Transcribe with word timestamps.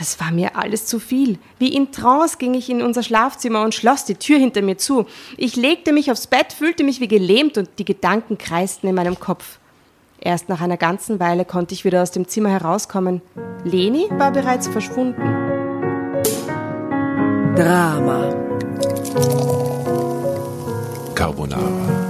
Das 0.00 0.18
war 0.18 0.32
mir 0.32 0.56
alles 0.56 0.86
zu 0.86 0.98
viel. 0.98 1.38
Wie 1.58 1.76
in 1.76 1.92
Trance 1.92 2.38
ging 2.38 2.54
ich 2.54 2.70
in 2.70 2.80
unser 2.80 3.02
Schlafzimmer 3.02 3.62
und 3.62 3.74
schloss 3.74 4.06
die 4.06 4.14
Tür 4.14 4.38
hinter 4.38 4.62
mir 4.62 4.78
zu. 4.78 5.04
Ich 5.36 5.56
legte 5.56 5.92
mich 5.92 6.10
aufs 6.10 6.26
Bett, 6.26 6.54
fühlte 6.54 6.84
mich 6.84 7.00
wie 7.00 7.06
gelähmt 7.06 7.58
und 7.58 7.68
die 7.78 7.84
Gedanken 7.84 8.38
kreisten 8.38 8.88
in 8.88 8.94
meinem 8.94 9.20
Kopf. 9.20 9.58
Erst 10.18 10.48
nach 10.48 10.62
einer 10.62 10.78
ganzen 10.78 11.20
Weile 11.20 11.44
konnte 11.44 11.74
ich 11.74 11.84
wieder 11.84 12.00
aus 12.00 12.12
dem 12.12 12.26
Zimmer 12.26 12.48
herauskommen. 12.48 13.20
Leni 13.64 14.06
war 14.12 14.32
bereits 14.32 14.68
verschwunden. 14.68 15.20
Drama. 17.54 18.34
Carbonara. 21.14 22.09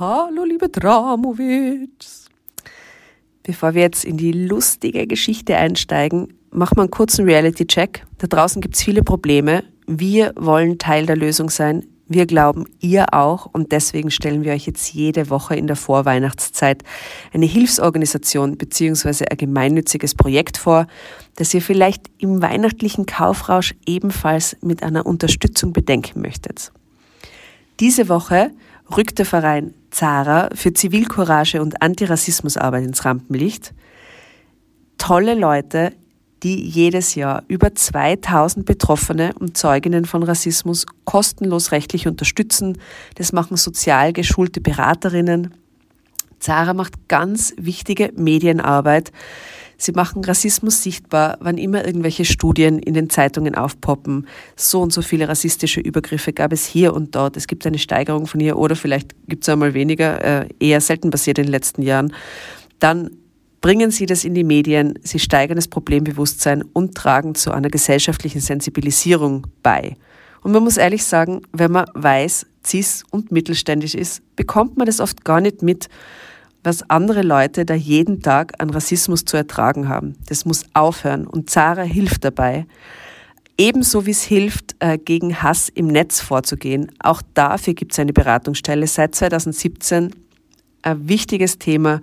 Hallo, 0.00 0.44
liebe 0.44 0.68
Dramowitz. 0.68 2.26
Bevor 3.42 3.74
wir 3.74 3.82
jetzt 3.82 4.04
in 4.04 4.16
die 4.16 4.30
lustige 4.30 5.08
Geschichte 5.08 5.56
einsteigen, 5.56 6.34
machen 6.52 6.76
wir 6.76 6.82
einen 6.82 6.92
kurzen 6.92 7.24
Reality-Check. 7.24 8.06
Da 8.18 8.28
draußen 8.28 8.62
gibt's 8.62 8.80
viele 8.80 9.02
Probleme. 9.02 9.64
Wir 9.88 10.34
wollen 10.36 10.78
Teil 10.78 11.06
der 11.06 11.16
Lösung 11.16 11.50
sein. 11.50 11.84
Wir 12.06 12.26
glauben, 12.26 12.66
ihr 12.78 13.12
auch. 13.12 13.46
Und 13.46 13.72
deswegen 13.72 14.12
stellen 14.12 14.44
wir 14.44 14.52
euch 14.52 14.66
jetzt 14.66 14.94
jede 14.94 15.30
Woche 15.30 15.56
in 15.56 15.66
der 15.66 15.74
Vorweihnachtszeit 15.74 16.84
eine 17.32 17.46
Hilfsorganisation 17.46 18.56
beziehungsweise 18.56 19.28
ein 19.28 19.36
gemeinnütziges 19.36 20.14
Projekt 20.14 20.58
vor, 20.58 20.86
das 21.34 21.52
ihr 21.54 21.60
vielleicht 21.60 22.08
im 22.18 22.40
weihnachtlichen 22.40 23.04
Kaufrausch 23.04 23.74
ebenfalls 23.84 24.56
mit 24.60 24.84
einer 24.84 25.06
Unterstützung 25.06 25.72
bedenken 25.72 26.20
möchtet. 26.20 26.70
Diese 27.80 28.08
Woche 28.08 28.52
rückt 28.96 29.18
der 29.18 29.26
Verein 29.26 29.74
Zara 29.90 30.50
für 30.54 30.72
Zivilcourage 30.72 31.60
und 31.60 31.82
Antirassismusarbeit 31.82 32.84
ins 32.84 33.04
Rampenlicht. 33.04 33.72
Tolle 34.98 35.34
Leute, 35.34 35.92
die 36.42 36.62
jedes 36.62 37.14
Jahr 37.14 37.42
über 37.48 37.74
2000 37.74 38.64
Betroffene 38.64 39.32
und 39.38 39.56
Zeuginnen 39.56 40.04
von 40.04 40.22
Rassismus 40.22 40.86
kostenlos 41.04 41.72
rechtlich 41.72 42.06
unterstützen. 42.06 42.78
Das 43.16 43.32
machen 43.32 43.56
sozial 43.56 44.12
geschulte 44.12 44.60
Beraterinnen. 44.60 45.54
Zara 46.38 46.74
macht 46.74 47.08
ganz 47.08 47.54
wichtige 47.56 48.12
Medienarbeit. 48.14 49.12
Sie 49.80 49.92
machen 49.92 50.24
Rassismus 50.24 50.82
sichtbar, 50.82 51.38
wann 51.40 51.56
immer 51.56 51.86
irgendwelche 51.86 52.24
Studien 52.24 52.80
in 52.80 52.94
den 52.94 53.10
Zeitungen 53.10 53.54
aufpoppen. 53.54 54.26
So 54.56 54.82
und 54.82 54.92
so 54.92 55.02
viele 55.02 55.28
rassistische 55.28 55.80
Übergriffe 55.80 56.32
gab 56.32 56.52
es 56.52 56.66
hier 56.66 56.94
und 56.94 57.14
dort. 57.14 57.36
Es 57.36 57.46
gibt 57.46 57.64
eine 57.64 57.78
Steigerung 57.78 58.26
von 58.26 58.40
hier 58.40 58.58
oder 58.58 58.74
vielleicht 58.74 59.14
gibt 59.28 59.44
es 59.44 59.48
einmal 59.48 59.74
weniger, 59.74 60.42
äh, 60.42 60.48
eher 60.58 60.80
selten 60.80 61.10
passiert 61.10 61.38
in 61.38 61.44
den 61.44 61.52
letzten 61.52 61.82
Jahren. 61.82 62.12
Dann 62.80 63.10
bringen 63.60 63.92
Sie 63.92 64.06
das 64.06 64.24
in 64.24 64.34
die 64.34 64.42
Medien, 64.42 64.98
Sie 65.04 65.20
steigern 65.20 65.56
das 65.56 65.68
Problembewusstsein 65.68 66.62
und 66.72 66.96
tragen 66.96 67.36
zu 67.36 67.52
einer 67.52 67.70
gesellschaftlichen 67.70 68.40
Sensibilisierung 68.40 69.46
bei. 69.62 69.96
Und 70.42 70.50
man 70.50 70.64
muss 70.64 70.76
ehrlich 70.76 71.04
sagen, 71.04 71.42
wenn 71.52 71.70
man 71.70 71.86
weiß, 71.94 72.46
cis 72.66 73.04
und 73.10 73.30
mittelständisch 73.30 73.94
ist, 73.94 74.22
bekommt 74.34 74.76
man 74.76 74.86
das 74.86 75.00
oft 75.00 75.24
gar 75.24 75.40
nicht 75.40 75.62
mit 75.62 75.88
was 76.68 76.88
andere 76.90 77.22
Leute 77.22 77.64
da 77.64 77.72
jeden 77.72 78.20
Tag 78.20 78.52
an 78.58 78.68
Rassismus 78.68 79.24
zu 79.24 79.38
ertragen 79.38 79.88
haben. 79.88 80.16
Das 80.26 80.44
muss 80.44 80.66
aufhören 80.74 81.26
und 81.26 81.48
Zara 81.48 81.80
hilft 81.80 82.24
dabei. 82.24 82.66
Ebenso 83.56 84.04
wie 84.04 84.10
es 84.10 84.22
hilft, 84.22 84.76
äh, 84.78 84.98
gegen 84.98 85.42
Hass 85.42 85.70
im 85.70 85.86
Netz 85.86 86.20
vorzugehen. 86.20 86.92
Auch 86.98 87.22
dafür 87.32 87.72
gibt 87.72 87.92
es 87.92 87.98
eine 87.98 88.12
Beratungsstelle 88.12 88.86
seit 88.86 89.14
2017. 89.14 90.14
Ein 90.82 91.08
wichtiges 91.08 91.58
Thema, 91.58 92.02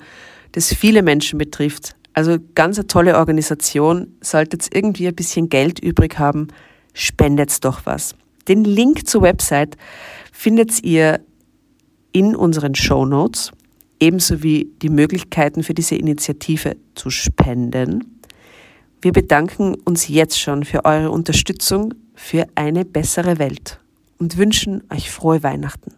das 0.54 0.74
viele 0.74 1.04
Menschen 1.04 1.38
betrifft. 1.38 1.96
Also 2.14 2.38
ganz 2.56 2.80
eine 2.80 2.88
tolle 2.88 3.18
Organisation. 3.18 4.16
Solltet 4.22 4.66
ihr 4.66 4.78
irgendwie 4.78 5.08
ein 5.08 5.16
bisschen 5.16 5.48
Geld 5.48 5.78
übrig 5.80 6.18
haben, 6.18 6.48
spendet 6.96 7.64
doch 7.64 7.82
was. 7.86 8.16
Den 8.48 8.64
Link 8.64 9.08
zur 9.08 9.22
Website 9.22 9.78
findet 10.32 10.84
ihr 10.84 11.22
in 12.12 12.36
unseren 12.36 12.74
Show 12.74 13.06
Notes 13.06 13.52
ebenso 14.00 14.44
wie 14.44 14.72
die 14.82 14.90
Möglichkeiten 14.90 15.64
für 15.64 15.74
diese 15.74 15.96
Initiative 15.96 16.76
zu 16.96 17.10
spenden. 17.10 18.22
Wir 19.02 19.12
bedanken 19.12 19.76
uns 19.86 20.08
jetzt 20.08 20.40
schon 20.40 20.64
für 20.64 20.86
eure 20.86 21.12
Unterstützung 21.12 21.94
für 22.16 22.48
eine 22.56 22.86
bessere 22.86 23.40
Welt 23.40 23.80
und 24.18 24.38
wünschen 24.38 24.84
euch 24.92 25.12
frohe 25.12 25.44
Weihnachten. 25.44 25.94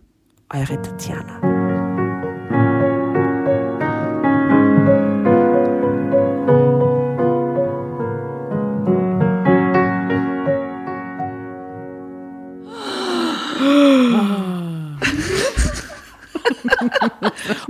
Eure 0.50 0.82
Tatjana. 0.82 1.57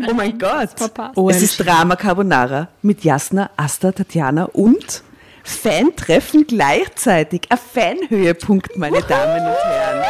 Oh 0.07 0.13
mein 0.13 0.37
Gott. 0.39 0.69
Oh, 1.15 1.29
es 1.29 1.41
ist 1.41 1.59
Drama 1.59 1.95
Carbonara 1.95 2.67
mit 2.81 3.03
Jasna, 3.03 3.49
Asta, 3.57 3.91
Tatjana 3.91 4.45
und 4.45 5.03
Fan-Treffen 5.43 6.45
gleichzeitig. 6.45 7.43
Ein 7.49 7.57
Fanhöhepunkt, 7.57 8.77
meine 8.77 9.01
Damen 9.01 9.47
und 9.47 9.63
Herren. 9.63 10.05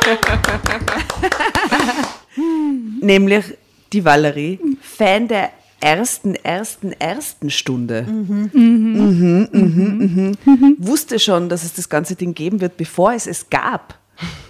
Nämlich 3.00 3.44
die 3.92 4.04
Valerie, 4.04 4.58
Fan 4.80 5.28
der 5.28 5.50
ersten, 5.80 6.34
ersten, 6.34 6.92
ersten 6.92 7.50
Stunde. 7.50 8.02
Mhm. 8.02 8.50
Mhm, 8.52 9.48
mhm, 9.52 10.36
mhm. 10.44 10.76
Wusste 10.78 11.18
schon, 11.18 11.48
dass 11.48 11.64
es 11.64 11.74
das 11.74 11.88
ganze 11.88 12.14
Ding 12.14 12.34
geben 12.34 12.60
wird, 12.60 12.76
bevor 12.76 13.12
es 13.12 13.26
es 13.26 13.50
gab. 13.50 13.98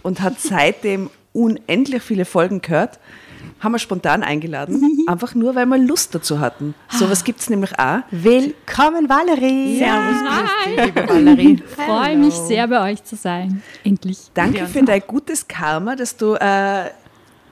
Und 0.02 0.20
hat 0.20 0.34
seitdem 0.40 1.10
unendlich 1.32 2.02
viele 2.02 2.24
Folgen 2.24 2.60
gehört 2.60 2.98
haben 3.60 3.72
wir 3.72 3.78
spontan 3.78 4.22
eingeladen, 4.22 5.04
einfach 5.06 5.34
nur, 5.34 5.54
weil 5.54 5.66
wir 5.66 5.78
Lust 5.78 6.14
dazu 6.14 6.40
hatten. 6.40 6.74
Sowas 6.88 7.24
gibt 7.24 7.40
es 7.40 7.50
nämlich 7.50 7.78
auch. 7.78 7.98
Willkommen, 8.10 9.08
Valerie. 9.08 9.78
Servus, 9.78 10.16
Hi. 10.26 10.84
liebe 10.86 11.08
Valerie. 11.08 11.62
Ich 11.66 11.84
freue 11.84 12.16
mich 12.16 12.34
sehr, 12.34 12.66
bei 12.68 12.90
euch 12.92 13.04
zu 13.04 13.16
sein. 13.16 13.62
Endlich. 13.84 14.30
Danke 14.34 14.66
für 14.66 14.82
dein 14.82 15.02
gutes 15.06 15.46
Karma, 15.46 15.96
dass 15.96 16.16
du 16.16 16.34
äh, 16.34 16.90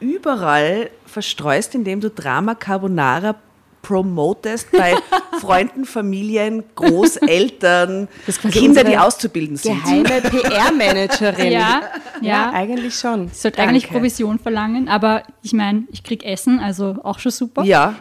überall 0.00 0.90
verstreust, 1.06 1.74
indem 1.74 2.00
du 2.00 2.10
Drama 2.10 2.54
Carbonara 2.54 3.34
promotest 3.82 4.70
bei 4.72 4.94
Freunden, 5.40 5.84
Familien, 5.84 6.64
Großeltern, 6.74 8.08
Kinder, 8.50 8.84
die 8.84 8.98
auszubilden 8.98 9.56
sind. 9.56 9.82
Geheime 9.82 10.20
PR-Managerin. 10.22 11.52
Ja, 11.52 11.80
ja, 12.20 12.22
ja, 12.22 12.50
eigentlich 12.52 12.94
schon. 12.94 13.26
Ich 13.26 13.38
sollte 13.38 13.58
Danke. 13.58 13.70
eigentlich 13.70 13.88
Provision 13.88 14.38
verlangen, 14.38 14.88
aber 14.88 15.22
ich 15.42 15.52
meine, 15.52 15.84
ich 15.90 16.02
kriege 16.02 16.24
Essen, 16.26 16.60
also 16.60 16.96
auch 17.02 17.18
schon 17.18 17.32
super. 17.32 17.64
Ja, 17.64 17.96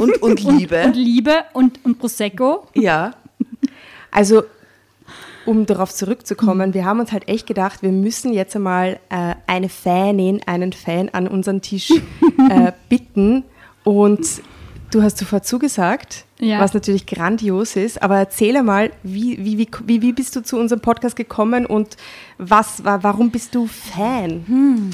und, 0.00 0.20
und 0.22 0.42
Liebe. 0.58 0.80
Und, 0.80 0.86
und 0.86 0.96
Liebe 0.96 1.34
und, 1.52 1.84
und 1.84 1.98
Prosecco. 1.98 2.66
Ja. 2.74 3.14
Also, 4.10 4.42
um 5.46 5.66
darauf 5.66 5.92
zurückzukommen, 5.92 6.74
wir 6.74 6.84
haben 6.84 7.00
uns 7.00 7.10
halt 7.10 7.28
echt 7.28 7.46
gedacht, 7.46 7.82
wir 7.82 7.90
müssen 7.90 8.32
jetzt 8.32 8.54
einmal 8.54 9.00
äh, 9.08 9.34
eine 9.46 9.68
Fanin, 9.68 10.40
einen 10.46 10.72
Fan 10.72 11.08
an 11.08 11.26
unseren 11.26 11.62
Tisch 11.62 11.90
äh, 11.90 12.72
bitten. 12.88 13.44
Und 13.84 14.42
du 14.92 15.02
hast 15.02 15.18
sofort 15.18 15.44
zugesagt, 15.46 16.24
Ja. 16.38 16.60
was 16.60 16.74
natürlich 16.74 17.06
grandios 17.06 17.74
ist. 17.76 18.02
Aber 18.02 18.16
erzähl 18.18 18.56
einmal, 18.56 18.90
wie, 19.02 19.38
wie, 19.44 19.68
wie, 19.86 20.02
wie, 20.02 20.12
bist 20.12 20.36
du 20.36 20.42
zu 20.42 20.58
unserem 20.58 20.80
Podcast 20.80 21.16
gekommen 21.16 21.66
und 21.66 21.96
was, 22.38 22.84
wa- 22.84 23.00
warum 23.02 23.30
bist 23.30 23.54
du 23.54 23.66
Fan? 23.66 24.90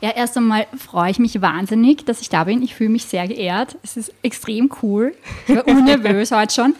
Ja, 0.00 0.10
erst 0.10 0.36
einmal 0.36 0.66
freue 0.76 1.10
ich 1.10 1.18
mich 1.18 1.40
wahnsinnig, 1.42 2.04
dass 2.06 2.20
ich 2.20 2.28
da 2.28 2.44
bin. 2.44 2.62
Ich 2.62 2.74
fühle 2.74 2.90
mich 2.90 3.04
sehr 3.04 3.28
geehrt. 3.28 3.76
Es 3.82 3.96
ist 3.96 4.12
extrem 4.22 4.70
cool. 4.82 5.14
Ich 5.46 5.54
war 5.54 5.66
unnervös 5.68 6.30
heute 6.32 6.54
schon. 6.54 6.74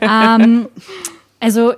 Ähm, 0.00 0.68
also, 1.40 1.74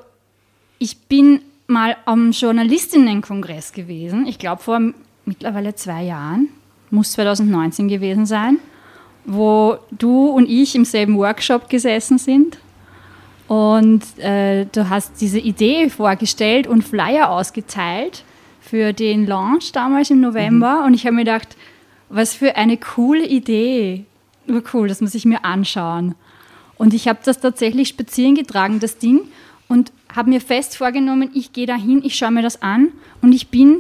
ich 0.79 0.99
bin 1.07 1.41
mal 1.67 1.97
am 2.05 2.33
Journalistinnenkongress 2.33 3.73
gewesen. 3.73 4.27
Ich 4.27 4.39
glaube, 4.39 4.63
vor 4.63 4.81
mittlerweile 5.25 5.75
zwei 5.75 6.03
Jahren. 6.03 6.49
Muss 6.91 7.13
2019 7.13 7.89
gewesen 7.89 8.27
sein. 8.27 8.59
Wo 9.25 9.77
du 9.91 10.29
und 10.29 10.49
ich 10.49 10.75
im 10.75 10.85
selben 10.85 11.17
Workshop 11.17 11.69
gesessen 11.69 12.19
sind. 12.19 12.59
Und 13.49 14.03
äh, 14.19 14.67
du 14.67 14.89
hast 14.89 15.21
diese 15.21 15.39
Idee 15.39 15.91
vorgestellt 15.91 16.67
und 16.67 16.83
Flyer 16.83 17.31
ausgeteilt 17.31 18.25
für 18.61 18.93
den 18.93 19.27
Launch 19.27 19.73
damals 19.73 20.11
im 20.11 20.21
November. 20.21 20.85
Und 20.87 20.95
ich 20.95 21.05
habe 21.05 21.17
mir 21.17 21.25
gedacht, 21.25 21.57
was 22.09 22.35
für 22.35 22.57
eine 22.57 22.77
coole 22.77 23.27
Idee. 23.27 24.05
Nur 24.47 24.63
cool, 24.73 24.89
das 24.89 25.01
muss 25.01 25.15
ich 25.15 25.25
mir 25.25 25.45
anschauen. 25.45 26.15
Und 26.77 26.95
ich 26.95 27.09
habe 27.09 27.21
das 27.25 27.41
tatsächlich 27.41 27.89
spazieren 27.89 28.35
getragen, 28.35 28.81
das 28.81 28.99
Ding, 28.99 29.21
und 29.69 29.93
habe 30.15 30.31
mir 30.31 30.41
fest 30.41 30.77
vorgenommen, 30.77 31.31
ich 31.33 31.53
gehe 31.53 31.67
dahin, 31.67 32.03
ich 32.05 32.17
schaue 32.17 32.33
mir 32.33 32.43
das 32.43 32.61
an. 32.61 32.89
Und 33.23 33.33
ich 33.33 33.49
bin 33.49 33.79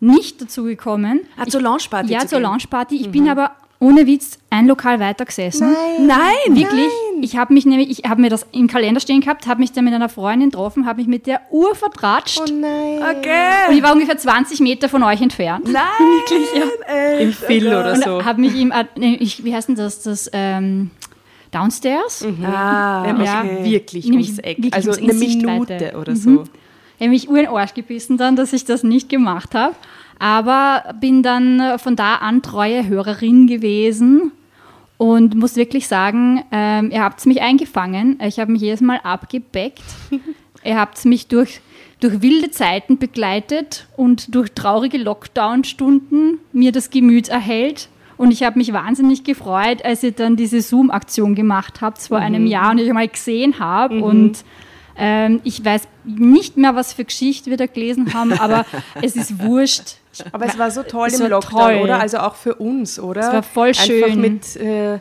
nicht 0.00 0.42
dazu 0.42 0.64
gekommen. 0.64 1.20
Ah, 1.36 1.46
zur 1.46 1.62
Launchparty 1.62 2.12
Ja, 2.12 2.20
zu 2.20 2.28
zur. 2.28 2.40
Launchparty. 2.40 2.96
Ich 2.96 3.10
bin 3.10 3.28
aber 3.28 3.52
ohne 3.82 4.06
Witz 4.06 4.38
ein 4.50 4.66
Lokal 4.68 5.00
weiter 5.00 5.24
gesessen. 5.24 5.74
Nein! 6.06 6.56
Wirklich. 6.56 6.88
Ich 7.20 7.36
habe 7.36 7.52
mich 7.52 7.66
nämlich, 7.66 7.90
ich 7.90 8.08
habe 8.08 8.20
mir 8.20 8.30
das 8.30 8.46
im 8.52 8.66
Kalender 8.68 9.00
stehen 9.00 9.20
gehabt, 9.20 9.46
habe 9.46 9.60
mich 9.60 9.72
dann 9.72 9.84
mit 9.84 9.92
einer 9.94 10.08
Freundin 10.08 10.50
getroffen, 10.50 10.86
habe 10.86 10.98
mich 11.00 11.08
mit 11.08 11.26
der 11.26 11.40
Uhr 11.50 11.74
vertratscht. 11.74 12.40
nein. 12.52 12.98
Und 12.98 13.18
Okay! 13.18 13.72
ich 13.76 13.82
war 13.82 13.92
ungefähr 13.92 14.16
20 14.16 14.60
Meter 14.60 14.88
von 14.88 15.02
euch 15.02 15.20
entfernt. 15.20 15.66
Nein! 15.70 15.82
Wirklich, 15.98 16.48
ja. 16.54 17.18
Im 17.18 17.32
Phil 17.32 17.66
oder 17.68 17.92
Und 17.94 18.04
so. 18.04 18.24
habe 18.24 18.40
mich 18.40 18.54
ihm, 18.54 18.70
äh, 18.72 18.84
ich, 19.16 19.44
wie 19.44 19.54
heißt 19.54 19.68
denn 19.68 19.76
das, 19.76 20.02
das 20.02 20.30
ähm, 20.32 20.90
Downstairs? 21.50 22.24
Ah, 22.44 23.02
Nämlich 23.06 23.26
Ja. 23.26 23.44
wirklich 23.64 24.06
Nämlich 24.06 24.28
ums 24.28 24.38
Eck. 24.40 24.56
wirklich 24.58 24.74
also 24.74 24.90
ums- 24.90 25.02
in 25.02 25.10
eine 25.10 25.18
Sichtweite. 25.18 25.74
Minute 25.74 25.98
oder 25.98 26.16
so. 26.16 26.44
Ich 26.98 27.00
habe 27.06 27.10
mich 27.10 27.28
Uhr 27.28 27.38
in 27.38 27.44
den 27.46 27.54
Arsch 27.54 27.74
gebissen 27.74 28.16
dann, 28.16 28.36
dass 28.36 28.52
ich 28.52 28.64
das 28.64 28.84
nicht 28.84 29.08
gemacht 29.08 29.54
habe. 29.54 29.74
Aber 30.22 30.94
bin 31.00 31.24
dann 31.24 31.58
äh, 31.58 31.78
von 31.78 31.96
da 31.96 32.14
an 32.14 32.42
treue 32.42 32.86
Hörerin 32.86 33.48
gewesen 33.48 34.30
und 34.96 35.34
muss 35.34 35.56
wirklich 35.56 35.88
sagen, 35.88 36.44
ähm, 36.52 36.92
ihr 36.92 37.02
habt 37.02 37.26
mich 37.26 37.42
eingefangen. 37.42 38.20
Ich 38.24 38.38
habe 38.38 38.52
mich 38.52 38.62
jedes 38.62 38.82
Mal 38.82 39.00
abgebeckt. 39.02 39.82
ihr 40.64 40.78
habt 40.78 41.04
mich 41.06 41.26
durch, 41.26 41.60
durch 41.98 42.22
wilde 42.22 42.52
Zeiten 42.52 42.98
begleitet 42.98 43.88
und 43.96 44.32
durch 44.32 44.52
traurige 44.52 44.98
Lockdown-Stunden 44.98 46.38
mir 46.52 46.70
das 46.70 46.90
Gemüt 46.90 47.28
erhellt. 47.28 47.88
Und 48.16 48.30
ich 48.30 48.44
habe 48.44 48.60
mich 48.60 48.72
wahnsinnig 48.72 49.24
gefreut, 49.24 49.84
als 49.84 50.04
ihr 50.04 50.12
dann 50.12 50.36
diese 50.36 50.60
Zoom-Aktion 50.60 51.34
gemacht 51.34 51.80
habt 51.80 52.00
vor 52.00 52.18
einem 52.18 52.46
Jahr 52.46 52.70
und 52.70 52.78
ich 52.78 52.92
mal 52.92 53.08
gesehen 53.08 53.58
habe. 53.58 54.00
Und 54.04 54.44
ähm, 54.96 55.40
ich 55.42 55.64
weiß 55.64 55.88
nicht 56.04 56.56
mehr, 56.58 56.76
was 56.76 56.92
für 56.92 57.04
Geschichte 57.04 57.50
wir 57.50 57.56
da 57.56 57.66
gelesen 57.66 58.14
haben, 58.14 58.34
aber 58.34 58.66
es 59.02 59.16
ist 59.16 59.42
wurscht. 59.42 59.96
Aber 60.32 60.46
es 60.46 60.58
war 60.58 60.70
so 60.70 60.82
toll 60.82 61.08
Es 61.08 61.18
im 61.20 61.28
Lockdown, 61.30 61.60
toll. 61.74 61.82
oder? 61.82 62.00
Also 62.00 62.18
auch 62.18 62.34
für 62.34 62.54
uns, 62.54 62.98
oder? 62.98 63.20
Es 63.20 63.32
war 63.32 63.42
voll 63.42 63.68
Einfach 63.68 63.84
schön. 63.84 64.20
mit, 64.20 64.56
äh, 64.56 64.98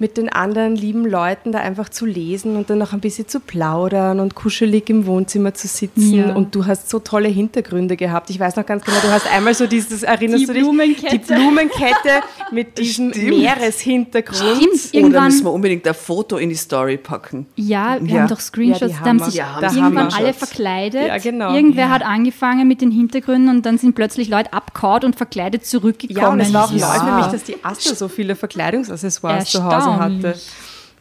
mit 0.00 0.16
den 0.16 0.28
anderen 0.28 0.74
lieben 0.74 1.06
Leuten 1.06 1.52
da 1.52 1.60
einfach 1.60 1.88
zu 1.88 2.04
lesen 2.04 2.56
und 2.56 2.68
dann 2.68 2.78
noch 2.78 2.92
ein 2.92 3.00
bisschen 3.00 3.28
zu 3.28 3.38
plaudern 3.38 4.18
und 4.18 4.34
kuschelig 4.34 4.90
im 4.90 5.06
Wohnzimmer 5.06 5.54
zu 5.54 5.68
sitzen. 5.68 6.12
Ja. 6.14 6.34
Und 6.34 6.54
du 6.54 6.66
hast 6.66 6.90
so 6.90 6.98
tolle 6.98 7.28
Hintergründe 7.28 7.96
gehabt. 7.96 8.28
Ich 8.30 8.40
weiß 8.40 8.56
noch 8.56 8.66
ganz 8.66 8.84
genau, 8.84 8.98
du 9.00 9.08
hast 9.12 9.30
einmal 9.32 9.54
so 9.54 9.66
dieses, 9.68 10.02
erinnerst 10.02 10.42
Die 10.42 10.46
du 10.46 10.52
dich? 10.52 10.62
Blumenkette. 10.62 11.18
Die 11.18 11.18
Blumenkette 11.32 12.10
mit 12.50 12.76
diesem 12.78 13.12
Stimmt. 13.12 13.28
Meereshintergrund. 13.38 14.38
Stimmt, 14.38 14.72
Oder 14.74 14.94
irgendwann. 14.94 15.24
müssen 15.26 15.44
wir 15.44 15.52
unbedingt 15.52 15.86
ein 15.86 15.94
Foto 15.94 16.38
in 16.38 16.48
die 16.48 16.54
Story 16.56 16.96
packen? 16.96 17.46
Ja, 17.56 17.96
wir 18.00 18.14
Ja. 18.14 18.20
haben 18.22 18.28
doch 18.28 18.40
Screenshots. 18.40 18.80
Ja, 18.80 18.88
die 18.88 18.94
da 18.94 19.04
haben 19.08 19.18
sich 19.20 19.34
Ja, 19.34 19.54
haben 19.62 19.76
irgendwann 19.76 20.12
alle 20.12 20.32
verkleidet. 20.34 21.06
Ja, 21.06 21.18
genau. 21.18 21.54
Irgendwer 21.54 21.84
Ja. 21.86 21.90
hat 21.90 22.02
angefangen 22.02 22.66
mit 22.66 22.80
den 22.80 22.90
Hintergründen 22.90 23.48
und 23.48 23.64
dann 23.64 23.78
sind 23.78 23.94
plötzlich 23.94 24.28
Leute 24.28 24.52
abgehauen 24.52 25.04
und 25.04 25.16
verkleidet 25.16 25.64
zurückgekommen. 25.66 26.20
Ja, 26.20 26.28
und 26.30 26.40
es 26.40 26.52
war 26.52 26.64
auch 26.64 26.72
Ja. 26.72 27.16
mich, 27.18 27.26
dass 27.26 27.44
die 27.44 27.56
Asta 27.64 27.94
so 27.94 28.08
viele 28.08 28.34
Verkleidungsaccessoires 28.34 29.44
zu 29.50 29.62
Hause 29.64 29.83
Erstaunlich. 29.86 30.24
hatte. 30.24 30.40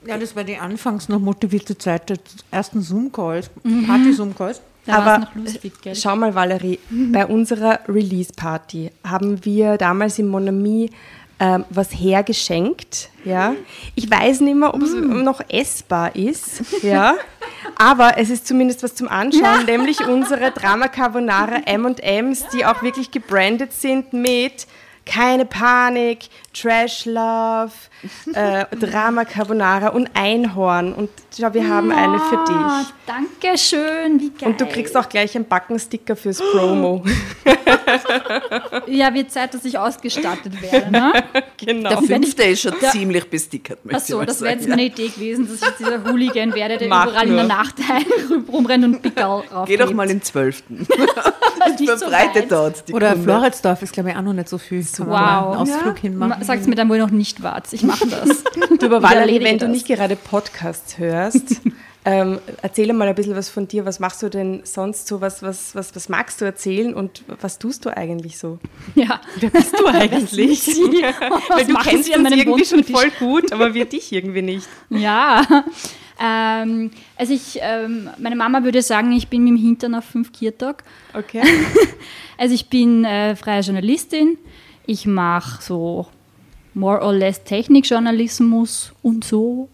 Ja, 0.05 0.17
das 0.17 0.35
war 0.35 0.43
die 0.43 0.57
anfangs 0.57 1.07
noch 1.07 1.19
motivierte 1.19 1.77
Zeit 1.77 2.09
der 2.09 2.17
ersten 2.51 2.81
Zoom-Calls, 2.81 3.49
Mhm. 3.63 3.87
Party-Zoom-Calls. 3.87 4.61
Aber 4.85 5.29
lustig, 5.35 5.73
gell? 5.81 5.95
Schau 5.95 6.13
mal, 6.17 6.35
Valerie, 6.35 6.77
bei 6.89 7.25
unserer 7.25 7.79
Release-Party 7.87 8.91
haben 9.07 9.45
wir 9.45 9.77
damals 9.77 10.19
im 10.19 10.27
Monami 10.27 10.89
ähm, 11.39 11.63
was 11.69 11.89
hergeschenkt. 11.91 13.09
Ja? 13.25 13.53
Ich 13.95 14.09
weiß 14.11 14.41
nicht 14.41 14.55
mehr, 14.55 14.73
ob 14.73 14.81
es 14.81 14.93
noch 14.93 15.41
essbar 15.49 16.15
ist. 16.15 16.61
Ja? 16.83 17.15
Aber 17.77 18.17
es 18.17 18.29
ist 18.29 18.45
zumindest 18.45 18.83
was 18.83 18.93
zum 18.95 19.07
Anschauen, 19.07 19.65
nämlich 19.65 20.05
unsere 20.05 20.51
Drama 20.51 20.89
Carbonara 20.89 21.61
M&M's, 21.65 22.45
die 22.53 22.65
auch 22.65 22.81
wirklich 22.83 23.09
gebrandet 23.11 23.71
sind 23.73 24.11
mit 24.13 24.67
keine 25.05 25.45
Panik, 25.45 26.27
Trash 26.53 27.05
Love, 27.05 27.71
äh, 28.33 28.65
Drama 28.77 29.25
Carbonara 29.25 29.89
und 29.89 30.09
Einhorn. 30.13 30.93
Und 30.93 31.09
schau, 31.37 31.53
wir 31.53 31.67
haben 31.67 31.91
eine 31.91 32.19
für 32.19 32.37
dich. 32.37 32.93
danke 33.07 33.57
schön, 33.57 34.19
wie 34.19 34.29
geil. 34.29 34.49
Und 34.49 34.61
du 34.61 34.65
kriegst 34.67 34.95
auch 34.95 35.09
gleich 35.09 35.35
einen 35.35 35.45
Backensticker 35.45 36.15
fürs 36.15 36.39
Promo. 36.51 37.03
Ja, 38.87 39.13
wird 39.13 39.31
Zeit, 39.31 39.53
dass 39.53 39.65
ich 39.65 39.77
ausgestattet 39.77 40.61
werde, 40.61 40.91
ne? 40.91 41.13
genau. 41.57 41.89
Der 41.89 42.01
fünfte 42.01 42.43
ist 42.43 42.61
schon 42.61 42.73
Ja. 42.81 42.89
ziemlich 42.91 43.29
bestickert, 43.29 43.83
möchte 43.85 43.97
Achso, 43.97 44.23
das 44.23 44.41
wäre 44.41 44.53
jetzt 44.55 44.67
meine 44.67 44.83
Idee 44.85 45.07
gewesen, 45.09 45.47
dass 45.47 45.55
ich 45.57 45.61
jetzt 45.67 45.79
dieser 45.79 46.03
Hooligan 46.03 46.53
werde, 46.53 46.77
der 46.77 46.87
Mach 46.87 47.07
überall 47.07 47.27
in 47.27 47.35
der 47.35 47.43
nur. 47.45 47.53
Nacht 47.55 47.75
rumrennt 48.51 48.85
und 48.85 49.01
Pickel 49.01 49.23
rauf. 49.23 49.67
Geh 49.67 49.77
doch 49.77 49.91
mal 49.93 50.03
in 50.03 50.17
den 50.19 50.21
zwölften. 50.21 50.87
Nicht 51.79 51.89
so 51.89 51.97
Verbreitet 51.97 52.43
weit. 52.43 52.51
dort 52.51 52.87
die 52.89 52.93
Oder 52.93 53.11
Kunde. 53.11 53.23
Floridsdorf 53.23 53.81
ist, 53.81 53.93
glaube 53.93 54.09
ich, 54.11 54.15
auch 54.17 54.21
noch 54.21 54.33
nicht 54.33 54.49
so 54.49 54.57
viel. 54.57 54.83
Kann 54.85 55.07
man 55.07 55.15
mal 55.21 55.41
Wow. 55.45 55.51
einen 55.59 55.61
Ausflug 55.61 55.97
hinmachen. 55.99 56.42
Sagt 56.43 56.67
mir 56.67 56.75
dann, 56.75 56.89
wo 56.89 56.93
ihr 56.93 57.01
noch 57.01 57.11
nicht 57.11 57.43
wart. 57.43 57.71
Ich 57.71 57.83
mache 57.83 58.07
das. 58.07 58.43
Du, 58.79 58.87
aber 58.87 59.03
Valerie, 59.03 59.39
wenn 59.43 59.59
du 59.59 59.65
das. 59.65 59.75
nicht 59.75 59.87
gerade 59.87 60.15
Podcasts 60.15 60.97
hörst, 60.97 61.61
ähm, 62.05 62.39
erzähle 62.61 62.93
mal 62.93 63.07
ein 63.07 63.15
bisschen 63.15 63.35
was 63.35 63.49
von 63.49 63.67
dir. 63.67 63.85
Was 63.85 63.99
machst 63.99 64.21
du 64.23 64.29
denn 64.29 64.61
sonst 64.63 65.07
so? 65.07 65.21
Was, 65.21 65.41
was, 65.41 65.75
was, 65.75 65.95
was 65.95 66.09
magst 66.09 66.41
du 66.41 66.45
erzählen 66.45 66.93
und 66.93 67.23
was 67.39 67.59
tust 67.59 67.85
du 67.85 67.95
eigentlich 67.95 68.37
so? 68.37 68.59
Ja. 68.95 69.21
Wer 69.39 69.51
bist 69.51 69.77
du 69.79 69.85
eigentlich? 69.87 70.67
Weil 70.67 71.65
du 71.65 71.73
kennst 71.75 72.15
uns 72.15 72.31
irgendwie 72.31 72.65
schon 72.65 72.79
Wohnzimmertisch? 72.79 72.95
voll 72.95 73.11
gut, 73.19 73.51
aber 73.53 73.73
wir 73.73 73.85
dich 73.85 74.11
irgendwie 74.11 74.41
nicht. 74.41 74.67
Ja. 74.89 75.45
Ähm, 76.19 76.91
also 77.17 77.33
ich, 77.33 77.59
ähm, 77.61 78.09
meine 78.17 78.35
Mama 78.35 78.63
würde 78.63 78.81
sagen, 78.81 79.11
ich 79.13 79.27
bin 79.29 79.43
mit 79.43 79.53
dem 79.53 79.57
Hintern 79.57 79.95
auf 79.95 80.05
fünf 80.05 80.31
Kirtag. 80.31 80.83
Okay. 81.13 81.41
Also 82.37 82.55
ich 82.55 82.69
bin 82.69 83.05
äh, 83.05 83.35
freie 83.35 83.61
Journalistin. 83.61 84.37
Ich 84.85 85.05
mache 85.05 85.61
so 85.61 86.07
more 86.73 87.01
or 87.01 87.13
less 87.13 87.43
Technikjournalismus 87.43 88.93
und 89.01 89.23
so. 89.23 89.69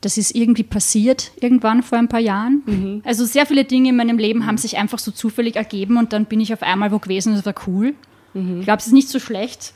Das 0.00 0.16
ist 0.16 0.34
irgendwie 0.34 0.62
passiert 0.62 1.32
irgendwann 1.40 1.82
vor 1.82 1.98
ein 1.98 2.08
paar 2.08 2.20
Jahren. 2.20 3.02
Also 3.04 3.24
sehr 3.24 3.46
viele 3.46 3.64
Dinge 3.64 3.88
in 3.88 3.96
meinem 3.96 4.16
Leben 4.16 4.46
haben 4.46 4.56
sich 4.56 4.76
einfach 4.78 5.00
so 5.00 5.10
zufällig 5.10 5.56
ergeben 5.56 5.96
und 5.96 6.12
dann 6.12 6.26
bin 6.26 6.40
ich 6.40 6.52
auf 6.52 6.62
einmal 6.62 6.92
wo 6.92 7.00
gewesen 7.00 7.30
und 7.30 7.38
das 7.38 7.46
war 7.46 7.54
cool. 7.66 7.94
Ich 8.34 8.64
glaube, 8.64 8.78
es 8.78 8.86
ist 8.86 8.92
nicht 8.92 9.08
so 9.08 9.18
schlecht. 9.18 9.72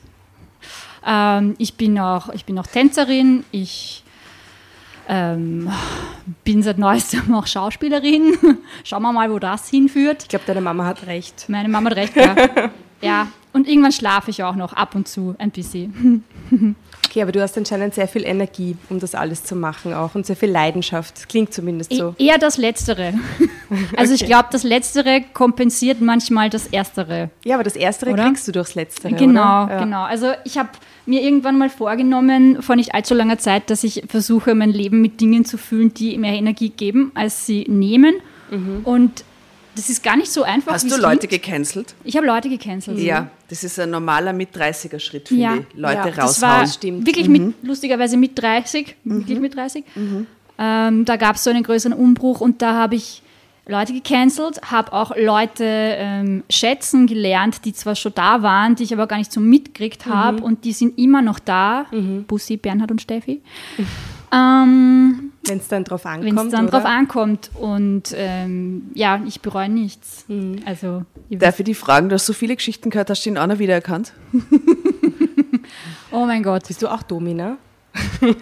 Ähm, 1.05 1.55
ich, 1.59 1.75
bin 1.75 1.99
auch, 1.99 2.29
ich 2.31 2.45
bin 2.45 2.59
auch 2.59 2.67
Tänzerin. 2.67 3.45
Ich 3.51 4.05
ähm, 5.09 5.71
bin 6.45 6.63
seit 6.63 6.79
neuestem 6.79 7.35
auch 7.35 7.47
Schauspielerin. 7.47 8.37
Schauen 8.85 9.03
wir 9.03 9.13
mal, 9.13 9.31
wo 9.31 9.39
das 9.39 9.69
hinführt. 9.69 10.23
Ich 10.23 10.29
glaube, 10.29 10.45
deine 10.47 10.61
Mama 10.61 10.85
hat 10.85 11.07
recht. 11.07 11.49
Meine 11.49 11.69
Mama 11.69 11.91
hat 11.91 11.97
recht, 11.97 12.17
ja. 12.17 12.37
ja. 13.01 13.27
Und 13.53 13.69
irgendwann 13.69 13.93
schlafe 13.93 14.31
ich 14.31 14.43
auch 14.43 14.57
noch 14.57 14.73
ab 14.73 14.95
und 14.95 15.07
zu 15.09 15.35
ein 15.39 15.51
bisschen. 15.51 16.25
Okay, 17.07 17.21
aber 17.21 17.33
du 17.33 17.43
hast 17.43 17.59
anscheinend 17.59 17.93
sehr 17.95 18.09
viel 18.09 18.25
Energie, 18.25 18.75
um 18.89 18.99
das 18.99 19.15
alles 19.15 19.45
zu 19.45 19.55
machen 19.55 19.93
auch 19.93 20.15
und 20.15 20.25
sehr 20.25 20.37
viel 20.37 20.51
Leidenschaft. 20.51 21.15
Das 21.17 21.29
klingt 21.29 21.53
zumindest 21.53 21.93
so. 21.93 22.15
E 22.19 22.29
eher 22.29 22.39
das 22.39 22.57
Letztere. 22.57 23.15
Also 23.97 24.13
ich 24.13 24.27
glaube, 24.27 24.49
das 24.53 24.65
Letztere 24.65 25.23
kompensiert 25.33 26.03
manchmal 26.03 26.51
das 26.51 26.67
Erstere. 26.67 27.31
Ja, 27.43 27.55
aber 27.55 27.65
das 27.65 27.75
Erstere 27.75 28.11
Oder? 28.11 28.27
kriegst 28.27 28.47
du 28.47 28.53
durchs 28.53 28.75
Letztere, 28.75 29.15
Genau? 29.15 29.67
Ja. 29.67 29.79
genau. 29.83 30.03
Also 30.03 30.33
ich 30.45 30.59
habe 30.59 30.69
mir 31.07 31.23
irgendwann 31.23 31.57
mal 31.57 31.71
vorgenommen, 31.71 32.61
vor 32.61 32.77
nicht 32.77 32.95
allzu 32.95 33.15
langer 33.15 33.39
Zeit, 33.39 33.71
dass 33.71 33.83
ich 33.83 34.03
versuche, 34.09 34.55
mein 34.55 34.69
Leben 34.69 35.01
mit 35.01 35.23
Dingen 35.23 35.47
zu 35.47 35.57
füllen, 35.57 35.95
die 35.95 36.19
mehr 36.19 36.35
Energie 36.35 36.69
geben, 36.69 37.13
als 37.15 37.47
sie 37.47 37.65
nehmen. 37.67 38.17
Und 38.85 39.25
das 39.75 39.89
ist 39.91 40.03
gar 40.03 40.17
nicht 40.17 40.31
so 40.31 40.43
einfach. 40.43 40.73
Hast 40.73 40.91
du 40.91 40.97
Leute 40.97 41.27
klingt. 41.29 41.43
gecancelt? 41.45 41.95
Ich 42.05 42.17
habe 42.17 42.27
Leute 42.27 42.49
gecancelt. 42.49 42.99
Ja, 42.99 43.29
das 43.49 43.65
ist 43.65 43.79
ein 43.81 43.91
normaler 43.91 44.33
Mit-30er-Schritt, 44.33 45.29
finde 45.29 45.43
Ja. 45.43 45.55
ich. 45.57 45.65
Leute 45.77 45.95
Ja, 45.95 46.07
das 46.07 46.17
Das 46.17 46.25
raushauen. 46.43 46.59
war 46.61 46.67
stimmt. 46.67 47.07
wirklich 47.07 47.29
mit, 47.29 47.55
lustigerweise 47.63 48.17
mit 48.17 48.39
30, 48.41 48.97
wirklich 49.05 49.39
mit 49.41 49.55
30. 49.57 49.85
Ähm, 50.59 51.05
da 51.05 51.17
gab 51.17 51.37
es 51.37 51.45
so 51.45 51.51
einen 51.51 51.63
größeren 51.63 51.97
Umbruch 51.97 52.41
und 52.41 52.61
da 52.63 52.75
habe 52.75 52.95
ich 52.97 53.23
Leute 53.67 53.93
gecancelt, 53.93 54.61
habe 54.73 54.93
auch 54.93 55.13
Leute 55.17 55.65
ähm, 55.65 56.43
schätzen 56.51 57.07
gelernt, 57.07 57.65
die 57.65 57.73
zwar 57.73 57.95
schon 57.95 58.13
da 58.15 58.43
waren, 58.43 58.75
die 58.75 58.83
ich 58.83 58.93
aber 58.93 59.07
gar 59.07 59.19
nicht 59.19 59.33
so 59.33 59.41
mitgekriegt 59.41 60.07
habe 60.07 60.43
und 60.43 60.65
die 60.65 60.73
sind 60.73 60.99
immer 60.99 61.23
noch 61.23 61.39
da. 61.39 61.87
Bussi, 62.27 62.57
Bernhard 62.57 62.91
und 62.91 63.01
Steffi. 63.01 63.41
Ähm, 64.35 65.32
Wenn 65.47 65.59
es 65.59 65.69
dann 65.69 65.85
drauf 65.85 66.07
ankommt. 66.07 66.25
Wenn 66.37 66.47
es 66.47 66.53
dann 66.53 66.69
oder? 66.69 66.79
drauf 66.79 66.85
ankommt. 66.87 67.51
Und 67.55 68.15
ähm, 68.15 68.91
ja, 68.95 69.21
ich 69.27 69.41
bereue 69.41 69.69
nichts. 69.69 70.25
Also, 70.65 71.05
ihr 71.29 71.39
Darf 71.39 71.59
ich 71.59 71.65
dich 71.65 71.77
fragen, 71.79 72.09
du 72.09 72.15
hast 72.15 72.27
so 72.27 72.33
viele 72.33 72.55
Geschichten 72.55 72.91
gehört, 72.91 73.11
hast 73.11 73.25
du 73.27 73.31
den 73.31 73.39
auch 73.39 73.47
noch 73.47 73.59
wiedererkannt? 73.59 74.13
Oh 76.15 76.27
mein 76.27 76.43
Gott. 76.43 76.67
Bist 76.69 76.83
du 76.83 76.89
auch 76.89 77.03
Domina? 77.03 77.57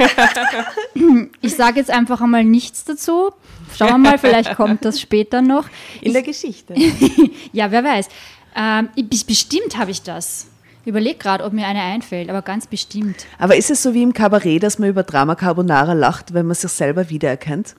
Ich 1.41 1.55
sage 1.55 1.79
jetzt 1.79 1.91
einfach 1.91 2.21
einmal 2.21 2.45
nichts 2.45 2.85
dazu. 2.85 3.31
Schauen 3.77 3.91
wir 4.03 4.11
mal, 4.11 4.19
vielleicht 4.19 4.57
kommt 4.57 4.85
das 4.85 5.01
später 5.01 5.43
noch. 5.43 5.69
In 6.01 6.13
der 6.13 6.23
Geschichte. 6.23 6.75
Ja, 7.53 7.71
wer 7.71 7.83
weiß. 7.85 8.09
Ähm, 8.57 8.89
ich- 8.97 9.27
bestimmt 9.27 9.77
habe 9.79 9.91
ich 9.93 10.03
das. 10.03 10.47
Überleg 10.85 11.21
gerade, 11.21 11.45
ob 11.45 11.53
mir 11.53 11.67
eine 11.67 11.83
einfällt, 11.83 12.31
aber 12.31 12.43
ganz 12.43 12.67
bestimmt. 12.67 13.27
Aber 13.39 13.57
ist 13.57 13.71
es 13.71 13.83
so 13.83 13.93
wie 13.93 14.03
im 14.03 14.15
Kabarett, 14.15 14.63
dass 14.63 14.79
man 14.79 14.89
über 14.89 15.03
Drama 15.03 15.35
Carbonara 15.35 15.93
lacht, 15.93 16.33
wenn 16.33 16.47
man 16.47 16.55
sich 16.55 16.71
selber 16.71 17.11
wiedererkennt? 17.11 17.75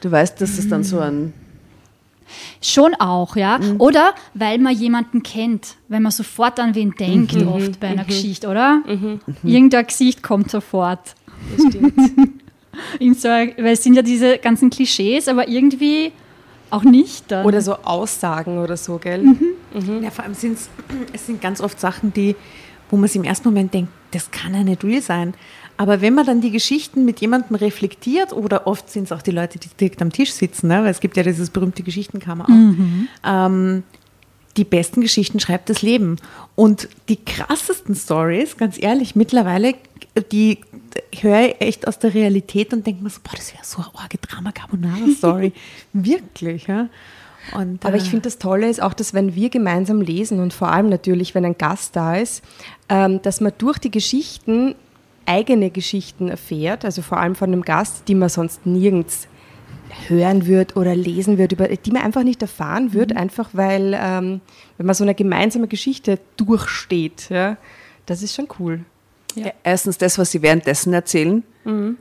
Du 0.00 0.10
weißt, 0.10 0.40
dass 0.40 0.58
es 0.58 0.68
dann 0.68 0.84
so 0.84 1.00
ein. 1.00 1.32
Schon 2.60 2.94
auch, 2.94 3.36
ja. 3.36 3.60
Oder 3.78 4.14
weil 4.34 4.58
man 4.58 4.74
jemanden 4.74 5.22
kennt, 5.22 5.74
wenn 5.88 6.02
man 6.02 6.12
sofort 6.12 6.58
an 6.58 6.74
wen 6.74 6.92
denkt, 6.92 7.36
oft 7.36 7.78
bei 7.80 7.88
einer 7.88 8.04
Geschichte, 8.04 8.48
oder? 8.48 8.82
Irgendein 9.44 9.86
Gesicht 9.86 10.22
kommt 10.22 10.50
sofort. 10.50 11.14
Das 11.56 11.66
stimmt. 11.68 11.94
In 12.98 13.14
so, 13.14 13.28
weil 13.28 13.66
es 13.68 13.82
sind 13.82 13.94
ja 13.94 14.02
diese 14.02 14.38
ganzen 14.38 14.70
Klischees, 14.70 15.28
aber 15.28 15.48
irgendwie 15.48 16.12
auch 16.70 16.82
nicht. 16.82 17.30
Dann. 17.30 17.46
Oder 17.46 17.60
so 17.60 17.74
Aussagen 17.76 18.58
oder 18.58 18.76
so, 18.76 18.98
gell? 18.98 19.24
Ja, 20.02 20.10
vor 20.10 20.24
allem 20.24 20.34
sind's, 20.34 20.68
es 21.12 21.26
sind 21.26 21.40
ganz 21.40 21.60
oft 21.60 21.78
Sachen, 21.78 22.12
die, 22.12 22.34
wo 22.90 22.96
man 22.96 23.08
sich 23.08 23.16
im 23.16 23.24
ersten 23.24 23.48
Moment 23.48 23.74
denkt, 23.74 23.92
das 24.12 24.30
kann 24.30 24.54
ja 24.54 24.62
nicht 24.62 24.82
real 24.84 25.02
sein. 25.02 25.34
Aber 25.76 26.00
wenn 26.00 26.14
man 26.14 26.24
dann 26.24 26.40
die 26.40 26.50
Geschichten 26.50 27.04
mit 27.04 27.20
jemandem 27.20 27.56
reflektiert, 27.56 28.32
oder 28.32 28.66
oft 28.66 28.88
sind 28.88 29.04
es 29.04 29.12
auch 29.12 29.22
die 29.22 29.30
Leute, 29.30 29.58
die 29.58 29.68
direkt 29.78 30.00
am 30.00 30.10
Tisch 30.10 30.32
sitzen, 30.32 30.68
ne? 30.68 30.82
weil 30.82 30.90
es 30.90 31.00
gibt 31.00 31.16
ja 31.16 31.22
dieses 31.22 31.50
berühmte 31.50 31.82
Geschichtenkammer 31.82 32.44
auch, 32.44 33.46
ähm, 33.46 33.82
die 34.56 34.64
besten 34.64 35.02
Geschichten 35.02 35.38
schreibt 35.38 35.68
das 35.68 35.82
Leben. 35.82 36.16
Und 36.54 36.88
die 37.10 37.16
krassesten 37.22 37.94
Stories, 37.94 38.56
ganz 38.56 38.80
ehrlich, 38.80 39.14
mittlerweile, 39.14 39.74
die 40.20 40.58
höre 41.20 41.48
ich 41.48 41.60
echt 41.60 41.88
aus 41.88 41.98
der 41.98 42.14
Realität 42.14 42.72
und 42.72 42.86
denke 42.86 43.02
mir 43.02 43.10
so, 43.10 43.20
boah, 43.22 43.36
das 43.36 43.52
wäre 43.52 43.64
so 43.64 43.78
eine 43.78 43.94
orge 43.94 44.18
Drama 44.18 44.52
Carbonara 44.52 45.08
Story. 45.16 45.52
Wirklich, 45.92 46.66
ja. 46.66 46.88
Und, 47.54 47.84
Aber 47.84 47.96
ich 47.96 48.06
äh, 48.06 48.10
finde 48.10 48.22
das 48.22 48.38
Tolle 48.38 48.68
ist 48.68 48.82
auch, 48.82 48.92
dass 48.92 49.14
wenn 49.14 49.34
wir 49.34 49.50
gemeinsam 49.50 50.00
lesen 50.00 50.40
und 50.40 50.52
vor 50.52 50.72
allem 50.72 50.88
natürlich, 50.88 51.34
wenn 51.34 51.44
ein 51.44 51.56
Gast 51.58 51.94
da 51.94 52.16
ist, 52.16 52.42
ähm, 52.88 53.22
dass 53.22 53.40
man 53.40 53.52
durch 53.58 53.78
die 53.78 53.90
Geschichten 53.90 54.74
eigene 55.26 55.70
Geschichten 55.70 56.28
erfährt, 56.28 56.84
also 56.84 57.02
vor 57.02 57.18
allem 57.18 57.34
von 57.34 57.52
einem 57.52 57.62
Gast, 57.62 58.08
die 58.08 58.14
man 58.14 58.28
sonst 58.28 58.66
nirgends 58.66 59.28
hören 60.08 60.46
wird 60.46 60.76
oder 60.76 60.94
lesen 60.94 61.38
wird, 61.38 61.52
über 61.52 61.68
die 61.68 61.90
man 61.90 62.02
einfach 62.02 62.22
nicht 62.24 62.42
erfahren 62.42 62.92
wird, 62.92 63.10
Mhm. 63.10 63.16
einfach 63.16 63.50
weil, 63.52 63.96
ähm, 64.00 64.40
wenn 64.76 64.86
man 64.86 64.94
so 64.94 65.04
eine 65.04 65.14
gemeinsame 65.14 65.68
Geschichte 65.68 66.18
durchsteht. 66.36 67.28
Ja, 67.30 67.56
das 68.06 68.22
ist 68.22 68.34
schon 68.34 68.48
cool. 68.58 68.80
Ja. 69.36 69.52
Erstens 69.62 69.96
das, 69.98 70.18
was 70.18 70.30
sie 70.32 70.42
währenddessen 70.42 70.92
erzählen. 70.92 71.42
Mhm. 71.64 71.98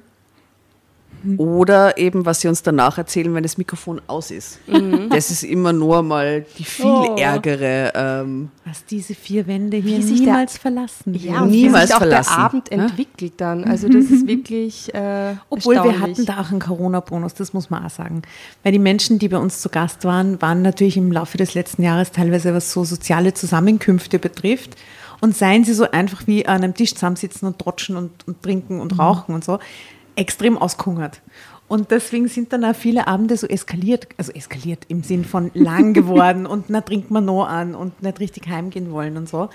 Oder 1.38 1.98
eben, 1.98 2.24
was 2.28 2.42
sie 2.42 2.48
uns 2.48 2.62
danach 2.62 3.00
erzählen, 3.00 3.34
wenn 3.34 3.42
das 3.42 3.58
Mikrofon 3.58 4.00
aus 4.06 4.30
ist. 4.30 4.60
Mhm. 4.68 5.10
Das 5.10 5.32
ist 5.32 5.44
immer 5.44 5.74
nur 5.74 6.04
mal 6.04 6.46
die 6.60 6.64
viel 6.64 6.86
Oh. 6.86 7.16
ärgere. 7.18 7.92
Ähm, 7.96 8.50
was 8.64 8.86
diese 8.86 9.16
vier 9.16 9.48
Wände 9.48 9.78
hier 9.78 10.04
sich 10.04 10.20
der- 10.20 10.34
niemals 10.34 10.58
verlassen. 10.60 11.16
Ja, 11.16 11.42
und 11.42 11.50
Niemals 11.50 11.86
wie 11.86 11.88
sich 11.88 11.96
auch 11.96 12.00
verlassen, 12.00 12.34
der 12.36 12.44
Abend 12.46 12.70
ja? 12.72 12.78
entwickelt 12.78 13.34
dann. 13.38 13.64
Also 13.64 13.88
das 13.90 14.06
ist 14.06 14.28
wirklich 14.28 14.94
äh, 14.94 15.34
Obwohl 15.50 15.76
wir 15.84 16.00
hatten 16.00 16.28
da 16.28 16.42
auch 16.42 16.52
einen 16.52 16.60
Corona-Bonus, 16.60 17.34
das 17.34 17.54
muss 17.54 17.72
man 17.72 17.84
auch 17.84 17.90
sagen. 17.90 18.22
Weil 18.62 18.74
die 18.74 18.80
Menschen, 18.80 19.18
die 19.18 19.30
bei 19.30 19.38
uns 19.40 19.62
zu 19.62 19.70
Gast 19.70 20.04
waren, 20.04 20.40
waren 20.44 20.62
natürlich 20.62 20.96
im 20.98 21.12
Laufe 21.12 21.40
des 21.40 21.56
letzten 21.56 21.82
Jahres 21.82 22.12
teilweise, 22.12 22.54
was 22.54 22.72
so 22.72 22.84
soziale 22.84 23.34
Zusammenkünfte 23.34 24.20
betrifft. 24.20 24.76
Und 25.22 25.36
seien 25.36 25.64
sie 25.64 25.74
so 25.74 25.90
einfach 25.92 26.28
wie 26.28 26.46
an 26.46 26.64
einem 26.64 26.74
Tisch 26.74 26.94
zusammensitzen 26.94 27.48
und 27.48 27.60
trotschen 27.60 27.96
und, 27.98 28.28
und 28.28 28.42
trinken 28.44 28.80
und 28.80 29.00
rauchen 29.00 29.34
und 29.34 29.44
so, 29.44 29.60
extrem 30.16 30.58
ausgehungert. 30.58 31.22
Und 31.68 31.90
deswegen 31.90 32.28
sind 32.28 32.54
dann 32.54 32.64
auch 32.64 32.76
viele 32.76 33.08
Abende 33.08 33.38
so 33.38 33.48
eskaliert, 33.48 34.08
also 34.18 34.32
eskaliert 34.32 34.84
im 34.88 35.04
Sinn 35.04 35.26
von 35.26 35.50
lang 35.54 35.94
geworden 35.96 36.46
und 36.46 36.70
na 36.70 36.82
trinkt 36.82 37.10
man 37.12 37.26
noch 37.26 37.46
an 37.46 37.76
und 37.76 38.04
nicht 38.04 38.20
richtig 38.20 38.48
heimgehen 38.48 38.92
wollen 38.92 39.18
und 39.18 39.28
so. 39.28 39.50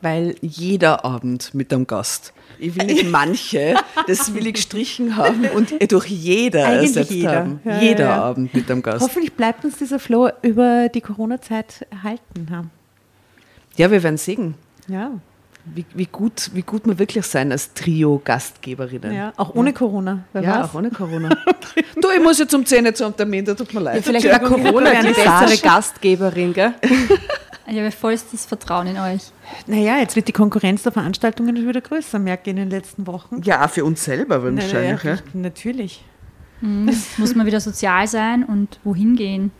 Weil 0.00 0.34
jeder 0.40 1.04
Abend 1.04 1.54
mit 1.54 1.72
einem 1.72 1.86
Gast. 1.86 2.32
Ich 2.58 2.74
will 2.74 2.86
nicht 2.86 3.08
manche, 3.10 3.76
das 4.08 4.34
will 4.34 4.48
ich 4.48 4.54
gestrichen 4.54 5.16
haben 5.16 5.44
und 5.54 5.72
durch 5.92 6.06
jeder 6.06 6.66
Eigentlich 6.66 6.96
ersetzt 6.96 7.12
jeder. 7.12 7.36
haben. 7.36 7.60
Ja, 7.64 7.80
jeder 7.80 8.04
ja, 8.04 8.10
ja. 8.16 8.22
Abend 8.22 8.52
mit 8.52 8.68
einem 8.68 8.82
Gast. 8.82 9.00
hoffentlich 9.00 9.34
bleibt 9.34 9.64
uns 9.64 9.78
dieser 9.78 10.00
Flow 10.00 10.30
über 10.42 10.88
die 10.88 11.00
Corona-Zeit 11.00 11.86
erhalten. 11.90 12.70
Ja, 13.76 13.92
wir 13.92 14.02
werden 14.02 14.18
sehen, 14.18 14.54
Ja. 14.88 15.10
wie, 15.64 15.84
wie, 15.94 16.06
gut, 16.06 16.50
wie 16.54 16.62
gut 16.62 16.86
wir 16.86 16.98
wirklich 16.98 17.24
sein 17.24 17.52
als 17.52 17.72
Trio-Gastgeberinnen. 17.74 19.12
Ja, 19.14 19.32
auch 19.36 19.54
ohne 19.54 19.72
Corona. 19.72 20.24
Wer 20.32 20.42
Ja, 20.42 20.60
weiß. 20.60 20.70
auch 20.70 20.74
ohne 20.74 20.90
Corona. 20.90 21.28
du, 22.00 22.08
ich 22.16 22.22
muss 22.22 22.38
jetzt 22.38 22.54
um 22.54 22.66
10 22.66 22.94
zum 22.94 23.16
Termin, 23.16 23.44
da 23.44 23.54
tut 23.54 23.72
mir 23.72 23.80
leid. 23.80 24.04
Vielleicht 24.04 24.28
war 24.28 24.40
Corona 24.40 24.90
die 25.02 25.08
bessere 25.08 25.58
Gastgeberin, 25.62 26.52
gell? 26.52 26.74
Ich 27.64 27.78
habe 27.78 27.92
vollstes 27.92 28.44
Vertrauen 28.44 28.88
in 28.88 28.98
euch. 28.98 29.22
Naja, 29.66 29.96
jetzt 29.98 30.16
wird 30.16 30.26
die 30.28 30.32
Konkurrenz 30.32 30.82
der 30.82 30.92
Veranstaltungen 30.92 31.56
schon 31.56 31.68
wieder 31.68 31.80
größer, 31.80 32.18
merke 32.18 32.42
ich 32.42 32.48
in 32.50 32.56
den 32.56 32.70
letzten 32.70 33.06
Wochen. 33.06 33.40
Ja, 33.44 33.66
für 33.68 33.84
uns 33.84 34.04
selber 34.04 34.42
wahrscheinlich. 34.42 35.04
Naja, 35.04 35.14
ja. 35.14 35.18
Natürlich. 35.32 36.04
Muss 36.60 37.34
man 37.34 37.46
wieder 37.46 37.60
sozial 37.60 38.06
sein 38.08 38.44
und 38.44 38.78
wohin 38.84 39.16
gehen? 39.16 39.52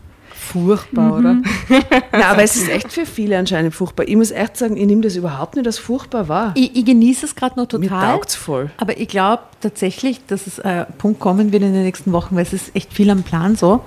Furchtbar, 0.51 1.17
oder? 1.17 1.37
Na, 2.11 2.31
aber 2.31 2.43
es 2.43 2.55
ist 2.55 2.69
echt 2.69 2.91
für 2.91 3.05
viele 3.05 3.37
anscheinend 3.37 3.73
furchtbar. 3.73 4.07
Ich 4.07 4.15
muss 4.15 4.31
echt 4.31 4.57
sagen, 4.57 4.77
ich 4.77 4.85
nehme 4.85 5.01
das 5.01 5.15
überhaupt 5.15 5.55
nicht 5.55 5.65
als 5.65 5.79
furchtbar 5.79 6.27
wahr. 6.27 6.51
Ich, 6.55 6.75
ich 6.75 6.85
genieße 6.85 7.25
es 7.25 7.35
gerade 7.35 7.55
noch 7.59 7.71
Mir 7.71 7.87
total. 7.87 8.13
taugt 8.13 8.29
es 8.29 8.35
voll. 8.35 8.69
Aber 8.77 8.97
ich 8.99 9.07
glaube 9.07 9.43
tatsächlich, 9.61 10.19
dass 10.27 10.45
es 10.45 10.59
ein 10.59 10.85
Punkt 10.97 11.19
kommen 11.19 11.51
wird 11.51 11.63
in 11.63 11.73
den 11.73 11.83
nächsten 11.83 12.11
Wochen, 12.11 12.35
weil 12.35 12.43
es 12.43 12.53
ist 12.53 12.75
echt 12.75 12.93
viel 12.93 13.09
am 13.09 13.23
Plan 13.23 13.55
so, 13.55 13.83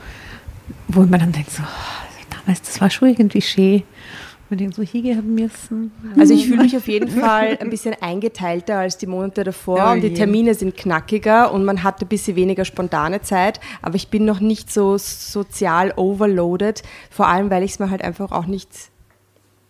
wo 0.88 1.00
man 1.02 1.20
dann 1.20 1.32
denkt, 1.32 1.50
so, 1.50 1.62
oh, 1.62 2.26
damals, 2.30 2.62
das 2.62 2.80
war 2.80 2.90
schon 2.90 3.08
irgendwie 3.10 3.42
schön. 3.42 3.82
Man 4.48 4.58
denkt 4.58 4.76
so, 4.76 4.82
hingehen 4.82 5.34
müssen. 5.34 5.90
Also 6.18 6.32
ich 6.32 6.46
fühle 6.46 6.62
mich 6.62 6.76
auf 6.76 6.86
jeden 6.86 7.08
Fall 7.08 7.58
ein 7.60 7.68
bisschen 7.68 7.96
eingeteilter 8.00 8.78
als 8.78 8.96
die 8.96 9.06
Monate 9.06 9.42
davor 9.42 9.78
Ja, 9.78 9.92
und 9.92 10.02
die. 10.02 10.14
Termine 10.14 10.54
sind 10.54 10.76
knackiger 10.76 11.52
und 11.52 11.64
man 11.64 11.82
hat 11.82 12.00
ein 12.00 12.06
bisschen 12.06 12.36
weniger 12.36 12.64
spontane 12.64 13.22
Zeit, 13.22 13.60
aber 13.82 13.96
ich 13.96 14.08
bin 14.08 14.24
noch 14.24 14.38
nicht 14.38 14.72
so 14.72 14.98
sozial 14.98 15.92
overloaded, 15.96 16.82
vor 17.10 17.26
allem 17.26 17.50
weil 17.50 17.64
ich 17.64 17.72
es 17.72 17.78
mir 17.80 17.90
halt 17.90 18.02
einfach 18.02 18.30
auch 18.30 18.46
nicht 18.46 18.68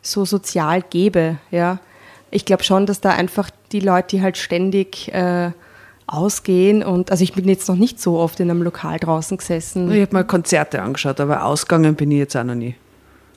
so 0.02 0.24
sozial 0.24 0.82
gebe, 0.82 1.38
ja. 1.50 1.78
Ich 2.30 2.44
glaube 2.44 2.64
schon, 2.64 2.84
dass 2.86 3.00
da 3.00 3.10
einfach 3.10 3.50
die 3.72 3.80
Leute, 3.80 4.16
die 4.16 4.22
halt 4.22 4.36
ständig 4.36 5.12
äh, 5.14 5.52
ausgehen 6.06 6.82
und 6.82 7.10
also 7.10 7.24
ich 7.24 7.32
bin 7.32 7.48
jetzt 7.48 7.68
noch 7.68 7.76
nicht 7.76 8.00
so 8.00 8.18
oft 8.18 8.38
in 8.40 8.50
einem 8.50 8.62
Lokal 8.62 8.98
draußen 8.98 9.38
gesessen. 9.38 9.90
Ich 9.90 10.02
habe 10.02 10.12
mal 10.12 10.24
Konzerte 10.24 10.82
angeschaut, 10.82 11.18
aber 11.20 11.44
ausgegangen 11.44 11.94
bin 11.94 12.10
ich 12.10 12.18
jetzt 12.18 12.36
auch 12.36 12.44
noch 12.44 12.54
nie. 12.54 12.74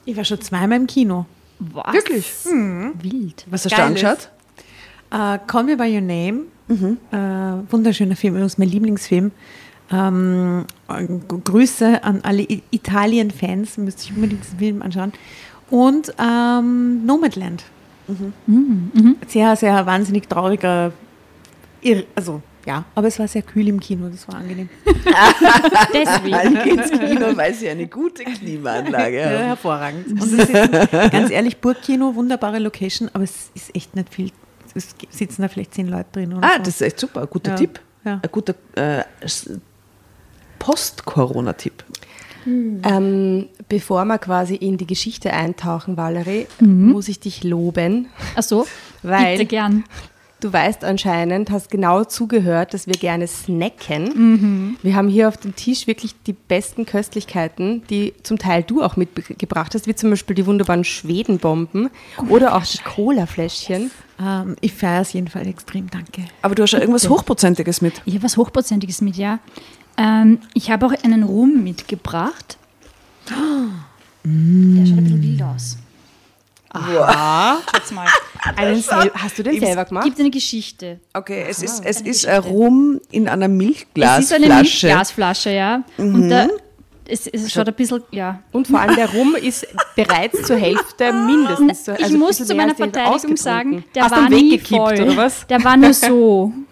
Ich 0.10 0.18
war 0.18 0.24
schon 0.24 0.42
zweimal 0.42 0.80
im 0.80 0.88
Kino. 0.88 1.28
Was? 1.60 1.94
Wirklich? 1.94 2.34
Wild. 2.46 3.46
Was 3.48 3.66
hast 3.66 3.78
du 3.78 3.84
angeschaut? 3.84 4.30
Uh, 5.14 5.38
Call 5.46 5.64
Me 5.66 5.78
By 5.78 5.94
Your 5.94 6.02
Name, 6.02 6.46
äh, 7.12 7.72
wunderschöner 7.72 8.16
Film, 8.16 8.34
übrigens 8.34 8.58
mein 8.58 8.70
Lieblingsfilm. 8.70 9.32
Ähm, 9.92 10.66
äh, 10.88 11.06
Grüße 11.44 12.04
an 12.04 12.22
alle 12.24 12.48
Italien-Fans, 12.72 13.78
müsste 13.78 14.04
ich 14.04 14.16
unbedingt 14.16 14.44
diesen 14.44 14.58
Film 14.58 14.82
anschauen. 14.82 15.14
Und 15.70 16.12
ähm, 16.18 17.06
Nomadland. 17.06 17.64
Sehr, 19.28 19.56
sehr 19.56 19.86
wahnsinnig 19.86 20.28
trauriger, 20.28 20.92
also 22.16 22.42
Ja, 22.66 22.84
aber 22.94 23.08
es 23.08 23.18
war 23.20 23.28
sehr 23.28 23.42
kühl 23.42 23.68
im 23.70 23.80
Kino, 23.80 24.10
das 24.10 24.28
war 24.28 24.36
angenehm. 24.36 24.70
Deswegen. 25.94 26.34
Alle 26.36 26.64
gehen 26.64 26.78
ins 26.80 26.92
Kino, 26.92 27.36
weil 27.36 27.54
sie 27.54 27.70
eine 27.70 27.88
gute 27.88 28.24
Klimaanlage 28.26 29.18
Ja, 29.20 29.26
haben. 29.30 29.38
hervorragend. 29.46 30.08
Und 30.08 30.22
es 30.24 30.32
ist 30.34 30.50
jetzt, 30.54 30.92
ganz 31.12 31.32
ehrlich, 31.32 31.58
Burgkino, 31.58 32.14
wunderbare 32.16 32.60
Location, 32.60 33.10
aber 33.14 33.24
es 33.24 33.50
ist 33.56 33.76
echt 33.76 33.96
nicht 33.96 34.14
viel. 34.14 34.32
Es 34.76 34.96
sitzen 35.10 35.42
da 35.42 35.48
vielleicht 35.48 35.74
zehn 35.74 35.88
Leute 35.88 36.06
drin. 36.12 36.34
Oder 36.34 36.46
Ah, 36.46 36.52
so. 36.58 36.60
das 36.60 36.68
ist 36.76 36.82
echt 36.82 37.00
super. 37.00 37.22
Ein 37.22 37.28
guter 37.30 37.52
Ja. 37.52 37.58
Tipp. 37.58 37.80
Ja. 38.06 38.14
Ein 38.22 38.30
guter 38.32 38.54
äh, 38.76 39.04
Post-Corona-Tipp. 40.60 41.84
Ähm, 42.46 43.48
bevor 43.68 44.06
wir 44.06 44.18
quasi 44.18 44.56
in 44.56 44.78
die 44.78 44.88
Geschichte 44.88 45.32
eintauchen, 45.34 45.98
Valerie, 45.98 46.48
muss 46.60 47.08
ich 47.08 47.20
dich 47.20 47.44
loben, 47.44 48.08
Ach 48.36 48.44
so, 48.44 48.66
Weil- 49.04 49.34
bitte 49.34 49.46
gern. 49.46 49.84
Du 50.42 50.54
weißt 50.54 50.86
anscheinend, 50.86 51.52
hast 51.52 51.70
genau 51.70 52.06
zugehört, 52.06 52.74
dass 52.74 52.88
wir 52.88 52.96
gerne 52.96 53.28
snacken. 53.28 54.78
Wir 54.82 54.96
haben 54.96 55.10
hier 55.10 55.28
auf 55.28 55.36
dem 55.36 55.54
Tisch 55.54 55.86
wirklich 55.86 56.16
die 56.26 56.34
besten 56.34 56.86
Köstlichkeiten, 56.86 57.84
die 57.90 58.14
zum 58.24 58.38
Teil 58.38 58.64
du 58.64 58.82
auch 58.82 58.96
mitgebracht 58.96 59.76
hast, 59.76 59.86
wie 59.88 59.96
zum 59.96 60.12
Beispiel 60.12 60.36
die 60.36 60.46
wunderbaren 60.46 60.86
Schwedenbomben 60.86 61.90
oder 62.30 62.56
auch 62.56 62.64
die 62.64 62.78
Cola-Fläschchen. 62.78 63.92
Ähm, 64.22 64.56
ich 64.62 64.74
feiere 64.74 65.02
es 65.02 65.12
jedenfalls 65.12 65.48
extrem, 65.48 65.90
danke. 65.90 66.24
Aber 66.42 66.56
du 66.56 66.64
hast 66.64 66.72
ja 66.72 66.80
irgendwas 66.80 67.10
Hochprozentiges 67.10 67.82
mit. 67.82 68.02
Ich 68.06 68.14
habe 68.16 68.24
was 68.24 68.38
Hochprozentiges 68.38 69.02
mit, 69.02 69.18
ja. 69.18 69.40
Ähm, 69.98 70.40
ich 70.54 70.72
habe 70.72 70.86
auch 70.86 70.94
einen 71.04 71.24
Rum 71.24 71.64
mitgebracht. 71.64 72.58
Der 73.28 74.86
schaut 74.86 74.98
ein 74.98 75.04
bisschen 75.04 75.22
wild 75.22 75.42
aus. 75.44 75.78
Aha. 76.72 77.58
Schaut's 77.72 77.92
mal. 77.92 78.08
Hast 79.16 79.38
du 79.40 79.44
den 79.44 79.54
Ich- 79.56 79.60
selber 79.60 79.86
gemacht? 79.86 80.06
Gibt 80.06 80.20
eine 80.20 80.30
Geschichte. 80.30 81.00
Okay, 81.14 81.46
es 81.50 81.62
ist, 81.64 81.82
eine 81.82 81.90
es 81.90 82.02
ist 82.02 82.26
Geschichte. 82.26 82.40
Rum 82.50 83.02
in 83.12 83.28
einer 83.28 83.46
Es 83.46 83.50
ist 84.26 84.34
eine 84.34 84.46
Milchglasflasche. 84.48 84.48
Milchglasflasche, 84.56 85.50
ja. 85.52 85.84
Und 85.98 86.30
da, 86.30 86.48
es, 87.08 87.26
es 87.28 87.52
schaut 87.52 87.68
ein 87.68 87.74
bisschen, 87.74 88.04
ja. 88.12 88.40
Und 88.52 88.68
vor 88.68 88.80
allem 88.80 88.96
der 88.96 89.10
Rum 89.12 89.36
ist 89.36 89.68
bereits 89.96 90.44
zur 90.44 90.58
Hälfte 90.58 91.12
mindestens. 91.26 91.86
so- 91.86 91.94
ich 91.94 92.04
also 92.04 92.16
ein 92.16 92.20
muss 92.20 92.38
zu 92.38 92.54
meiner 92.56 92.76
Verteidigung 92.76 93.36
sagen, 93.38 93.84
der 93.96 94.04
Hast 94.04 94.12
war 94.12 94.30
nie 94.30 94.60
voll. 94.60 94.94
oder 95.02 95.18
was? 95.18 95.48
Der 95.48 95.64
war 95.64 95.76
nur 95.78 95.94
so. 95.94 96.54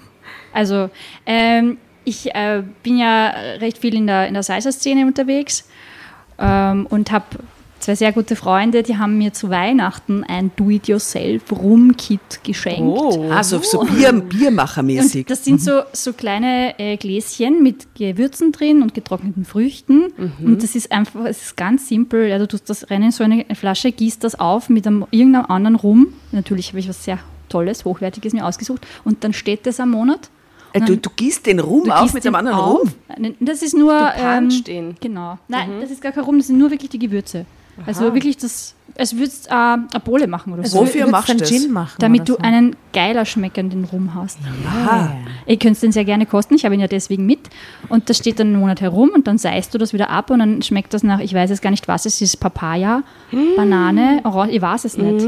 Also, 0.53 0.89
ähm, 1.27 1.77
ich 2.03 2.33
äh, 2.33 2.63
bin 2.81 2.97
ja 2.97 3.27
recht 3.59 3.77
viel 3.77 3.93
in 3.93 4.07
der, 4.07 4.27
in 4.27 4.33
der 4.33 4.41
Salsa-Szene 4.41 5.05
unterwegs 5.05 5.67
ähm, 6.39 6.87
und 6.89 7.11
habe 7.11 7.25
zwei 7.79 7.95
sehr 7.95 8.11
gute 8.11 8.35
Freunde, 8.35 8.83
die 8.83 8.97
haben 8.97 9.17
mir 9.17 9.33
zu 9.33 9.49
Weihnachten 9.49 10.23
ein 10.23 10.51
Do-it-yourself-Rum-Kit 10.55 12.43
geschenkt. 12.43 12.81
Oh. 12.81 13.29
Ah, 13.29 13.43
so, 13.43 13.59
so 13.61 13.83
Bier, 13.85 14.13
Biermachermäßig. 14.13 15.25
Und 15.25 15.29
das 15.29 15.45
sind 15.45 15.61
so, 15.61 15.81
so 15.93 16.13
kleine 16.13 16.77
äh, 16.79 16.97
Gläschen 16.97 17.63
mit 17.63 17.95
Gewürzen 17.95 18.51
drin 18.51 18.81
und 18.81 18.93
getrockneten 18.93 19.45
Früchten. 19.45 20.13
Und 20.43 20.63
das 20.63 20.75
ist 20.75 20.91
einfach, 20.91 21.25
es 21.25 21.41
ist 21.41 21.57
ganz 21.57 21.87
simpel. 21.87 22.27
Ja, 22.27 22.37
du 22.39 22.47
tust 22.47 22.69
das 22.69 22.89
rein 22.89 23.03
in 23.03 23.11
so 23.11 23.23
eine 23.23 23.45
Flasche, 23.53 23.91
gießt 23.91 24.23
das 24.23 24.39
auf 24.39 24.69
mit 24.69 24.85
einem, 24.87 25.05
irgendeinem 25.11 25.45
anderen 25.45 25.75
Rum. 25.75 26.07
Natürlich 26.31 26.69
habe 26.69 26.79
ich 26.79 26.89
was 26.89 27.03
sehr 27.03 27.19
Tolles, 27.49 27.85
Hochwertiges 27.85 28.33
mir 28.33 28.45
ausgesucht. 28.45 28.85
Und 29.03 29.23
dann 29.23 29.33
steht 29.33 29.65
das 29.65 29.79
am 29.79 29.91
Monat. 29.91 30.29
Äh, 30.73 30.81
du, 30.81 30.97
du 30.97 31.09
gießt 31.15 31.45
den 31.45 31.59
Rum 31.59 31.85
Du 31.85 31.91
auf 31.91 32.13
mit 32.13 32.25
einem 32.25 32.33
den 32.33 32.47
anderen 32.47 32.57
auf. 32.57 32.79
Rum? 32.79 33.35
Das 33.39 33.61
ist 33.61 33.75
nur. 33.75 33.93
Du 33.93 34.21
ähm, 34.21 34.49
ihn. 34.67 34.95
Genau. 34.99 35.37
Nein, 35.47 35.69
das 35.81 35.91
ist 35.91 36.01
gar 36.01 36.11
kein 36.11 36.23
Rum, 36.23 36.37
das 36.37 36.47
sind 36.47 36.57
nur 36.57 36.71
wirklich 36.71 36.89
die 36.89 36.99
Gewürze. 36.99 37.45
Also 37.85 38.13
wirklich 38.13 38.37
das, 38.37 38.73
als 38.97 39.15
würdest 39.15 39.45
du 39.45 39.49
äh, 39.51 39.53
eine 39.53 39.85
Bowle 40.03 40.27
machen 40.27 40.53
oder 40.53 40.65
so. 40.65 40.79
Wofür 40.79 41.07
machst 41.07 41.29
du 41.29 41.35
das? 41.35 41.49
Gin 41.49 41.71
machen? 41.71 41.95
Damit 41.99 42.27
du 42.27 42.33
so? 42.33 42.39
einen 42.39 42.75
geiler 42.93 43.23
schmeckenden 43.25 43.85
Rum 43.85 44.15
hast. 44.15 44.39
Aha. 44.65 45.11
Ihr 45.45 45.59
könnt 45.59 45.81
den 45.81 45.91
sehr 45.91 46.03
gerne 46.03 46.25
kosten, 46.25 46.55
ich 46.55 46.65
habe 46.65 46.73
ihn 46.75 46.81
ja 46.81 46.87
deswegen 46.87 47.25
mit. 47.25 47.39
Und 47.89 48.09
das 48.09 48.17
steht 48.17 48.39
dann 48.39 48.47
einen 48.47 48.59
Monat 48.59 48.81
herum 48.81 49.11
und 49.13 49.27
dann 49.27 49.37
seist 49.37 49.73
du 49.73 49.77
das 49.77 49.93
wieder 49.93 50.09
ab 50.09 50.31
und 50.31 50.39
dann 50.39 50.61
schmeckt 50.63 50.93
das 50.93 51.03
nach, 51.03 51.19
ich 51.19 51.33
weiß 51.33 51.49
jetzt 51.51 51.61
gar 51.61 51.69
nicht 51.69 51.87
was, 51.87 52.05
es 52.05 52.19
ist 52.19 52.37
Papaya, 52.37 53.03
Banane, 53.55 54.21
Orange, 54.23 54.51
ich 54.53 54.61
weiß 54.61 54.85
es 54.85 54.97
nicht. 54.97 55.21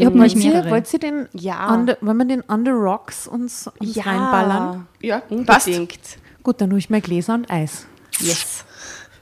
Ich 0.00 0.06
habe 0.06 0.18
neulich 0.18 0.34
ihr, 0.36 0.50
mehrere. 0.52 0.70
wollt 0.70 0.92
ihr 0.92 0.98
den, 0.98 1.28
Ja. 1.32 1.72
under, 1.72 1.96
wollen 2.00 2.16
wir 2.18 2.24
den 2.26 2.40
Under 2.42 2.72
Rocks 2.72 3.26
uns, 3.28 3.70
uns 3.78 3.96
reinballern? 4.04 4.86
Ja, 5.00 5.22
passt. 5.46 5.68
Unbedingt. 5.68 6.00
Gut, 6.42 6.60
dann 6.60 6.70
hole 6.70 6.78
ich 6.78 6.90
mir 6.90 7.00
Gläser 7.00 7.34
und 7.34 7.50
Eis. 7.50 7.86
Yes. 8.20 8.64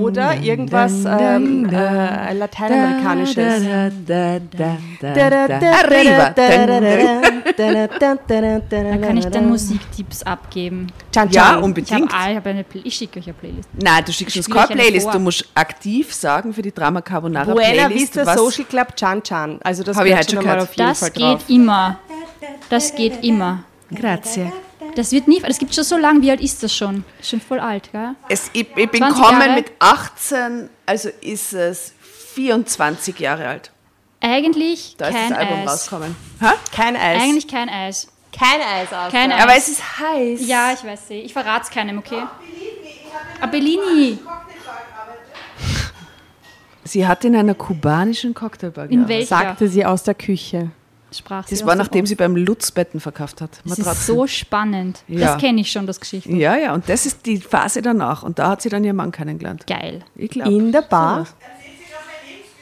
Oder 0.00 0.36
irgendwas 0.36 0.92
ähm, 1.04 1.68
äh, 1.72 2.32
Lateinamerikanisches. 2.34 3.64
Arriba. 5.02 6.30
Dun, 6.30 8.28
dun. 8.28 8.62
Da 8.68 8.96
kann 9.06 9.16
ich 9.16 9.26
dann 9.26 9.48
Musiktipps 9.48 10.22
abgeben. 10.22 10.86
Chan 11.12 11.30
Ja, 11.30 11.42
Chan. 11.50 11.58
Ich, 11.58 11.64
unbedingt. 11.64 11.90
habe, 12.12 12.30
ich, 12.30 12.36
habe 12.36 12.50
eine, 12.50 12.64
Play- 12.64 12.80
ich 12.84 12.94
schicke 12.94 13.18
euch 13.18 13.26
eine 13.26 13.34
Playlist. 13.34 13.68
Nein, 13.80 14.02
du 14.04 14.12
schickst 14.12 14.36
uns 14.36 14.48
keine 14.48 14.68
eine 14.70 14.80
Playlist. 14.82 15.12
Du 15.14 15.18
musst 15.18 15.48
aktiv 15.54 16.12
sagen 16.12 16.52
für 16.52 16.62
die 16.62 16.72
Drama 16.72 17.00
Carbonara 17.00 17.52
Buena 17.52 17.86
Playlist. 17.86 18.14
Vista 18.16 18.26
was- 18.26 18.36
Social 18.38 18.64
Club 18.64 18.96
Chan 18.96 19.22
Chan. 19.22 19.58
Also 19.62 19.82
das 19.82 19.96
Hab 19.96 20.06
ich 20.06 20.14
heute 20.16 20.30
schon 20.30 20.40
gehört. 20.42 20.60
auf 20.62 20.74
jeden 20.74 20.88
Das 20.88 21.00
Fall 21.00 21.10
geht 21.10 21.22
drauf. 21.22 21.44
immer. 21.48 21.98
Das 22.70 22.94
geht 22.94 23.22
immer. 23.24 23.64
Grazie. 23.94 24.52
Das 24.94 25.10
wird 25.12 25.26
nie, 25.28 25.40
das 25.40 25.58
gibt 25.58 25.74
schon 25.74 25.84
so 25.84 25.96
lange. 25.96 26.20
Wie 26.22 26.30
alt 26.30 26.40
ist 26.40 26.62
das 26.62 26.74
schon? 26.74 27.04
Ist 27.20 27.30
schon 27.30 27.40
voll 27.40 27.60
alt, 27.60 27.90
gell? 27.92 28.14
Es, 28.28 28.50
ich, 28.52 28.66
ich 28.76 28.90
bin 28.90 29.00
20 29.00 29.16
gekommen 29.22 29.40
Jahre? 29.40 29.54
mit 29.54 29.72
18, 29.78 30.68
also 30.86 31.08
ist 31.22 31.52
es 31.54 31.94
24 32.34 33.18
Jahre 33.18 33.46
alt. 33.48 33.70
Eigentlich 34.20 34.94
Da 34.98 35.08
ist 35.08 35.14
kein 35.14 35.30
das 35.30 35.38
Album 35.38 35.58
Eis. 35.62 35.70
rausgekommen. 35.70 36.16
Hä? 36.40 36.46
Kein 36.74 36.96
Eis. 36.96 37.22
Eigentlich 37.22 37.48
kein 37.48 37.68
Eis. 37.68 38.08
kein 38.30 38.60
Eis 38.60 38.92
aus. 38.92 39.10
Kein 39.12 39.32
Eis. 39.32 39.42
Aber 39.42 39.56
es 39.56 39.68
ist 39.68 39.98
heiß. 39.98 40.46
Ja, 40.46 40.72
ich 40.72 40.84
weiß 40.84 41.08
nicht. 41.10 41.24
Ich 41.26 41.32
verrate 41.32 41.64
es 41.64 41.70
keinem, 41.70 41.98
okay? 41.98 42.22
Abellini. 43.40 44.18
Sie 46.84 47.06
hat 47.06 47.24
in 47.24 47.34
einer 47.36 47.54
kubanischen 47.54 48.34
Cocktailbar 48.34 48.84
In 48.86 48.90
gearbeitet. 49.06 49.08
welcher 49.08 49.26
Sagte 49.46 49.68
sie 49.68 49.84
aus 49.86 50.02
der 50.02 50.14
Küche. 50.14 50.70
Sprach 51.12 51.46
sie 51.46 51.54
Das 51.56 51.64
war 51.66 51.74
dem 51.74 51.78
nachdem 51.78 52.06
sie 52.06 52.14
beim 52.14 52.36
Lutz 52.36 52.70
Betten 52.70 53.00
verkauft 53.00 53.40
hat. 53.40 53.50
Das 53.64 53.78
Matratzen. 53.78 53.92
ist 54.00 54.06
so 54.06 54.26
spannend. 54.26 55.00
Ja. 55.08 55.32
Das 55.34 55.40
kenne 55.40 55.60
ich 55.60 55.70
schon, 55.70 55.86
das 55.86 56.00
Geschichte. 56.00 56.30
Ja, 56.32 56.56
ja, 56.56 56.72
und 56.74 56.88
das 56.88 57.06
ist 57.06 57.26
die 57.26 57.38
Phase 57.38 57.82
danach. 57.82 58.22
Und 58.22 58.38
da 58.38 58.48
hat 58.48 58.62
sie 58.62 58.68
dann 58.68 58.82
ihren 58.84 58.96
Mann 58.96 59.12
kennengelernt. 59.12 59.66
Geil. 59.66 60.04
Ich 60.16 60.30
glaube. 60.30 60.50
In 60.52 60.72
der 60.72 60.82
Bar. 60.82 61.26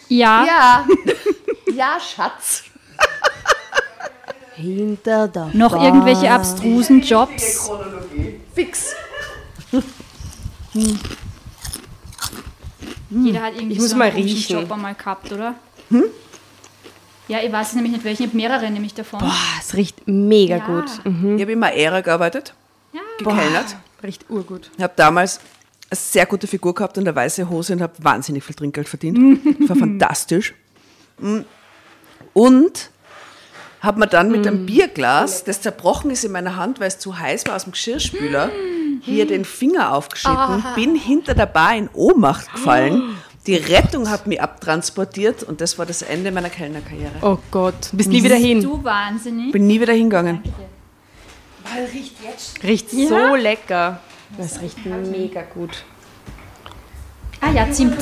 Ja, 0.09 0.45
Ja. 0.45 0.87
ja, 1.75 1.99
Schatz. 2.01 2.65
Hinter 4.57 5.29
der 5.29 5.51
noch 5.55 5.73
Bar. 5.73 5.85
irgendwelche 5.87 6.31
abstrusen 6.31 7.01
Jobs. 7.01 7.71
Fix. 8.55 8.95
Jeder 13.11 13.43
hat 13.43 13.55
irgendwie 13.55 13.75
Ich 13.75 13.81
muss 13.81 13.91
so 13.91 13.97
mal 13.97 14.09
einen 14.11 14.23
riechen. 14.23 14.61
Job 14.61 14.71
einmal 14.73 14.95
gehabt, 14.95 15.33
oder? 15.33 15.55
Ja, 17.31 17.39
ich 17.45 17.53
weiß 17.53 17.69
es 17.69 17.75
nämlich 17.75 17.93
nicht 17.93 18.05
welchen. 18.05 18.25
Ich 18.25 18.29
habe 18.31 18.37
mehrere 18.37 18.69
nämlich 18.71 18.93
davon. 18.93 19.21
Boah, 19.21 19.33
es 19.61 19.75
riecht 19.75 20.07
mega 20.07 20.57
Ja. 20.57 20.67
gut. 20.67 20.91
Ich 21.05 21.41
habe 21.43 21.53
immer 21.53 21.73
Ära 21.73 22.01
gearbeitet, 22.01 22.55
Ja. 22.93 23.01
gekellnert. 23.19 23.77
Riecht 24.03 24.29
urgut. 24.29 24.71
Ich 24.77 24.83
habe 24.83 24.95
damals 24.97 25.39
eine 25.91 25.97
sehr 25.97 26.27
gute 26.27 26.49
Figur 26.49 26.75
gehabt 26.75 26.99
und 26.99 27.07
eine 27.07 27.15
weiße 27.15 27.49
Hose 27.49 27.75
und 27.75 27.83
habe 27.83 27.93
wahnsinnig 27.99 28.43
viel 28.43 28.57
Trinkgeld 28.57 28.89
verdient. 28.89 29.41
Das 29.61 29.69
war 29.69 29.77
fantastisch. 29.87 30.55
Mm. 31.19 31.41
Und 32.33 32.91
habe 33.81 34.01
mir 34.01 34.07
dann 34.09 34.31
mit 34.33 34.45
einem 34.47 34.67
Bierglas, 34.67 35.45
das 35.45 35.61
zerbrochen 35.63 36.11
ist 36.11 36.25
in 36.25 36.33
meiner 36.33 36.57
Hand, 36.57 36.81
weil 36.81 36.89
es 36.89 36.99
zu 36.99 37.17
heiß 37.19 37.47
war 37.47 37.55
aus 37.57 37.63
dem 37.65 37.73
Geschirrspüler, 37.73 38.51
hier 39.03 39.27
den 39.27 39.45
Finger 39.45 39.95
aufgeschnitten, 39.95 40.65
bin 40.75 40.97
hinter 40.97 41.35
der 41.35 41.47
Bar 41.47 41.77
in 41.77 41.89
Ohnmacht 41.93 42.51
gefallen. 42.53 43.17
Die 43.47 43.57
Rettung 43.57 44.11
hat 44.11 44.27
mich 44.27 44.41
abtransportiert 44.41 45.43
und 45.43 45.61
das 45.61 45.79
war 45.79 45.87
das 45.87 46.03
Ende 46.03 46.31
meiner 46.31 46.51
Kellnerkarriere. 46.51 47.13
Oh 47.23 47.39
Gott, 47.51 47.89
bist 47.93 48.11
nie 48.11 48.23
wieder 48.23 48.37
hin. 48.37 48.61
Du 48.63 48.85
wahnsinnig. 48.85 49.53
Bin 49.53 49.67
nie 49.67 49.81
wieder 49.81 49.95
hingegangen. 49.95 50.43
Riecht 52.63 52.91
so 52.91 53.35
lecker. 53.35 54.01
Das 54.37 54.61
riecht 54.61 54.85
mega 54.85 55.43
gut. 55.43 55.85
Ah 57.41 57.53
ja, 57.53 57.71
Zimt. 57.71 57.97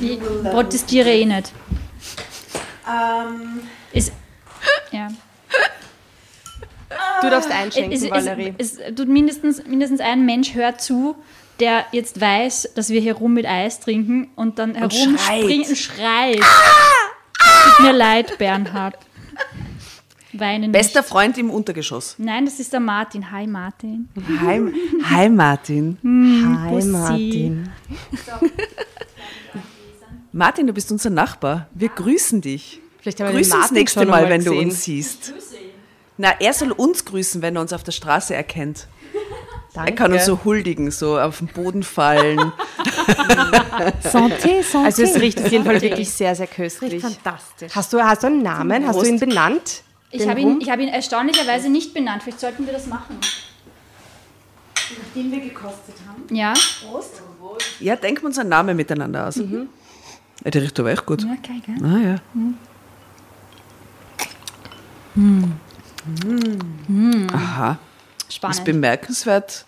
Ich 0.00 0.20
protestiere 0.42 1.10
eh 1.10 1.24
nicht. 1.26 1.52
Ist, 3.92 4.12
ja. 4.90 5.08
Du 7.20 7.28
darfst 7.28 7.50
einschenken, 7.50 7.92
es, 7.92 8.10
Valerie. 8.10 8.54
es, 8.56 8.78
es 8.78 8.94
tut 8.94 9.08
mindestens, 9.08 9.64
mindestens 9.66 10.00
ein 10.00 10.24
Mensch 10.24 10.54
hört 10.54 10.80
zu, 10.80 11.16
der 11.60 11.86
jetzt 11.92 12.20
weiß, 12.20 12.70
dass 12.74 12.90
wir 12.90 13.00
hier 13.00 13.14
rum 13.14 13.34
mit 13.34 13.46
Eis 13.46 13.80
trinken 13.80 14.28
und 14.36 14.58
dann 14.58 14.74
herumspringt 14.74 15.68
und 15.68 15.76
schreit. 15.76 16.40
Tut 17.64 17.80
mir 17.86 17.92
leid, 17.92 18.38
Bernhard. 18.38 18.96
Weinen 20.32 20.72
Bester 20.72 21.00
nicht. 21.00 21.08
Freund 21.08 21.38
im 21.38 21.50
Untergeschoss. 21.50 22.14
Nein, 22.18 22.44
das 22.44 22.60
ist 22.60 22.72
der 22.72 22.80
Martin. 22.80 23.30
Hi, 23.30 23.46
Martin. 23.46 24.08
Hi, 24.40 24.60
hi 25.04 25.28
Martin. 25.28 25.98
Hi 26.02 26.70
Bussi. 26.70 26.88
Martin. 26.88 27.70
Martin, 30.32 30.66
du 30.66 30.72
bist 30.72 30.92
unser 30.92 31.10
Nachbar. 31.10 31.66
Wir 31.72 31.88
grüßen 31.88 32.40
dich. 32.40 32.80
Vielleicht 33.00 33.20
haben 33.20 33.28
wir 33.28 33.36
Grüß 33.36 33.48
den 33.48 33.60
uns 33.60 33.70
nächste 33.70 34.06
Mal, 34.06 34.24
einmal 34.24 34.30
wenn 34.30 34.44
du 34.44 34.52
uns 34.52 34.84
siehst. 34.84 35.32
Na, 36.18 36.34
er 36.38 36.52
soll 36.52 36.72
uns 36.72 37.04
grüßen, 37.04 37.40
wenn 37.42 37.56
er 37.56 37.62
uns 37.62 37.72
auf 37.72 37.82
der 37.82 37.92
Straße 37.92 38.34
erkennt. 38.34 38.86
Er 39.74 39.92
kann 39.92 40.12
uns 40.12 40.24
so 40.24 40.40
huldigen, 40.44 40.90
so 40.90 41.18
auf 41.18 41.38
den 41.38 41.48
Boden 41.48 41.82
fallen. 41.82 42.38
Santé, 44.02 44.62
Santé. 44.62 44.84
Also 44.84 45.02
es 45.02 45.20
riecht 45.20 45.38
auf 45.40 45.50
jeden 45.50 45.64
Fall 45.64 45.80
wirklich 45.80 46.10
sehr, 46.10 46.34
sehr 46.34 46.46
riecht 46.46 46.56
köstlich. 46.56 47.02
fantastisch. 47.02 47.74
Hast 47.74 47.92
du, 47.92 48.02
hast 48.02 48.22
du 48.22 48.28
einen 48.28 48.42
Namen? 48.42 48.86
Hast 48.86 49.00
du 49.00 49.04
ihn 49.04 49.20
benannt? 49.20 49.82
Ich 50.10 50.26
habe 50.26 50.40
ihn, 50.40 50.60
ich 50.60 50.70
hab 50.70 50.80
ihn 50.80 50.88
erstaunlicherweise 50.88 51.68
nicht 51.68 51.92
benannt. 51.92 52.22
Vielleicht 52.22 52.40
sollten 52.40 52.66
wir 52.66 52.72
das 52.72 52.86
machen. 52.86 53.18
Nachdem 54.74 55.30
wir 55.30 55.40
gekostet 55.40 55.96
haben. 56.08 56.34
Ja? 56.34 56.54
Ja, 57.78 57.96
denken 57.96 58.22
wir 58.22 58.26
uns 58.28 58.38
einen 58.38 58.48
Namen 58.48 58.76
miteinander 58.76 59.28
aus. 59.28 59.36
Ja, 59.36 60.50
der 60.50 60.62
riecht 60.62 60.80
aber 60.80 60.90
echt 60.92 61.04
gut. 61.04 61.22
Ja, 61.22 61.36
geil, 61.46 61.60
gell? 61.66 61.76
Ah 61.84 61.98
ja. 61.98 62.20
Aha. 67.34 67.78
Ist 68.28 68.34
Spannend. 68.36 68.64
bemerkenswert 68.64 69.64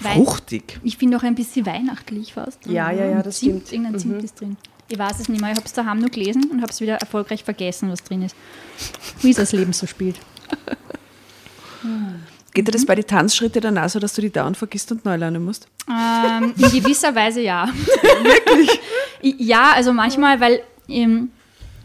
Wein- 0.00 0.24
fruchtig. 0.24 0.80
Ich 0.82 0.96
finde 0.96 1.16
auch 1.16 1.22
ein 1.22 1.34
bisschen 1.34 1.66
weihnachtlich 1.66 2.34
fast. 2.34 2.64
Ja, 2.66 2.90
ja, 2.90 3.04
ja, 3.06 3.22
das 3.22 3.38
Zimt, 3.38 3.66
stimmt. 3.66 3.72
Irgendein 3.72 3.98
Zimt 4.00 4.22
ist 4.24 4.40
drin. 4.40 4.56
Ich 4.88 4.98
weiß 4.98 5.18
es 5.20 5.28
nicht 5.28 5.40
mehr. 5.40 5.50
Ich 5.50 5.56
habe 5.56 5.66
es 5.66 5.72
daheim 5.72 5.98
nur 5.98 6.10
gelesen 6.10 6.44
und 6.50 6.60
habe 6.60 6.70
es 6.70 6.80
wieder 6.80 6.96
erfolgreich 6.96 7.42
vergessen, 7.42 7.90
was 7.90 8.02
drin 8.04 8.22
ist. 8.22 8.36
Wie 9.22 9.32
das 9.32 9.52
Leben 9.52 9.72
so 9.72 9.86
spielt. 9.86 10.18
Geht 12.52 12.68
dir 12.68 12.72
das 12.72 12.86
bei 12.86 12.94
den 12.94 13.06
Tanzschritten 13.06 13.60
dann 13.60 13.78
auch 13.78 13.88
so, 13.88 13.98
dass 13.98 14.14
du 14.14 14.20
die 14.22 14.30
dauernd 14.30 14.56
vergisst 14.56 14.90
und 14.92 15.04
neu 15.04 15.16
lernen 15.16 15.44
musst? 15.44 15.66
Ähm, 15.88 16.54
in 16.56 16.70
gewisser 16.70 17.14
Weise 17.14 17.40
ja. 17.40 17.68
Wirklich? 18.22 18.80
Ja, 19.38 19.72
also 19.72 19.94
manchmal, 19.94 20.38
weil 20.38 20.60
ähm, 20.86 21.30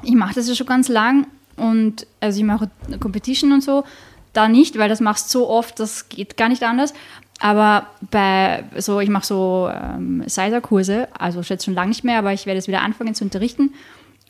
ich 0.04 0.12
mache 0.14 0.36
das 0.36 0.50
ja 0.50 0.56
schon 0.56 0.68
ganz 0.68 0.90
lang 0.90 1.26
und 1.56 2.06
also 2.20 2.38
ich 2.38 2.44
mache 2.46 2.70
Competition 3.00 3.54
und 3.54 3.64
so, 3.64 3.86
da 4.34 4.48
nicht, 4.48 4.78
weil 4.78 4.90
das 4.90 5.00
machst 5.00 5.34
du 5.34 5.40
so 5.40 5.50
oft, 5.50 5.80
das 5.80 6.10
geht 6.10 6.38
gar 6.38 6.50
nicht 6.50 6.64
anders. 6.64 6.94
Aber 7.40 7.88
bei 8.12 8.64
so, 8.78 9.00
ich 9.00 9.10
mache 9.10 9.26
so 9.26 9.70
ähm, 9.74 10.24
Sizer-Kurse, 10.26 11.08
also 11.18 11.40
jetzt 11.42 11.66
schon 11.66 11.74
lange 11.74 11.90
nicht 11.90 12.04
mehr, 12.04 12.20
aber 12.20 12.34
ich 12.34 12.46
werde 12.46 12.58
jetzt 12.58 12.68
wieder 12.68 12.82
anfangen 12.82 13.16
zu 13.16 13.24
unterrichten 13.24 13.74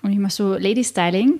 und 0.03 0.11
ich 0.11 0.19
mache 0.19 0.31
so 0.31 0.53
Lady 0.53 0.83
Styling. 0.83 1.39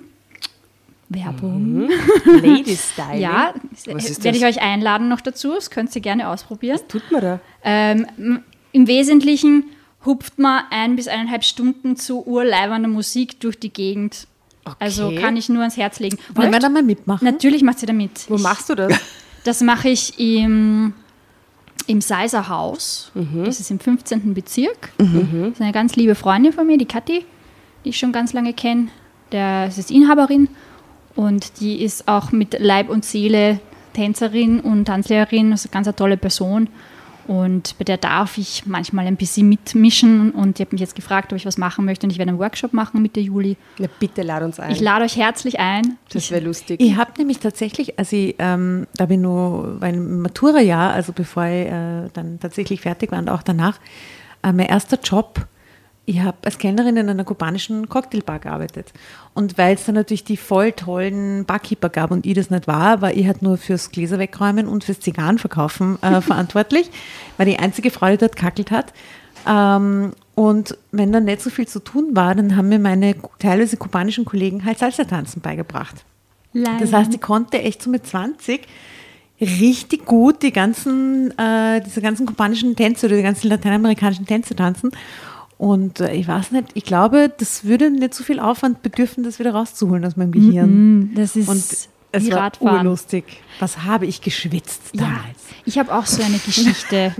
Werbung. 1.08 1.88
Lady 2.24 2.76
Style. 2.76 3.18
Ja, 3.18 3.54
Was 3.86 4.22
werde 4.22 4.38
ich 4.38 4.44
euch 4.44 4.62
einladen 4.62 5.08
noch 5.08 5.20
dazu. 5.20 5.54
Das 5.54 5.70
könnt 5.70 5.94
ihr 5.94 6.02
gerne 6.02 6.28
ausprobieren. 6.28 6.78
Tut 6.88 7.02
man 7.10 7.20
da? 7.20 7.40
Ähm, 7.64 8.42
Im 8.72 8.86
Wesentlichen 8.86 9.64
hupft 10.04 10.38
man 10.38 10.64
ein 10.70 10.96
bis 10.96 11.08
eineinhalb 11.08 11.44
Stunden 11.44 11.96
zu 11.96 12.26
urleibender 12.26 12.88
Musik 12.88 13.40
durch 13.40 13.58
die 13.58 13.72
Gegend. 13.72 14.28
Also 14.78 15.12
kann 15.20 15.36
ich 15.36 15.48
nur 15.48 15.60
ans 15.60 15.76
Herz 15.76 15.98
legen. 16.00 16.18
Wollen 16.34 16.52
wir 16.52 16.58
da 16.60 16.68
mal 16.68 16.82
mitmachen? 16.82 17.24
natürlich 17.24 17.62
macht 17.62 17.78
sie 17.80 17.86
da 17.86 17.92
mit. 17.92 18.28
Wo 18.28 18.36
Ich- 18.36 18.42
machst 18.42 18.68
du 18.68 18.74
das? 18.74 18.92
Das 19.42 19.62
mache 19.62 19.88
ich 19.88 20.18
im, 20.20 20.92
im 21.86 22.00
Seiser 22.02 22.50
Haus. 22.50 23.10
Mhm. 23.14 23.44
Das 23.46 23.58
ist 23.58 23.70
im 23.70 23.80
15. 23.80 24.34
Bezirk. 24.34 24.92
Das 24.98 25.06
ist 25.54 25.60
eine 25.62 25.72
ganz 25.72 25.96
liebe 25.96 26.14
Freundin 26.14 26.52
von 26.52 26.66
mir, 26.66 26.76
die 26.76 26.84
Kathi, 26.84 27.24
die 27.82 27.88
ich 27.88 27.98
schon 27.98 28.12
ganz 28.12 28.34
lange 28.34 28.52
kenne. 28.52 28.88
Der 29.32 29.64
das 29.64 29.78
ist 29.78 29.90
Inhaberin 29.90 30.48
und 31.16 31.58
die 31.60 31.82
ist 31.82 32.06
auch 32.06 32.32
mit 32.32 32.54
Leib 32.60 32.90
und 32.90 33.04
Seele 33.06 33.60
Tänzerin 33.94 34.60
und 34.60 34.84
Tanzlehrerin. 34.84 35.50
Das 35.52 35.60
ist 35.60 35.68
eine 35.68 35.72
ganz 35.72 35.86
eine 35.86 35.96
tolle 35.96 36.18
Person. 36.18 36.68
Und 37.26 37.76
bei 37.78 37.84
der 37.84 37.96
darf 37.96 38.38
ich 38.38 38.66
manchmal 38.66 39.06
ein 39.06 39.16
bisschen 39.16 39.48
mitmischen. 39.48 40.30
Und 40.32 40.58
die 40.58 40.62
hat 40.62 40.72
mich 40.72 40.80
jetzt 40.80 40.94
gefragt, 40.94 41.32
ob 41.32 41.36
ich 41.36 41.46
was 41.46 41.58
machen 41.58 41.84
möchte. 41.84 42.06
Und 42.06 42.10
ich 42.10 42.18
werde 42.18 42.30
einen 42.30 42.38
Workshop 42.38 42.72
machen 42.72 43.02
Mitte 43.02 43.20
Juli. 43.20 43.56
Na 43.78 43.88
bitte 43.98 44.22
lad 44.22 44.42
uns 44.42 44.60
ein. 44.60 44.70
Ich 44.70 44.80
lade 44.80 45.04
euch 45.04 45.16
herzlich 45.16 45.60
ein. 45.60 45.98
das 46.12 46.30
wäre 46.30 46.44
lustig. 46.44 46.80
Ich 46.80 46.96
habe 46.96 47.12
nämlich 47.18 47.38
tatsächlich, 47.38 47.98
als 47.98 48.12
ich, 48.12 48.34
ähm, 48.38 48.86
da 48.94 49.06
bin 49.06 49.20
ich 49.20 49.22
nur 49.22 49.78
mein 49.80 50.20
Matura-Jahr, 50.20 50.92
also 50.92 51.12
bevor 51.12 51.44
ich 51.44 51.66
äh, 51.66 52.08
dann 52.12 52.38
tatsächlich 52.40 52.80
fertig 52.80 53.12
war 53.12 53.18
und 53.18 53.28
auch 53.28 53.42
danach, 53.42 53.78
äh, 54.42 54.52
mein 54.52 54.66
erster 54.66 54.98
Job, 55.02 55.46
ich 56.10 56.20
habe 56.20 56.38
als 56.42 56.58
Kellnerin 56.58 56.96
in 56.96 57.08
einer 57.08 57.22
kubanischen 57.22 57.88
Cocktailbar 57.88 58.40
gearbeitet. 58.40 58.92
Und 59.32 59.56
weil 59.58 59.76
es 59.76 59.84
dann 59.84 59.94
natürlich 59.94 60.24
die 60.24 60.36
voll 60.36 60.72
tollen 60.72 61.44
Barkeeper 61.44 61.88
gab 61.88 62.10
und 62.10 62.26
ich 62.26 62.34
das 62.34 62.50
nicht 62.50 62.66
war, 62.66 63.00
war 63.00 63.12
ich 63.12 63.26
halt 63.26 63.42
nur 63.42 63.56
fürs 63.56 63.92
Gläser 63.92 64.18
wegräumen 64.18 64.66
und 64.66 64.82
fürs 64.82 64.98
Zigarrenverkaufen 64.98 66.02
äh, 66.02 66.20
verantwortlich, 66.20 66.90
war 67.36 67.46
die 67.46 67.60
einzige 67.60 67.92
Frau, 67.92 68.08
die 68.08 68.16
dort 68.16 68.34
kackelt 68.34 68.72
hat. 68.72 68.92
Ähm, 69.46 70.10
und 70.34 70.76
wenn 70.90 71.12
dann 71.12 71.26
nicht 71.26 71.42
so 71.42 71.50
viel 71.50 71.68
zu 71.68 71.78
tun 71.78 72.16
war, 72.16 72.34
dann 72.34 72.56
haben 72.56 72.68
mir 72.68 72.80
meine 72.80 73.14
teilweise 73.38 73.76
kubanischen 73.76 74.24
Kollegen 74.24 74.64
halt 74.64 74.80
Salsa-Tanzen 74.80 75.40
beigebracht. 75.40 76.04
Das 76.80 76.92
heißt, 76.92 77.14
ich 77.14 77.20
konnte 77.20 77.62
echt 77.62 77.82
so 77.82 77.90
mit 77.90 78.04
20 78.04 78.66
richtig 79.40 80.06
gut 80.06 80.42
die 80.42 80.52
ganzen, 80.52 81.30
äh, 81.38 81.80
diese 81.80 82.02
ganzen 82.02 82.26
kubanischen 82.26 82.74
Tänze 82.74 83.06
oder 83.06 83.16
die 83.16 83.22
ganzen 83.22 83.48
lateinamerikanischen 83.48 84.26
Tänze 84.26 84.56
tanzen. 84.56 84.90
Und 85.60 86.00
äh, 86.00 86.14
ich 86.14 86.26
weiß 86.26 86.52
nicht, 86.52 86.68
ich 86.72 86.84
glaube, 86.84 87.30
das 87.36 87.64
würde 87.64 87.90
nicht 87.90 88.14
so 88.14 88.24
viel 88.24 88.40
Aufwand 88.40 88.80
bedürfen, 88.82 89.24
das 89.24 89.38
wieder 89.38 89.52
rauszuholen 89.52 90.02
aus 90.06 90.16
meinem 90.16 90.32
Gehirn. 90.32 91.00
Mm, 91.10 91.14
Das 91.14 91.36
ist 91.36 91.48
Und 91.50 91.58
es 91.58 91.88
wie 92.26 92.30
war 92.32 92.44
Radfahren. 92.44 92.86
urlustig. 92.86 93.24
Was 93.58 93.84
habe 93.84 94.06
ich 94.06 94.22
geschwitzt 94.22 94.80
Ja, 94.94 95.02
damals? 95.02 95.38
ich 95.66 95.78
habe 95.78 95.94
auch 95.94 96.06
so 96.06 96.22
eine 96.22 96.38
Geschichte 96.38 97.14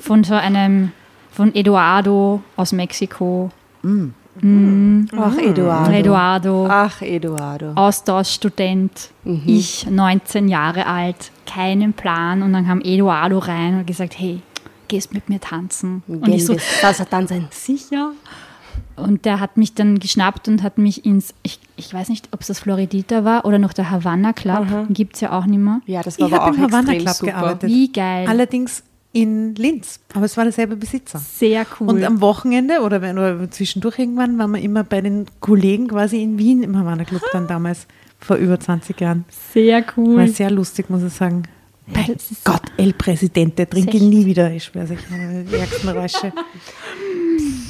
von 0.00 0.24
so 0.24 0.34
einem, 0.34 0.90
von 1.30 1.54
Eduardo 1.54 2.42
aus 2.56 2.72
Mexiko. 2.72 3.50
Ach, 3.84 5.38
Eduardo. 5.38 5.92
Eduardo, 5.92 6.66
Ach, 6.68 7.00
Eduardo. 7.00 7.72
Austauschstudent, 7.76 9.10
ich 9.46 9.86
19 9.88 10.48
Jahre 10.48 10.86
alt, 10.86 11.30
keinen 11.46 11.92
Plan. 11.92 12.42
Und 12.42 12.52
dann 12.54 12.66
kam 12.66 12.80
Eduardo 12.80 13.38
rein 13.38 13.74
und 13.74 13.78
hat 13.80 13.86
gesagt, 13.86 14.18
hey, 14.18 14.40
gehst 14.88 15.12
mit 15.14 15.28
mir 15.28 15.40
tanzen? 15.40 16.02
Und 16.06 16.28
ich 16.28 16.44
so, 16.46 16.56
Salsa 16.80 17.04
tanzen. 17.04 17.46
sicher. 17.50 18.12
Und 18.96 19.24
der 19.24 19.40
hat 19.40 19.56
mich 19.56 19.74
dann 19.74 19.98
geschnappt 19.98 20.48
und 20.48 20.62
hat 20.62 20.78
mich 20.78 21.04
ins, 21.04 21.34
ich, 21.42 21.58
ich 21.76 21.92
weiß 21.92 22.08
nicht, 22.08 22.28
ob 22.32 22.40
es 22.40 22.48
das 22.48 22.60
Floridita 22.60 23.24
war 23.24 23.44
oder 23.44 23.58
noch 23.58 23.72
der 23.72 23.90
Havana 23.90 24.32
Club, 24.32 24.66
gibt 24.90 25.14
es 25.16 25.20
ja 25.20 25.32
auch 25.38 25.46
nicht 25.46 25.58
mehr. 25.58 25.80
Ja, 25.86 26.02
das 26.02 26.18
war 26.18 26.26
Ich 26.28 26.32
aber 26.34 26.44
habe 26.44 26.52
auch 26.52 26.56
im 26.58 26.62
Havana 26.64 26.92
extrem 26.92 26.98
Club 27.04 27.14
super. 27.16 27.32
gearbeitet. 27.32 27.70
Wie 27.70 27.92
geil. 27.92 28.26
Allerdings 28.28 28.82
in 29.12 29.54
Linz, 29.54 30.00
aber 30.12 30.24
es 30.24 30.36
war 30.36 30.42
derselbe 30.44 30.74
Besitzer. 30.74 31.18
Sehr 31.20 31.64
cool. 31.78 31.88
Und 31.88 32.04
am 32.04 32.20
Wochenende 32.20 32.80
oder, 32.80 33.00
wenn, 33.00 33.16
oder 33.16 33.48
zwischendurch 33.50 33.98
irgendwann 34.00 34.36
waren 34.38 34.50
wir 34.52 34.60
immer 34.60 34.82
bei 34.82 35.00
den 35.00 35.26
Kollegen 35.40 35.86
quasi 35.86 36.20
in 36.20 36.36
Wien 36.38 36.64
im 36.64 36.76
Havana 36.76 37.04
Club 37.04 37.22
dann 37.32 37.46
damals, 37.46 37.86
vor 38.18 38.36
über 38.36 38.58
20 38.58 39.00
Jahren. 39.00 39.24
Sehr 39.52 39.82
War 39.82 39.92
cool. 39.96 40.28
sehr 40.28 40.50
lustig, 40.50 40.88
muss 40.90 41.02
ich 41.02 41.12
sagen. 41.12 41.44
Bei 41.86 42.06
Gott, 42.44 42.62
El 42.78 42.94
Presidente, 42.94 43.68
trinke 43.68 43.96
Echt? 43.98 44.02
nie 44.02 44.24
wieder, 44.24 44.50
ich 44.50 44.64
schwöre 44.64 44.86
sich, 44.86 44.98
meine 45.10 45.44
ärgsten 45.52 45.90
Räusche. 45.90 46.32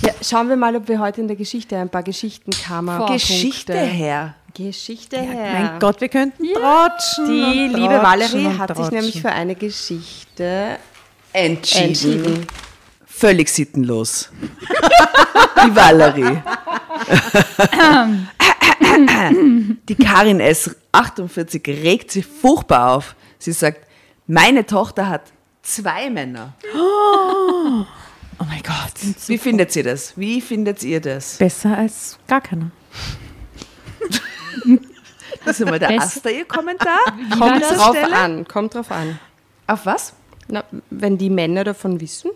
Ja, 0.03 0.13
schauen 0.23 0.49
wir 0.49 0.57
mal, 0.57 0.77
ob 0.77 0.87
wir 0.89 1.01
heute 1.01 1.21
in 1.21 1.27
der 1.27 1.37
Geschichte 1.37 1.77
ein 1.77 1.89
paar 1.89 2.05
Geschichtenkammer 2.05 3.07
Geschichte 3.07 3.75
her. 3.75 4.37
Geschichte 4.55 5.21
her. 5.21 5.53
Mein 5.53 5.81
Gott, 5.81 6.01
wir 6.01 6.09
könnten 6.09 6.45
trotschen. 6.45 7.27
Die 7.27 7.75
und 7.75 7.81
liebe 7.81 8.01
Valerie 8.03 8.57
hat 8.57 8.77
sich 8.77 8.91
nämlich 8.93 9.21
für 9.21 9.33
eine 9.33 9.57
Geschichte 9.57 10.79
Entschieden. 11.33 11.89
entschieden. 11.89 12.47
Völlig 13.05 13.49
sittenlos. 13.49 14.31
Die 15.67 15.75
Valerie. 15.75 16.41
Die 19.89 19.95
Karin 19.97 20.39
S. 20.41 20.77
48 20.93 21.67
regt 21.67 22.13
sich 22.13 22.25
furchtbar 22.25 22.93
auf. 22.95 23.17
Sie 23.39 23.53
sagt, 23.53 23.84
meine 24.27 24.67
Tochter 24.67 25.09
hat 25.09 25.33
zwei 25.63 26.11
Männer. 26.11 26.55
Oh 26.75 28.45
mein 28.49 28.63
Gott. 28.63 28.93
Wie 29.29 29.39
findet 29.39 29.75
ihr 29.77 29.85
das? 29.85 30.17
Wie 30.17 30.41
findet 30.41 30.83
ihr 30.83 31.01
das? 31.01 31.39
Besser 31.39 31.77
als 31.79 32.19
gar 32.27 32.41
keiner. 32.41 32.71
Das 35.45 35.61
ist 35.61 35.67
mal 35.69 35.79
der 35.79 35.89
Besser- 35.89 36.03
Asta, 36.05 36.31
ihr 36.31 36.45
Kommentar. 36.47 36.99
Kommt 37.39 37.63
drauf 37.63 37.91
Stelle? 37.97 38.17
an, 38.17 38.49
kommt 38.49 38.75
drauf 38.75 38.91
an. 38.91 39.19
Auf 39.67 39.85
was? 39.85 40.15
Na, 40.49 40.65
wenn 40.91 41.19
die 41.19 41.31
Männer 41.31 41.65
davon 41.65 42.01
wissen, 42.01 42.31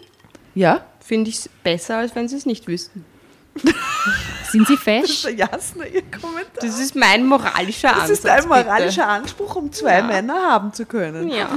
Ja? 0.55 0.85
finde 1.01 1.31
ich 1.31 1.37
es 1.37 1.49
besser, 1.65 1.99
als 1.99 2.15
wenn 2.15 2.29
sie 2.29 2.37
es 2.37 2.45
nicht 2.47 2.67
wüssten. 2.69 3.05
Sind 4.51 4.67
Sie 4.67 4.77
fesch? 4.79 5.23
Der 5.23 5.35
Jasna, 5.35 5.85
ihr 5.85 6.03
Kommentar. 6.11 6.47
Das 6.61 6.79
ist 6.81 6.95
mein 6.97 7.27
moralischer 7.27 7.89
Das 7.89 8.03
Ansatz. 8.03 8.11
ist 8.11 8.27
ein 8.27 8.37
bitte. 8.37 8.49
moralischer 8.49 9.07
Anspruch, 9.07 9.57
um 9.57 9.71
zwei 9.73 10.01
Männer 10.03 10.35
haben 10.51 10.73
zu 10.73 10.87
können. 10.87 11.29
Ja. 11.29 11.49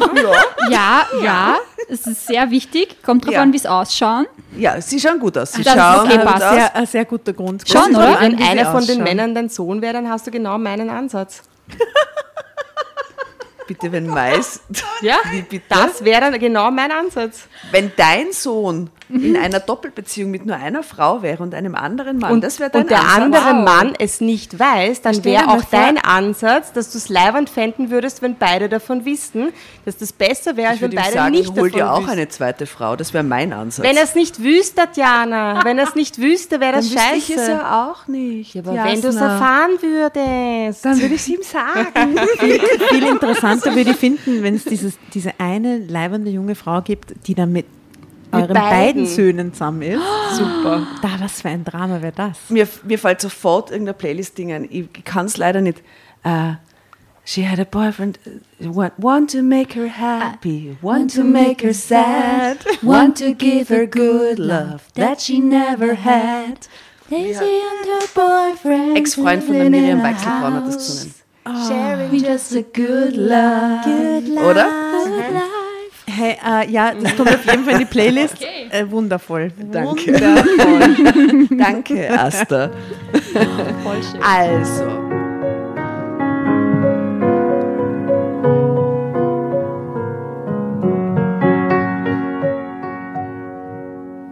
Ja, 0.70 1.06
ja, 1.24 1.58
es 1.90 2.06
ist 2.06 2.28
sehr 2.28 2.52
wichtig. 2.52 3.02
Kommt 3.02 3.26
drauf 3.26 3.34
Ja. 3.34 3.42
an, 3.44 3.54
wie 3.54 3.58
es 3.58 3.66
ausschauen. 3.66 4.28
Ja, 4.58 4.80
sie 4.82 5.00
schauen 5.00 5.20
gut 5.20 5.38
aus. 5.38 5.54
Sie 5.54 5.64
Das 5.64 5.74
ist 5.76 5.80
schauen 5.82 6.06
okay, 6.08 6.18
gut 6.18 6.26
passt. 6.26 6.44
aus. 6.44 6.54
Sehr, 6.56 6.76
ein 6.76 6.86
sehr 6.86 7.06
guter 7.06 7.34
Grund. 7.34 7.64
Schon, 7.70 7.92
ist 7.92 7.98
oder? 7.98 8.18
Wenn 8.20 8.42
einer 8.44 8.72
von 8.72 8.86
den. 8.86 9.02
Männern 9.04 9.34
dein 9.34 9.48
Sohn 9.50 9.82
wäre, 9.82 9.94
dann 9.94 10.10
hast 10.10 10.28
du 10.28 10.32
genau 10.32 10.58
meinen 10.58 10.90
Ansatz. 10.90 11.44
Bitte, 13.68 13.92
wenn 13.94 14.08
Mais, 14.08 14.60
Ja, 15.02 15.16
Wie 15.32 15.44
bitte? 15.44 15.64
das 15.70 16.04
wäre 16.04 16.20
dann 16.30 16.38
genau 16.40 16.70
mein 16.72 16.92
Ansatz. 16.92 17.44
wenn 17.72 17.92
dein 17.96 18.34
Sohn 18.34 18.90
in 19.14 19.38
einer 19.38 19.60
Doppelbeziehung 19.60 20.32
mit 20.32 20.46
nur 20.46 20.56
einer 20.56 20.84
Frau 20.84 21.22
wäre 21.22 21.44
und 21.44 21.54
einem 21.54 21.76
anderen 21.76 22.18
Mann. 22.20 22.32
Und, 22.34 22.44
das 22.44 22.60
wäre 22.60 22.70
dein 22.70 22.84
und 22.84 22.90
der 22.92 23.00
Ansatz. 23.02 23.18
andere 23.22 23.46
Wow. 23.58 23.66
Mann 23.66 23.94
es 24.00 24.22
nicht 24.22 24.60
weiß, 24.60 25.02
dann 25.02 25.24
wäre 25.24 25.48
auch 25.50 25.60
vor- 25.64 25.68
dein 25.72 25.98
Ansatz, 25.98 26.74
dass 26.74 26.92
du 26.92 26.98
es 26.98 27.10
leiwand 27.10 27.50
fänden 27.50 27.90
würdest, 27.90 28.22
wenn 28.22 28.36
beide 28.36 28.70
davon 28.70 29.06
wissen, 29.06 29.50
dass 29.86 29.98
das 29.98 30.14
besser 30.14 30.56
wäre, 30.58 30.70
als 30.70 30.76
Ich 30.78 30.82
wenn 30.84 30.96
beide 30.96 31.14
sagen, 31.14 31.32
nicht 31.32 31.50
hol 31.50 31.56
davon 31.56 31.72
dir 31.72 31.92
auch 31.92 31.98
wüssten. 32.00 32.12
eine 32.12 32.30
zweite 32.30 32.66
Frau. 32.66 32.96
Das 32.96 33.14
wäre 33.14 33.24
mein 33.24 33.54
Ansatz. 33.54 33.86
Wenn 33.86 33.98
er 33.98 34.04
es 34.04 34.16
nicht 34.16 34.42
wüsste, 34.42 34.76
Tatjana, 34.76 35.62
wenn 35.66 35.78
er 35.78 35.88
es 35.88 35.96
nicht 35.96 36.18
wüsste, 36.20 36.60
wäre 36.60 36.74
dann 36.74 36.82
das 36.82 36.92
wüsste 36.92 37.00
scheiße. 37.02 37.18
ich 37.34 37.38
es 37.38 37.48
ja 37.48 37.90
auch 37.92 38.08
nicht. 38.08 38.56
aber 38.58 38.74
wenn 38.74 39.02
du 39.02 39.08
es 39.10 39.16
Jasna. 39.16 39.34
erfahren 39.34 39.72
würdest. 39.82 40.86
dann 40.86 41.02
würde 41.02 41.16
ich 41.16 41.22
es 41.22 41.28
ihm 41.28 41.42
sagen. 41.44 42.18
Viel 42.90 43.04
interessanter 43.04 43.76
würde 43.76 43.92
ich 43.92 43.98
finden, 43.98 44.44
wenn 44.44 44.56
es 44.56 44.64
dieses, 44.66 44.94
diese 45.14 45.32
eine 45.40 45.78
leibende 45.80 46.30
junge 46.32 46.56
Frau 46.56 46.82
gibt, 46.82 47.14
die 47.28 47.36
dann 47.36 47.52
mit, 47.52 47.66
euren 48.32 48.54
beiden. 48.54 48.58
beiden. 48.58 49.06
Söhnen 49.08 49.54
zusammen 49.54 49.82
ist. 49.82 50.02
Super. 50.34 50.88
Da, 51.02 51.10
was 51.20 51.42
für 51.42 51.50
ein 51.50 51.64
Drama 51.64 52.02
wäre 52.02 52.14
das? 52.16 52.38
mir, 52.50 52.68
mir 52.84 53.00
fällt 53.00 53.22
sofort 53.22 53.72
irgendein 53.72 53.96
Playlist-Ding 53.96 54.52
ein. 54.52 54.68
Ich 54.70 54.88
kann 55.04 55.26
es 55.26 55.38
leider 55.38 55.62
nicht. 55.62 55.82
Äh, 56.24 56.54
she 57.24 57.44
had 57.44 57.60
a 57.60 57.66
boyfriend, 57.66 58.20
uh, 58.26 58.74
want, 58.74 58.94
want 58.98 59.32
to 59.32 59.42
make 59.42 59.74
her 59.74 59.88
happy, 59.88 60.78
want 60.82 61.14
to 61.16 61.24
make 61.24 61.62
her 61.62 61.74
sad, 61.74 62.58
want 62.82 63.18
to 63.18 63.34
give 63.34 63.70
her 63.70 63.86
good 63.86 64.40
love 64.40 64.82
that 64.96 65.22
she 65.22 65.40
never 65.40 65.96
had. 65.96 66.68
Ex-Freund 68.96 69.44
von 69.44 69.54
der 69.56 69.70
Miriam 69.70 70.02
Weichselbraun 70.02 70.54
hat 70.54 70.68
das 70.68 70.78
gesungen. 70.78 71.16
Sharing 71.68 72.14
Just 72.14 72.56
a 72.56 72.62
good 72.62 73.16
love. 73.16 74.50
Oder? 74.50 74.68
Hey, 76.22 76.38
äh, 76.46 76.70
ja, 76.70 76.94
das 76.94 77.16
kommt 77.16 77.30
auf 77.30 77.44
jeden 77.48 77.64
Fall 77.64 77.74
in 77.74 77.80
die 77.80 77.86
Playlist. 77.86 78.36
Okay. 78.36 78.68
Äh, 78.70 78.92
wundervoll. 78.92 79.52
Danke. 79.72 80.14
Wundervoll. 80.14 81.48
Danke, 81.58 82.12
Asta. 82.12 82.70
Voll 83.82 84.04
schön. 84.04 84.22
Also. 84.22 84.86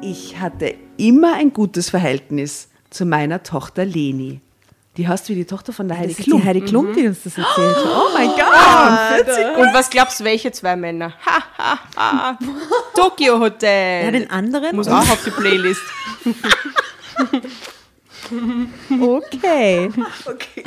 Ich 0.01 0.39
hatte 0.39 0.75
immer 0.97 1.33
ein 1.37 1.53
gutes 1.53 1.89
Verhältnis 1.89 2.69
zu 2.91 3.07
meiner 3.07 3.41
Tochter 3.41 3.83
Leni. 3.83 4.41
Die 4.99 5.07
heißt 5.07 5.29
wie 5.29 5.35
die 5.35 5.45
Tochter 5.45 5.71
von 5.71 5.87
der 5.87 5.97
Heidi 5.97 6.09
Das 6.09 6.19
ist 6.19 6.25
Klum. 6.25 6.41
die 6.41 6.47
Heidi 6.47 6.59
Klum, 6.59 6.93
die 6.93 7.07
uns 7.07 7.23
das 7.23 7.37
erzählt 7.37 7.73
hat. 7.77 7.85
Oh 7.85 8.09
mein 8.13 8.27
Gott. 8.27 9.57
Und 9.57 9.73
was 9.73 9.89
glaubst 9.89 10.19
du, 10.19 10.25
welche 10.25 10.51
zwei 10.51 10.75
Männer? 10.75 11.13
Ha, 11.25 11.41
ha, 11.57 11.79
ha. 11.95 12.37
Tokyo 12.95 13.39
Hotel. 13.39 14.03
Ja, 14.03 14.11
den 14.11 14.29
anderen. 14.29 14.75
Muss 14.75 14.89
auch 14.89 14.97
auf 15.09 15.23
die 15.23 15.31
Playlist. 15.31 15.81
Okay. 19.01 19.89
Okay. 20.25 20.63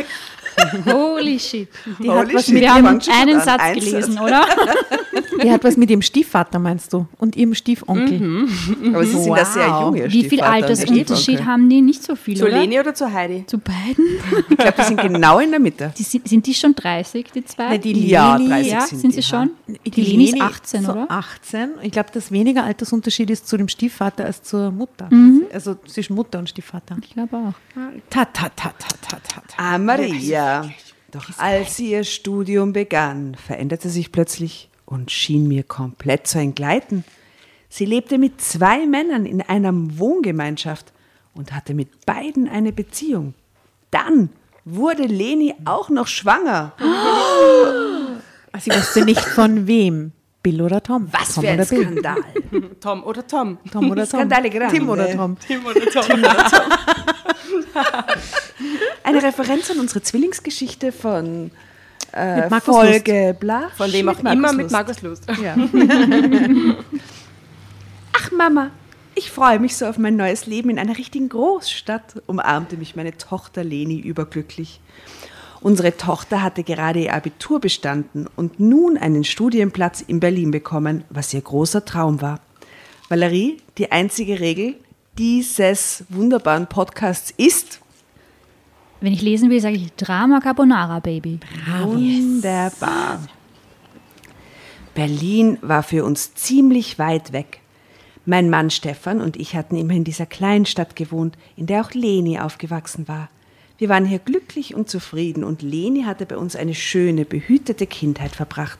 Holy 0.86 1.38
shit. 1.38 1.68
Die 1.98 2.10
hat, 2.10 2.26
Holy 2.26 2.34
was 2.34 2.44
shit. 2.44 2.54
mit, 2.54 2.62
Wir 2.62 2.74
haben 2.74 2.86
fängt 2.86 3.04
schon 3.04 3.14
einen 3.14 3.36
an. 3.38 3.44
Satz 3.44 3.60
Ein 3.62 3.74
gelesen, 3.74 4.12
Satz. 4.12 4.20
oder? 4.22 4.44
die 5.42 5.50
hat 5.50 5.64
was 5.64 5.76
mit 5.76 5.90
ihrem 5.90 6.02
Stiefvater, 6.02 6.58
meinst 6.58 6.92
du? 6.92 7.06
Und 7.18 7.36
ihrem 7.36 7.54
Stiefonkel. 7.54 8.46
Aber 8.92 9.04
sie 9.04 9.18
sind 9.18 9.36
da 9.36 9.44
sehr 9.44 9.68
Wow. 9.68 9.82
jung, 9.82 9.94
ihr 9.96 10.12
Wie 10.12 10.24
viel 10.28 10.40
Altersunterschied 10.40 11.18
Stiefonkel. 11.18 11.46
haben 11.46 11.68
die? 11.70 11.80
Nicht 11.82 12.02
so 12.02 12.14
viel, 12.16 12.36
Zu 12.36 12.44
oder? 12.46 12.60
Leni 12.60 12.78
oder 12.78 12.94
zu 12.94 13.10
Heidi? 13.12 13.44
Zu 13.46 13.58
beiden? 13.58 14.04
Ich 14.50 14.56
glaube, 14.56 14.74
die 14.78 14.82
sind 14.84 15.00
genau 15.00 15.38
in 15.38 15.50
der 15.50 15.60
Mitte. 15.60 15.92
Die 15.96 16.02
sind, 16.02 16.28
sind 16.28 16.46
die 16.46 16.54
schon 16.54 16.74
30, 16.74 17.26
die 17.34 17.44
zwei? 17.44 17.68
Nein, 17.70 17.80
die 17.80 18.08
Ja, 18.08 18.36
Leni- 18.36 18.48
30 18.48 18.72
ja, 18.72 18.80
sind 18.82 19.00
sind, 19.00 19.10
die, 19.10 19.14
sie 19.16 19.22
schon? 19.22 19.50
Die, 19.66 19.90
Die 19.90 20.02
Leni 20.02 20.24
ist 20.24 20.32
Leni 20.32 20.42
18, 20.44 20.82
so 20.84 20.92
oder? 20.92 21.06
18. 21.10 21.70
Ich 21.82 21.92
glaube, 21.92 22.08
dass 22.12 22.30
weniger 22.30 22.64
Altersunterschied 22.64 23.30
ist 23.30 23.48
zu 23.48 23.56
dem 23.56 23.68
Stiefvater 23.68 24.24
als 24.24 24.42
zur 24.42 24.70
Mutter. 24.70 25.08
Mhm. 25.10 25.44
Also 25.52 25.74
zwischen 25.86 26.14
Mutter 26.14 26.38
und 26.38 26.48
Stiefvater. 26.48 26.96
Ich 27.02 27.10
glaube 27.14 27.36
auch. 27.36 27.52
Ta, 28.10 28.24
ta, 28.26 28.48
ta, 28.54 28.72
ta, 28.78 28.88
ta, 29.08 29.16
ta. 29.28 29.42
Ah, 29.56 29.78
Maria. 29.78 30.41
Doch 31.10 31.28
als 31.38 31.76
sie 31.76 31.90
ihr 31.90 32.04
Studium 32.04 32.72
begann, 32.72 33.34
veränderte 33.34 33.90
sich 33.90 34.12
plötzlich 34.12 34.70
und 34.86 35.10
schien 35.10 35.46
mir 35.46 35.62
komplett 35.62 36.26
zu 36.26 36.38
entgleiten. 36.38 37.04
Sie 37.68 37.84
lebte 37.84 38.18
mit 38.18 38.40
zwei 38.40 38.86
Männern 38.86 39.26
in 39.26 39.42
einer 39.42 39.72
Wohngemeinschaft 39.74 40.92
und 41.34 41.52
hatte 41.52 41.74
mit 41.74 42.06
beiden 42.06 42.48
eine 42.48 42.72
Beziehung. 42.72 43.34
Dann 43.90 44.30
wurde 44.64 45.04
Leni 45.04 45.54
auch 45.64 45.88
noch 45.90 46.06
schwanger. 46.06 46.72
Sie 48.60 48.70
wusste 48.70 49.04
nicht 49.04 49.20
von 49.20 49.66
wem. 49.66 50.12
Bill 50.42 50.60
oder 50.60 50.82
Tom. 50.82 51.08
Was 51.12 51.34
Tom 51.34 51.44
für 51.44 51.50
ein 51.50 51.60
oder 51.60 51.68
Bill. 51.68 51.82
Skandal. 51.84 52.16
Tom 52.80 53.04
oder 53.04 53.26
Tom? 53.26 53.58
Tom 53.70 53.90
oder 53.90 54.02
Tom. 54.02 54.20
Skandale 54.20 54.50
grande. 54.50 54.74
Tim 54.74 54.88
oder 54.88 55.16
Tom. 55.16 55.36
Tim 55.38 55.64
oder 55.64 55.80
Tom? 55.86 56.22
Eine 59.02 59.22
Referenz 59.22 59.70
an 59.70 59.80
unsere 59.80 60.02
Zwillingsgeschichte 60.02 60.92
von 60.92 61.50
äh, 62.12 62.48
Folge 62.60 63.36
Blach. 63.38 63.74
Von 63.76 63.92
wem 63.92 64.08
auch 64.08 64.16
Mit 64.16 64.24
Markus 64.24 64.38
immer 64.38 64.52
mit. 64.52 64.70
Markus 64.70 65.02
Lust. 65.02 65.24
Ja. 65.42 65.56
Ach 68.12 68.30
Mama, 68.30 68.70
ich 69.14 69.30
freue 69.30 69.58
mich 69.58 69.76
so 69.76 69.86
auf 69.86 69.98
mein 69.98 70.16
neues 70.16 70.46
Leben 70.46 70.70
in 70.70 70.78
einer 70.78 70.96
richtigen 70.96 71.28
Großstadt, 71.28 72.22
umarmte 72.26 72.76
mich 72.76 72.96
meine 72.96 73.16
Tochter 73.16 73.64
Leni 73.64 73.98
überglücklich. 74.00 74.80
Unsere 75.60 75.96
Tochter 75.96 76.42
hatte 76.42 76.64
gerade 76.64 77.00
ihr 77.00 77.14
Abitur 77.14 77.60
bestanden 77.60 78.26
und 78.36 78.58
nun 78.58 78.98
einen 78.98 79.22
Studienplatz 79.22 80.00
in 80.00 80.18
Berlin 80.18 80.50
bekommen, 80.50 81.04
was 81.08 81.32
ihr 81.32 81.40
großer 81.40 81.84
Traum 81.84 82.20
war. 82.20 82.40
Valerie, 83.08 83.58
die 83.78 83.92
einzige 83.92 84.40
Regel 84.40 84.74
dieses 85.18 86.04
wunderbaren 86.08 86.66
Podcasts 86.66 87.32
ist 87.36 87.81
Wenn 89.02 89.12
ich 89.12 89.20
lesen 89.20 89.50
will, 89.50 89.60
sage 89.60 89.74
ich 89.74 89.92
Drama 89.94 90.38
Carbonara, 90.38 91.00
Baby. 91.00 91.40
Wunderbar. 91.82 93.18
Berlin 94.94 95.58
war 95.60 95.82
für 95.82 96.04
uns 96.04 96.34
ziemlich 96.34 97.00
weit 97.00 97.32
weg. 97.32 97.58
Mein 98.26 98.48
Mann 98.48 98.70
Stefan 98.70 99.20
und 99.20 99.36
ich 99.36 99.56
hatten 99.56 99.76
immer 99.76 99.94
in 99.94 100.04
dieser 100.04 100.26
kleinen 100.26 100.66
Stadt 100.66 100.94
gewohnt, 100.94 101.36
in 101.56 101.66
der 101.66 101.80
auch 101.80 101.90
Leni 101.90 102.38
aufgewachsen 102.38 103.08
war. 103.08 103.28
Wir 103.76 103.88
waren 103.88 104.04
hier 104.04 104.20
glücklich 104.20 104.76
und 104.76 104.88
zufrieden 104.88 105.42
und 105.42 105.62
Leni 105.62 106.04
hatte 106.04 106.24
bei 106.24 106.36
uns 106.36 106.54
eine 106.54 106.74
schöne, 106.74 107.24
behütete 107.24 107.88
Kindheit 107.88 108.30
verbracht. 108.30 108.78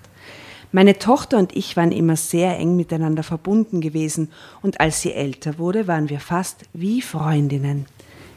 Meine 0.71 1.01
Tochter 1.01 1.39
und 1.39 1.57
ich 1.57 1.77
waren 1.77 1.91
immer 1.91 2.15
sehr 2.15 2.57
eng 2.59 2.77
miteinander 2.77 3.25
verbunden 3.25 3.81
gewesen 3.81 4.31
und 4.63 4.81
als 4.81 5.01
sie 5.01 5.13
älter 5.13 5.59
wurde, 5.59 5.89
waren 5.89 6.09
wir 6.09 6.21
fast 6.21 6.67
wie 6.73 7.03
Freundinnen. 7.03 7.87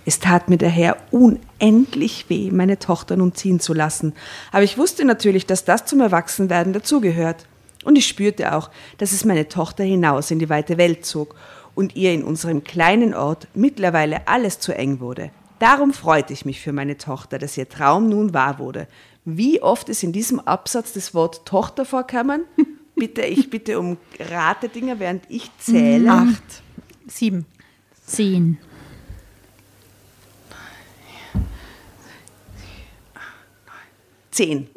Es 0.06 0.20
tat 0.20 0.50
mir 0.50 0.58
daher 0.58 0.98
unendlich 1.12 2.26
weh, 2.30 2.52
meine 2.52 2.78
Tochter 2.78 3.18
nun 3.18 3.34
ziehen 3.34 3.60
zu 3.60 3.74
lassen. 3.74 4.14
Aber 4.52 4.64
ich 4.64 4.78
wusste 4.78 5.04
natürlich, 5.04 5.48
dass 5.48 5.66
das 5.66 5.86
zum 5.86 6.00
Erwachsenwerden 6.00 6.74
dazugehört. 6.74 7.48
Und 7.84 7.98
ich 7.98 8.08
spürte 8.08 8.56
auch, 8.56 8.70
dass 8.98 9.12
es 9.12 9.26
meine 9.26 9.48
Tochter 9.48 9.84
hinaus 9.84 10.32
in 10.32 10.40
die 10.40 10.50
weite 10.50 10.78
Welt 10.78 11.06
zog 11.06 11.36
und 11.74 11.96
ihr 11.96 12.14
in 12.14 12.24
unserem 12.24 12.64
kleinen 12.64 13.14
Ort 13.14 13.48
mittlerweile 13.54 14.28
alles 14.28 14.60
zu 14.60 14.76
eng 14.76 15.00
wurde. 15.00 15.32
Darum 15.60 15.94
freute 15.94 16.34
ich 16.34 16.46
mich 16.46 16.62
für 16.62 16.74
meine 16.74 16.98
Tochter, 16.98 17.40
dass 17.40 17.58
ihr 17.58 17.70
Traum 17.70 18.10
nun 18.10 18.34
wahr 18.34 18.60
wurde. 18.60 18.88
Wie 19.24 19.62
oft 19.62 19.90
ist 19.90 20.04
in 20.04 20.12
diesem 20.12 20.40
Absatz 20.40 20.94
das 20.94 21.14
Wort 21.14 21.46
Tochter 21.46 21.86
vorkommen? 21.86 22.44
Bitte, 22.96 23.24
ich 23.24 23.50
bitte 23.50 23.78
um 23.78 23.98
Ratedinger, 24.18 25.00
während 25.00 25.24
ich 25.28 25.52
zähle. 25.58 26.10
Acht. 26.10 26.64
Sieben. 27.08 27.46
Zehn. 28.06 28.58
Zehn. 34.36 34.68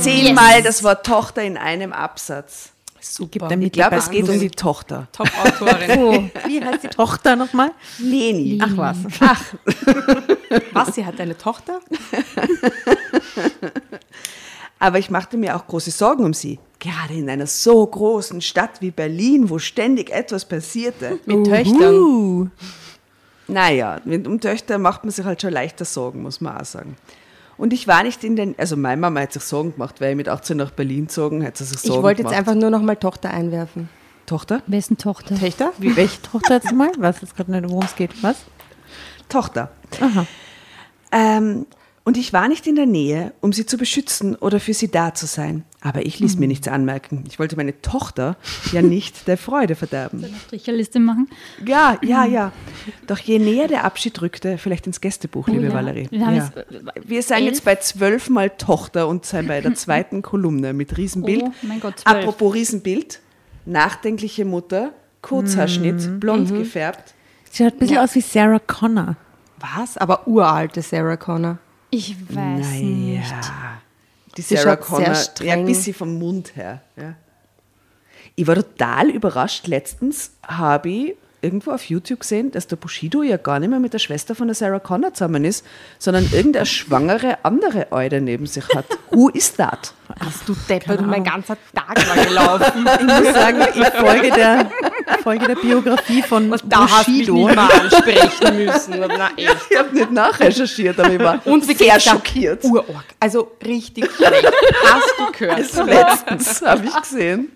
Zehnmal 0.00 0.62
das 0.62 0.82
Wort 0.82 1.04
Tochter 1.04 1.42
in 1.42 1.58
einem 1.58 1.92
Absatz. 1.92 2.70
Gibt 3.18 3.42
damit 3.42 3.66
Ich 3.66 3.72
glaube, 3.72 3.96
es 3.96 4.10
geht 4.10 4.26
um 4.26 4.40
die 4.40 4.48
Tochter. 4.48 5.06
Top-Autorin. 5.12 5.98
Oh, 5.98 6.24
wie 6.48 6.64
heißt 6.64 6.84
die 6.84 6.88
Tochter 6.88 7.36
nochmal? 7.36 7.72
Leni. 7.98 8.58
Ach 8.62 8.70
was. 8.74 8.96
Was, 10.72 10.94
sie 10.94 11.04
hat 11.04 11.20
eine 11.20 11.36
Tochter? 11.36 11.80
Aber 14.78 14.98
ich 14.98 15.10
machte 15.10 15.36
mir 15.36 15.56
auch 15.56 15.66
große 15.66 15.90
Sorgen 15.90 16.24
um 16.24 16.32
sie. 16.32 16.58
Gerade 16.78 17.12
in 17.14 17.28
einer 17.28 17.46
so 17.46 17.86
großen 17.86 18.40
Stadt 18.40 18.80
wie 18.80 18.90
Berlin, 18.90 19.50
wo 19.50 19.58
ständig 19.58 20.10
etwas 20.10 20.46
passierte. 20.46 21.18
Mit 21.26 21.44
Töchtern. 21.46 21.94
Uh, 21.94 22.48
Naja, 23.46 24.00
mit 24.04 24.26
um 24.26 24.40
Töchter 24.40 24.78
macht 24.78 25.04
man 25.04 25.10
sich 25.10 25.24
halt 25.26 25.42
schon 25.42 25.52
leichter 25.52 25.84
Sorgen, 25.84 26.22
muss 26.22 26.40
man 26.40 26.58
auch 26.60 26.64
sagen. 26.64 26.96
Und 27.56 27.72
ich 27.72 27.86
war 27.86 28.02
nicht 28.02 28.24
in 28.24 28.36
den, 28.36 28.54
also 28.58 28.76
meine 28.76 29.00
Mama 29.00 29.20
hat 29.20 29.32
sich 29.32 29.42
Sorgen 29.42 29.72
gemacht, 29.72 30.00
weil 30.00 30.10
ich 30.10 30.16
mit 30.16 30.28
18 30.28 30.56
nach 30.56 30.70
Berlin 30.70 31.06
gezogen, 31.06 31.44
hat 31.44 31.56
sie 31.56 31.64
sich 31.64 31.78
Sorgen 31.78 31.98
Ich 31.98 32.02
wollte 32.02 32.22
jetzt 32.22 32.30
gemacht. 32.30 32.48
einfach 32.48 32.60
nur 32.60 32.70
noch 32.70 32.82
mal 32.82 32.96
Tochter 32.96 33.30
einwerfen. 33.30 33.88
Tochter? 34.26 34.62
Wessen 34.66 34.96
Tochter? 34.96 35.34
Töchter? 35.36 35.72
wie, 35.78 35.94
welche 35.96 36.20
Tochter 36.22 36.54
jetzt 36.54 36.72
mal? 36.72 36.90
Was 36.98 37.20
jetzt 37.20 37.36
gerade 37.36 37.52
nicht, 37.52 37.68
worum 37.68 37.84
es 37.84 37.94
geht. 37.94 38.22
Was? 38.22 38.36
Tochter. 39.28 39.70
Aha. 40.00 40.26
Ähm, 41.12 41.66
Und 42.06 42.18
ich 42.18 42.34
war 42.34 42.48
nicht 42.48 42.66
in 42.66 42.76
der 42.76 42.84
Nähe, 42.84 43.32
um 43.40 43.54
sie 43.54 43.64
zu 43.64 43.78
beschützen 43.78 44.36
oder 44.36 44.60
für 44.60 44.74
sie 44.74 44.90
da 44.90 45.14
zu 45.14 45.24
sein. 45.24 45.64
Aber 45.80 46.04
ich 46.04 46.20
ließ 46.20 46.36
mir 46.36 46.46
nichts 46.48 46.68
anmerken. 46.68 47.24
Ich 47.26 47.38
wollte 47.38 47.56
meine 47.56 47.80
Tochter 47.80 48.36
ja 48.72 48.82
nicht 48.82 49.26
der 49.26 49.38
Freude 49.38 49.74
verderben. 49.74 50.22
Stricherliste 50.46 51.00
machen. 51.00 51.30
Ja, 51.64 51.98
ja, 52.02 52.26
ja. 52.26 52.52
Doch 53.06 53.18
je 53.18 53.38
näher 53.38 53.68
der 53.68 53.84
Abschied 53.84 54.20
rückte, 54.20 54.58
vielleicht 54.58 54.86
ins 54.86 55.00
Gästebuch, 55.00 55.48
liebe 55.48 55.64
ja. 55.64 55.72
Valerie. 55.72 56.08
Wir 56.10 56.18
ja. 56.18 56.32
jetzt, 56.32 56.56
äh, 56.56 56.64
Wir 57.04 57.22
sind 57.22 57.38
elf. 57.38 57.46
jetzt 57.46 57.64
bei 57.64 57.76
zwölfmal 57.76 58.50
Tochter 58.50 59.08
und 59.08 59.24
sind 59.24 59.48
bei 59.48 59.62
der 59.62 59.74
zweiten 59.74 60.20
Kolumne 60.20 60.74
mit 60.74 60.98
Riesenbild. 60.98 61.42
Oh 61.42 61.52
mein 61.62 61.80
Gott, 61.80 62.00
zwölf. 62.00 62.16
Apropos 62.16 62.52
Riesenbild, 62.52 63.20
nachdenkliche 63.64 64.44
Mutter, 64.44 64.92
Kurzhaarschnitt, 65.22 66.20
blond 66.20 66.50
gefärbt. 66.50 67.14
Sie 67.50 67.62
schaut 67.62 67.74
ein 67.74 67.78
bisschen 67.78 67.98
aus 67.98 68.14
wie 68.14 68.20
Sarah 68.20 68.58
Connor. 68.58 69.16
Was? 69.58 69.96
Aber 69.96 70.28
uralte 70.28 70.82
Sarah 70.82 71.16
Connor. 71.16 71.58
Ich 71.94 72.16
weiß 72.28 72.72
nicht. 72.80 73.30
Ja. 73.30 73.80
Die 74.36 74.42
Sie 74.42 74.56
Sarah 74.56 74.74
Connor, 74.74 75.06
ja, 75.06 75.14
streng. 75.14 75.50
ein 75.50 75.64
bisschen 75.64 75.94
vom 75.94 76.18
Mund 76.18 76.56
her. 76.56 76.80
Ja. 76.96 77.14
Ich 78.34 78.48
war 78.48 78.56
total 78.56 79.10
überrascht. 79.10 79.68
Letztens 79.68 80.32
habe 80.42 80.88
ich 80.88 81.14
irgendwo 81.40 81.70
auf 81.70 81.84
YouTube 81.84 82.20
gesehen, 82.20 82.50
dass 82.50 82.66
der 82.66 82.74
Bushido 82.74 83.22
ja 83.22 83.36
gar 83.36 83.60
nicht 83.60 83.68
mehr 83.68 83.78
mit 83.78 83.92
der 83.92 84.00
Schwester 84.00 84.34
von 84.34 84.48
der 84.48 84.56
Sarah 84.56 84.80
Connor 84.80 85.14
zusammen 85.14 85.44
ist, 85.44 85.64
sondern 86.00 86.24
irgendeine 86.32 86.66
schwangere 86.66 87.38
andere 87.44 87.92
Eude 87.92 88.20
neben 88.20 88.46
sich 88.46 88.64
hat. 88.74 88.86
Who 89.10 89.28
is 89.28 89.52
that? 89.54 89.94
Hast 90.18 90.48
du 90.48 90.56
deppert 90.68 90.98
und 90.98 91.06
mein 91.06 91.22
ganzer 91.22 91.56
Tag 91.74 91.96
war 92.08 92.24
gelaufen. 92.24 92.88
Ich 92.98 93.06
muss 93.06 93.34
sagen, 93.34 93.60
ich 93.72 93.86
folge 93.90 94.30
der, 94.30 94.70
folge 95.22 95.46
der 95.46 95.54
Biografie 95.56 96.22
von 96.22 96.50
da 96.64 96.88
hast 96.88 97.06
du 97.08 97.12
mich 97.12 97.26
Bushido. 97.26 97.46
ansprechen 97.46 98.64
müssen. 98.64 98.94
Na 99.08 99.30
echt. 99.36 99.56
Ich 99.70 99.78
habe 99.78 99.94
nicht 99.94 100.10
nachrecherchiert, 100.12 100.98
aber 100.98 101.12
ich 101.12 101.18
war 101.18 101.40
Und 101.46 101.66
wie 101.68 101.74
sehr 101.74 101.94
da? 101.94 102.00
schockiert. 102.00 102.64
Urorg. 102.64 103.04
Also 103.20 103.52
richtig 103.64 104.10
schlecht. 104.14 104.52
Hast 104.84 105.14
du 105.18 105.32
gehört? 105.38 105.58
Also 105.58 105.82
letztens 105.84 106.62
habe 106.62 106.84
ich 106.86 107.00
gesehen, 107.00 107.52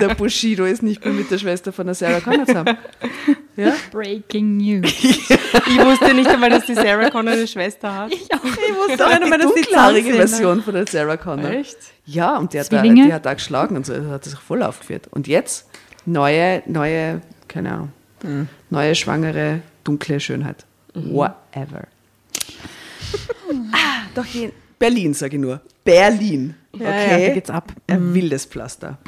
der 0.00 0.14
Bushido 0.14 0.64
ist 0.64 0.82
nicht 0.82 1.04
mehr 1.04 1.14
mit 1.14 1.30
der 1.30 1.38
Schwester 1.38 1.72
von 1.72 1.86
der 1.86 1.94
Sarah 1.94 2.20
Connor 2.20 2.46
zusammen. 2.46 2.76
Ja? 3.56 3.72
Breaking 3.90 4.56
News. 4.58 4.90
Ich 5.02 5.84
wusste 5.84 6.14
nicht 6.14 6.28
einmal, 6.28 6.50
dass 6.50 6.66
die 6.66 6.74
Sarah 6.74 7.10
Connor 7.10 7.32
eine 7.34 7.46
Schwester 7.46 7.94
hat. 7.94 8.12
Ich 8.12 8.28
wusste 8.30 8.96
Doch, 8.98 9.06
auch 9.12 9.18
nicht 9.18 9.28
mehr, 9.28 9.38
dass 9.38 9.54
die 9.54 9.60
dunkelhaarige. 9.62 10.12
Version 10.14 10.62
von 10.62 10.74
der 10.74 10.86
Sarah 10.86 11.16
Connor. 11.16 11.50
Echt? 11.50 11.76
Ja, 12.04 12.36
und 12.36 12.52
die 12.52 12.60
hat, 12.60 12.72
da, 12.72 12.82
die 12.82 13.12
hat 13.12 13.26
da 13.26 13.34
geschlagen 13.34 13.76
und 13.76 13.84
so, 13.86 13.92
das 13.94 14.06
hat 14.06 14.24
sich 14.24 14.38
voll 14.38 14.62
aufgeführt. 14.62 15.08
Und 15.10 15.26
jetzt 15.26 15.66
neue, 16.06 16.62
neue, 16.66 17.20
keine 17.48 17.72
Ahnung, 17.72 17.92
neue 18.70 18.94
schwangere, 18.94 19.60
dunkle 19.84 20.18
Schönheit. 20.20 20.64
Whatever. 20.94 21.86
ah, 23.72 24.02
doch 24.14 24.24
je, 24.26 24.50
Berlin, 24.78 25.14
sage 25.14 25.36
ich 25.36 25.42
nur. 25.42 25.60
Berlin. 25.84 26.54
Ja, 26.74 26.88
Okay. 26.88 27.20
ja, 27.22 27.28
da 27.28 27.34
geht's 27.34 27.50
ab. 27.50 27.72
Ein 27.86 28.12
wildes 28.14 28.44
Pflaster. 28.44 28.98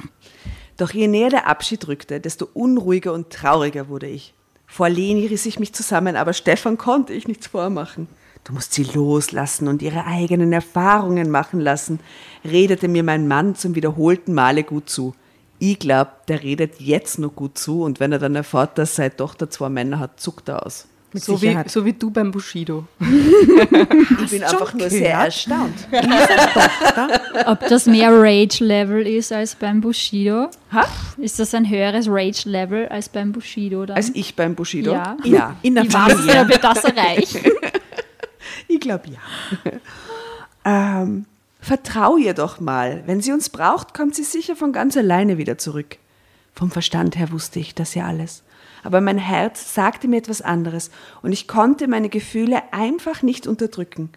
Doch 0.76 0.92
je 0.92 1.08
näher 1.08 1.28
der 1.30 1.46
Abschied 1.48 1.86
rückte, 1.88 2.20
desto 2.20 2.48
unruhiger 2.54 3.12
und 3.12 3.30
trauriger 3.30 3.88
wurde 3.88 4.06
ich. 4.06 4.32
Vor 4.66 4.88
Leni 4.88 5.26
riss 5.26 5.44
ich 5.46 5.58
mich 5.58 5.72
zusammen, 5.72 6.14
aber 6.16 6.32
Stefan 6.32 6.78
konnte 6.78 7.12
ich 7.12 7.26
nichts 7.26 7.46
vormachen. 7.48 8.06
Du 8.44 8.52
musst 8.52 8.72
sie 8.74 8.84
loslassen 8.84 9.66
und 9.68 9.82
ihre 9.82 10.06
eigenen 10.06 10.52
Erfahrungen 10.52 11.30
machen 11.30 11.60
lassen, 11.60 12.00
redete 12.44 12.86
mir 12.88 13.02
mein 13.02 13.26
Mann 13.28 13.54
zum 13.56 13.74
wiederholten 13.74 14.32
Male 14.34 14.62
gut 14.62 14.88
zu. 14.88 15.14
Ich 15.58 15.78
glaub, 15.78 16.26
der 16.26 16.42
redet 16.42 16.80
jetzt 16.80 17.18
noch 17.18 17.34
gut 17.34 17.58
zu 17.58 17.82
und 17.82 18.00
wenn 18.00 18.12
er 18.12 18.18
dann 18.18 18.34
erfährt, 18.36 18.78
dass 18.78 18.96
seine 18.96 19.14
Tochter 19.14 19.50
zwei 19.50 19.68
Männer 19.68 19.98
hat, 19.98 20.20
zuckt 20.20 20.48
er 20.48 20.64
aus. 20.64 20.86
So 21.14 21.40
wie, 21.40 21.56
so 21.66 21.84
wie 21.86 21.94
du 21.94 22.10
beim 22.10 22.30
Bushido. 22.30 22.86
Ich 23.00 24.30
bin 24.30 24.44
einfach 24.44 24.74
nur 24.74 24.90
sehr 24.90 25.14
erstaunt. 25.14 25.88
Ob 27.46 27.66
das 27.66 27.86
mehr 27.86 28.10
Rage-Level 28.12 29.06
ist 29.06 29.32
als 29.32 29.54
beim 29.54 29.80
Bushido? 29.80 30.50
Ha? 30.70 30.86
Ist 31.16 31.38
das 31.38 31.54
ein 31.54 31.68
höheres 31.68 32.06
Rage-Level 32.08 32.88
als 32.88 33.08
beim 33.08 33.32
Bushido? 33.32 33.86
Dann? 33.86 33.96
Als 33.96 34.10
ich 34.14 34.36
beim 34.36 34.54
Bushido? 34.54 34.92
Ja. 34.92 35.16
ja. 35.24 35.56
In 35.62 35.76
der 35.76 35.84
es, 35.84 35.92
Familie. 35.94 36.42
ob 36.42 36.48
wir 36.48 36.58
das 36.58 36.84
erreichen? 36.84 37.40
Ich 38.70 38.80
glaube 38.80 39.04
ja. 39.08 41.00
ähm, 41.02 41.24
vertrau 41.60 42.16
ihr 42.16 42.34
doch 42.34 42.60
mal. 42.60 43.02
Wenn 43.06 43.20
sie 43.20 43.32
uns 43.32 43.48
braucht, 43.48 43.94
kommt 43.94 44.14
sie 44.14 44.24
sicher 44.24 44.56
von 44.56 44.72
ganz 44.72 44.96
alleine 44.96 45.38
wieder 45.38 45.58
zurück. 45.58 45.98
Vom 46.54 46.70
Verstand 46.70 47.16
her 47.16 47.30
wusste 47.30 47.60
ich 47.60 47.74
das 47.74 47.94
ja 47.94 48.06
alles. 48.06 48.42
Aber 48.82 49.00
mein 49.00 49.18
Herz 49.18 49.74
sagte 49.74 50.08
mir 50.08 50.18
etwas 50.18 50.42
anderes 50.42 50.90
und 51.22 51.32
ich 51.32 51.48
konnte 51.48 51.88
meine 51.88 52.08
Gefühle 52.08 52.62
einfach 52.72 53.22
nicht 53.22 53.46
unterdrücken. 53.46 54.10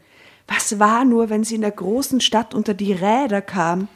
Was 0.47 0.79
war 0.79 1.05
nur, 1.05 1.29
wenn 1.29 1.43
sie 1.43 1.55
in 1.55 1.61
der 1.61 1.71
großen 1.71 2.21
Stadt 2.21 2.53
unter 2.53 2.73
die 2.73 2.93
Räder 2.93 3.41
kam? 3.41 3.87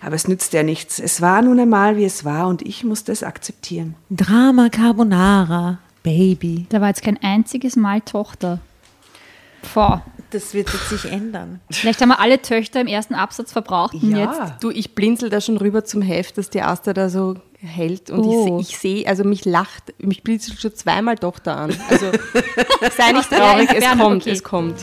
Aber 0.00 0.14
es 0.14 0.28
nützte 0.28 0.58
ja 0.58 0.62
nichts. 0.62 0.98
Es 0.98 1.20
war 1.20 1.40
nun 1.40 1.58
einmal, 1.58 1.96
wie 1.96 2.04
es 2.04 2.24
war 2.24 2.48
und 2.48 2.62
ich 2.62 2.84
musste 2.84 3.10
es 3.10 3.22
akzeptieren. 3.22 3.94
Drama 4.10 4.68
Carbonara, 4.68 5.78
Baby. 6.02 6.66
Da 6.68 6.80
war 6.80 6.88
jetzt 6.88 7.02
kein 7.02 7.22
einziges 7.22 7.76
Mal 7.76 8.02
Tochter. 8.02 8.60
Boah. 9.72 10.02
Das 10.34 10.52
wird 10.52 10.68
jetzt 10.72 10.88
sich 10.88 11.04
ändern. 11.12 11.60
Vielleicht 11.70 12.00
haben 12.00 12.08
wir 12.08 12.18
alle 12.18 12.42
Töchter 12.42 12.80
im 12.80 12.88
ersten 12.88 13.14
Absatz 13.14 13.52
verbraucht 13.52 13.94
und 13.94 14.16
jetzt 14.16 14.40
Du, 14.60 14.70
ich 14.70 14.96
blinzel 14.96 15.30
da 15.30 15.40
schon 15.40 15.56
rüber 15.56 15.84
zum 15.84 16.02
Heft, 16.02 16.38
dass 16.38 16.50
die 16.50 16.60
Asta 16.60 16.92
da 16.92 17.08
so 17.08 17.36
hält 17.56 18.10
und 18.10 18.24
Oh. 18.24 18.58
ich, 18.60 18.70
ich 18.70 18.78
sehe, 18.78 19.06
also 19.06 19.22
mich 19.22 19.44
lacht, 19.44 19.94
mich 19.98 20.24
blinzelt 20.24 20.60
schon 20.60 20.74
zweimal 20.74 21.16
Tochter 21.16 21.56
an. 21.56 21.76
Also 21.88 22.06
sei 22.96 23.12
nicht 23.12 23.30
traurig, 23.30 23.70
es 23.72 23.84
kommt, 23.96 24.22
okay. 24.22 24.30
es 24.30 24.42
kommt. 24.42 24.76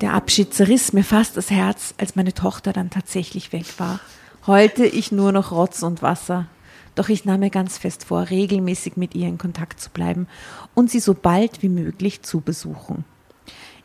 Der 0.00 0.14
Abschied 0.14 0.54
zerriss 0.54 0.92
mir 0.92 1.04
fast 1.04 1.36
das 1.36 1.50
Herz, 1.50 1.94
als 1.98 2.16
meine 2.16 2.32
Tochter 2.32 2.72
dann 2.72 2.90
tatsächlich 2.90 3.52
weg 3.52 3.66
war. 3.78 4.00
Heulte 4.46 4.86
ich 4.86 5.12
nur 5.12 5.32
noch 5.32 5.52
Rotz 5.52 5.82
und 5.82 6.00
Wasser. 6.00 6.46
Doch 6.94 7.08
ich 7.08 7.24
nahm 7.24 7.40
mir 7.40 7.50
ganz 7.50 7.78
fest 7.78 8.04
vor, 8.04 8.30
regelmäßig 8.30 8.96
mit 8.96 9.14
ihr 9.14 9.28
in 9.28 9.38
Kontakt 9.38 9.80
zu 9.80 9.90
bleiben 9.90 10.26
und 10.74 10.90
sie 10.90 11.00
so 11.00 11.14
bald 11.14 11.62
wie 11.62 11.68
möglich 11.68 12.22
zu 12.22 12.40
besuchen. 12.40 13.04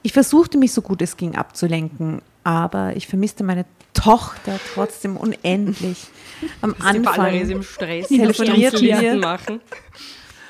Ich 0.02 0.14
versuchte 0.14 0.58
mich 0.58 0.72
so 0.72 0.82
gut 0.82 1.02
es 1.02 1.18
ging 1.18 1.36
abzulenken, 1.36 2.22
aber 2.44 2.96
ich 2.96 3.08
vermisste 3.08 3.44
meine 3.44 3.66
Tochter 3.94 4.60
trotzdem 4.74 5.18
unendlich. 5.18 6.08
Am 6.62 6.76
Anfang 6.80 7.34
im 7.34 7.64
Stress. 7.64 8.08
Telefonierten 8.08 8.78
Stunden 8.78 9.02
wir. 9.02 9.16
machen. 9.16 9.62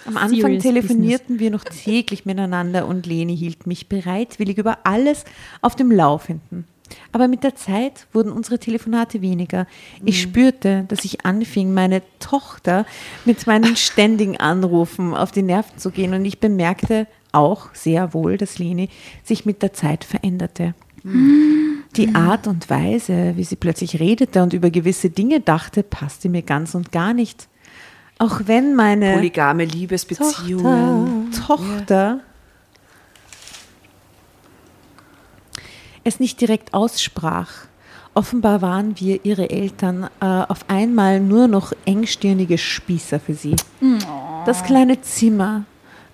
Am 0.05 0.17
Anfang 0.17 0.59
telefonierten 0.59 1.39
wir 1.39 1.49
noch 1.51 1.63
täglich 1.63 2.25
miteinander 2.25 2.87
und 2.87 3.05
Leni 3.05 3.35
hielt 3.35 3.65
mich 3.65 3.89
bereitwillig 3.89 4.57
über 4.57 4.79
alles 4.83 5.25
auf 5.61 5.75
dem 5.75 5.91
Laufenden. 5.91 6.65
Aber 7.11 7.27
mit 7.27 7.43
der 7.43 7.55
Zeit 7.55 8.05
wurden 8.13 8.31
unsere 8.31 8.59
Telefonate 8.59 9.21
weniger. 9.21 9.65
Ich 10.03 10.21
spürte, 10.21 10.85
dass 10.87 11.03
ich 11.03 11.25
anfing, 11.25 11.73
meine 11.73 12.03
Tochter 12.19 12.85
mit 13.25 13.47
meinen 13.47 13.75
ständigen 13.75 14.37
Anrufen 14.37 15.15
auf 15.15 15.31
die 15.31 15.41
Nerven 15.41 15.77
zu 15.79 15.89
gehen 15.89 16.13
und 16.13 16.23
ich 16.25 16.39
bemerkte 16.39 17.07
auch 17.31 17.73
sehr 17.73 18.13
wohl, 18.13 18.37
dass 18.37 18.59
Leni 18.59 18.89
sich 19.23 19.45
mit 19.45 19.61
der 19.61 19.73
Zeit 19.73 20.03
veränderte. 20.03 20.75
Die 21.95 22.15
Art 22.15 22.47
und 22.47 22.69
Weise, 22.69 23.33
wie 23.35 23.43
sie 23.43 23.55
plötzlich 23.55 23.99
redete 23.99 24.41
und 24.41 24.53
über 24.53 24.69
gewisse 24.69 25.09
Dinge 25.09 25.39
dachte, 25.39 25.83
passte 25.83 26.29
mir 26.29 26.41
ganz 26.41 26.75
und 26.75 26.91
gar 26.91 27.13
nicht. 27.13 27.47
Auch 28.17 28.41
wenn 28.45 28.75
meine 28.75 29.13
Polygame 29.13 29.65
Liebesbeziehungen. 29.65 31.31
Tochter, 31.31 31.57
Tochter 31.57 32.19
es 36.05 36.19
nicht 36.19 36.39
direkt 36.39 36.73
aussprach. 36.73 37.49
Offenbar 38.13 38.61
waren 38.61 38.97
wir, 38.97 39.25
ihre 39.25 39.49
Eltern, 39.49 40.07
äh, 40.21 40.25
auf 40.25 40.69
einmal 40.69 41.19
nur 41.19 41.49
noch 41.49 41.73
engstirnige 41.83 42.57
Spießer 42.57 43.19
für 43.19 43.33
sie. 43.33 43.57
Das 44.45 44.63
kleine 44.63 45.01
Zimmer 45.01 45.65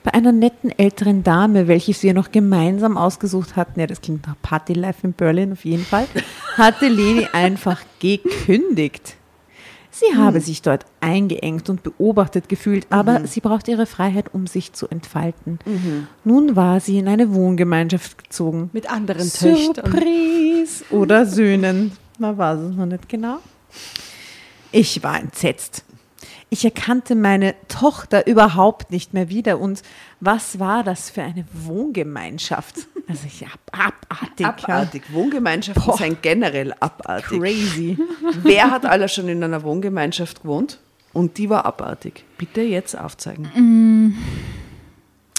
bei 0.04 0.14
einer 0.16 0.32
netten 0.32 0.72
älteren 0.80 1.24
Dame, 1.24 1.68
welches 1.68 2.02
wir 2.02 2.16
noch 2.16 2.32
gemeinsam 2.32 2.98
ausgesucht 2.98 3.56
hatten, 3.56 3.80
ja, 3.80 3.86
das 3.86 4.02
klingt 4.02 4.26
nach 4.26 4.36
Party 4.42 4.74
Life 4.74 5.06
in 5.06 5.14
Berlin 5.14 5.52
auf 5.52 5.64
jeden 5.64 5.86
Fall, 5.86 6.08
hatte 6.58 6.88
Leni 6.88 7.28
einfach 7.34 7.80
gekündigt. 8.00 9.18
Sie 9.91 10.15
habe 10.15 10.39
sich 10.39 10.62
dort 10.62 10.86
eingeengt 11.01 11.69
und 11.69 11.84
beobachtet 11.84 12.47
gefühlt, 12.47 12.88
aber 12.89 13.27
sie 13.27 13.41
braucht 13.41 13.67
ihre 13.67 13.86
Freiheit, 13.86 14.34
um 14.34 14.47
sich 14.47 14.71
zu 14.73 14.88
entfalten. 14.88 15.60
Nun 16.23 16.56
war 16.56 16.80
sie 16.80 16.97
in 16.97 17.08
eine 17.08 17.34
Wohngemeinschaft 17.34 18.23
gezogen. 18.23 18.69
Mit 18.73 18.89
anderen 18.89 19.29
Töchtern. 19.29 19.92
Surprise! 19.92 20.85
Oder 20.92 21.25
Söhnen. 21.25 21.92
Man 22.17 22.37
weiß 22.37 22.60
es 22.60 22.75
noch 22.75 22.85
nicht 22.85 23.10
genau. 23.10 23.37
Ich 24.71 25.04
war 25.04 25.19
entsetzt. 25.19 25.83
Ich 26.54 26.65
erkannte 26.65 27.15
meine 27.15 27.56
Tochter 27.69 28.27
überhaupt 28.27 28.91
nicht 28.91 29.13
mehr 29.13 29.29
wieder. 29.29 29.58
Und 29.58 29.83
was 30.19 30.60
war 30.60 30.83
das 30.83 31.10
für 31.10 31.21
eine 31.23 31.45
Wohngemeinschaft? 31.54 32.75
Also 33.08 33.21
ich 33.25 33.45
ab, 33.45 33.60
abartig. 33.71 34.45
Abartig. 34.45 35.04
Wohngemeinschaften 35.13 35.93
sind 35.93 36.21
generell 36.21 36.73
abartig. 36.77 37.39
Crazy. 37.39 37.97
Wer 38.43 38.69
hat 38.69 38.85
alle 38.85 39.08
schon 39.08 39.29
in 39.29 39.41
einer 39.41 39.63
Wohngemeinschaft 39.63 40.41
gewohnt? 40.41 40.79
Und 41.13 41.37
die 41.37 41.49
war 41.49 41.65
abartig. 41.65 42.25
Bitte 42.37 42.60
jetzt 42.60 42.97
aufzeigen. 42.97 44.13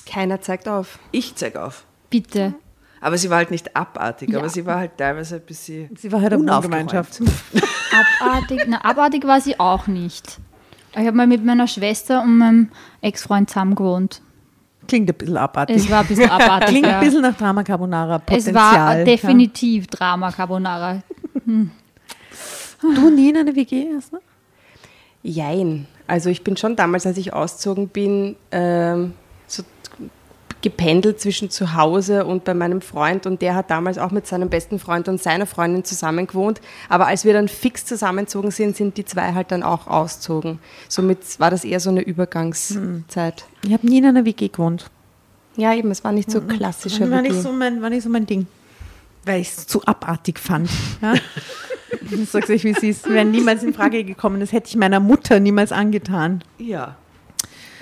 Keiner 0.06 0.40
zeigt 0.40 0.66
auf. 0.66 0.98
Ich 1.10 1.34
zeige 1.36 1.62
auf. 1.62 1.84
Bitte. 2.08 2.54
Aber 3.02 3.18
sie 3.18 3.28
war 3.28 3.36
halt 3.36 3.50
nicht 3.50 3.76
abartig, 3.76 4.30
Ja. 4.30 4.38
aber 4.38 4.48
sie 4.48 4.64
war 4.64 4.78
halt 4.78 4.96
teilweise 4.96 5.34
ein 5.36 5.42
bisschen. 5.42 5.94
Sie 5.94 6.10
war 6.10 6.22
halt 6.22 6.32
eine. 6.32 6.42
Wohngemeinschaft. 6.50 7.20
Abartig, 8.22 8.62
na, 8.66 8.82
abartig 8.82 9.26
war 9.26 9.42
sie 9.42 9.60
auch 9.60 9.86
nicht. 9.86 10.38
Ich 10.94 11.06
habe 11.06 11.12
mal 11.12 11.26
mit 11.26 11.44
meiner 11.44 11.66
Schwester 11.66 12.22
und 12.22 12.38
meinem 12.38 12.68
Ex-Freund 13.00 13.48
zusammen 13.48 13.74
gewohnt. 13.74 14.20
Klingt 14.88 15.08
ein 15.08 15.16
bisschen 15.16 15.36
abartig. 15.36 15.76
Es 15.76 15.90
war 15.90 16.00
ein 16.00 16.06
bisschen 16.06 16.30
abartig. 16.30 16.68
Klingt 16.68 16.86
ja. 16.86 16.98
ein 16.98 17.04
bisschen 17.04 17.22
nach 17.22 17.36
Drama 17.36 17.62
Carbonara. 17.62 18.20
es 18.26 18.52
war 18.52 18.96
definitiv 19.04 19.86
Drama 19.86 20.30
Carbonara. 20.32 21.02
Ja. 21.46 21.52
Du 22.82 23.10
nie 23.10 23.30
in 23.30 23.36
eine 23.36 23.54
WG 23.54 23.86
erst, 23.94 24.12
ne? 24.12 24.20
Jein. 25.22 25.86
Also 26.08 26.30
ich 26.30 26.42
bin 26.42 26.56
schon 26.56 26.74
damals, 26.74 27.06
als 27.06 27.16
ich 27.16 27.32
ausgezogen 27.32 27.88
bin, 27.88 28.36
ähm, 28.50 29.14
gependelt 30.62 31.20
zwischen 31.20 31.50
zu 31.50 31.74
Hause 31.74 32.24
und 32.24 32.44
bei 32.44 32.54
meinem 32.54 32.80
Freund 32.80 33.26
und 33.26 33.42
der 33.42 33.54
hat 33.54 33.70
damals 33.70 33.98
auch 33.98 34.10
mit 34.10 34.26
seinem 34.26 34.48
besten 34.48 34.78
Freund 34.78 35.08
und 35.08 35.22
seiner 35.22 35.46
Freundin 35.46 35.84
zusammen 35.84 36.26
gewohnt. 36.26 36.60
Aber 36.88 37.06
als 37.06 37.24
wir 37.24 37.32
dann 37.32 37.48
fix 37.48 37.84
zusammengezogen 37.84 38.50
sind, 38.50 38.76
sind 38.76 38.96
die 38.96 39.04
zwei 39.04 39.34
halt 39.34 39.52
dann 39.52 39.62
auch 39.62 39.86
ausgezogen. 39.86 40.58
Somit 40.88 41.18
war 41.38 41.50
das 41.50 41.64
eher 41.64 41.80
so 41.80 41.90
eine 41.90 42.02
Übergangszeit. 42.02 43.44
Ich 43.64 43.72
habe 43.72 43.86
nie 43.86 43.98
in 43.98 44.06
einer 44.06 44.24
WG 44.24 44.48
gewohnt. 44.48 44.90
Ja, 45.56 45.74
eben, 45.74 45.90
es 45.90 46.02
war 46.02 46.12
nicht 46.12 46.30
so 46.30 46.40
klassischer 46.40 47.10
war, 47.10 47.22
WG. 47.22 47.30
nicht 47.30 47.42
so 47.42 47.52
mein, 47.52 47.82
war 47.82 47.90
nicht 47.90 48.04
so 48.04 48.08
mein 48.08 48.26
Ding. 48.26 48.46
Weil 49.24 49.40
ich 49.40 49.48
es 49.48 49.66
zu 49.66 49.84
abartig 49.84 50.38
fand. 50.38 50.70
Ja? 51.02 51.14
ich 52.10 52.30
sag's 52.30 52.48
euch, 52.48 52.64
wie 52.64 52.70
es 52.70 52.82
ist. 52.82 53.08
Wäre 53.08 53.24
niemals 53.24 53.62
in 53.62 53.74
Frage 53.74 54.04
gekommen. 54.04 54.40
Das 54.40 54.52
hätte 54.52 54.68
ich 54.68 54.76
meiner 54.76 55.00
Mutter 55.00 55.40
niemals 55.40 55.72
angetan. 55.72 56.42
Ja. 56.58 56.96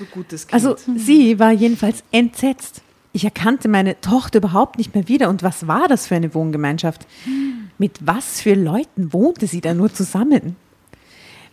Gutes 0.07 0.46
Kind. 0.46 0.55
Also 0.55 0.76
sie 0.96 1.38
war 1.38 1.53
jedenfalls 1.53 2.03
entsetzt. 2.12 2.82
Ich 3.12 3.24
erkannte 3.24 3.68
meine 3.68 4.01
Tochter 4.01 4.38
überhaupt 4.38 4.78
nicht 4.78 4.94
mehr 4.94 5.09
wieder. 5.09 5.28
Und 5.28 5.42
was 5.42 5.66
war 5.66 5.88
das 5.88 6.07
für 6.07 6.14
eine 6.14 6.34
Wohngemeinschaft? 6.34 7.07
Mit 7.78 7.98
was 8.01 8.40
für 8.40 8.55
Leuten 8.55 9.12
wohnte 9.12 9.46
sie 9.46 9.61
da 9.61 9.74
nur 9.74 9.92
zusammen? 9.92 10.57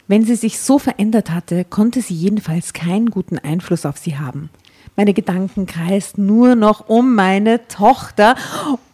Wenn 0.08 0.24
sie 0.24 0.36
sich 0.36 0.60
so 0.60 0.80
verändert 0.80 1.32
hatte, 1.32 1.66
konnte 1.66 2.02
sie 2.02 2.14
jedenfalls 2.14 2.74
keinen 2.74 3.10
guten 3.10 3.40
Einfluss 3.40 3.86
auf 3.86 3.98
sie 3.98 4.18
haben. 4.18 4.50
Meine 4.96 5.14
Gedanken 5.14 5.66
kreisten 5.66 6.26
nur 6.26 6.56
noch 6.56 6.88
um 6.88 7.14
meine 7.14 7.68
Tochter 7.68 8.36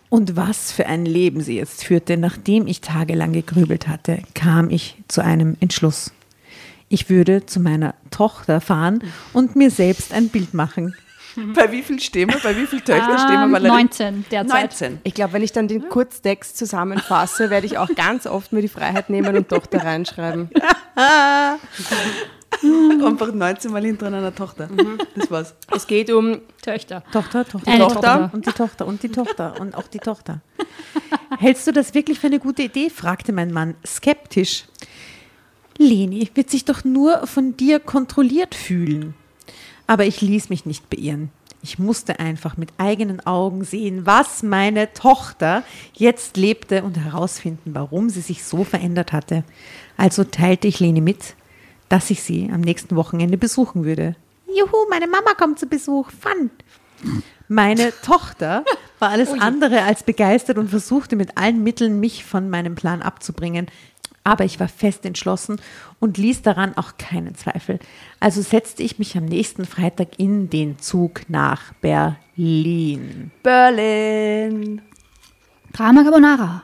und 0.10 0.36
was 0.36 0.72
für 0.72 0.86
ein 0.88 1.06
Leben 1.06 1.42
sie 1.42 1.56
jetzt 1.56 1.84
führte. 1.84 2.18
Nachdem 2.18 2.68
ich 2.68 2.82
tagelang 2.82 3.34
gegrübelt 3.34 3.88
hatte, 3.88 4.20
kam 4.34 4.70
ich 4.70 4.98
zu 5.08 5.22
einem 5.22 5.56
Entschluss. 5.60 6.12
Ich 6.94 7.10
würde 7.10 7.46
zu 7.48 7.60
meiner 7.60 7.96
Tochter 8.12 8.62
fahren 8.62 9.04
und 9.34 9.56
mir 9.56 9.72
selbst 9.72 10.14
ein 10.14 10.30
Bild 10.30 10.54
machen. 10.54 10.96
bei 11.56 11.72
wie 11.72 11.82
viel 11.82 12.00
stehen 12.00 12.32
wir? 12.32 12.38
Bei 12.38 12.56
wie 12.56 12.68
viel 12.68 12.82
Töchter 12.82 13.18
stehen 13.18 13.32
wir? 13.32 13.46
Ähm, 13.46 13.52
Valerie? 13.52 13.78
19 13.78 14.26
derzeit. 14.30 14.80
19. 14.80 15.00
Ich 15.04 15.16
glaube, 15.16 15.34
wenn 15.34 15.42
ich 15.42 15.52
dann 15.52 15.68
den 15.68 15.90
Kurztext 15.90 16.56
zusammenfasse, 16.56 17.50
werde 17.50 17.66
ich 17.66 17.80
auch 17.80 17.90
ganz 17.96 18.28
oft 18.28 18.54
mir 18.54 18.62
die 18.62 18.68
Freiheit 18.68 19.10
nehmen 19.10 19.36
und 19.36 19.50
Tochter 19.50 19.84
reinschreiben. 19.84 20.52
Einfach 23.04 23.34
19 23.34 23.72
Mal 23.72 23.84
hintereinander 23.84 24.36
Tochter. 24.36 24.70
Das 25.16 25.32
war's. 25.32 25.56
Es 25.76 25.88
geht 25.88 26.12
um 26.12 26.42
Töchter. 26.62 27.04
Tochter, 27.12 27.44
Tochter, 27.44 27.72
Eine 27.72 27.86
Tochter, 27.86 28.02
Tochter. 28.02 28.30
und 28.34 28.46
die 28.46 28.52
Tochter 28.52 28.86
und 28.86 29.02
die 29.02 29.10
Tochter 29.10 29.60
und 29.60 29.76
auch 29.76 29.88
die 29.88 29.98
Tochter. 29.98 30.42
Hältst 31.40 31.66
du 31.66 31.72
das 31.72 31.96
wirklich 31.96 32.20
für 32.20 32.28
eine 32.28 32.38
gute 32.38 32.62
Idee? 32.62 32.92
fragte 32.92 33.34
mein 33.34 33.52
Mann 33.52 33.74
skeptisch. 33.84 34.66
Leni 35.78 36.30
wird 36.36 36.50
sich 36.50 36.66
doch 36.66 36.84
nur 36.84 37.26
von 37.28 37.58
dir 37.58 37.80
kontrolliert 37.80 38.56
fühlen. 38.56 39.14
Aber 39.88 40.06
ich 40.06 40.22
ließ 40.22 40.50
mich 40.50 40.66
nicht 40.66 40.90
beirren. 40.90 41.30
Ich 41.62 41.80
musste 41.80 42.20
einfach 42.20 42.58
mit 42.58 42.70
eigenen 42.78 43.26
Augen 43.26 43.64
sehen, 43.64 44.06
was 44.06 44.44
meine 44.44 44.94
Tochter 44.94 45.64
jetzt 45.94 46.36
lebte 46.36 46.84
und 46.84 46.98
herausfinden, 46.98 47.74
warum 47.74 48.10
sie 48.10 48.22
sich 48.22 48.44
so 48.44 48.66
verändert 48.66 49.14
hatte. 49.14 49.46
Also 49.96 50.26
teilte 50.26 50.68
ich 50.68 50.82
Leni 50.82 51.00
mit, 51.00 51.36
dass 51.88 52.10
ich 52.10 52.22
sie 52.22 52.50
am 52.52 52.62
nächsten 52.62 52.96
Wochenende 52.98 53.38
besuchen 53.38 53.86
würde. 53.86 54.16
Juhu, 54.48 54.90
meine 54.90 55.08
Mama 55.08 55.34
kommt 55.38 55.58
zu 55.58 55.68
Besuch. 55.68 56.10
Fun. 56.12 56.50
Meine 57.48 57.94
Tochter 58.02 58.66
war 59.00 59.10
alles 59.10 59.30
andere 59.30 59.84
als 59.84 60.04
begeistert 60.04 60.58
und 60.58 60.70
versuchte 60.70 61.16
mit 61.16 61.38
allen 61.38 61.64
Mitteln, 61.64 62.00
mich 62.00 62.26
von 62.26 62.50
meinem 62.50 62.76
Plan 62.76 63.02
abzubringen. 63.02 63.68
Aber 64.24 64.46
ich 64.46 64.60
war 64.60 64.68
fest 64.68 65.06
entschlossen 65.06 65.60
und 66.00 66.18
ließ 66.18 66.42
daran 66.42 66.78
auch 66.78 66.98
keinen 66.98 67.36
Zweifel. 67.36 67.80
Also 68.20 68.42
setzte 68.42 68.84
ich 68.84 69.00
mich 69.00 69.18
am 69.18 69.26
nächsten 69.26 69.66
Freitag 69.66 70.18
in 70.18 70.50
den 70.50 70.80
Zug 70.80 71.22
nach 71.28 71.74
Berlin. 71.82 73.32
Berlin. 73.44 74.82
Drama 75.74 76.04
Carbonara. 76.04 76.64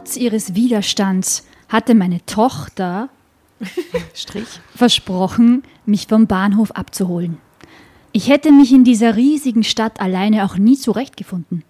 Trotz 0.00 0.16
ihres 0.16 0.54
Widerstands 0.54 1.46
hatte 1.68 1.94
meine 1.94 2.24
Tochter 2.24 3.10
Strich. 4.14 4.46
versprochen, 4.74 5.62
mich 5.84 6.06
vom 6.06 6.26
Bahnhof 6.26 6.70
abzuholen. 6.70 7.36
Ich 8.12 8.30
hätte 8.30 8.50
mich 8.50 8.72
in 8.72 8.82
dieser 8.82 9.16
riesigen 9.16 9.62
Stadt 9.62 10.00
alleine 10.00 10.46
auch 10.46 10.56
nie 10.56 10.78
zurechtgefunden. 10.78 11.64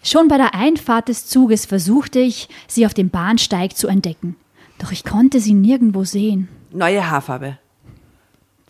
Schon 0.00 0.28
bei 0.28 0.36
der 0.36 0.54
Einfahrt 0.54 1.08
des 1.08 1.26
Zuges 1.26 1.66
versuchte 1.66 2.20
ich, 2.20 2.48
sie 2.68 2.86
auf 2.86 2.94
dem 2.94 3.10
Bahnsteig 3.10 3.76
zu 3.76 3.88
entdecken. 3.88 4.36
Doch 4.78 4.92
ich 4.92 5.02
konnte 5.02 5.40
sie 5.40 5.54
nirgendwo 5.54 6.04
sehen. 6.04 6.46
Neue 6.70 7.10
Haarfarbe. 7.10 7.58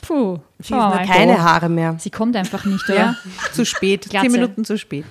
Puh, 0.01 0.39
Sie 0.59 0.63
ist 0.63 0.71
noch 0.71 1.03
keine 1.03 1.43
Haare 1.43 1.69
mehr. 1.69 1.97
Sie 1.99 2.11
kommt 2.11 2.35
einfach 2.35 2.65
nicht, 2.65 2.89
oder? 2.89 2.97
Ja, 2.97 3.17
zu 3.53 3.67
spät. 3.67 4.09
Zehn 4.11 4.33
Minuten 4.33 4.65
zu 4.65 4.79
spät. 4.79 5.05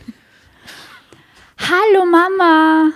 Hallo 1.60 2.06
Mama, 2.06 2.92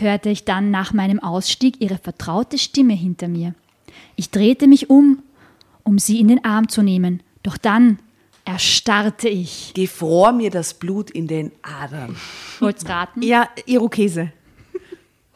hörte 0.00 0.28
ich 0.30 0.44
dann 0.44 0.70
nach 0.70 0.92
meinem 0.92 1.20
Ausstieg 1.20 1.80
ihre 1.80 1.98
vertraute 1.98 2.58
Stimme 2.58 2.94
hinter 2.94 3.28
mir. 3.28 3.54
Ich 4.16 4.30
drehte 4.30 4.66
mich 4.66 4.90
um, 4.90 5.22
um 5.84 5.98
sie 5.98 6.20
in 6.20 6.28
den 6.28 6.44
Arm 6.44 6.68
zu 6.68 6.82
nehmen, 6.82 7.22
doch 7.42 7.56
dann 7.56 7.98
erstarrte 8.44 9.28
ich. 9.28 9.72
Gefror 9.74 10.32
mir 10.32 10.50
das 10.50 10.74
Blut 10.74 11.10
in 11.10 11.26
den 11.26 11.52
Adern. 11.62 12.16
Wollt's 12.58 12.88
raten? 12.88 13.22
Ja, 13.22 13.48
Irokese. 13.66 14.32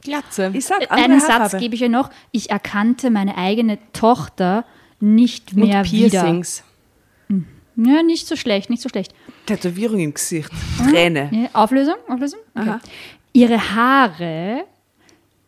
Glatze. 0.03 0.51
Ich 0.53 0.67
sag, 0.67 0.91
Einen 0.91 1.21
Satz 1.21 1.57
gebe 1.59 1.75
ich 1.75 1.83
euch 1.83 1.91
noch. 1.91 2.11
Ich 2.31 2.51
erkannte 2.51 3.11
meine 3.11 3.39
eigene 3.39 3.79
Tochter 3.93 4.65
nicht 5.01 5.53
Und 5.55 5.65
mehr 5.67 5.85
wieder. 5.85 6.21
Piercings. 6.23 6.63
Ja, 7.77 8.03
nicht 8.03 8.29
so 8.29 8.37
schlecht, 8.37 8.71
nicht 8.71 8.83
so 8.83 8.89
schlecht. 8.89 9.13
Tätowierung 9.47 9.99
im 9.99 10.15
Gesicht. 10.15 10.51
Träne. 10.79 11.29
Ja, 11.33 11.49
Auflösung? 11.55 11.97
Auflösung? 12.09 12.39
Okay. 12.55 12.77
Ihre 13.35 13.75
Haare 13.75 14.65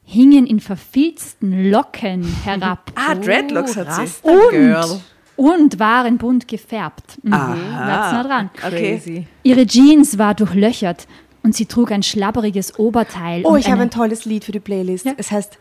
hingen 0.04 0.46
in 0.46 0.60
verfilzten 0.60 1.70
Locken 1.70 2.22
herab 2.44 2.92
Ah, 2.94 3.14
Dreadlocks 3.14 3.76
hat 3.76 3.92
sie. 3.94 4.02
und, 4.28 4.50
Girl. 4.50 5.00
und 5.36 5.78
waren 5.78 6.18
bunt 6.18 6.46
gefärbt. 6.48 7.18
Mhm. 7.22 7.32
Aha. 7.32 7.54
That's 7.86 8.12
nah 8.12 8.22
dran. 8.24 8.50
Okay. 8.66 8.96
Crazy. 8.98 9.26
Ihre 9.44 9.66
Jeans 9.66 10.18
war 10.18 10.34
durchlöchert 10.34 11.06
und 11.42 11.54
sie 11.54 11.66
trug 11.66 11.90
ein 11.92 12.02
schlabberiges 12.02 12.78
Oberteil. 12.78 13.42
Oh, 13.44 13.50
und 13.54 13.60
ich 13.60 13.70
habe 13.70 13.82
ein 13.82 13.90
tolles 13.90 14.24
Lied 14.24 14.44
für 14.44 14.52
die 14.52 14.60
Playlist. 14.60 15.06
Ja. 15.06 15.12
Es 15.16 15.30
heißt 15.30 15.56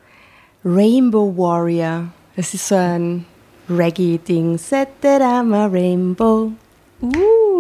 Rainbow 0.66 1.32
Warrior. 1.38 2.08
Das 2.36 2.54
ist 2.56 2.68
so 2.68 2.76
ein 2.76 3.24
Reggae-Ding. 3.70 4.58
Set 4.58 4.90
that 5.02 5.22
I'm 5.22 5.54
a 5.56 5.68
Rainbow 5.68 6.52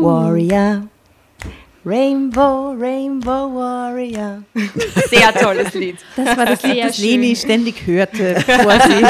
Warrior. 0.01 0.87
Rainbow, 1.85 2.73
Rainbow 2.79 3.53
Warrior. 3.53 4.41
Sehr 5.09 5.31
tolles 5.33 5.73
Lied. 5.75 5.97
Das 6.15 6.35
war 6.35 6.45
das 6.47 6.63
Lied, 6.63 6.73
Sehr 6.73 6.87
das 6.87 6.97
Leni 6.97 7.35
schön. 7.35 7.45
ständig 7.45 7.85
hörte, 7.85 8.33
bevor 8.47 8.79
sie 8.81 9.05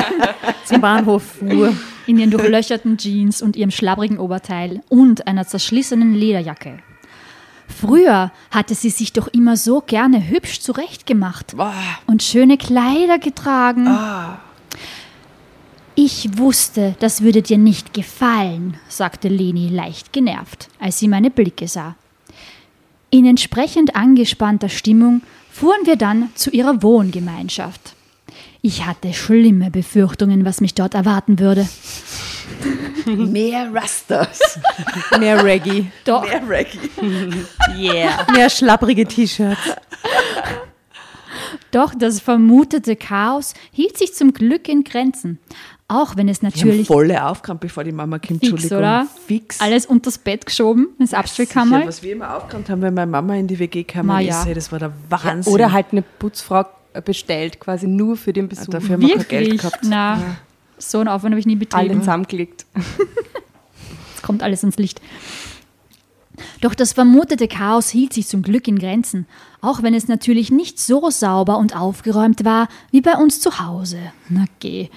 zum 0.66 0.82
Bahnhof 0.82 1.24
fuhr. 1.24 1.74
in 2.06 2.18
ihren 2.20 2.32
durchlöcherten 2.32 2.98
Jeans 2.98 3.42
und 3.42 3.56
ihrem 3.56 3.72
schlabbrigen 3.72 4.18
Oberteil 4.20 4.82
und 4.90 5.26
einer 5.26 5.48
zerschlissenen 5.48 6.14
Lederjacke. 6.16 6.80
Früher 7.68 8.32
hatte 8.52 8.76
sie 8.76 8.90
sich 8.90 9.14
doch 9.14 9.28
immer 9.30 9.56
so 9.58 9.82
gerne 9.82 10.28
hübsch 10.28 10.60
zurechtgemacht 10.60 11.56
und 12.08 12.24
schöne 12.24 12.58
Kleider 12.58 13.20
getragen. 13.20 13.88
Ich 15.96 16.38
wusste, 16.38 16.96
das 17.00 17.22
würde 17.22 17.42
dir 17.42 17.58
nicht 17.58 17.94
gefallen, 17.94 18.78
sagte 18.90 19.30
Leni 19.30 19.70
leicht 19.70 20.12
genervt, 20.12 20.68
als 20.78 21.00
sie 21.00 21.08
meine 21.08 21.32
Blicke 21.32 21.68
sah. 21.70 21.96
In 23.16 23.26
entsprechend 23.26 23.96
angespannter 23.96 24.68
Stimmung 24.68 25.22
fuhren 25.50 25.86
wir 25.86 25.96
dann 25.96 26.32
zu 26.36 26.50
ihrer 26.50 26.84
Wohngemeinschaft. 26.84 27.96
Ich 28.62 28.86
hatte 28.86 29.14
schlimme 29.14 29.72
Befürchtungen, 29.72 30.44
was 30.44 30.60
mich 30.60 30.74
dort 30.74 30.96
erwarten 30.96 31.40
würde. 31.40 31.66
Mehr 33.06 33.74
Rastas. 33.74 34.60
Mehr 35.18 35.42
Reggae, 35.46 35.86
Doch, 36.04 36.24
Mehr 36.24 36.42
Reggae. 36.50 36.90
Yeah. 37.78 38.28
mehr 38.34 38.50
schlapprige 38.50 39.06
T-Shirts. 39.06 39.62
doch 41.72 41.94
das 41.98 42.20
vermutete 42.20 42.98
Chaos 42.98 43.54
hielt 43.72 43.98
sich 43.98 44.14
zum 44.14 44.34
Glück 44.34 44.68
in 44.68 44.84
Grenzen. 44.84 45.40
Auch 45.88 46.16
wenn 46.18 46.28
es 46.30 46.40
Die 46.40 46.48
haben 46.48 46.54
natürlich 46.56 46.88
volle 46.88 47.24
aufgerannt, 47.28 47.60
bevor 47.62 47.84
die 47.84 47.92
Mama 47.92 48.18
kommt. 48.18 48.40
fix, 48.40 48.44
Entschuldigung. 48.44 48.78
oder? 48.80 49.08
Fix. 49.28 49.62
Alles 49.62 49.86
unters 49.86 50.18
Bett 50.18 50.46
geschoben, 50.46 50.88
ins 50.98 51.14
Abstellkammer. 51.14 51.78
Sicher, 51.78 51.88
was 51.88 52.04
wir 52.04 52.14
immer 52.14 52.36
aufgerannt 52.38 52.70
haben, 52.70 52.82
wenn 52.82 52.94
meine 52.96 53.12
Mama 53.12 53.36
in 53.36 53.46
die 53.48 53.60
WG 53.60 53.84
kam, 53.84 54.10
ist, 54.20 54.26
ja. 54.26 54.44
ey, 54.46 54.54
das 54.56 54.72
war 54.72 54.80
der 54.80 54.94
Wahnsinn. 55.10 55.54
Oder 55.54 55.72
halt 55.72 55.88
eine 55.92 56.02
Putzfrau 56.02 56.66
bestellt, 57.04 57.60
quasi 57.60 57.88
nur 57.88 58.18
für 58.18 58.34
den 58.34 58.48
Besuch. 58.48 58.66
Dafür 58.68 58.94
haben 58.96 59.02
wir 59.02 59.10
kein 59.10 59.20
Wirklich? 59.20 59.50
Geld 59.50 59.62
gehabt. 59.62 59.80
Na, 59.84 60.20
so 60.78 60.98
einen 61.00 61.08
Aufwand 61.08 61.34
habe 61.34 61.40
ich 61.40 61.46
nie 61.46 61.54
Alle 61.72 61.84
betrieben. 61.88 62.00
zusammengelegt. 62.02 62.66
Es 64.16 64.22
kommt 64.24 64.42
alles 64.42 64.62
ans 64.64 64.78
Licht. 64.78 65.02
Doch 66.62 66.74
das 66.76 66.94
vermutete 66.94 67.48
Chaos 67.48 67.90
hielt 67.90 68.14
sich 68.14 68.28
zum 68.28 68.42
Glück 68.42 68.68
in 68.68 68.80
Grenzen, 68.80 69.26
auch 69.62 69.82
wenn 69.84 69.94
es 69.94 70.08
natürlich 70.08 70.52
nicht 70.52 70.80
so 70.80 71.10
sauber 71.10 71.58
und 71.58 71.76
aufgeräumt 71.76 72.46
war 72.46 72.68
wie 72.92 73.02
bei 73.02 73.14
uns 73.18 73.40
zu 73.42 73.60
Hause. 73.60 74.00
Na 74.30 74.46
geh. 74.60 74.90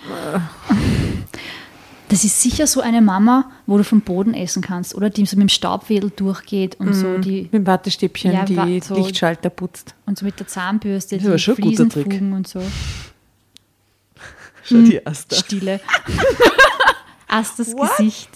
Das 2.09 2.24
ist 2.24 2.41
sicher 2.41 2.66
so 2.66 2.80
eine 2.80 3.03
Mama, 3.03 3.51
wo 3.66 3.76
du 3.76 3.84
vom 3.84 4.01
Boden 4.01 4.32
essen 4.32 4.62
kannst 4.62 4.95
oder 4.95 5.11
die 5.11 5.26
so 5.26 5.36
mit 5.36 5.43
dem 5.43 5.49
Staubwedel 5.51 6.11
durchgeht 6.11 6.80
und 6.80 6.95
so 6.95 7.18
die 7.18 7.43
Mit 7.43 7.53
dem 7.53 7.66
Wattestäbchen 7.66 8.32
Ja, 8.32 8.45
die 8.47 8.80
so- 8.80 8.95
Lichtschalter 8.95 9.51
putzt. 9.51 9.95
und 10.07 10.18
so 10.18 10.24
mit 10.24 10.39
der 10.41 10.47
Zahnbürste 10.47 11.18
Das 11.18 11.26
aber 11.26 11.36
die 11.36 11.43
schon 11.43 11.55
ein 11.57 11.61
guter 11.61 11.89
Trick. 11.91 12.20
Und 12.22 12.49
so. 12.49 12.62
Schon 14.64 14.84
die 14.86 14.97
erste. 15.05 15.34
Stille. 15.36 15.80
Astes 17.28 17.74
Gesicht. 17.76 18.30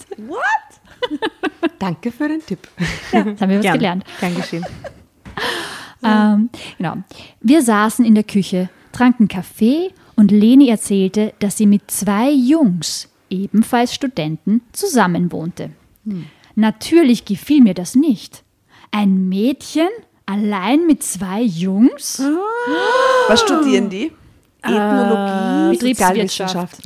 Danke 1.79 2.11
für 2.11 2.27
den 2.27 2.45
Tipp. 2.45 2.67
Jetzt 3.11 3.41
haben 3.41 3.49
wir 3.49 3.57
was 3.57 3.63
Gern. 3.63 3.77
gelernt. 3.77 4.05
Gern 4.19 4.35
geschehen. 4.35 4.65
Ähm, 6.05 6.49
genau. 6.77 6.97
Wir 7.39 7.61
saßen 7.61 8.03
in 8.03 8.13
der 8.13 8.25
Küche, 8.25 8.69
tranken 8.91 9.29
Kaffee 9.29 9.93
und 10.17 10.31
Leni 10.31 10.67
erzählte, 10.67 11.33
dass 11.39 11.55
sie 11.55 11.65
mit 11.65 11.89
zwei 11.89 12.29
Jungs, 12.29 13.09
ebenfalls 13.29 13.93
Studenten, 13.93 14.63
zusammenwohnte. 14.73 15.69
Natürlich 16.55 17.23
gefiel 17.23 17.61
mir 17.61 17.73
das 17.73 17.95
nicht. 17.95 18.43
Ein 18.91 19.29
Mädchen 19.29 19.87
allein 20.25 20.85
mit 20.85 21.03
zwei 21.03 21.41
Jungs? 21.41 22.21
Was 23.29 23.39
studieren 23.39 23.89
die? 23.89 24.11
Ethnologie, 24.63 25.77
Betriebswirtschaft. 25.77 26.77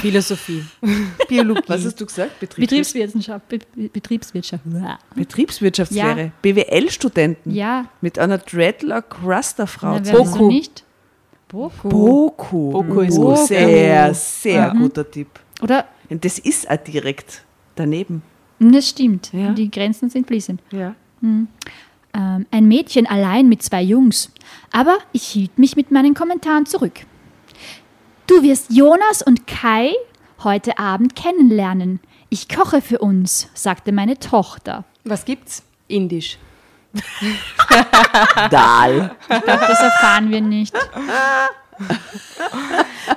Philosophie. 0.00 0.64
Biologie. 1.28 1.62
Was 1.68 1.84
hast 1.86 2.00
du 2.00 2.06
gesagt? 2.06 2.40
Betriebs 2.40 2.92
Betriebswirtschaft. 2.92 3.48
Be 3.48 3.88
Betriebswirtschaft. 3.88 4.64
Betriebswirtschaftslehre. 5.14 6.32
BWL-Studenten. 6.42 7.50
Ja, 7.54 7.86
Mit 8.00 8.18
einer 8.18 8.38
Dreadlock-Raster-Frau. 8.38 9.98
na, 9.98 10.04
wer 10.04 10.18
weiß 10.18 10.32
so 10.34 10.48
nicht? 10.48 10.84
Boku. 11.48 11.88
Boku. 11.88 12.70
Boku 12.72 13.00
ist 13.02 13.16
Boku. 13.16 13.46
Sehr, 13.46 14.14
sehr 14.14 14.70
guter 14.70 15.08
Tipp. 15.08 15.28
Oder? 15.62 15.86
Und 16.08 16.24
das 16.24 16.38
ist 16.38 16.68
auch 16.68 16.76
direkt 16.78 17.44
daneben. 17.76 18.22
Das 18.58 18.88
stimmt. 18.88 19.32
Ja. 19.32 19.52
Die 19.52 19.70
Grenzen 19.70 20.08
sind 20.10 20.26
fließend. 20.26 20.60
Ja. 20.72 20.94
ähm, 21.22 21.48
ein 22.50 22.68
Mädchen 22.68 23.06
allein 23.06 23.48
mit 23.48 23.62
zwei 23.62 23.82
Jungs. 23.82 24.30
Aber 24.72 24.98
ich 25.12 25.24
hielt 25.24 25.58
mich 25.58 25.76
mit 25.76 25.90
meinen 25.90 26.14
Kommentaren 26.14 26.66
zurück. 26.66 27.00
Du 28.26 28.42
wirst 28.42 28.70
Jonas 28.70 29.22
und 29.22 29.46
Kai 29.46 29.92
heute 30.42 30.78
Abend 30.78 31.16
kennenlernen. 31.16 32.00
Ich 32.28 32.48
koche 32.48 32.80
für 32.80 32.98
uns, 32.98 33.48
sagte 33.54 33.92
meine 33.92 34.18
Tochter. 34.18 34.84
Was 35.04 35.24
gibt's? 35.24 35.62
Indisch. 35.88 36.38
Dal. 38.50 39.16
Ich 39.22 39.42
glaube, 39.42 39.64
das 39.66 39.80
erfahren 39.80 40.30
wir 40.30 40.40
nicht. 40.40 40.74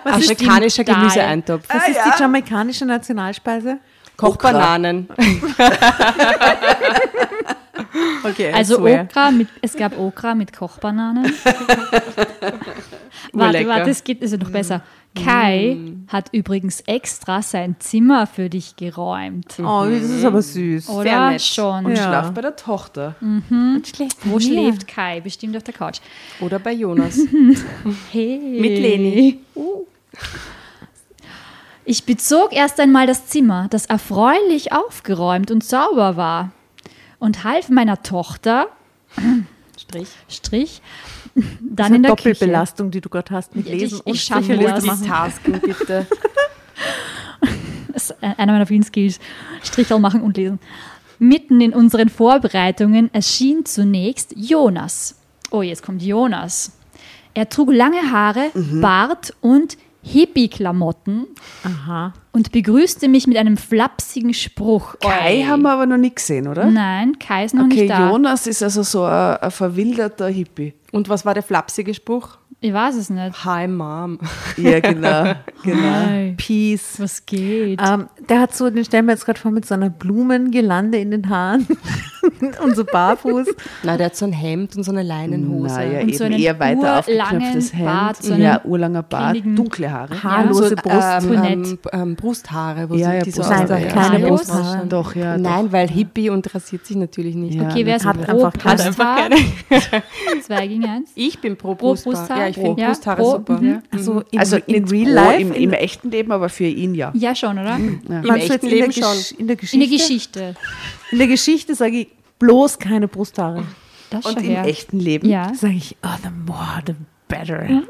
Afrikanischer 0.04 0.84
Dal? 0.84 0.96
Gemüseeintopf. 0.96 1.66
Was 1.70 1.88
ist 1.88 2.00
die 2.06 2.20
jamaikanische 2.22 2.86
Nationalspeise? 2.86 3.78
Kochbananen. 4.18 5.08
Okay, 8.24 8.52
Also. 8.52 8.80
Okra 8.80 9.32
mit, 9.32 9.48
es 9.62 9.76
gab 9.76 9.98
Okra 9.98 10.36
mit 10.36 10.52
Kochbananen. 10.54 11.26
warte, 13.34 13.58
lecker. 13.58 13.70
warte, 13.70 13.90
es 13.90 14.04
geht 14.04 14.22
also 14.22 14.38
noch 14.38 14.50
besser. 14.50 14.82
Kai 15.16 15.78
hat 16.10 16.30
übrigens 16.34 16.82
extra 16.82 17.42
sein 17.42 17.78
Zimmer 17.80 18.28
für 18.28 18.50
dich 18.50 18.76
geräumt. 18.76 19.56
Oh, 19.60 19.86
das 19.90 20.04
ist 20.10 20.26
aber 20.26 20.42
süß. 20.42 20.90
Oder 20.90 21.30
nett. 21.32 21.42
schon? 21.42 21.86
Und 21.86 21.96
Ja. 21.96 22.04
schlaf 22.04 22.32
bei 22.34 22.42
der 22.42 22.56
Tochter. 22.58 23.16
Wo 24.24 24.40
schläft 24.40 24.88
Kai? 24.88 25.22
Bestimmt 25.22 25.56
auf 25.56 25.64
der 25.64 25.74
Couch. 25.74 26.00
Oder 26.42 26.60
bei 26.60 26.74
Jonas. 26.74 27.18
Hey. 28.12 28.40
Mit 28.60 28.78
Leni. 28.80 29.40
Ich 31.86 32.06
bezog 32.06 32.52
erst 32.52 32.80
einmal 32.80 33.06
das 33.08 33.28
Zimmer, 33.28 33.68
das 33.70 33.86
erfreulich 33.86 34.72
aufgeräumt 34.74 35.52
und 35.52 35.64
sauber 35.64 36.18
war, 36.18 36.52
und 37.20 37.44
half 37.44 37.70
meiner 37.70 38.02
Tochter, 38.04 38.68
Strich. 39.78 40.08
Strich, 40.30 40.82
Das 41.36 41.44
dann 41.62 41.92
ist 41.92 41.96
in 41.98 42.04
der 42.04 42.16
Küche. 42.16 42.30
Doppelbelastung, 42.34 42.92
die 42.92 43.02
du 43.02 43.10
gerade 43.10 43.34
hast 43.36 43.56
mit 43.56 43.68
Lesen 43.68 43.98
ich- 44.00 44.06
und 44.08 44.16
ich 44.16 44.24
schaff 44.24 44.44
Stricheliste 44.46 44.76
was. 44.76 44.86
machen. 44.86 45.08
Tasken, 45.08 45.60
bitte. 45.62 46.08
Das 47.94 48.10
ist 48.10 48.16
einer 48.24 48.52
meiner 48.52 48.66
vielen 48.66 48.84
Skills. 48.84 49.20
Strichel 49.64 50.00
machen 50.00 50.22
und 50.22 50.36
lesen. 50.36 50.60
Mitten 51.18 51.62
in 51.62 51.74
unseren 51.74 52.10
Vorbereitungen 52.10 53.10
erschien 53.14 53.64
zunächst 53.66 54.34
Jonas. 54.36 55.16
Oh, 55.50 55.62
jetzt 55.62 55.82
kommt 55.82 56.02
Jonas. 56.02 56.74
Er 57.34 57.48
trug 57.48 57.72
lange 57.72 58.12
Haare, 58.12 58.52
Bart 58.82 59.34
und 59.40 59.78
Hippie-Klamotten 60.04 61.26
Aha. 61.64 62.14
Und 62.36 62.52
begrüßte 62.52 63.08
mich 63.08 63.28
mit 63.28 63.38
einem 63.38 63.56
flapsigen 63.56 64.34
Spruch. 64.34 65.00
Kai 65.00 65.40
Oi. 65.40 65.44
haben 65.46 65.62
wir 65.62 65.72
aber 65.72 65.86
noch 65.86 65.96
nicht 65.96 66.18
gesehen, 66.18 66.50
oder? 66.50 66.66
Nein, 66.66 67.18
Kai 67.18 67.46
ist 67.46 67.56
noch 67.56 67.64
okay, 67.64 67.84
nicht 67.84 67.90
da. 67.90 68.10
Jonas 68.10 68.46
ist 68.46 68.62
also 68.62 68.84
so 68.84 69.04
ein, 69.04 69.38
ein 69.38 69.52
verwilderter 69.52 70.28
Hippie. 70.28 70.74
Und 70.96 71.10
was 71.10 71.26
war 71.26 71.34
der 71.34 71.44
flapsige 71.44 71.94
Spruch? 71.94 72.38
Ich 72.62 72.74
weiß 72.74 72.96
es 72.96 73.10
nicht. 73.10 73.44
Hi 73.44 73.68
Mom. 73.68 74.18
Ja, 74.58 74.80
genau. 74.80 75.34
genau. 75.64 76.06
Hi. 76.08 76.34
Peace. 76.38 76.96
Was 76.98 77.26
geht? 77.26 77.82
Ähm, 77.86 78.08
der 78.30 78.40
hat 78.40 78.56
so, 78.56 78.70
den 78.70 78.86
stellen 78.86 79.06
wir 79.06 79.12
jetzt 79.12 79.26
gerade 79.26 79.38
vor, 79.38 79.52
mit 79.52 79.66
so 79.66 79.74
einer 79.74 79.90
Blumengirlande 79.90 80.98
in 80.98 81.12
den 81.12 81.30
Haaren 81.30 81.68
und 82.64 82.76
so 82.76 82.86
barfuß. 82.86 83.50
Na, 83.84 83.98
der 83.98 84.06
hat 84.06 84.16
so 84.16 84.26
ein 84.26 84.32
Hemd 84.32 84.78
und 84.78 84.84
so 84.84 84.94
eine 84.94 85.04
Leinenhose. 85.04 85.76
Naja, 85.76 86.00
Und 86.00 86.08
eben 86.08 86.18
so 86.18 86.24
einen 86.24 86.40
eher 86.40 86.58
weiter 86.58 87.00
aufgeknöpftes 87.00 87.74
Hemd. 87.74 87.86
Bart, 87.86 88.24
so 88.24 88.34
ja, 88.34 88.62
urlanger 88.64 89.04
Bart, 89.04 89.38
dunkle 89.44 89.92
Haare. 89.92 90.24
Haarlose 90.24 90.70
so, 90.70 90.76
Brust. 90.78 91.26
ähm, 91.26 91.44
ähm, 91.44 91.80
ähm, 91.92 92.16
Brusthaare, 92.16 92.90
wo 92.90 92.96
Ja, 92.96 93.10
sie 93.10 93.18
ja, 93.18 93.24
die 93.24 93.32
so 93.32 93.42
Brusthaare, 93.42 93.64
aus 93.64 93.68
der 93.68 93.80
ja. 93.80 93.88
Kleine 93.88 94.08
Kleine 94.08 94.28
Brusthaare. 94.28 94.88
Doch, 94.88 95.16
ja. 95.16 95.38
Nein, 95.38 95.72
weil 95.74 95.90
Hippie 95.90 96.30
und 96.30 96.56
rasiert 96.56 96.86
sich 96.86 96.96
natürlich 96.96 97.36
nicht. 97.36 97.56
Ja. 97.56 97.70
okay, 97.70 97.86
wer 97.86 97.98
ist 97.98 98.06
Hat 98.06 98.22
pro 98.22 98.46
einfach 98.46 98.54
keine-? 98.54 98.92
Keine. 98.96 99.36
Zwei 100.42 100.68
gegen 100.68 100.85
eins. 100.90 101.10
Ich 101.16 101.40
bin 101.40 101.56
pro 101.58 101.76
Pro 101.76 101.90
Brusthaar. 101.94 102.14
Brusthaar? 102.14 102.38
Ja, 102.40 102.48
ich 102.50 102.56
finde 102.56 102.82
Ja, 102.82 102.88
Brusthaare 102.90 103.22
pro- 103.22 103.32
super. 103.32 103.62
mhm. 103.62 103.82
Also 103.92 104.24
in, 104.32 104.40
also 104.40 104.58
in 104.58 104.86
real 104.88 105.10
life, 105.12 105.42
im, 105.42 105.52
in, 105.54 105.64
im 105.64 105.74
echten 105.74 106.12
Leben, 106.12 106.32
aber 106.32 106.50
für 106.50 106.66
ihn 106.66 106.96
ja. 106.96 107.12
Ja, 107.16 107.36
schon, 107.36 107.58
oder? 107.58 107.66
Ja. 107.70 107.76
Im 107.78 108.02
meinst 108.08 108.50
du 108.50 108.54
echten 108.54 108.66
in 108.68 108.72
Leben 108.72 108.92
der, 108.92 109.04
Gesch 109.12 109.32
in 109.34 109.48
der 109.48 109.56
Geschichte? 109.56 109.76
In 109.76 109.80
der 109.90 109.98
Geschichte. 109.98 110.56
In 111.12 111.18
der 111.20 111.28
Geschichte 111.28 111.76
sage 111.76 111.98
ich 112.02 112.08
bloß 112.40 112.80
keine 112.80 113.08
Brusthaare. 113.08 113.64
Das 114.10 114.26
Und 114.26 114.34
schon 114.34 114.44
im 114.44 114.50
her. 114.52 114.66
echten 114.66 115.00
Leben? 115.00 115.28
Ja. 115.30 115.54
Sage 115.56 115.74
ich, 115.74 115.96
oh, 116.04 116.08
the 116.24 116.30
more, 116.46 116.82
the 116.86 116.94
better. 117.28 117.82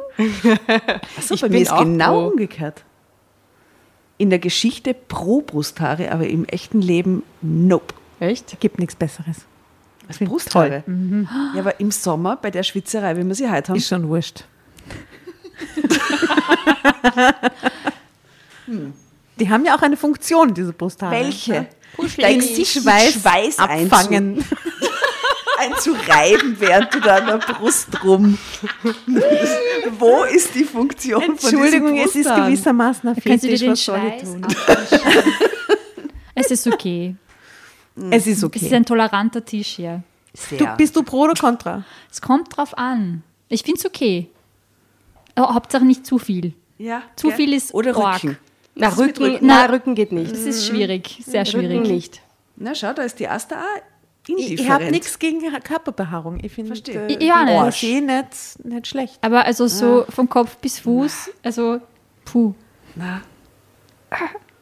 Achso, 1.17 1.33
Ich 1.35 1.41
bei 1.41 1.47
bin 1.49 1.57
mir 1.57 1.63
ist 1.63 1.77
genau 1.77 2.21
pro. 2.21 2.27
umgekehrt. 2.29 2.83
In 4.17 4.29
der 4.29 4.39
Geschichte 4.39 4.93
pro 4.93 5.41
Brusthaare, 5.41 6.11
aber 6.11 6.25
im 6.27 6.45
echten 6.45 6.81
Leben 6.81 7.23
nope. 7.41 7.93
Echt? 8.21 8.57
Gibt 8.61 8.79
nichts 8.79 8.95
Besseres. 8.95 9.45
Als 10.07 10.17
Find 10.17 10.29
Brusthaare. 10.29 10.83
Ja, 11.53 11.59
aber 11.59 11.79
im 11.79 11.91
Sommer 11.91 12.35
bei 12.35 12.51
der 12.51 12.63
Schwitzerei, 12.63 13.17
wie 13.17 13.23
wir 13.23 13.35
sie 13.35 13.49
heute 13.49 13.69
haben. 13.69 13.77
Ist 13.77 13.87
schon 13.87 14.07
wurscht. 14.07 14.43
Die 19.39 19.49
haben 19.49 19.65
ja 19.65 19.75
auch 19.75 19.81
eine 19.81 19.97
Funktion, 19.97 20.53
diese 20.53 20.73
Brusthaare. 20.73 21.15
Welche? 21.15 21.67
Dein 22.17 22.41
Schweiß, 22.41 23.13
Schweiß 23.13 23.59
abfangen. 23.59 24.43
einzureiben, 25.57 26.59
während 26.59 26.93
du 26.93 26.99
da 26.99 27.15
an 27.15 27.27
der 27.27 27.37
Brust 27.37 28.03
rum. 28.03 28.37
Wo 29.99 30.23
ist 30.23 30.53
die 30.55 30.65
Funktion 30.65 31.21
Entschuldigung, 31.21 31.89
von 31.89 31.97
es 31.97 32.15
ist 32.15 32.29
gewissermaßen 32.29 33.09
ein 33.09 33.15
Kannst 33.15 33.43
du 33.43 33.47
dir 33.47 33.57
Fetisch, 33.57 33.59
den 33.61 33.71
was 33.71 33.85
soll 33.85 33.97
ich 33.97 34.21
Schweiß 34.21 34.31
tun? 34.31 34.47
Es 36.35 36.51
ist 36.51 36.67
okay. 36.67 37.15
Es 38.11 38.27
ist 38.27 38.37
Es 38.39 38.43
okay. 38.43 38.65
ist 38.65 38.73
ein 38.73 38.85
toleranter 38.85 39.43
Tisch 39.43 39.67
hier. 39.75 40.03
Du, 40.57 40.65
bist 40.77 40.95
du 40.95 41.03
pro 41.03 41.21
oder 41.23 41.33
contra? 41.33 41.83
Es 42.11 42.21
kommt 42.21 42.55
drauf 42.55 42.77
an. 42.77 43.23
Ich 43.47 43.63
finde 43.63 43.79
es 43.79 43.85
okay. 43.85 44.29
Aber 45.35 45.53
Hauptsache 45.53 45.85
nicht 45.85 46.05
zu 46.05 46.17
viel. 46.17 46.53
ja, 46.77 47.03
Zu 47.15 47.27
gell? 47.27 47.37
viel 47.37 47.53
ist 47.53 47.73
Oder. 47.73 47.95
Rücken. 47.95 48.37
Na, 48.75 48.89
Rücken, 48.89 49.23
Rücken? 49.23 49.45
na, 49.47 49.65
Rücken 49.67 49.95
geht 49.95 50.11
nicht. 50.11 50.31
Das 50.31 50.39
ist 50.39 50.67
schwierig, 50.67 51.21
sehr 51.25 51.45
schwierig. 51.45 51.79
Rücken 51.79 51.91
nicht. 51.93 52.21
Na 52.57 52.75
schau, 52.75 52.91
da 52.91 53.03
ist 53.03 53.19
die 53.19 53.27
Asta 53.29 53.55
indifferent. 54.27 54.59
ich 54.59 54.69
habe 54.69 54.85
nichts 54.91 55.17
gegen 55.19 55.39
Körperbehaarung. 55.61 56.39
Ich 56.43 56.51
finde 56.51 56.69
Verstehe. 56.75 57.07
äh, 57.07 57.25
ja, 57.25 57.45
die 57.45 57.51
nicht. 57.51 57.61
Orsche 57.61 58.01
nicht, 58.01 58.65
nicht 58.65 58.87
schlecht. 58.87 59.17
Aber 59.21 59.45
also 59.45 59.67
so 59.67 60.05
vom 60.09 60.27
Kopf 60.27 60.57
bis 60.57 60.79
Fuß, 60.79 61.29
also 61.43 61.79
puh. 62.25 62.53
Na, 62.95 63.21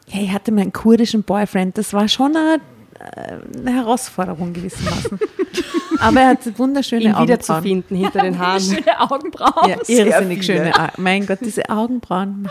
Ja, 0.08 0.22
ich 0.22 0.32
hatte 0.32 0.52
meinen 0.52 0.74
kurdischen 0.74 1.24
Boyfriend. 1.24 1.78
Das 1.78 1.94
war 1.94 2.08
schon 2.08 2.36
eine, 2.36 2.56
äh, 2.56 2.60
eine 3.04 3.72
Herausforderung 3.76 4.54
gewissermaßen. 4.54 5.20
Aber 6.00 6.22
er 6.22 6.28
hat 6.30 6.40
wunderschöne 6.60 7.02
Ihn 7.04 7.08
Augenbrauen. 7.14 7.28
wiederzufinden 7.28 7.98
hinter 7.98 8.20
den 8.22 8.38
Haaren. 8.40 8.60
Schöne 8.62 9.00
Augenbrauen. 9.00 9.70
Ja, 9.70 9.78
irrsinnig 9.88 10.44
schöne 10.46 10.74
Augen. 10.78 10.92
Mein 10.98 11.26
Gott, 11.26 11.40
diese 11.42 11.70
Augenbrauen. 11.70 12.50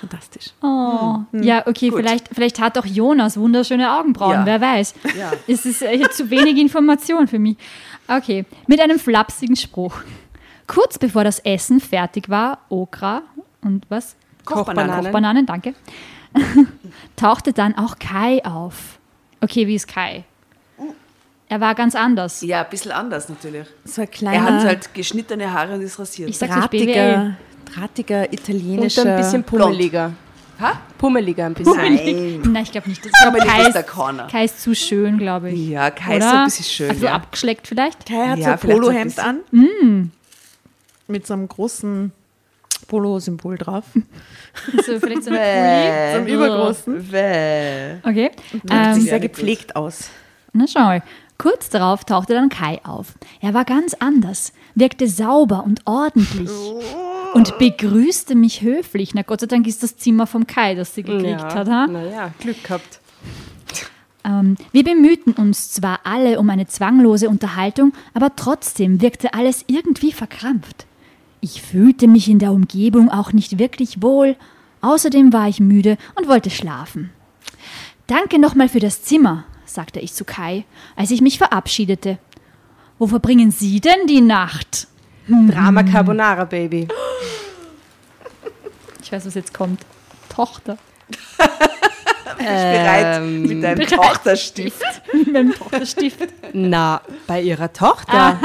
Fantastisch. 0.00 0.46
Oh. 0.62 1.18
Ja, 1.32 1.66
okay, 1.66 1.92
vielleicht, 1.94 2.28
vielleicht 2.32 2.58
hat 2.58 2.78
auch 2.78 2.86
Jonas 2.86 3.36
wunderschöne 3.36 3.92
Augenbrauen, 3.98 4.32
Ja. 4.32 4.46
wer 4.46 4.60
weiß. 4.60 4.94
Ja. 5.18 5.32
Es 5.46 5.66
ist 5.66 5.82
äh, 5.82 6.00
zu 6.10 6.30
wenig 6.30 6.56
Information 6.56 7.28
für 7.28 7.38
mich. 7.38 7.56
Okay, 8.08 8.46
mit 8.66 8.80
einem 8.80 8.98
flapsigen 8.98 9.56
Spruch. 9.56 9.96
Kurz 10.66 10.98
bevor 10.98 11.24
das 11.24 11.38
Essen 11.40 11.80
fertig 11.80 12.30
war, 12.30 12.58
Okra 12.70 13.22
und 13.60 13.84
was? 13.90 14.16
Kochbananen. 14.46 15.04
Kochbananen, 15.04 15.46
danke. 15.46 15.74
tauchte 17.16 17.52
dann 17.52 17.76
auch 17.76 17.98
Kai 17.98 18.42
auf. 18.44 18.99
Okay, 19.40 19.66
wie 19.66 19.74
ist 19.74 19.88
Kai? 19.88 20.24
Er 21.48 21.60
war 21.60 21.74
ganz 21.74 21.96
anders. 21.96 22.42
Ja, 22.42 22.62
ein 22.62 22.70
bisschen 22.70 22.92
anders 22.92 23.28
natürlich. 23.28 23.66
So 23.84 24.02
ein 24.02 24.06
Er 24.06 24.10
kleiner, 24.12 24.54
hat 24.54 24.64
halt 24.64 24.94
geschnittene 24.94 25.52
Haare 25.52 25.74
und 25.74 25.80
ist 25.82 25.98
rasiert. 25.98 26.28
Ich 26.30 26.38
sag's 26.38 26.52
euch, 26.52 26.60
drahtiger, 26.60 27.36
drahtiger 27.74 28.20
Und 28.22 28.32
italienischer. 28.32 29.04
ein 29.04 29.16
bisschen 29.16 29.42
pummeliger. 29.42 30.12
ha? 30.60 30.80
Pummeliger 30.96 31.46
ein 31.46 31.54
bisschen. 31.54 31.74
Nein. 31.76 32.40
Nein, 32.52 32.62
ich 32.62 32.70
glaube 32.70 32.88
nicht. 32.88 33.02
Aber 33.26 33.38
nicht 33.38 33.48
Kai, 33.48 33.62
ist 33.66 33.72
der 33.74 33.80
ist, 33.84 33.90
Corner. 33.90 34.28
Kai 34.30 34.44
ist 34.44 34.60
zu 34.62 34.74
schön, 34.76 35.18
glaube 35.18 35.50
ich. 35.50 35.68
Ja, 35.70 35.90
Kai 35.90 36.18
ist 36.18 36.22
Oder? 36.22 36.30
so 36.30 36.36
ein 36.36 36.44
bisschen 36.44 36.64
schön. 36.66 36.90
Also 36.90 37.06
ja. 37.06 37.12
abgeschleckt 37.14 37.66
vielleicht? 37.66 38.06
Kai 38.06 38.28
hat 38.28 38.38
Ja, 38.38 38.44
so 38.44 38.50
ein 38.52 38.58
vielleicht 38.58 38.82
so 38.84 38.88
ein 38.90 38.92
Polohemd 38.92 39.18
an. 39.18 39.40
bisschen. 39.50 40.12
Mit 41.08 41.26
so 41.26 41.34
einem 41.34 41.48
großen 41.48 42.12
Polo-Symbol 42.90 43.56
drauf. 43.56 43.84
So, 44.84 44.98
vielleicht 44.98 45.22
so 45.24 45.30
eine 45.30 45.38
Pulli. 45.38 46.12
So 46.12 46.18
einem 46.18 46.26
übergroßen. 46.26 47.08
Bäh. 47.08 47.94
Okay. 48.02 48.30
Sieht 48.52 48.62
Ähm, 48.68 49.00
sehr 49.00 49.12
Ja, 49.12 49.18
nicht 49.18 49.22
gepflegt 49.22 49.76
aus. 49.76 50.10
na 50.52 50.66
schau 50.66 50.80
mal. 50.80 51.02
Kurz 51.38 51.70
darauf 51.70 52.04
tauchte 52.04 52.34
dann 52.34 52.48
Kai 52.50 52.80
auf. 52.84 53.14
Er 53.40 53.54
war 53.54 53.64
ganz 53.64 53.94
anders, 53.94 54.52
wirkte 54.74 55.06
sauber 55.06 55.62
und 55.64 55.80
ordentlich 55.86 56.50
und 57.32 57.58
begrüßte 57.58 58.34
mich 58.34 58.60
höflich. 58.62 59.14
Na 59.14 59.22
Gott 59.22 59.40
sei 59.40 59.46
Dank 59.46 59.66
ist 59.68 59.82
das 59.84 59.96
Zimmer 59.96 60.26
vom 60.26 60.46
Kai, 60.48 60.74
das 60.74 60.94
sie 60.96 61.04
gekriegt 61.04 61.40
hat. 61.42 61.68
Ha? 61.68 61.86
Naja, 61.86 62.32
Glück 62.40 62.62
gehabt. 62.64 63.00
Ähm, 64.24 64.56
wir 64.72 64.84
bemühten 64.84 65.32
uns 65.32 65.70
zwar 65.72 66.00
alle 66.04 66.38
um 66.40 66.50
eine 66.50 66.66
zwanglose 66.66 67.28
Unterhaltung, 67.30 67.92
aber 68.12 68.34
trotzdem 68.36 69.00
wirkte 69.00 69.32
alles 69.32 69.64
irgendwie 69.66 70.12
verkrampft. 70.12 70.84
Ich 71.40 71.62
fühlte 71.62 72.06
mich 72.06 72.28
in 72.28 72.38
der 72.38 72.52
Umgebung 72.52 73.10
auch 73.10 73.32
nicht 73.32 73.58
wirklich 73.58 74.02
wohl. 74.02 74.36
Außerdem 74.82 75.32
war 75.32 75.48
ich 75.48 75.60
müde 75.60 75.96
und 76.14 76.28
wollte 76.28 76.50
schlafen. 76.50 77.10
Danke 78.06 78.38
nochmal 78.38 78.68
für 78.68 78.80
das 78.80 79.02
Zimmer, 79.02 79.44
sagte 79.64 80.00
ich 80.00 80.12
zu 80.12 80.24
Kai, 80.24 80.64
als 80.96 81.10
ich 81.10 81.20
mich 81.20 81.38
verabschiedete. 81.38 82.18
Wo 82.98 83.06
verbringen 83.06 83.50
Sie 83.50 83.80
denn 83.80 84.06
die 84.06 84.20
Nacht? 84.20 84.86
Drama 85.28 85.82
Carbonara, 85.82 86.44
Baby. 86.44 86.88
Ich 89.02 89.12
weiß, 89.12 89.26
was 89.26 89.34
jetzt 89.34 89.54
kommt. 89.54 89.80
Tochter. 90.28 90.76
Bist 92.36 92.48
bereit 92.48 93.22
mit 93.22 93.62
deinem 93.62 93.78
bereit. 93.78 93.90
Tochterstift. 93.90 94.82
Mit 95.24 95.32
meinem 95.32 95.54
Tochterstift. 95.54 96.28
Na, 96.52 97.00
bei 97.26 97.42
ihrer 97.42 97.72
Tochter. 97.72 98.38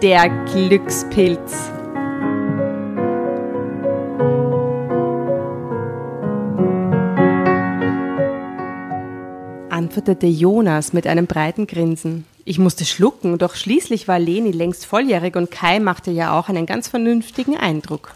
Der 0.00 0.28
Glückspilz. 0.52 1.70
antwortete 9.92 10.26
Jonas 10.26 10.92
mit 10.92 11.06
einem 11.06 11.26
breiten 11.26 11.66
Grinsen. 11.66 12.24
Ich 12.44 12.58
musste 12.58 12.84
schlucken, 12.84 13.36
doch 13.36 13.54
schließlich 13.54 14.08
war 14.08 14.18
Leni 14.18 14.50
längst 14.50 14.86
volljährig 14.86 15.36
und 15.36 15.50
Kai 15.50 15.80
machte 15.80 16.10
ja 16.10 16.38
auch 16.38 16.48
einen 16.48 16.66
ganz 16.66 16.88
vernünftigen 16.88 17.56
Eindruck. 17.56 18.14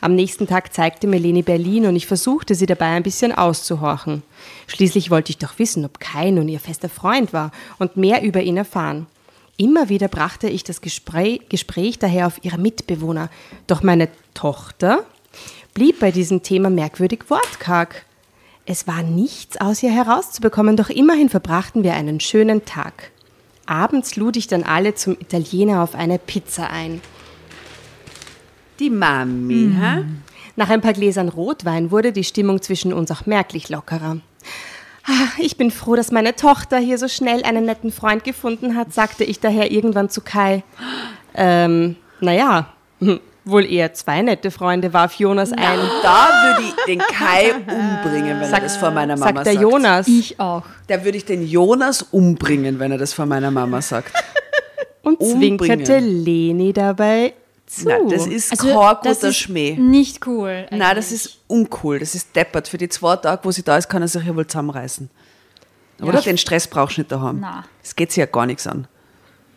Am 0.00 0.14
nächsten 0.14 0.46
Tag 0.46 0.74
zeigte 0.74 1.06
mir 1.06 1.18
Leni 1.18 1.42
Berlin 1.42 1.86
und 1.86 1.96
ich 1.96 2.06
versuchte 2.06 2.54
sie 2.54 2.66
dabei 2.66 2.86
ein 2.86 3.02
bisschen 3.02 3.32
auszuhorchen. 3.32 4.22
Schließlich 4.66 5.10
wollte 5.10 5.30
ich 5.30 5.38
doch 5.38 5.58
wissen, 5.58 5.84
ob 5.84 6.00
Kai 6.00 6.30
nun 6.30 6.48
ihr 6.48 6.60
fester 6.60 6.88
Freund 6.88 7.32
war 7.32 7.50
und 7.78 7.96
mehr 7.96 8.22
über 8.22 8.42
ihn 8.42 8.56
erfahren. 8.56 9.06
Immer 9.56 9.88
wieder 9.88 10.08
brachte 10.08 10.48
ich 10.48 10.64
das 10.64 10.82
Gespräch, 10.82 11.48
Gespräch 11.48 11.98
daher 11.98 12.26
auf 12.26 12.44
ihre 12.44 12.58
Mitbewohner, 12.58 13.30
doch 13.66 13.82
meine 13.82 14.08
Tochter 14.34 15.04
blieb 15.72 16.00
bei 16.00 16.10
diesem 16.10 16.42
Thema 16.42 16.70
merkwürdig 16.70 17.24
wortkarg. 17.28 18.04
Es 18.66 18.86
war 18.86 19.02
nichts 19.02 19.60
aus 19.60 19.82
ihr 19.82 19.92
herauszubekommen, 19.92 20.76
doch 20.76 20.90
immerhin 20.90 21.28
verbrachten 21.28 21.84
wir 21.84 21.94
einen 21.94 22.20
schönen 22.20 22.64
Tag. 22.64 23.12
Abends 23.64 24.16
lud 24.16 24.36
ich 24.36 24.46
dann 24.46 24.62
alle 24.62 24.94
zum 24.94 25.14
Italiener 25.14 25.82
auf 25.82 25.94
eine 25.94 26.18
Pizza 26.18 26.70
ein. 26.70 27.00
Die 28.78 28.90
Mami, 28.90 29.70
hä? 29.78 30.04
Nach 30.56 30.70
ein 30.70 30.80
paar 30.80 30.92
Gläsern 30.92 31.28
Rotwein 31.28 31.90
wurde 31.90 32.12
die 32.12 32.24
Stimmung 32.24 32.62
zwischen 32.62 32.92
uns 32.92 33.10
auch 33.10 33.26
merklich 33.26 33.68
lockerer. 33.68 34.18
Ah, 35.06 35.28
Ich 35.38 35.56
bin 35.56 35.70
froh, 35.70 35.96
dass 35.96 36.10
meine 36.10 36.34
Tochter 36.34 36.78
hier 36.78 36.98
so 36.98 37.08
schnell 37.08 37.42
einen 37.44 37.64
netten 37.64 37.92
Freund 37.92 38.24
gefunden 38.24 38.74
hat, 38.76 38.92
sagte 38.92 39.24
ich 39.24 39.38
daher 39.40 39.70
irgendwann 39.70 40.08
zu 40.10 40.20
Kai. 40.20 40.62
Ähm, 41.34 41.96
naja, 42.20 42.68
hm, 43.00 43.20
wohl 43.44 43.64
eher 43.70 43.92
zwei 43.94 44.22
nette 44.22 44.50
Freunde, 44.50 44.92
warf 44.92 45.14
Jonas 45.14 45.52
ein. 45.52 45.78
Da 46.02 46.28
würde 46.56 46.62
ich 46.68 46.84
den 46.86 46.98
Kai 46.98 47.52
umbringen, 47.54 48.40
wenn 48.40 48.52
er 48.52 48.60
das 48.60 48.76
vor 48.76 48.90
meiner 48.90 49.16
Mama 49.16 49.26
sagt 49.34 49.46
der 49.46 49.52
sagt. 49.52 49.62
Jonas. 49.62 50.08
Ich 50.08 50.40
auch. 50.40 50.64
Da 50.88 51.04
würde 51.04 51.18
ich 51.18 51.24
den 51.24 51.46
Jonas 51.46 52.02
umbringen, 52.02 52.78
wenn 52.78 52.90
er 52.92 52.98
das 52.98 53.12
vor 53.12 53.26
meiner 53.26 53.50
Mama 53.50 53.80
sagt. 53.82 54.12
und 55.02 55.20
umbringen. 55.20 55.58
zwinkerte 55.58 55.98
Leni 56.00 56.72
dabei 56.72 57.34
zu. 57.66 57.88
Nein, 57.88 58.08
das 58.08 58.26
ist 58.26 58.52
Also, 58.52 58.68
kein 59.02 59.14
das 59.20 59.36
Schmäh. 59.36 59.76
Nicht 59.76 60.26
cool. 60.26 60.66
Nein, 60.70 60.78
das 60.80 61.06
eigentlich. 61.06 61.12
ist 61.12 61.38
uncool. 61.46 61.98
Das 61.98 62.14
ist 62.14 62.34
deppert. 62.34 62.68
Für 62.68 62.78
die 62.78 62.88
zwei 62.88 63.16
Tage, 63.16 63.44
wo 63.44 63.50
sie 63.50 63.62
da 63.62 63.76
ist, 63.76 63.88
kann 63.88 64.02
er 64.02 64.08
sich 64.08 64.24
ja 64.24 64.34
wohl 64.34 64.46
zusammenreißen. 64.46 65.10
Oder? 66.02 66.20
Den 66.20 66.38
Stress 66.38 66.66
brauchst 66.68 66.96
du 66.96 67.00
nicht 67.02 67.12
daheim. 67.12 67.38
Na. 67.40 67.64
Es 67.82 67.96
geht 67.96 68.10
sich 68.12 68.18
ja 68.18 68.26
gar 68.26 68.46
nichts 68.46 68.66
an. 68.66 68.86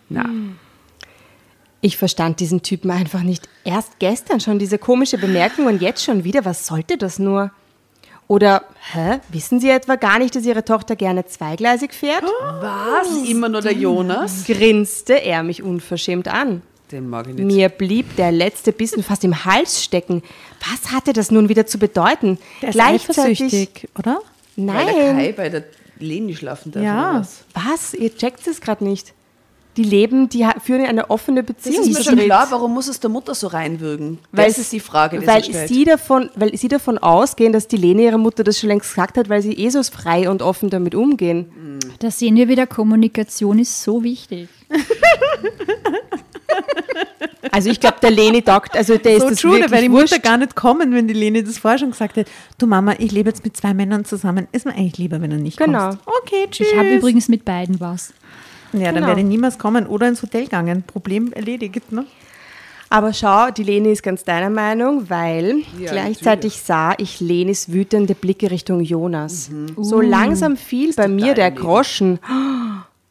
Na. 0.10 0.26
Ich 1.82 1.98
verstand 1.98 2.40
diesen 2.40 2.62
Typen 2.62 2.92
einfach 2.92 3.22
nicht. 3.22 3.48
Erst 3.64 4.00
gestern 4.00 4.40
schon 4.40 4.60
diese 4.60 4.78
komische 4.78 5.18
Bemerkung 5.18 5.68
und 5.68 5.82
jetzt 5.82 6.04
schon 6.04 6.24
wieder. 6.24 6.44
Was 6.46 6.66
sollte 6.68 6.98
das 6.98 7.20
nur? 7.20 7.52
Oder, 8.28 8.64
hä, 8.92 9.20
wissen 9.30 9.60
Sie 9.60 9.70
etwa 9.70 9.96
gar 9.96 10.20
nicht, 10.20 10.36
dass 10.36 10.46
Ihre 10.46 10.64
Tochter 10.64 10.96
gerne 10.96 11.26
zweigleisig 11.26 11.94
fährt? 11.94 12.24
Was? 12.62 13.08
Immer 13.28 13.50
nur 13.50 13.62
der 13.62 13.74
Jonas? 13.74 14.44
Grinste 14.46 15.14
er 15.14 15.42
mich 15.42 15.64
unverschämt 15.64 16.28
an. 16.28 16.62
Den 16.92 17.10
mag 17.10 17.28
ich 17.28 17.36
nicht. 17.36 17.46
Mir 17.46 17.70
blieb 17.70 18.16
der 18.16 18.32
letzte 18.32 18.72
Bissen 18.72 19.04
fast 19.04 19.24
im 19.24 19.46
Hals 19.46 19.84
stecken. 19.84 20.24
Was 20.72 20.92
hatte 20.92 21.14
das 21.14 21.30
nun 21.32 21.50
wieder 21.50 21.66
zu 21.68 21.78
bedeuten? 21.78 22.38
Der 22.62 22.70
ist 22.70 22.80
eifersüchtig, 22.80 23.88
oder? 23.98 24.22
Weil 24.56 24.86
der 24.86 24.94
Kai 24.96 25.14
Nein, 25.14 25.34
bei 25.38 25.50
der 25.50 25.64
Leni 26.00 26.36
schlafen 26.36 26.72
darf. 26.72 26.84
Ja. 26.84 27.20
was? 27.20 27.44
was? 27.54 27.94
Ihr 27.94 28.16
checkt 28.16 28.46
es 28.48 28.60
gerade 28.62 28.84
nicht. 28.84 29.14
Die 29.78 29.84
leben, 29.84 30.28
die 30.28 30.46
führen 30.62 30.86
eine 30.86 31.10
offene 31.10 31.44
Das 31.44 31.56
Beziehung. 31.56 31.88
ist 31.88 31.98
mir 31.98 32.04
schon 32.04 32.18
klar, 32.20 32.48
warum 32.50 32.74
muss 32.74 32.88
es 32.90 33.00
der 33.00 33.10
Mutter 33.10 33.34
so 33.36 33.48
reinwürgen? 33.48 34.18
Weil 34.32 34.48
das 34.48 34.58
ist 34.58 34.74
die 34.74 34.80
Frage, 34.82 35.20
die 35.20 35.28
weil 35.28 35.44
sie 35.44 35.52
stellt. 35.52 35.70
sie 35.70 35.86
davon, 35.86 36.30
weil 36.36 36.58
sie 36.58 36.68
davon 36.68 36.98
ausgehen, 36.98 37.54
dass 37.54 37.68
die 37.68 37.78
Lene 37.78 38.02
ihrer 38.02 38.18
Mutter 38.18 38.44
das 38.44 38.60
schon 38.60 38.68
längst 38.70 38.90
gesagt 38.90 39.18
hat, 39.18 39.30
weil 39.30 39.42
sie 39.42 39.54
eh 39.54 39.70
so 39.70 39.82
frei 39.84 40.30
und 40.30 40.42
offen 40.42 40.70
damit 40.70 40.96
umgehen. 40.96 41.80
Da 42.00 42.12
sehen 42.12 42.36
wir 42.36 42.50
wieder, 42.50 42.68
Kommunikation 42.68 43.60
ist 43.60 43.82
so 43.82 44.04
wichtig. 44.04 44.50
Also 47.52 47.70
ich 47.70 47.80
glaube, 47.80 47.98
der 48.02 48.12
Lene 48.12 48.44
taugt, 48.44 48.76
also 48.78 48.98
der 48.98 49.14
ist 49.16 49.22
So 49.24 49.30
das 49.30 49.40
true, 49.40 49.52
da 49.52 49.56
wirklich 49.62 49.72
wäre 49.72 49.82
die 49.84 49.92
wurscht. 49.92 50.12
Mutter 50.12 50.22
gar 50.22 50.38
nicht 50.38 50.56
kommen, 50.56 50.94
wenn 50.94 51.08
die 51.08 51.14
Lene 51.14 51.44
das 51.44 51.58
vorher 51.58 51.80
schon 51.80 51.92
gesagt 51.92 52.16
hätte. 52.18 52.30
Du 52.58 52.68
Mama, 52.68 52.94
ich 53.00 53.12
lebe 53.12 53.30
jetzt 53.30 53.44
mit 53.44 53.58
zwei 53.58 53.74
Männern 53.74 54.06
zusammen. 54.06 54.48
Ist 54.52 54.66
mir 54.66 54.74
eigentlich 54.74 54.98
lieber, 54.98 55.22
wenn 55.22 55.32
du 55.32 55.38
nicht 55.38 55.58
Genau. 55.58 55.90
kommst. 55.90 56.00
Okay, 56.06 56.48
tschüss. 56.52 56.68
Ich 56.72 56.78
habe 56.78 56.90
übrigens 56.96 57.28
mit 57.28 57.46
beiden 57.46 57.80
was. 57.80 58.14
ja, 58.74 58.86
dann 58.86 58.96
Genau. 58.96 59.08
werde 59.08 59.22
ich 59.22 59.28
niemals 59.28 59.58
kommen 59.58 59.88
oder 59.88 60.08
ins 60.08 60.22
Hotel 60.22 60.44
gegangen. 60.44 60.84
Problem 60.86 61.34
erledigt, 61.34 61.92
ne? 61.92 62.06
Aber 62.92 63.14
schau, 63.14 63.52
die 63.52 63.64
Lene 63.64 63.90
ist 63.92 64.02
ganz 64.04 64.24
deiner 64.24 64.50
Meinung, 64.50 65.10
weil 65.10 65.60
Ja, 65.80 65.92
gleichzeitig 65.92 66.60
sah 66.62 66.94
ich 66.98 67.20
Lenis 67.20 67.72
wütende 67.72 68.16
Blicke 68.16 68.50
Richtung 68.52 68.82
Jonas. 68.82 69.50
Mhm. 69.50 69.76
So 69.84 70.02
langsam 70.02 70.58
fiel 70.58 70.94
bei 70.96 71.08
mir 71.08 71.34
der 71.36 71.50
Lene. 71.52 71.62
Groschen. 71.62 72.20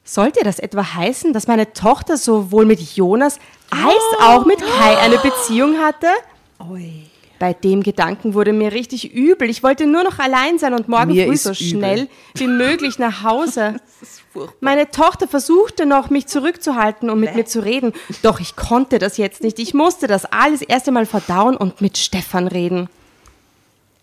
Sollte 0.09 0.43
das 0.43 0.59
etwa 0.59 0.95
heißen, 0.95 1.35
dass 1.35 1.49
meine 1.49 1.75
Tochter 1.75 2.17
sowohl 2.17 2.65
mit 2.65 2.81
Jonas 2.81 3.39
als 3.71 4.23
auch 4.23 4.47
mit 4.47 4.59
Kai 4.59 4.97
eine 4.97 5.19
Beziehung 5.19 5.77
hatte? 5.77 6.07
Bei 7.39 7.53
dem 7.53 7.83
Gedanken 7.83 8.33
wurde 8.33 8.55
mir 8.55 8.73
richtig 8.73 9.13
übel. 9.13 9.51
Ich 9.51 9.63
wollte 9.63 9.87
nur 9.87 10.05
noch 10.05 10.19
allein 10.19 10.59
sein 10.59 10.73
und 10.73 10.89
morgen 10.89 11.13
Mir 11.13 11.27
früh 11.27 11.37
so 11.37 11.51
übel. 11.51 11.57
schnell 11.63 12.09
wie 12.37 12.47
möglich 12.47 12.99
nach 12.99 13.23
Hause. 13.23 13.77
Meine 14.61 14.91
Tochter 14.91 15.29
versuchte 15.29 15.85
noch, 15.85 16.09
mich 16.09 16.27
zurückzuhalten 16.27 17.11
und 17.11 17.21
mit 17.21 17.35
mir 17.35 17.45
zu 17.45 17.63
reden. 17.63 17.93
Doch 18.23 18.41
ich 18.41 18.57
konnte 18.57 18.99
das 18.99 19.19
jetzt 19.19 19.43
nicht. 19.43 19.59
Ich 19.59 19.75
musste 19.75 20.07
das 20.07 20.25
alles 20.25 20.63
erst 20.63 20.89
einmal 20.89 21.05
verdauen 21.05 21.55
und 21.55 21.83
mit 21.83 21.99
Stefan 21.99 22.49
reden. 22.49 22.89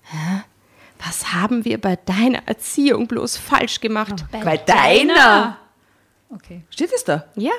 Hä? 0.03 0.43
Was 1.03 1.33
haben 1.33 1.65
wir 1.65 1.81
bei 1.81 1.95
deiner 1.95 2.47
Erziehung 2.47 3.07
bloß 3.07 3.37
falsch 3.37 3.81
gemacht? 3.81 4.23
Bei 4.31 4.57
deiner? 4.57 5.57
Okay. 6.29 6.63
Steht 6.69 6.91
es 6.93 7.03
da? 7.03 7.25
Ja. 7.35 7.51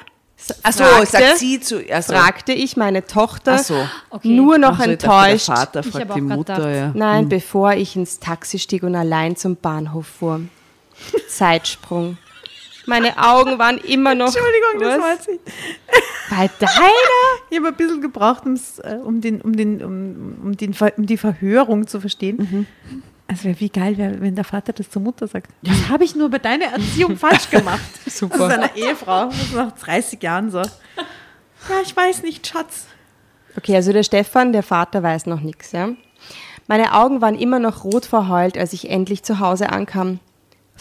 Achso, 0.63 0.85
fragte- 0.85 1.07
sagt 1.07 1.39
sie 1.39 1.61
zu. 1.61 1.83
Also, 1.91 2.13
fragte 2.13 2.53
ich 2.53 2.77
meine 2.77 3.07
Tochter, 3.07 3.57
Ach 3.59 3.65
so. 3.65 3.89
Okay. 4.11 4.29
nur 4.29 4.59
noch 4.59 4.79
so, 4.79 4.91
ich 4.91 4.99
dachte, 4.99 5.07
der 5.09 5.13
enttäuscht. 5.29 5.47
Vater 5.47 5.81
Ich 5.81 5.87
fragt 5.87 6.15
die 6.17 6.21
Mutter, 6.21 6.57
gedacht. 6.57 6.75
ja. 6.75 6.93
Nein, 6.95 7.29
bevor 7.31 7.73
ich 7.73 7.97
ins 7.97 8.19
Taxi 8.21 8.59
stieg 8.59 8.83
und 8.83 8.95
allein 8.95 9.37
zum 9.37 9.57
Bahnhof 9.57 10.07
fuhr. 10.07 10.41
Zeitsprung. 11.29 12.19
Meine 12.87 13.17
Augen 13.19 13.59
waren 13.59 13.79
immer 13.79 14.15
noch. 14.15 14.27
Entschuldigung, 14.27 14.81
das 14.81 14.95
Was? 14.99 15.01
war 15.03 15.13
jetzt 15.15 15.29
nicht. 15.29 15.41
Bei 16.31 16.51
deiner? 16.61 16.87
Ich 17.51 17.57
habe 17.59 17.69
ein 17.69 17.75
bisschen 17.75 18.01
gebraucht, 18.01 18.45
um's, 18.47 18.79
äh, 18.79 18.99
um, 19.03 19.21
den, 19.21 19.41
um, 19.41 19.57
den, 19.57 19.83
um, 19.83 20.37
um, 20.45 20.57
den, 20.57 20.73
Ver- 20.75 20.93
um 20.97 21.07
die 21.07 21.17
Verhörung 21.17 21.87
zu 21.89 21.99
verstehen. 22.01 22.67
Also 23.29 23.49
wie 23.59 23.69
geil 23.69 23.99
wäre, 23.99 24.21
wenn 24.21 24.37
der 24.37 24.45
Vater 24.45 24.73
das 24.73 24.89
zur 24.89 25.03
Mutter 25.03 25.27
sagt. 25.27 25.51
Das 25.63 25.89
habe 25.89 26.05
ich 26.05 26.15
nur 26.15 26.31
bei 26.31 26.39
deiner 26.39 26.67
Erziehung 26.67 27.17
falsch 27.17 27.51
gemacht. 27.51 27.81
Super. 28.07 28.49
Das 28.49 28.49
ist 28.49 28.59
eine 28.59 28.77
Ehefrau, 28.77 29.27
das 29.27 29.43
ist 29.43 29.55
nach 29.55 29.73
30 29.73 30.23
Jahren 30.23 30.51
so. 30.51 30.59
Ja, 30.59 31.81
ich 31.83 31.97
weiß 31.97 32.23
nicht, 32.23 32.47
Schatz. 32.47 32.87
Okay, 33.57 33.75
also 33.75 33.93
der 33.93 34.05
Stefan, 34.05 34.53
der 34.53 34.63
Vater, 34.63 35.03
weiß 35.03 35.27
noch 35.27 35.41
nichts. 35.41 35.73
Ja? 35.73 35.91
Meine 36.69 36.95
Augen 36.95 37.21
waren 37.21 37.37
immer 37.37 37.59
noch 37.59 37.85
rot 37.85 38.07
verheult, 38.07 38.57
als 38.57 38.73
ich 38.73 38.91
endlich 38.91 39.25
zu 39.25 39.41
Hause 39.41 39.71
ankam. 39.71 40.21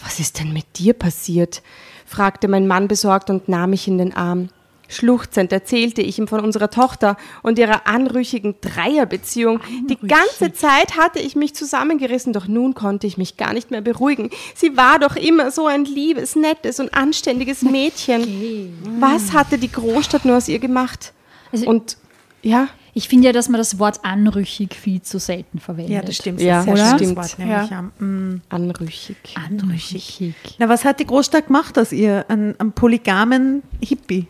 Was 0.04 0.20
ist 0.20 0.38
denn 0.38 0.52
mit 0.52 0.78
dir 0.78 0.92
passiert? 0.92 1.62
fragte 2.04 2.46
mein 2.46 2.68
Mann 2.68 2.86
besorgt 2.86 3.30
und 3.30 3.48
nahm 3.48 3.70
mich 3.70 3.88
in 3.88 3.98
den 3.98 4.14
Arm. 4.14 4.50
Schluchzend 4.88 5.52
erzählte 5.52 6.02
ich 6.02 6.18
ihm 6.18 6.28
von 6.28 6.40
unserer 6.40 6.70
Tochter 6.70 7.16
und 7.42 7.58
ihrer 7.58 7.86
anrüchigen 7.86 8.54
Dreierbeziehung. 8.60 9.60
Die 9.88 9.98
ganze 10.06 10.52
Zeit 10.52 10.96
hatte 10.96 11.18
ich 11.18 11.36
mich 11.36 11.54
zusammengerissen, 11.54 12.32
doch 12.32 12.46
nun 12.46 12.74
konnte 12.74 13.06
ich 13.06 13.18
mich 13.18 13.36
gar 13.36 13.52
nicht 13.52 13.70
mehr 13.70 13.80
beruhigen. 13.80 14.30
Sie 14.54 14.76
war 14.76 14.98
doch 14.98 15.16
immer 15.16 15.50
so 15.50 15.66
ein 15.66 15.84
liebes, 15.84 16.36
nettes 16.36 16.80
und 16.80 16.94
anständiges 16.94 17.62
Mädchen. 17.62 18.72
Was 19.00 19.32
hatte 19.32 19.58
die 19.58 19.70
Großstadt 19.70 20.24
nur 20.24 20.36
aus 20.36 20.48
ihr 20.48 20.58
gemacht? 20.58 21.12
Also- 21.52 21.66
und 21.66 21.96
ja, 22.42 22.68
Ich 22.98 23.10
finde 23.10 23.26
ja, 23.26 23.32
dass 23.32 23.50
man 23.50 23.58
das 23.58 23.78
Wort 23.78 24.06
anrüchig 24.06 24.74
viel 24.74 25.02
zu 25.02 25.18
selten 25.18 25.58
verwendet. 25.60 25.92
Ja, 25.94 26.00
das 26.00 26.16
stimmt. 26.16 26.40
Ja, 26.40 26.62
sehr 26.62 26.72
oder? 26.72 26.94
stimmt. 26.94 27.16
Wort, 27.16 27.38
nämlich, 27.38 27.70
ja. 27.70 27.82
Mm. 27.82 28.40
anrüchig. 28.48 29.16
Anrüchig. 29.34 30.34
Na, 30.58 30.70
was 30.70 30.82
hat 30.86 30.98
die 30.98 31.04
Großstadt 31.06 31.48
gemacht 31.48 31.78
aus 31.78 31.92
ihr? 31.92 32.24
Einen, 32.28 32.58
einen 32.58 32.72
polygamen 32.72 33.62
Hippie. 33.82 34.28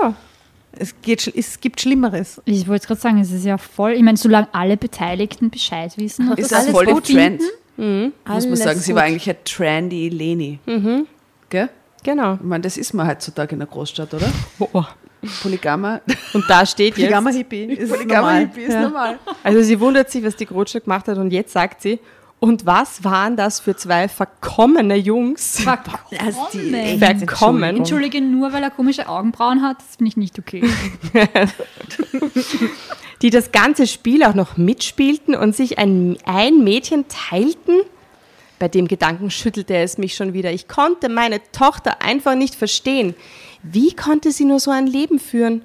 Ja. 0.00 0.14
Es, 0.72 0.94
geht, 1.02 1.26
es 1.34 1.60
gibt 1.60 1.80
Schlimmeres. 1.80 2.40
Ich 2.44 2.68
wollte 2.68 2.86
gerade 2.86 3.00
sagen, 3.00 3.18
es 3.20 3.32
ist 3.32 3.44
ja 3.44 3.58
voll, 3.58 3.92
ich 3.92 4.02
meine, 4.02 4.16
solange 4.18 4.48
alle 4.52 4.76
Beteiligten 4.76 5.50
Bescheid 5.50 5.96
wissen, 5.96 6.30
Ist 6.32 6.38
das 6.38 6.48
das 6.50 6.58
alles 6.60 6.70
voll 6.72 6.88
im 6.88 7.02
Trend? 7.02 7.42
finden, 7.76 8.12
Muss 8.28 8.46
man 8.46 8.56
sagen, 8.56 8.78
sie 8.78 8.92
gut. 8.92 8.96
war 9.00 9.04
eigentlich 9.04 9.28
eine 9.28 9.42
trendy 9.44 10.08
Leni. 10.08 10.58
Gell? 11.48 11.68
Genau. 12.04 12.34
Ich 12.34 12.40
meine, 12.42 12.62
das 12.62 12.76
ist 12.76 12.92
man 12.92 13.08
heutzutage 13.08 13.54
in 13.54 13.58
der 13.58 13.68
Großstadt, 13.68 14.12
oder? 14.14 14.30
Oh. 14.58 14.84
Polygamer. 15.42 16.00
Und 16.32 16.44
da 16.48 16.64
steht 16.64 16.96
jetzt, 16.96 16.96
Polygamer 16.96 17.32
Hippie 17.32 17.64
ist 17.64 17.90
Polygamer 17.90 18.20
normal. 18.20 18.40
Hippie 18.42 18.60
ist 18.62 18.72
ja. 18.74 18.82
normal. 18.82 19.18
also 19.42 19.62
sie 19.62 19.80
wundert 19.80 20.10
sich, 20.10 20.22
was 20.22 20.36
die 20.36 20.46
Großstadt 20.46 20.84
gemacht 20.84 21.08
hat 21.08 21.18
und 21.18 21.32
jetzt 21.32 21.52
sagt 21.52 21.82
sie, 21.82 21.98
und 22.40 22.66
was 22.66 23.02
waren 23.02 23.36
das 23.36 23.58
für 23.58 23.74
zwei 23.74 24.08
verkommene 24.08 24.94
Jungs? 24.94 25.66
Also 26.18 26.48
die, 26.52 26.70
Verkommen. 26.98 27.18
Verkommen. 27.18 27.76
Entschuldige, 27.76 28.20
nur 28.20 28.52
weil 28.52 28.62
er 28.62 28.70
komische 28.70 29.08
Augenbrauen 29.08 29.62
hat, 29.62 29.78
das 29.78 29.96
finde 29.96 30.10
ich 30.10 30.16
nicht 30.16 30.38
okay. 30.38 30.62
Die 33.22 33.30
das 33.30 33.50
ganze 33.50 33.88
Spiel 33.88 34.22
auch 34.22 34.34
noch 34.34 34.56
mitspielten 34.56 35.34
und 35.34 35.56
sich 35.56 35.78
ein, 35.78 36.16
ein 36.24 36.62
Mädchen 36.62 37.06
teilten? 37.08 37.80
Bei 38.60 38.68
dem 38.68 38.86
Gedanken 38.86 39.30
schüttelte 39.30 39.76
es 39.76 39.98
mich 39.98 40.14
schon 40.14 40.32
wieder. 40.32 40.52
Ich 40.52 40.68
konnte 40.68 41.08
meine 41.08 41.40
Tochter 41.50 42.00
einfach 42.02 42.36
nicht 42.36 42.54
verstehen. 42.54 43.16
Wie 43.64 43.94
konnte 43.94 44.30
sie 44.30 44.44
nur 44.44 44.60
so 44.60 44.70
ein 44.70 44.86
Leben 44.86 45.18
führen? 45.18 45.62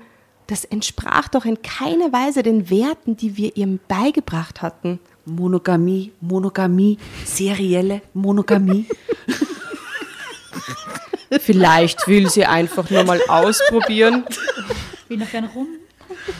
Das 0.48 0.66
entsprach 0.66 1.28
doch 1.28 1.46
in 1.46 1.62
keiner 1.62 2.12
Weise 2.12 2.42
den 2.42 2.72
Werten, 2.72 3.16
die 3.16 3.38
wir 3.38 3.56
ihr 3.56 3.80
beigebracht 3.88 4.64
hatten. 4.64 5.00
Monogamie, 5.26 6.12
Monogamie, 6.20 6.98
serielle 7.26 8.02
Monogamie. 8.14 8.86
Vielleicht 11.40 12.08
will 12.08 12.30
sie 12.30 12.46
einfach 12.46 12.90
nur 12.90 13.04
mal 13.04 13.20
ausprobieren. 13.28 14.26
Will 15.08 15.18
noch 15.18 15.30
gern 15.32 15.46
rum. 15.46 15.68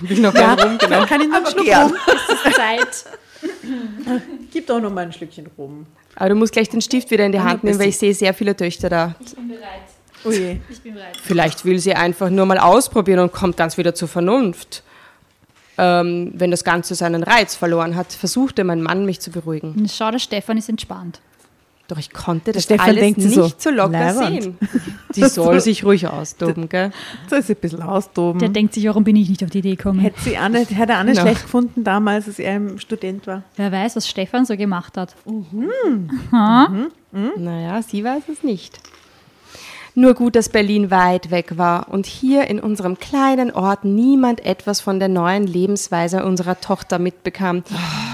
Will 0.02 0.20
noch 0.20 0.34
mal 0.34 0.60
rum, 0.62 0.78
genau. 0.78 1.06
Kann 1.06 1.22
ich 1.22 1.28
noch 1.28 1.38
einen 1.38 1.46
Schluck 1.48 1.66
gern. 1.66 1.90
rum? 1.90 1.98
Zeit. 2.54 3.06
Gib 4.52 4.68
doch 4.68 4.80
noch 4.80 4.92
mal 4.92 5.02
ein 5.02 5.14
Schlückchen 5.14 5.48
rum. 5.58 5.86
Aber 6.16 6.30
du 6.30 6.36
musst 6.36 6.54
gleich 6.54 6.70
den 6.70 6.82
Stift 6.82 7.10
wieder 7.12 7.26
in 7.26 7.32
die 7.32 7.40
Hand 7.40 7.64
nehmen, 7.64 7.80
weil 7.80 7.90
ich 7.90 7.98
sehe 7.98 8.14
sehr 8.14 8.34
viele 8.34 8.56
Töchter 8.56 8.90
da. 8.90 9.16
Ich 9.20 9.34
bin 9.36 9.48
bereit. 9.48 9.62
Oh 10.26 10.32
je. 10.32 10.58
Ich 10.70 10.82
bin 10.82 10.94
bereit. 10.94 11.18
Vielleicht 11.22 11.66
will 11.66 11.80
sie 11.80 11.96
einfach 11.96 12.30
nur 12.30 12.46
mal 12.46 12.60
ausprobieren 12.60 13.20
und 13.20 13.32
kommt 13.34 13.58
ganz 13.58 13.78
wieder 13.78 13.96
zur 13.96 14.08
Vernunft. 14.08 14.84
Ähm, 15.78 16.32
wenn 16.36 16.52
das 16.52 16.64
Ganze 16.64 16.94
seinen 16.96 17.24
Reiz 17.24 17.56
verloren 17.56 17.96
hat, 17.96 18.14
versuchte 18.14 18.64
mein 18.64 18.82
Mann, 18.84 19.06
mich 19.06 19.20
zu 19.20 19.32
beruhigen. 19.32 19.88
Schau, 19.92 20.12
der 20.12 20.20
Stefan 20.20 20.58
ist 20.58 20.70
entspannt. 20.70 21.20
Doch 21.90 21.98
ich 21.98 22.12
konnte 22.14 22.54
das 22.54 22.64
Stefan 22.64 22.88
alles 22.90 23.02
denkt 23.02 23.22
sich 23.22 23.36
nicht 23.36 23.62
so, 23.62 23.70
so, 23.70 23.76
locker 23.76 23.92
Leiwand. 23.92 24.42
sehen. 24.44 24.58
Die 25.16 25.26
soll 25.26 25.60
sich 25.60 25.84
ruhig 25.84 26.08
austoben, 26.08 26.70
gell? 26.70 26.92
So 27.30 27.36
ist 27.36 27.48
sie 27.48 27.54
ein 27.54 27.60
bisschen 27.60 27.82
austoben. 27.82 28.40
Der 28.40 28.50
denkt 28.50 28.74
sich, 28.74 28.86
warum 28.88 29.04
bin 29.04 29.16
ich 29.18 29.30
nicht 29.30 29.44
auf 29.44 29.50
die 29.50 29.60
Idee 29.60 29.76
gekommen? 29.76 30.00
Hätte 30.00 30.20
sie 30.22 30.38
auch 30.38 30.48
nicht, 30.48 30.72
hätte 30.72 30.94
er 30.94 31.00
auch 31.02 31.04
nicht 31.04 31.18
Ja. 31.18 31.24
schlecht 31.24 31.44
gefunden 31.44 31.84
damals, 31.84 32.28
als 32.28 32.40
er 32.40 32.54
ein 32.56 32.80
Student 32.80 33.28
war. 33.28 33.44
Wer 33.58 33.72
weiß, 33.72 33.98
was 33.98 34.08
Stefan 34.08 34.46
so 34.46 34.56
gemacht 34.56 34.96
hat. 34.98 35.14
Naja, 36.32 37.82
sie 37.82 38.04
weiß 38.04 38.24
es 38.32 38.44
nicht. 38.44 38.80
Nur 39.96 40.16
gut, 40.16 40.36
dass 40.36 40.50
Berlin 40.50 40.90
weit 40.90 41.30
weg 41.30 41.58
war 41.58 41.90
und 41.90 42.08
hier 42.08 42.48
in 42.48 42.60
unserem 42.60 42.98
kleinen 42.98 43.52
Ort 43.52 43.86
niemand 43.86 44.44
etwas 44.44 44.82
von 44.82 45.00
der 45.00 45.08
neuen 45.08 45.46
Lebensweise 45.46 46.26
unserer 46.26 46.60
Tochter 46.60 46.98
mitbekam. 46.98 47.64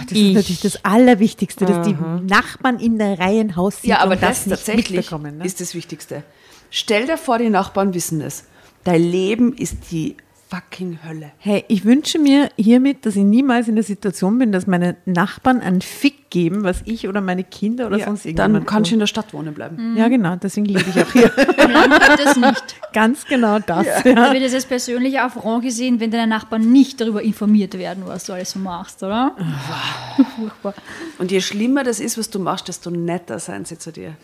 Das 0.10 0.18
ist 0.18 0.34
natürlich 0.34 0.62
das 0.62 0.84
Allerwichtigste, 0.84 1.66
dass 1.66 1.88
die 1.88 1.96
Nachbarn 2.28 2.80
in 2.80 2.98
der 2.98 3.20
Reihenhaussiedlung 3.20 3.98
Ja, 3.98 4.04
aber 4.04 4.18
das, 4.18 4.40
das, 4.40 4.46
nicht 4.46 4.58
tatsächlich 4.58 4.98
mitbekommen. 4.98 5.38
Ne? 5.38 5.46
ist 5.46 5.62
das 5.62 5.74
Wichtigste. 5.74 6.24
Stell 6.70 7.06
dir 7.06 7.18
vor, 7.18 7.38
die 7.38 7.50
Nachbarn 7.50 7.94
wissen 7.94 8.20
es. 8.22 8.46
Dein 8.84 9.04
Leben 9.04 9.54
ist 9.54 9.92
die 9.92 10.18
fucking 10.50 11.00
Hölle. 11.08 11.32
Hey, 11.38 11.64
ich 11.68 11.86
wünsche 11.86 12.18
mir 12.18 12.50
hiermit, 12.56 13.06
dass 13.06 13.16
ich 13.16 13.24
niemals 13.24 13.68
in 13.68 13.76
der 13.76 13.84
Situation 13.84 14.40
bin, 14.40 14.52
dass 14.52 14.66
meine 14.68 14.96
Nachbarn 15.06 15.62
einen 15.62 15.82
Fick 15.82 16.30
geben, 16.32 16.64
was 16.64 16.82
ich 16.86 17.08
oder 17.08 17.22
meine 17.22 17.44
Kinder 17.44 17.86
oder 17.88 17.98
Ja, 17.98 18.06
sonst 18.06 18.26
irgendjemand 18.26 18.56
dann 18.56 18.66
kannst 18.66 18.90
du 18.92 18.96
in 18.96 19.00
der 19.00 19.08
Stadt 19.08 19.32
wohnen 19.34 19.54
bleiben. 19.54 19.96
Ja, 19.96 20.08
genau, 20.08 20.36
deswegen 20.38 20.66
lebe 20.66 20.86
ich 20.90 21.02
auch 21.04 21.12
hier. 21.12 21.32
Das 22.18 22.36
nicht. 22.36 22.76
Ganz 22.94 23.26
genau 23.26 23.60
das. 23.60 23.86
Da 24.04 24.10
Ja. 24.10 24.34
wird 24.34 24.44
es 24.44 24.54
als 24.54 24.66
persönlicher 24.66 25.24
Affront 25.24 25.64
gesehen, 25.64 26.00
wenn 26.00 26.12
deine 26.12 26.28
Nachbarn 26.28 26.72
nicht 26.72 27.00
darüber 27.00 27.22
informiert 27.22 27.78
werden, 27.78 28.04
was 28.06 28.26
du 28.26 28.34
alles 28.34 28.52
so 28.52 28.60
machst, 28.60 29.02
oder? 29.04 29.36
Furchtbar. 30.36 30.74
Und 31.20 31.32
je 31.32 31.42
schlimmer 31.42 31.84
das 31.84 32.00
ist, 32.00 32.18
was 32.18 32.30
du 32.30 32.40
machst, 32.40 32.68
desto 32.68 32.90
netter 32.90 33.40
sein 33.40 33.66
sie 33.66 33.78
zu 33.78 33.92
dir. 33.92 34.16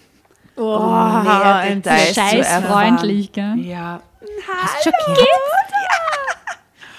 Oh, 0.57 0.79
mehr 0.79 1.55
ein 1.57 1.81
Details 1.81 2.07
zu 2.13 2.13
Scheiß 2.21 2.47
erfahren. 2.47 2.97
freundlich, 2.97 3.31
gell? 3.31 3.55
Ja. 3.59 4.01
Hast 4.47 4.85
du 4.85 4.89
schon 4.89 5.13
gehört? 5.15 5.27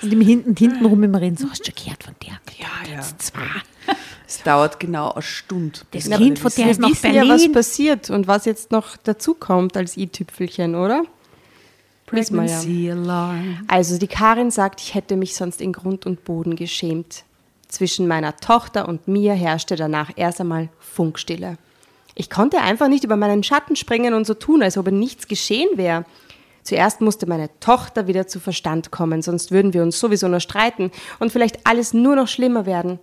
Und 0.07 0.13
im 0.13 0.21
hinten, 0.21 0.57
hintenrum 0.57 1.03
immer 1.03 1.21
reden, 1.21 1.37
so 1.37 1.49
hast 1.51 1.61
du 1.61 1.73
schon 1.73 1.85
gehört 1.85 2.05
von 2.05 2.15
der? 2.23 2.39
Ja, 2.59 2.97
ja. 2.97 3.03
Zwar. 3.19 3.63
Es 4.27 4.43
dauert 4.43 4.81
genau 4.81 5.13
eine 5.13 5.23
Stunde. 5.23 5.79
Das 5.93 6.09
bis 6.09 6.19
Kind 6.19 6.39
von 6.39 6.53
der 6.57 6.71
ist 6.71 6.81
nach 6.81 6.91
wissen 6.91 7.15
ja, 7.15 7.23
was 7.23 7.29
Berlin. 7.29 7.53
passiert 7.53 8.11
und 8.11 8.27
was 8.27 8.45
jetzt 8.45 8.73
noch 8.73 8.97
dazu 8.97 9.35
kommt 9.35 9.77
als 9.77 9.97
i-Tüpfelchen, 9.97 10.75
oder? 10.75 11.03
Ja. 11.05 11.11
Pregnancy 12.07 12.91
Alarm. 12.91 13.65
Also 13.69 13.99
die 13.99 14.07
Karin 14.07 14.51
sagt, 14.51 14.81
ich 14.81 14.95
hätte 14.95 15.17
mich 15.17 15.35
sonst 15.35 15.61
in 15.61 15.73
Grund 15.73 16.07
und 16.07 16.25
Boden 16.25 16.57
geschämt. 16.57 17.25
Zwischen 17.69 18.07
meiner 18.07 18.37
Tochter 18.37 18.89
und 18.89 19.09
mir 19.09 19.35
herrschte 19.35 19.75
danach 19.75 20.11
erst 20.15 20.41
einmal 20.41 20.69
Funkstille. 20.79 21.59
Ich 22.15 22.31
konnte 22.31 22.61
einfach 22.61 22.89
nicht 22.89 23.05
über 23.05 23.17
meinen 23.17 23.43
Schatten 23.43 23.77
springen 23.77 24.15
und 24.15 24.27
so 24.27 24.35
tun, 24.35 24.63
als 24.63 24.79
ob 24.79 24.91
nichts 24.91 25.27
geschehen 25.27 25.69
wäre. 25.77 26.05
Zuerst 26.67 27.01
musste 27.01 27.27
meine 27.27 27.49
Tochter 27.61 28.09
wieder 28.09 28.27
zu 28.27 28.41
Verstand 28.41 28.91
kommen, 28.91 29.23
sonst 29.23 29.53
würden 29.53 29.73
wir 29.73 29.85
uns 29.85 30.01
sowieso 30.01 30.27
nur 30.27 30.41
streiten 30.41 30.91
und 31.21 31.31
vielleicht 31.31 31.65
alles 31.65 31.95
nur 31.95 32.17
noch 32.17 32.27
schlimmer 32.27 32.67
werden. 32.67 32.99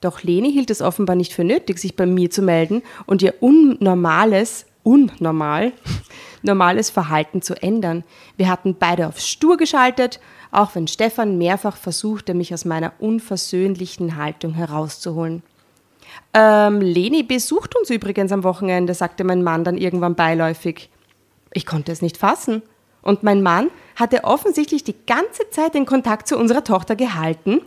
Doch 0.00 0.22
Leni 0.22 0.50
hielt 0.50 0.70
es 0.70 0.80
offenbar 0.80 1.14
nicht 1.14 1.34
für 1.34 1.44
nötig, 1.44 1.78
sich 1.78 1.94
bei 1.94 2.06
mir 2.06 2.30
zu 2.30 2.40
melden 2.40 2.82
und 3.04 3.20
ihr 3.20 3.34
unnormales, 3.40 4.64
unnormal, 4.82 5.72
normales 6.42 6.88
Verhalten 6.88 7.42
zu 7.42 7.60
ändern. 7.62 8.02
Wir 8.38 8.48
hatten 8.48 8.76
beide 8.78 9.08
auf 9.08 9.20
stur 9.20 9.58
geschaltet, 9.58 10.18
auch 10.50 10.74
wenn 10.74 10.88
Stefan 10.88 11.36
mehrfach 11.36 11.76
versuchte, 11.76 12.32
mich 12.32 12.54
aus 12.54 12.64
meiner 12.64 12.94
unversöhnlichen 12.98 14.16
Haltung 14.16 14.54
herauszuholen. 14.54 15.42
Ähm, 16.32 16.80
Leni 16.80 17.22
besucht 17.24 17.76
uns 17.76 17.90
übrigens 17.90 18.32
am 18.32 18.42
Wochenende, 18.42 18.94
sagte 18.94 19.22
mein 19.22 19.42
Mann 19.42 19.64
dann 19.64 19.76
irgendwann 19.76 20.14
beiläufig. 20.14 20.88
Ich 21.52 21.66
konnte 21.66 21.92
es 21.92 22.00
nicht 22.00 22.16
fassen. 22.16 22.62
Und 23.06 23.22
mein 23.22 23.40
Mann 23.40 23.70
hatte 23.94 24.24
offensichtlich 24.24 24.82
die 24.82 24.96
ganze 25.06 25.48
Zeit 25.50 25.74
den 25.74 25.86
Kontakt 25.86 26.26
zu 26.26 26.36
unserer 26.36 26.64
Tochter 26.64 26.96
gehalten, 26.96 27.60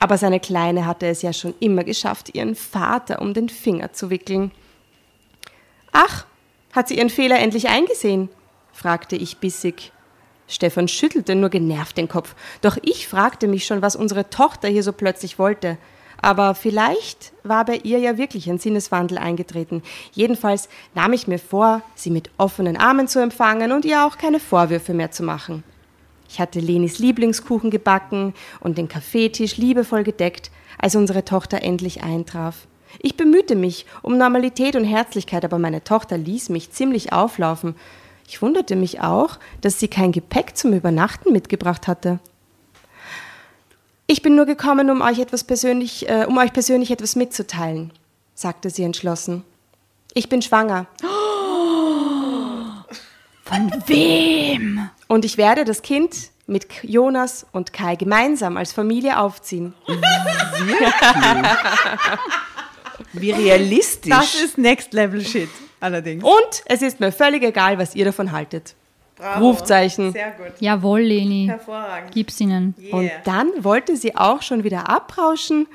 aber 0.00 0.16
seine 0.16 0.40
Kleine 0.40 0.86
hatte 0.86 1.06
es 1.06 1.20
ja 1.20 1.34
schon 1.34 1.52
immer 1.60 1.84
geschafft, 1.84 2.34
ihren 2.34 2.54
Vater 2.54 3.20
um 3.20 3.34
den 3.34 3.50
Finger 3.50 3.92
zu 3.92 4.08
wickeln. 4.08 4.50
Ach, 5.92 6.24
hat 6.72 6.88
sie 6.88 6.96
ihren 6.96 7.10
Fehler 7.10 7.38
endlich 7.38 7.68
eingesehen? 7.68 8.30
fragte 8.72 9.16
ich 9.16 9.36
bissig. 9.36 9.92
Stefan 10.48 10.88
schüttelte 10.88 11.34
nur 11.34 11.50
genervt 11.50 11.98
den 11.98 12.08
Kopf. 12.08 12.34
Doch 12.62 12.78
ich 12.80 13.08
fragte 13.08 13.48
mich 13.48 13.66
schon, 13.66 13.82
was 13.82 13.94
unsere 13.94 14.30
Tochter 14.30 14.68
hier 14.68 14.82
so 14.82 14.94
plötzlich 14.94 15.38
wollte. 15.38 15.76
Aber 16.20 16.54
vielleicht 16.54 17.32
war 17.44 17.64
bei 17.64 17.76
ihr 17.76 17.98
ja 17.98 18.18
wirklich 18.18 18.48
ein 18.48 18.58
Sinneswandel 18.58 19.18
eingetreten. 19.18 19.82
Jedenfalls 20.12 20.68
nahm 20.94 21.12
ich 21.12 21.28
mir 21.28 21.38
vor, 21.38 21.82
sie 21.94 22.10
mit 22.10 22.30
offenen 22.38 22.76
Armen 22.76 23.08
zu 23.08 23.20
empfangen 23.20 23.72
und 23.72 23.84
ihr 23.84 24.06
auch 24.06 24.18
keine 24.18 24.40
Vorwürfe 24.40 24.94
mehr 24.94 25.10
zu 25.10 25.22
machen. 25.22 25.62
Ich 26.28 26.40
hatte 26.40 26.58
Lenis 26.58 26.98
Lieblingskuchen 26.98 27.70
gebacken 27.70 28.34
und 28.60 28.78
den 28.78 28.88
Kaffeetisch 28.88 29.56
liebevoll 29.56 30.02
gedeckt, 30.02 30.50
als 30.78 30.96
unsere 30.96 31.24
Tochter 31.24 31.62
endlich 31.62 32.02
eintraf. 32.02 32.66
Ich 33.00 33.16
bemühte 33.16 33.56
mich 33.56 33.86
um 34.02 34.18
Normalität 34.18 34.76
und 34.76 34.84
Herzlichkeit, 34.84 35.44
aber 35.44 35.58
meine 35.58 35.84
Tochter 35.84 36.18
ließ 36.18 36.48
mich 36.48 36.72
ziemlich 36.72 37.12
auflaufen. 37.12 37.74
Ich 38.28 38.42
wunderte 38.42 38.74
mich 38.74 39.00
auch, 39.00 39.38
dass 39.60 39.78
sie 39.78 39.88
kein 39.88 40.12
Gepäck 40.12 40.56
zum 40.56 40.72
Übernachten 40.72 41.32
mitgebracht 41.32 41.86
hatte. 41.86 42.18
Ich 44.08 44.22
bin 44.22 44.36
nur 44.36 44.46
gekommen, 44.46 44.88
um 44.90 45.00
euch 45.00 45.18
etwas 45.18 45.42
persönlich, 45.42 46.08
äh, 46.08 46.26
um 46.28 46.38
euch 46.38 46.52
persönlich 46.52 46.92
etwas 46.92 47.16
mitzuteilen, 47.16 47.92
sagte 48.34 48.70
sie 48.70 48.84
entschlossen. 48.84 49.42
Ich 50.14 50.28
bin 50.28 50.42
schwanger. 50.42 50.86
Von 53.44 53.72
wem? 53.86 54.88
Und 55.08 55.24
ich 55.24 55.36
werde 55.38 55.64
das 55.64 55.82
Kind 55.82 56.30
mit 56.46 56.68
Jonas 56.82 57.46
und 57.50 57.72
Kai 57.72 57.96
gemeinsam 57.96 58.56
als 58.56 58.72
Familie 58.72 59.18
aufziehen. 59.18 59.74
Wie 63.12 63.32
realistisch. 63.32 64.10
Das 64.10 64.36
ist 64.36 64.56
Next 64.56 64.92
Level 64.92 65.24
Shit, 65.24 65.50
allerdings. 65.80 66.22
Und 66.22 66.62
es 66.66 66.82
ist 66.82 67.00
mir 67.00 67.10
völlig 67.10 67.42
egal, 67.42 67.76
was 67.78 67.96
ihr 67.96 68.04
davon 68.04 68.30
haltet. 68.30 68.76
Rufzeichen. 69.40 70.12
Sehr 70.12 70.32
gut. 70.32 70.52
Jawohl, 70.60 71.00
Leni. 71.00 71.46
Hervorragend. 71.46 72.12
Gib's 72.12 72.40
ihnen. 72.40 72.74
Und 72.92 73.10
dann 73.24 73.50
wollte 73.64 73.96
sie 73.96 74.16
auch 74.16 74.42
schon 74.42 74.64
wieder 74.64 74.88
abrauschen, 74.88 75.66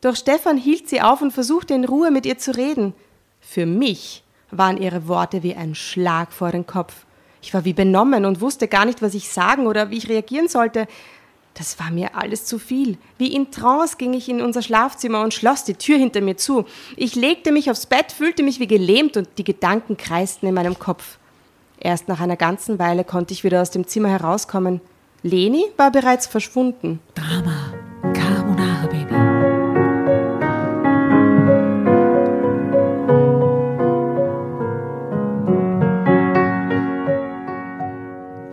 doch 0.00 0.16
Stefan 0.16 0.58
hielt 0.58 0.88
sie 0.88 1.00
auf 1.00 1.22
und 1.22 1.30
versuchte 1.30 1.72
in 1.72 1.86
Ruhe 1.86 2.10
mit 2.10 2.26
ihr 2.26 2.36
zu 2.36 2.54
reden. 2.54 2.92
Für 3.40 3.64
mich 3.64 4.22
waren 4.50 4.76
ihre 4.76 5.08
Worte 5.08 5.42
wie 5.42 5.54
ein 5.54 5.74
Schlag 5.74 6.30
vor 6.30 6.50
den 6.50 6.66
Kopf. 6.66 7.06
Ich 7.40 7.54
war 7.54 7.64
wie 7.64 7.72
benommen 7.72 8.26
und 8.26 8.42
wusste 8.42 8.68
gar 8.68 8.84
nicht, 8.84 9.00
was 9.00 9.14
ich 9.14 9.30
sagen 9.30 9.66
oder 9.66 9.90
wie 9.90 9.96
ich 9.96 10.08
reagieren 10.08 10.48
sollte. 10.48 10.86
Das 11.54 11.78
war 11.78 11.90
mir 11.90 12.16
alles 12.16 12.44
zu 12.44 12.58
viel. 12.58 12.98
Wie 13.16 13.32
in 13.32 13.50
Trance 13.50 13.96
ging 13.96 14.12
ich 14.12 14.28
in 14.28 14.42
unser 14.42 14.60
Schlafzimmer 14.60 15.22
und 15.22 15.32
schloss 15.32 15.64
die 15.64 15.74
Tür 15.74 15.96
hinter 15.96 16.20
mir 16.20 16.36
zu. 16.36 16.66
Ich 16.96 17.14
legte 17.14 17.52
mich 17.52 17.70
aufs 17.70 17.86
Bett, 17.86 18.12
fühlte 18.12 18.42
mich 18.42 18.60
wie 18.60 18.66
gelähmt 18.66 19.16
und 19.16 19.28
die 19.38 19.44
Gedanken 19.44 19.96
kreisten 19.96 20.46
in 20.46 20.54
meinem 20.54 20.78
Kopf. 20.78 21.18
Erst 21.84 22.08
nach 22.08 22.18
einer 22.18 22.36
ganzen 22.36 22.78
Weile 22.78 23.04
konnte 23.04 23.34
ich 23.34 23.44
wieder 23.44 23.60
aus 23.60 23.70
dem 23.70 23.86
Zimmer 23.86 24.08
herauskommen. 24.08 24.80
Leni 25.22 25.66
war 25.76 25.92
bereits 25.92 26.26
verschwunden. 26.26 26.98
Drama. 27.14 27.74
Carbonara, 28.14 28.86
Baby. 28.86 29.14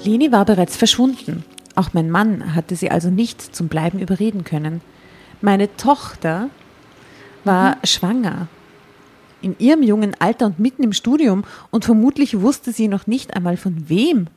Leni 0.03 0.33
war 0.33 0.43
bereits 0.43 0.75
verschwunden. 0.75 1.45
Auch 1.75 1.93
mein 1.93 2.11
Mann 2.11 2.53
hatte 2.53 2.75
sie 2.75 2.91
also 2.91 3.09
nicht 3.09 3.55
zum 3.55 3.69
Bleiben 3.69 3.99
überreden 3.99 4.43
können. 4.43 4.81
Meine 5.39 5.73
Tochter 5.77 6.49
war 7.45 7.77
schwanger. 7.85 8.49
In 9.41 9.55
ihrem 9.59 9.83
jungen 9.83 10.15
Alter 10.19 10.47
und 10.47 10.59
mitten 10.59 10.83
im 10.83 10.93
Studium 10.93 11.43
und 11.71 11.85
vermutlich 11.85 12.39
wusste 12.39 12.71
sie 12.71 12.87
noch 12.87 13.07
nicht 13.07 13.35
einmal 13.35 13.57
von 13.57 13.89
wem. 13.89 14.27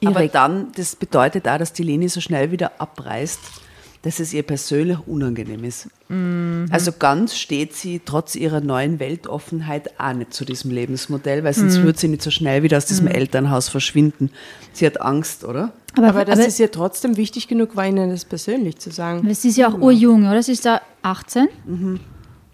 Ihre 0.00 0.14
Aber 0.16 0.28
dann, 0.28 0.72
das 0.76 0.96
bedeutet 0.96 1.48
auch, 1.48 1.58
dass 1.58 1.72
die 1.72 1.82
Leni 1.82 2.08
so 2.08 2.20
schnell 2.20 2.50
wieder 2.50 2.72
abreißt, 2.78 3.40
dass 4.02 4.18
es 4.18 4.34
ihr 4.34 4.42
persönlich 4.42 4.98
unangenehm 5.06 5.62
ist. 5.62 5.88
Also 6.70 6.90
ganz 6.98 7.36
steht 7.36 7.74
sie 7.74 8.00
trotz 8.04 8.34
ihrer 8.34 8.60
neuen 8.60 8.98
Weltoffenheit 8.98 9.98
auch 9.98 10.12
nicht 10.12 10.34
zu 10.34 10.44
diesem 10.44 10.72
Lebensmodell, 10.72 11.44
weil 11.44 11.54
sonst 11.54 11.80
würde 11.82 11.98
sie 11.98 12.08
nicht 12.08 12.22
so 12.22 12.30
schnell 12.30 12.62
wieder 12.64 12.76
aus 12.76 12.86
diesem 12.86 13.06
Elternhaus 13.06 13.68
verschwinden. 13.68 14.30
Sie 14.72 14.84
hat 14.84 15.00
Angst, 15.00 15.44
oder? 15.44 15.72
Aber, 15.96 16.08
Aber 16.08 16.24
das 16.24 16.40
aber 16.40 16.48
ist 16.48 16.58
ihr 16.58 16.70
trotzdem 16.70 17.16
wichtig 17.16 17.48
genug, 17.48 17.76
war 17.76 17.86
ihnen 17.86 18.10
das 18.10 18.24
persönlich 18.24 18.78
zu 18.78 18.90
sagen. 18.90 19.26
es 19.30 19.44
ist 19.44 19.56
ja 19.56 19.68
auch 19.68 19.78
urjung, 19.78 20.28
oder? 20.28 20.42
Sie 20.42 20.52
ist 20.52 20.66
da 20.66 20.80
18. 21.02 21.48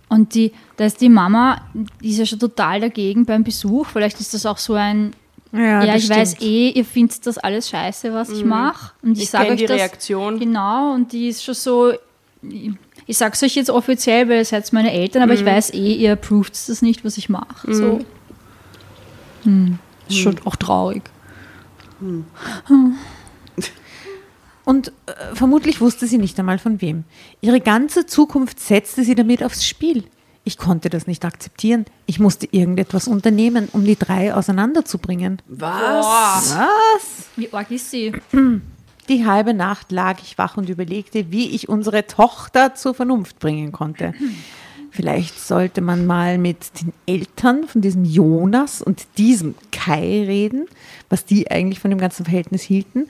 Und 0.09 0.35
die, 0.35 0.53
da 0.77 0.87
ist 0.87 1.01
die 1.01 1.09
Mama, 1.09 1.61
die 2.03 2.11
ist 2.11 2.19
ja 2.19 2.27
schon 2.27 2.39
total 2.39 2.81
dagegen 2.81 3.25
beim 3.27 3.45
Besuch. 3.45 3.87
Vielleicht 3.87 4.21
ist 4.21 4.33
das 4.35 4.47
auch 4.47 4.59
so 4.59 4.75
ein, 4.75 5.13
Ja, 5.53 5.83
ja, 5.85 5.97
ich 5.97 6.09
weiß 6.09 6.33
stimmt. 6.37 6.51
eh, 6.51 6.71
ihr 6.71 6.85
findet 6.85 7.27
das 7.27 7.37
alles 7.39 7.69
scheiße, 7.69 8.13
was 8.15 8.31
ich 8.31 8.45
mache. 8.45 8.93
Und 9.03 9.13
ich, 9.19 9.25
Ich 9.25 9.31
sage 9.31 9.51
euch 9.51 9.59
die 9.59 9.67
das. 9.67 9.77
Reaktion. 9.77 10.39
Genau, 10.39 10.95
und 10.95 11.13
die 11.13 11.29
ist 11.29 11.45
schon 11.45 11.55
so, 11.55 11.93
ich, 12.43 12.71
ich 13.07 13.19
sag's 13.19 13.43
euch 13.43 13.55
jetzt 13.55 13.69
offiziell, 13.71 14.29
weil 14.29 14.39
ihr 14.39 14.45
seid 14.45 14.73
meine 14.73 14.93
Eltern, 14.93 15.23
aber 15.23 15.35
ich 15.35 15.45
weiß 15.45 15.75
eh, 15.75 15.95
ihr 15.95 16.13
approved 16.13 16.53
das 16.69 16.81
nicht, 16.83 17.05
was 17.05 17.19
ich 17.19 17.29
mache. 17.29 17.75
So. 17.75 18.01
Hm. 19.45 19.79
Ist 20.09 20.19
schon 20.19 20.37
auch 20.47 20.57
traurig. 20.57 21.03
Und 24.69 24.89
äh, 25.07 25.35
vermutlich 25.35 25.81
wusste 25.81 26.07
sie 26.07 26.19
nicht 26.19 26.39
einmal 26.39 26.59
von 26.59 26.83
wem. 26.83 27.05
Ihre 27.41 27.59
ganze 27.59 28.05
Zukunft 28.05 28.61
setzte 28.61 29.03
sie 29.03 29.15
damit 29.15 29.43
aufs 29.43 29.67
Spiel. 29.67 30.05
Ich 30.45 30.59
konnte 30.59 30.91
das 30.91 31.07
nicht 31.07 31.25
akzeptieren. 31.25 31.87
Ich 32.05 32.21
musste 32.21 32.47
irgendetwas 32.51 33.09
unternehmen, 33.09 33.71
um 33.73 33.87
die 33.87 33.97
drei 33.97 34.35
auseinanderzubringen. 34.35 35.41
Was? 35.47 36.55
Was? 36.55 37.29
Wie 37.37 37.51
arg 37.51 37.71
ist 37.71 37.91
sie? 37.91 38.13
Die 39.09 39.25
halbe 39.25 39.55
Nacht 39.55 39.91
lag 39.91 40.19
ich 40.23 40.37
wach 40.37 40.59
und 40.59 40.69
überlegte, 40.69 41.33
wie 41.33 41.49
ich 41.49 41.71
unsere 41.71 42.07
Tochter 42.07 42.75
zur 42.75 42.93
Vernunft 42.93 43.39
bringen 43.39 43.73
konnte. 43.73 44.13
Vielleicht 44.91 45.41
sollte 45.41 45.81
man 45.81 46.05
mal 46.05 46.37
mit 46.37 46.83
den 46.83 46.93
Eltern 47.07 47.67
von 47.69 47.81
diesem 47.81 48.05
Jonas 48.05 48.83
und 48.83 49.07
diesem 49.17 49.55
Kai 49.71 50.25
reden, 50.27 50.67
was 51.09 51.25
die 51.25 51.51
eigentlich 51.51 51.81
von 51.81 51.91
dem 51.91 52.01
ganzen 52.01 52.27
Verhältnis 52.27 52.63
hielten. 52.63 53.07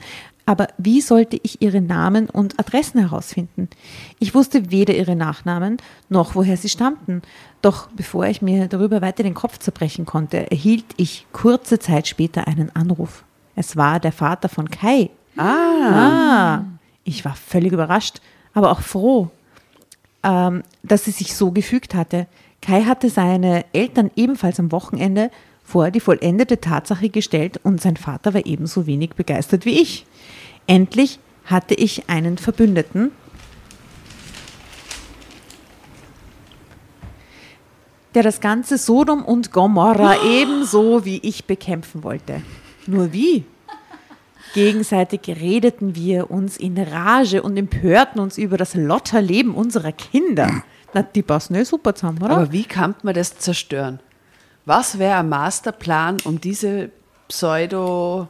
Aber 0.49 0.69
wie 0.79 0.99
sollte 0.99 1.39
ich 1.43 1.61
ihre 1.61 1.79
Namen 1.79 2.27
und 2.27 2.59
Adressen 2.59 2.99
herausfinden? 2.99 3.69
Ich 4.17 4.33
wusste 4.33 4.71
weder 4.71 4.95
ihre 4.95 5.15
Nachnamen 5.15 5.77
noch 6.09 6.33
woher 6.33 6.57
sie 6.57 6.69
stammten. 6.69 7.21
Doch 7.61 7.87
bevor 7.91 8.25
ich 8.25 8.41
mir 8.41 8.67
darüber 8.67 8.99
weiter 9.03 9.21
den 9.21 9.35
Kopf 9.35 9.59
zerbrechen 9.59 10.07
konnte, 10.07 10.49
erhielt 10.49 10.85
ich 10.97 11.27
kurze 11.33 11.77
Zeit 11.77 12.07
später 12.07 12.47
einen 12.47 12.75
Anruf. 12.75 13.23
Es 13.55 13.77
war 13.77 13.99
der 13.99 14.11
Vater 14.11 14.49
von 14.49 14.71
Kai. 14.71 15.11
Ah. 15.37 16.63
Ich 17.03 17.23
war 17.25 17.35
völlig 17.35 17.71
überrascht, 17.71 18.19
aber 18.55 18.71
auch 18.71 18.81
froh, 18.81 19.29
ähm, 20.23 20.63
dass 20.81 21.05
sie 21.05 21.11
sich 21.11 21.35
so 21.35 21.51
gefügt 21.51 21.93
hatte. 21.93 22.25
Kai 22.63 22.85
hatte 22.85 23.11
seine 23.11 23.65
Eltern 23.71 24.09
ebenfalls 24.15 24.59
am 24.59 24.71
Wochenende 24.71 25.29
vor 25.63 25.91
die 25.91 25.99
vollendete 25.99 26.59
Tatsache 26.59 27.09
gestellt 27.09 27.59
und 27.61 27.79
sein 27.79 27.97
Vater 27.97 28.33
war 28.33 28.47
ebenso 28.47 28.87
wenig 28.87 29.11
begeistert 29.11 29.65
wie 29.65 29.79
ich. 29.79 30.07
Endlich 30.69 31.17
hatte 31.45 31.73
ich 31.73 32.09
einen 32.09 32.37
Verbündeten, 32.37 33.09
der 38.13 38.21
das 38.21 38.39
ganze 38.39 38.77
Sodom 38.77 39.25
und 39.25 39.51
Gomorra 39.51 40.23
ebenso 40.23 41.05
wie 41.05 41.17
ich 41.23 41.45
bekämpfen 41.45 42.03
wollte. 42.03 42.43
Nur 42.85 43.11
wie? 43.13 43.45
Gegenseitig 44.53 45.21
redeten 45.27 45.95
wir 45.95 46.29
uns 46.29 46.57
in 46.57 46.77
Rage 46.77 47.41
und 47.41 47.57
empörten 47.57 48.21
uns 48.21 48.37
über 48.37 48.57
das 48.57 48.75
Lotterleben 48.75 49.55
unserer 49.55 49.91
Kinder. 49.91 50.61
Na, 50.93 51.01
die 51.01 51.23
passen 51.23 51.55
eh 51.55 51.63
super 51.63 51.95
zusammen, 51.95 52.21
oder? 52.21 52.37
Aber 52.37 52.51
wie 52.51 52.65
kann 52.65 52.93
man 53.01 53.15
das 53.15 53.39
zerstören? 53.39 54.01
Was 54.65 54.99
wäre 54.99 55.17
ein 55.17 55.29
Masterplan, 55.29 56.17
um 56.25 56.39
diese 56.39 56.91
Pseudo 57.27 58.27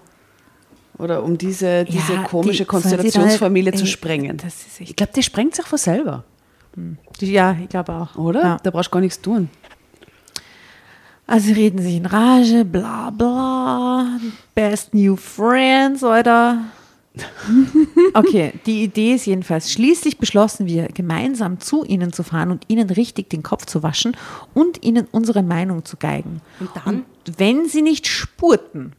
oder 0.99 1.23
um 1.23 1.37
diese, 1.37 1.85
diese 1.85 2.13
Ja, 2.13 2.23
komische 2.23 2.59
die- 2.63 2.65
Konstellationsfamilie 2.65 3.71
da- 3.71 3.77
zu 3.77 3.85
sprengen? 3.87 4.37
das 4.37 4.65
ist 4.67 4.81
echt- 4.81 4.89
ich 4.91 4.95
glaube, 4.95 5.13
die 5.15 5.23
sprengt 5.23 5.55
sich 5.55 5.65
von 5.65 5.77
selber, 5.79 6.23
ja, 7.21 7.55
ich 7.61 7.69
glaube 7.69 7.93
auch. 7.93 8.15
oder? 8.17 8.41
Ja. 8.41 8.57
Da 8.61 8.69
brauchst 8.71 8.87
du 8.89 8.91
gar 8.93 9.01
nichts 9.01 9.19
tun. 9.21 9.49
Also 11.27 11.47
sie 11.47 11.53
reden 11.53 11.79
sich 11.81 11.95
in 11.95 12.05
Rage, 12.07 12.65
bla 12.65 13.11
bla, 13.11 14.19
best 14.55 14.93
new 14.93 15.15
friends, 15.15 16.03
oder? 16.03 16.63
Okay, 18.13 18.53
die 18.65 18.83
Idee 18.83 19.13
ist 19.15 19.25
jedenfalls, 19.25 19.71
schließlich 19.71 20.17
beschlossen 20.19 20.65
wir, 20.67 20.87
gemeinsam 20.87 21.59
zu 21.59 21.83
ihnen 21.83 22.13
zu 22.13 22.23
fahren 22.23 22.49
und 22.51 22.63
ihnen 22.67 22.89
richtig 22.89 23.29
den 23.29 23.43
Kopf 23.43 23.65
zu 23.65 23.83
waschen 23.83 24.15
und 24.53 24.83
ihnen 24.83 25.07
unsere 25.11 25.43
Meinung 25.43 25.85
zu 25.85 25.97
geigen. 25.97 26.41
Und 26.59 26.69
dann? 26.85 27.05
wenn 27.37 27.67
sie 27.67 27.81
nicht 27.81 28.07
spurten, 28.07 28.93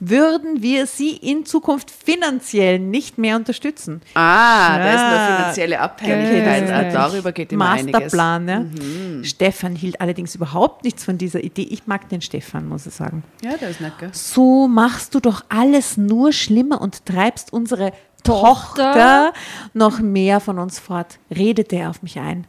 würden 0.00 0.62
wir 0.62 0.86
sie 0.86 1.10
in 1.16 1.44
Zukunft 1.46 1.90
finanziell 1.90 2.78
nicht 2.78 3.18
mehr 3.18 3.36
unterstützen. 3.36 4.00
Ah, 4.14 4.78
da 4.78 4.88
ist 4.90 5.00
Ja. 5.00 5.08
eine 5.26 5.36
finanzielle 5.36 5.80
Abhängigkeit. 5.80 6.66
Geil. 6.68 6.86
Ah, 6.88 6.92
darüber 6.92 7.32
geht 7.32 7.52
immer 7.52 7.70
einiges. 7.70 7.92
Masterplan, 8.12 8.48
ja. 8.48 9.24
Stefan 9.24 9.76
hielt 9.76 10.00
allerdings 10.00 10.34
überhaupt 10.34 10.84
nichts 10.84 11.04
von 11.04 11.18
dieser 11.18 11.42
Idee. 11.42 11.66
Ich 11.70 11.86
mag 11.86 12.08
den 12.08 12.20
Stefan, 12.20 12.68
muss 12.68 12.86
ich 12.86 12.94
sagen. 12.94 13.22
Ja, 13.42 13.56
der 13.56 13.70
ist 13.70 13.80
nett, 13.80 13.92
gell? 13.98 14.10
So 14.12 14.68
machst 14.68 15.14
du 15.14 15.20
doch 15.20 15.42
alles 15.48 15.96
nur 15.96 16.32
schlimmer 16.32 16.80
und 16.80 17.06
treibst 17.06 17.52
unsere 17.52 17.92
Tochter? 18.22 18.92
Tochter 18.94 19.32
noch 19.74 20.00
mehr 20.00 20.40
von 20.40 20.58
uns 20.58 20.78
fort, 20.78 21.18
redete 21.34 21.76
er 21.76 21.90
auf 21.90 22.02
mich 22.02 22.18
ein. 22.18 22.46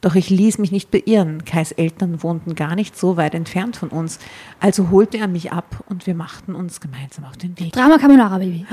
Doch 0.00 0.14
ich 0.14 0.30
ließ 0.30 0.58
mich 0.58 0.70
nicht 0.70 0.90
beirren. 0.90 1.44
Kais 1.44 1.72
Eltern 1.72 2.22
wohnten 2.22 2.54
gar 2.54 2.76
nicht 2.76 2.96
so 2.96 3.16
weit 3.16 3.34
entfernt 3.34 3.76
von 3.76 3.88
uns. 3.88 4.20
Also 4.60 4.90
holte 4.90 5.18
er 5.18 5.26
mich 5.26 5.50
ab 5.52 5.84
und 5.88 6.06
wir 6.06 6.14
machten 6.14 6.54
uns 6.54 6.80
gemeinsam 6.80 7.24
auf 7.24 7.36
den 7.36 7.58
Weg. 7.58 7.72
Drama 7.72 7.98
Carbonara, 7.98 8.38
Baby. 8.38 8.64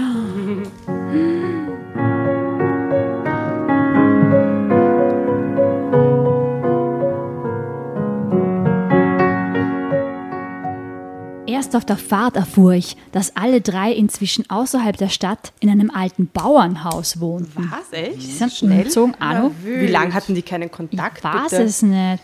Erst 11.56 11.74
auf 11.74 11.86
der 11.86 11.96
Fahrt 11.96 12.36
erfuhr 12.36 12.74
ich, 12.74 12.98
dass 13.14 13.38
alle 13.38 13.62
drei 13.62 13.94
inzwischen 13.94 14.50
außerhalb 14.50 14.98
der 14.98 15.08
Stadt 15.08 15.54
in 15.62 15.70
einem 15.70 15.90
alten 15.90 16.28
Bauernhaus 16.28 17.22
wohnten. 17.22 17.72
Was, 17.72 17.98
echt? 17.98 18.22
Sie 18.22 18.32
sind 18.34 18.62
umgezogen, 18.62 19.16
Anno. 19.22 19.52
Wie 19.64 19.88
lange 19.88 20.14
hatten 20.14 20.36
die 20.36 20.42
keinen 20.42 20.70
Kontakt? 20.70 21.20
Ich 21.20 21.24
weiß 21.24 21.52
bitte? 21.52 21.64
es 21.64 21.82
nicht. 21.82 22.22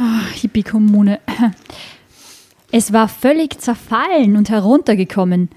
Oh, 0.00 0.26
Hippie-Kommune. 0.32 1.20
Es 2.72 2.92
war 2.92 3.06
völlig 3.06 3.60
zerfallen 3.60 4.36
und 4.36 4.50
heruntergekommen. 4.50 5.48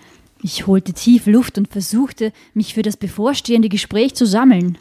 Ich 0.44 0.68
holte 0.68 0.94
tief 0.94 1.26
Luft 1.26 1.58
und 1.58 1.70
versuchte, 1.70 2.32
mich 2.54 2.76
für 2.76 2.84
das 2.84 2.96
bevorstehende 2.96 3.70
Gespräch 3.70 4.14
zu 4.14 4.28
sammeln. 4.28 4.78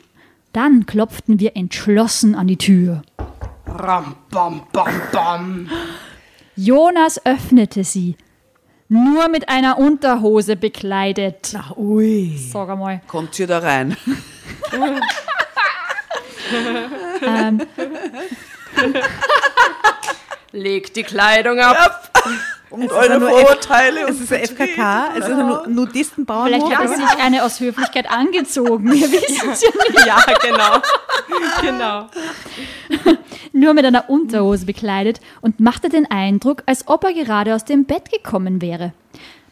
Dann 0.52 0.84
klopften 0.84 1.40
wir 1.40 1.56
entschlossen 1.56 2.34
an 2.34 2.46
die 2.46 2.58
Tür. 2.58 3.00
Ram, 3.64 4.16
bam, 4.28 4.60
bam, 4.70 4.90
bam. 5.10 5.70
Jonas 6.56 7.20
öffnete 7.26 7.84
sie, 7.84 8.16
nur 8.88 9.28
mit 9.28 9.50
einer 9.50 9.78
Unterhose 9.78 10.56
bekleidet. 10.56 11.54
Ach, 11.54 11.76
ui. 11.76 12.38
Sag 12.50 12.70
einmal. 12.70 13.02
Kommt 13.06 13.34
hier 13.34 13.46
da 13.46 13.58
rein. 13.58 13.96
Legt 20.52 20.96
die 20.96 21.02
Kleidung 21.02 21.60
ab. 21.60 22.10
Und 22.70 22.90
eure 22.90 23.20
Vorurteile. 23.20 24.08
Es 24.08 24.20
ist 24.20 24.32
ein 24.32 24.44
FKK, 24.44 25.10
es 25.16 25.26
ist 25.26 25.32
ein 25.32 25.74
Nudistenbauernhof. 25.74 26.68
Vielleicht 26.68 26.78
hat 26.78 26.88
sie 26.88 26.96
sich 26.96 27.24
eine 27.24 27.44
aus 27.44 27.60
Höflichkeit 27.60 28.10
angezogen. 28.10 28.90
Wir 28.92 29.10
wissen 29.12 29.50
es 29.50 29.62
ja 29.62 29.70
nicht. 29.70 29.86
Ja, 30.06 30.18
genau. 30.42 30.82
genau. 31.60 32.06
nur 33.52 33.74
mit 33.74 33.84
einer 33.84 34.10
Unterhose 34.10 34.66
bekleidet 34.66 35.20
und 35.40 35.60
machte 35.60 35.88
den 35.88 36.10
Eindruck, 36.10 36.62
als 36.66 36.88
ob 36.88 37.04
er 37.04 37.12
gerade 37.12 37.54
aus 37.54 37.64
dem 37.64 37.84
Bett 37.84 38.10
gekommen 38.10 38.60
wäre. 38.60 38.92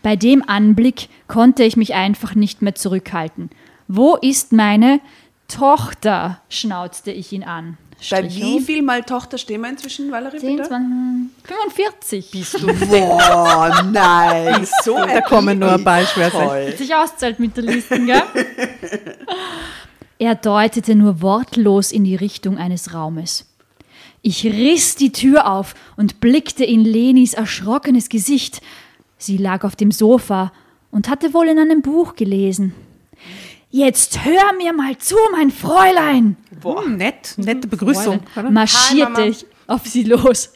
Bei 0.03 0.17
dem 0.17 0.47
Anblick 0.47 1.09
konnte 1.29 1.65
ich 1.65 1.77
mich 1.77 1.95
einfach 1.95 2.35
nicht 2.35 2.63
mehr 2.63 2.75
zurückhalten. 2.75 3.51
Wo 3.89 4.17
ist 4.17 4.53
meine 4.53 5.01
Tochter? 5.49 6.41
schnauzte 6.49 7.11
ich 7.11 7.33
ihn 7.33 7.45
an. 7.45 7.79
Bei 8.11 8.29
wie 8.29 8.61
viel 8.61 8.83
Mal 8.83 9.03
Tochter 9.03 9.39
stehen 9.39 9.63
wir 9.63 9.71
inzwischen, 9.71 10.11
Valerie? 10.11 10.39
10, 10.39 10.57
bitte? 10.57 10.69
20, 10.69 11.31
45. 11.45 12.31
Bist 12.31 12.61
du 12.61 12.67
Boah, 12.87 13.83
nein. 13.93 14.67
So 14.83 14.97
Da 14.97 15.21
kommen 15.23 15.59
nur 15.59 15.73
ein 15.73 15.85
paar 15.85 16.05
Schwerste. 16.05 16.39
Toll. 16.39 16.75
sich 16.77 16.95
auszahlt 16.95 17.39
mit 17.39 17.57
der 17.57 17.65
Listen, 17.65 18.07
gell? 18.07 18.23
er 20.19 20.35
deutete 20.35 20.95
nur 20.95 21.23
wortlos 21.23 21.93
in 21.93 22.05
die 22.05 22.17
Richtung 22.17 22.59
eines 22.59 22.93
Raumes. 22.93 23.47
Ich 24.21 24.45
riss 24.45 24.97
die 24.97 25.13
Tür 25.13 25.51
auf 25.51 25.75
und 25.97 26.21
blickte 26.21 26.65
in 26.65 26.83
Lenis 26.85 27.35
erschrockenes 27.35 28.09
Gesicht. 28.09 28.61
Sie 29.19 29.37
lag 29.37 29.65
auf 29.65 29.77
dem 29.77 29.93
Sofa 29.93 30.53
und 30.91 31.09
hatte 31.09 31.35
wohl 31.35 31.49
in 31.49 31.59
einem 31.59 31.83
Buch 31.83 32.17
gelesen. 32.17 32.75
Jetzt 33.77 34.25
hör 34.25 34.53
mir 34.57 34.73
mal 34.73 34.97
zu, 34.99 35.17
mein 35.33 35.51
Fräulein, 35.51 36.37
Hm, 36.63 36.97
nett, 36.97 37.35
nette 37.39 37.67
Begrüßung. 37.67 38.21
oder? 38.37 38.49
marschierte 38.53 39.25
ich 39.25 39.47
auf 39.67 39.85
sie 39.89 40.05
los. 40.05 40.53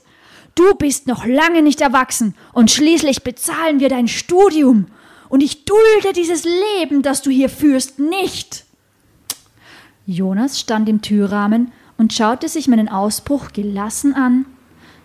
Du 0.55 0.73
bist 0.77 1.09
noch 1.09 1.27
lange 1.27 1.63
nicht 1.63 1.81
erwachsen 1.81 2.37
und 2.53 2.71
schließlich 2.71 3.25
bezahlen 3.25 3.81
wir 3.81 3.89
dein 3.89 4.07
Studium. 4.07 4.87
Und 5.29 5.43
ich 5.43 5.65
dulde 5.65 6.13
dieses 6.15 6.45
Leben, 6.45 7.03
das 7.03 7.21
du 7.21 7.31
hier 7.31 7.49
führst, 7.49 7.99
nicht. 7.99 8.65
Jonas 10.07 10.61
stand 10.61 10.89
im 10.89 11.03
Türrahmen 11.03 11.73
und 11.97 12.13
schaute 12.13 12.49
sich 12.49 12.69
meinen 12.69 12.89
Ausbruch 12.89 13.51
gelassen 13.53 14.15
an. 14.15 14.47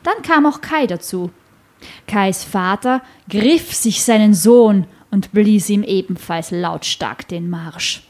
Dann 0.04 0.22
kam 0.22 0.46
auch 0.46 0.62
Kai 0.62 0.86
dazu. 0.86 1.32
Kais 2.08 2.44
Vater 2.44 3.02
griff 3.28 3.74
sich 3.74 4.04
seinen 4.04 4.36
Sohn 4.36 4.86
und 5.14 5.32
blies 5.32 5.70
ihm 5.70 5.84
ebenfalls 5.84 6.50
lautstark 6.50 7.28
den 7.28 7.50
Marsch. 7.50 8.02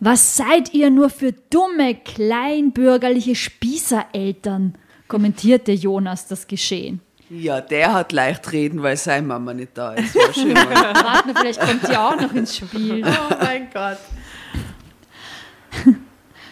Was 0.00 0.36
seid 0.36 0.72
ihr 0.72 0.90
nur 0.90 1.10
für 1.10 1.32
dumme, 1.32 1.96
kleinbürgerliche 1.96 3.34
Spießereltern? 3.34 4.78
kommentierte 5.08 5.72
Jonas 5.72 6.28
das 6.28 6.46
Geschehen. 6.46 7.00
Ja, 7.30 7.60
der 7.60 7.92
hat 7.92 8.12
leicht 8.12 8.52
reden, 8.52 8.82
weil 8.82 8.96
seine 8.96 9.26
Mama 9.26 9.52
nicht 9.52 9.76
da 9.76 9.94
ist. 9.94 10.14
War 10.14 10.32
schön 10.32 10.52
mal. 10.52 10.66
Warte, 10.74 11.34
vielleicht 11.34 11.60
kommt 11.60 11.88
die 11.88 11.96
auch 11.96 12.18
noch 12.18 12.32
ins 12.32 12.56
Spiel. 12.56 13.04
Oh 13.04 13.34
mein 13.40 13.68
Gott. 13.72 13.98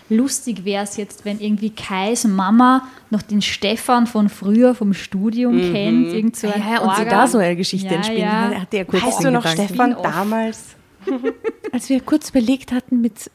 Lustig 0.08 0.64
wäre 0.64 0.84
es 0.84 0.96
jetzt, 0.96 1.24
wenn 1.24 1.40
irgendwie 1.40 1.70
Kais 1.70 2.24
Mama 2.24 2.86
noch 3.10 3.22
den 3.22 3.42
Stefan 3.42 4.06
von 4.06 4.28
früher 4.28 4.74
vom 4.74 4.94
Studium 4.94 5.56
kennt. 5.72 6.12
Irgend 6.12 6.36
so 6.36 6.48
ein 6.48 6.60
Ja, 6.60 6.80
und 6.80 6.96
sie 6.96 7.04
da 7.04 7.26
so 7.26 7.38
eine 7.38 7.56
Geschichte 7.56 7.88
Ja, 7.88 7.94
entspielen. 7.94 8.20
ja. 8.22 8.60
Hat 8.60 8.72
er 8.74 8.84
kurz 8.84 9.02
Weißt 9.02 9.18
den 9.20 9.24
du 9.26 9.30
noch, 9.32 9.42
Gedanken. 9.42 9.66
Stefan, 9.68 9.96
damals? 10.02 10.64
Als 11.72 11.88
wir 11.88 12.00
kurz 12.00 12.30
überlegt 12.30 12.72
hatten, 12.72 13.00
mit 13.00 13.30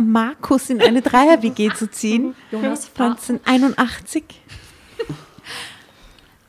Markus 0.00 0.70
in 0.70 0.80
eine 0.82 1.00
Dreier-WG 1.02 1.70
zu 1.74 1.90
ziehen, 1.90 2.34
Jonas 2.52 2.86
Vater. 2.86 3.16
1981. 3.44 4.24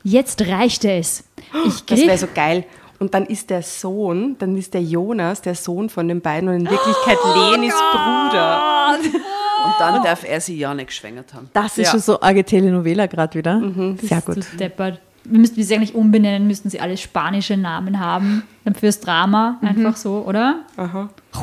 Jetzt 0.04 0.42
reichte 0.46 0.90
es. 0.92 1.24
Ich 1.66 1.84
Das 1.84 2.00
wäre 2.00 2.18
so 2.18 2.28
geil. 2.32 2.64
Und 2.98 3.14
dann 3.14 3.26
ist 3.26 3.50
der 3.50 3.62
Sohn, 3.62 4.36
dann 4.38 4.56
ist 4.56 4.74
der 4.74 4.82
Jonas 4.82 5.40
der 5.40 5.54
Sohn 5.54 5.88
von 5.88 6.08
den 6.08 6.20
beiden 6.20 6.48
und 6.48 6.56
in 6.56 6.68
Wirklichkeit 6.70 7.16
Lenis 7.34 7.74
Bruder. 7.92 8.98
Und 9.64 9.74
dann 9.78 10.02
darf 10.02 10.24
er 10.24 10.40
sie 10.40 10.56
ja 10.58 10.72
nicht 10.74 10.88
geschwängert 10.88 11.34
haben. 11.34 11.50
Das 11.52 11.78
ist 11.78 11.86
Ja. 11.86 11.90
schon 11.92 12.00
so 12.00 12.20
arge 12.20 12.44
Telenovela 12.44 13.06
gerade 13.06 13.38
wieder. 13.38 13.60
Sehr 14.02 14.20
gut. 14.22 14.42
zu 14.44 14.56
deppert. 14.56 15.00
Wir 15.24 15.40
müssten 15.40 15.62
sie 15.62 15.74
eigentlich 15.74 15.94
umbenennen, 15.94 16.46
müssten 16.48 16.70
sie 16.70 16.80
alle 16.80 16.96
spanische 16.96 17.56
Namen 17.56 18.00
haben. 18.00 18.44
Dann 18.64 18.74
fürs 18.74 18.98
Drama, 19.00 19.58
einfach 19.60 19.96
so, 19.96 20.24
oder? 20.26 20.60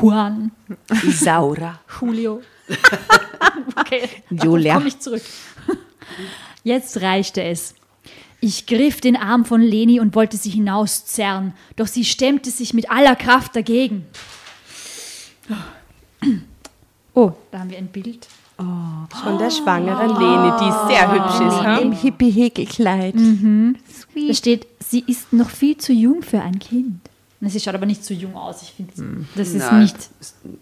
Juan, 0.00 0.50
Isaura. 1.04 1.78
Julio. 2.00 2.40
okay, 3.78 4.08
Julia. 4.30 4.74
komme 4.74 4.88
ich 4.88 4.98
zurück. 4.98 5.22
Jetzt 6.64 7.00
reichte 7.00 7.44
es. 7.44 7.74
Ich 8.40 8.66
griff 8.66 9.00
den 9.00 9.16
Arm 9.16 9.44
von 9.44 9.60
Leni 9.60 10.00
und 10.00 10.14
wollte 10.16 10.36
sie 10.36 10.50
hinauszerren, 10.50 11.54
doch 11.76 11.86
sie 11.86 12.04
stemmte 12.04 12.50
sich 12.50 12.74
mit 12.74 12.90
aller 12.90 13.14
Kraft 13.14 13.54
dagegen. 13.54 14.04
Oh, 17.16 17.32
da 17.50 17.60
haben 17.60 17.70
wir 17.70 17.78
ein 17.78 17.86
Bild. 17.88 18.28
Von 18.58 19.38
der 19.38 19.50
schwangeren 19.50 20.10
Leni, 20.20 20.52
die 20.60 20.92
sehr 20.92 21.10
hübsch 21.12 21.40
ist. 21.46 21.62
ha? 21.64 21.78
Im 21.78 21.92
Hippie-Häkelkleid. 21.92 23.14
Da 24.28 24.34
steht, 24.34 24.66
sie 24.80 25.00
ist 25.06 25.32
noch 25.32 25.48
viel 25.50 25.76
zu 25.78 25.92
jung 25.92 26.22
für 26.22 26.40
ein 26.42 26.58
Kind. 26.58 27.00
Na, 27.40 27.48
Sie 27.50 27.58
schaut 27.60 27.74
aber 27.74 27.86
nicht 27.86 28.04
zu 28.04 28.14
jung 28.14 28.34
aus. 28.34 28.62
Ich 28.62 28.72
finde, 28.72 28.92
das 29.34 29.48
ist 29.48 29.58
Nein, 29.70 29.82
nicht. 29.82 29.96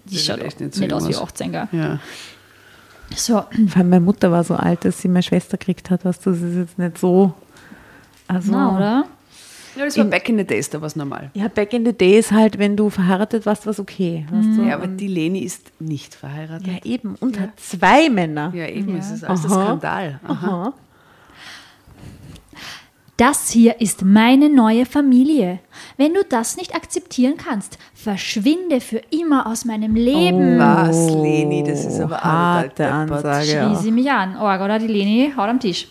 Sieht 0.06 0.20
schaut 0.20 0.40
echt 0.40 0.60
nicht, 0.60 0.78
nicht 0.78 0.92
aus 0.92 1.08
wie 1.08 1.14
aus. 1.14 1.22
18, 1.22 1.52
gell? 1.52 1.68
Ja. 1.72 1.98
So, 3.14 3.34
Vor 3.34 3.42
allem 3.76 3.90
meine 3.90 4.00
Mutter 4.00 4.30
war 4.32 4.42
so 4.44 4.54
alt, 4.54 4.84
dass 4.84 5.00
sie 5.00 5.08
meine 5.08 5.22
Schwester 5.22 5.56
gekriegt 5.56 5.90
hat. 5.90 6.04
Weißt 6.04 6.24
du, 6.26 6.30
das 6.30 6.40
ist 6.40 6.56
jetzt 6.56 6.78
nicht 6.78 6.98
so. 6.98 7.32
Also, 8.26 8.50
na, 8.52 8.76
oder? 8.76 9.04
Ja, 9.76 9.84
das 9.84 9.96
war 9.98 10.04
back 10.04 10.28
in 10.28 10.38
the 10.38 10.44
days, 10.44 10.70
da 10.70 10.80
war 10.80 10.86
es 10.86 10.96
normal. 10.96 11.30
Ja, 11.34 11.48
back 11.48 11.72
in 11.72 11.84
the 11.84 11.92
days 11.92 12.30
halt, 12.32 12.58
wenn 12.58 12.76
du 12.76 12.90
verheiratet 12.90 13.44
warst, 13.46 13.66
war 13.66 13.70
es 13.72 13.80
okay. 13.80 14.26
Weißt 14.30 14.58
du? 14.58 14.62
Ja, 14.62 14.74
aber 14.76 14.86
die 14.86 15.08
Leni 15.08 15.40
ist 15.40 15.72
nicht 15.80 16.14
verheiratet. 16.14 16.66
ja, 16.66 16.74
eben. 16.84 17.16
Und 17.20 17.38
hat 17.40 17.50
zwei 17.58 18.08
Männer. 18.10 18.52
Ja, 18.54 18.66
eben, 18.68 18.92
Ja. 18.94 18.98
es 18.98 19.10
ist 19.10 19.24
alles 19.24 19.44
ein 19.46 19.52
Aha. 19.52 19.64
Skandal. 19.64 20.20
Aha. 20.26 20.46
Aha. 20.46 20.74
Das 23.16 23.48
hier 23.50 23.80
ist 23.80 24.04
meine 24.04 24.48
neue 24.48 24.86
Familie. 24.86 25.60
Wenn 25.96 26.14
du 26.14 26.24
das 26.28 26.56
nicht 26.56 26.74
akzeptieren 26.74 27.34
kannst, 27.36 27.78
verschwinde 27.94 28.80
für 28.80 29.00
immer 29.10 29.46
aus 29.46 29.64
meinem 29.64 29.94
Leben. 29.94 30.58
Was, 30.58 31.10
Leni, 31.10 31.62
das 31.62 31.84
ist 31.84 32.00
aber 32.00 32.18
Harte 32.20 32.90
arg 32.90 33.08
deppert. 33.10 33.24
Ansage. 33.24 33.44
Schrie 33.46 33.54
Ja. 33.54 33.74
sie 33.76 33.92
mich 33.92 34.10
an. 34.10 34.36
Oh, 34.36 34.42
oder 34.44 34.80
die 34.80 34.88
Leni 34.88 35.32
haut 35.36 35.48
am 35.48 35.60
Tisch. 35.60 35.86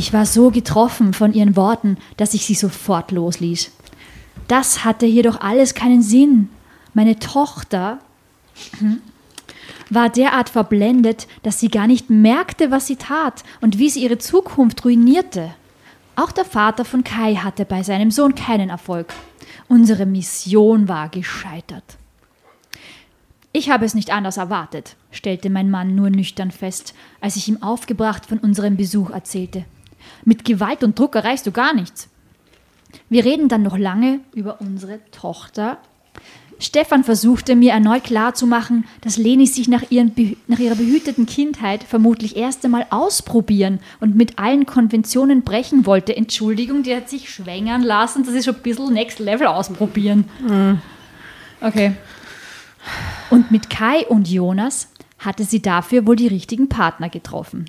Ich 0.00 0.14
war 0.14 0.24
so 0.24 0.50
getroffen 0.50 1.12
von 1.12 1.34
ihren 1.34 1.56
Worten, 1.56 1.98
dass 2.16 2.32
ich 2.32 2.46
sie 2.46 2.54
sofort 2.54 3.10
losließ. 3.10 3.70
Das 4.48 4.82
hatte 4.82 5.04
hier 5.04 5.22
doch 5.22 5.42
alles 5.42 5.74
keinen 5.74 6.00
Sinn. 6.00 6.48
Meine 6.94 7.18
Tochter 7.18 7.98
hm, 8.78 9.02
war 9.90 10.08
derart 10.08 10.48
verblendet, 10.48 11.28
dass 11.42 11.60
sie 11.60 11.68
gar 11.68 11.86
nicht 11.86 12.08
merkte, 12.08 12.70
was 12.70 12.86
sie 12.86 12.96
tat 12.96 13.44
und 13.60 13.78
wie 13.78 13.90
sie 13.90 14.02
ihre 14.02 14.16
Zukunft 14.16 14.86
ruinierte. 14.86 15.50
Auch 16.16 16.32
der 16.32 16.46
Vater 16.46 16.86
von 16.86 17.04
Kai 17.04 17.34
hatte 17.34 17.66
bei 17.66 17.82
seinem 17.82 18.10
Sohn 18.10 18.34
keinen 18.34 18.70
Erfolg. 18.70 19.12
Unsere 19.68 20.06
Mission 20.06 20.88
war 20.88 21.10
gescheitert. 21.10 21.98
Ich 23.52 23.68
habe 23.68 23.84
es 23.84 23.92
nicht 23.92 24.10
anders 24.10 24.38
erwartet, 24.38 24.96
stellte 25.10 25.50
mein 25.50 25.68
Mann 25.70 25.94
nur 25.94 26.08
nüchtern 26.08 26.52
fest, 26.52 26.94
als 27.20 27.36
ich 27.36 27.48
ihm 27.48 27.62
aufgebracht 27.62 28.24
von 28.24 28.38
unserem 28.38 28.78
Besuch 28.78 29.10
erzählte. 29.10 29.66
Mit 30.24 30.44
Gewalt 30.44 30.84
und 30.84 30.98
Druck 30.98 31.14
erreichst 31.14 31.46
du 31.46 31.52
gar 31.52 31.74
nichts. 31.74 32.08
Wir 33.08 33.24
reden 33.24 33.48
dann 33.48 33.62
noch 33.62 33.78
lange 33.78 34.20
über 34.34 34.60
unsere 34.60 35.00
Tochter. 35.10 35.78
Stefan 36.58 37.04
versuchte 37.04 37.56
mir 37.56 37.72
erneut 37.72 38.04
klarzumachen, 38.04 38.84
dass 39.00 39.16
Leni 39.16 39.46
sich 39.46 39.66
nach, 39.66 39.90
ihren, 39.90 40.12
nach 40.46 40.58
ihrer 40.58 40.74
behüteten 40.74 41.24
Kindheit 41.24 41.82
vermutlich 41.82 42.36
erst 42.36 42.64
einmal 42.64 42.86
ausprobieren 42.90 43.80
und 43.98 44.14
mit 44.14 44.38
allen 44.38 44.66
Konventionen 44.66 45.42
brechen 45.42 45.86
wollte. 45.86 46.14
Entschuldigung, 46.14 46.82
die 46.82 46.94
hat 46.94 47.08
sich 47.08 47.30
schwängern 47.30 47.82
lassen. 47.82 48.24
Das 48.24 48.34
ist 48.34 48.44
schon 48.44 48.56
ein 48.56 48.62
bisschen 48.62 48.92
Next 48.92 49.20
Level 49.20 49.46
ausprobieren. 49.46 50.24
Okay. 51.62 51.92
Und 53.30 53.50
mit 53.50 53.70
Kai 53.70 54.06
und 54.06 54.28
Jonas 54.28 54.88
hatte 55.18 55.44
sie 55.44 55.62
dafür 55.62 56.06
wohl 56.06 56.16
die 56.16 56.28
richtigen 56.28 56.68
Partner 56.68 57.08
getroffen. 57.08 57.66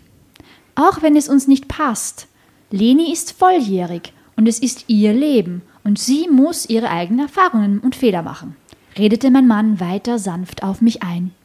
Auch 0.82 1.04
wenn 1.04 1.16
es 1.16 1.30
uns 1.30 1.48
nicht 1.48 1.68
passt. 1.68 2.28
Leni 2.72 3.12
ist 3.12 3.34
volljährig 3.34 4.14
und 4.36 4.48
es 4.48 4.58
ist 4.58 4.86
ihr 4.88 5.14
Leben 5.14 5.62
und 5.84 6.00
sie 6.00 6.28
muss 6.28 6.68
ihre 6.68 6.90
eigenen 6.90 7.28
Erfahrungen 7.28 7.80
und 7.80 7.96
Fehler 7.96 8.24
machen, 8.24 8.56
redete 8.98 9.30
mein 9.30 9.46
Mann 9.46 9.80
weiter 9.80 10.18
sanft 10.18 10.64
auf 10.64 10.82
mich 10.82 11.04
ein. 11.04 11.36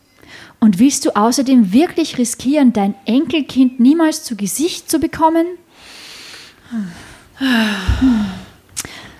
Und 0.58 0.78
willst 0.78 1.04
du 1.04 1.14
außerdem 1.14 1.74
wirklich 1.74 2.16
riskieren, 2.16 2.72
dein 2.72 2.94
Enkelkind 3.04 3.78
niemals 3.78 4.24
zu 4.24 4.36
Gesicht 4.36 4.90
zu 4.90 4.98
bekommen? 4.98 5.46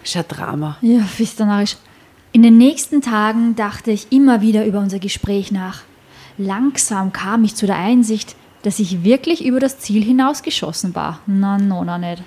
Ist 0.03 0.17
ein 0.17 0.25
Drama. 0.29 0.79
Ja, 0.81 1.05
narrisch. 1.45 1.77
In 2.33 2.43
den 2.43 2.57
nächsten 2.57 3.03
Tagen 3.03 3.55
dachte 3.55 3.91
ich 3.91 4.11
immer 4.11 4.41
wieder 4.41 4.65
über 4.65 4.81
unser 4.81 4.99
Gespräch 4.99 5.53
nach. 5.53 5.83
Langsam 6.39 7.13
kam 7.13 7.45
ich 7.45 7.55
zu 7.55 7.67
der 7.67 7.77
Einsicht, 7.77 8.35
dass 8.67 8.81
ich 8.81 9.05
wirklich 9.05 9.45
über 9.45 9.61
das 9.61 9.79
Ziel 9.79 10.03
hinausgeschossen 10.03 10.97
war. 10.97 11.21
Na, 11.27 11.57
no, 11.57 11.85
na 11.85 11.99
nicht. 11.99 12.21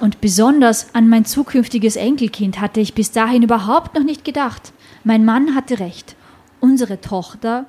Und 0.00 0.22
besonders 0.22 0.94
an 0.94 1.10
mein 1.10 1.26
zukünftiges 1.26 1.96
Enkelkind 1.96 2.58
hatte 2.58 2.80
ich 2.80 2.94
bis 2.94 3.12
dahin 3.12 3.42
überhaupt 3.42 3.94
noch 3.94 4.02
nicht 4.02 4.24
gedacht. 4.24 4.72
Mein 5.04 5.26
Mann 5.26 5.54
hatte 5.54 5.80
recht. 5.80 6.16
Unsere 6.58 7.02
Tochter 7.02 7.66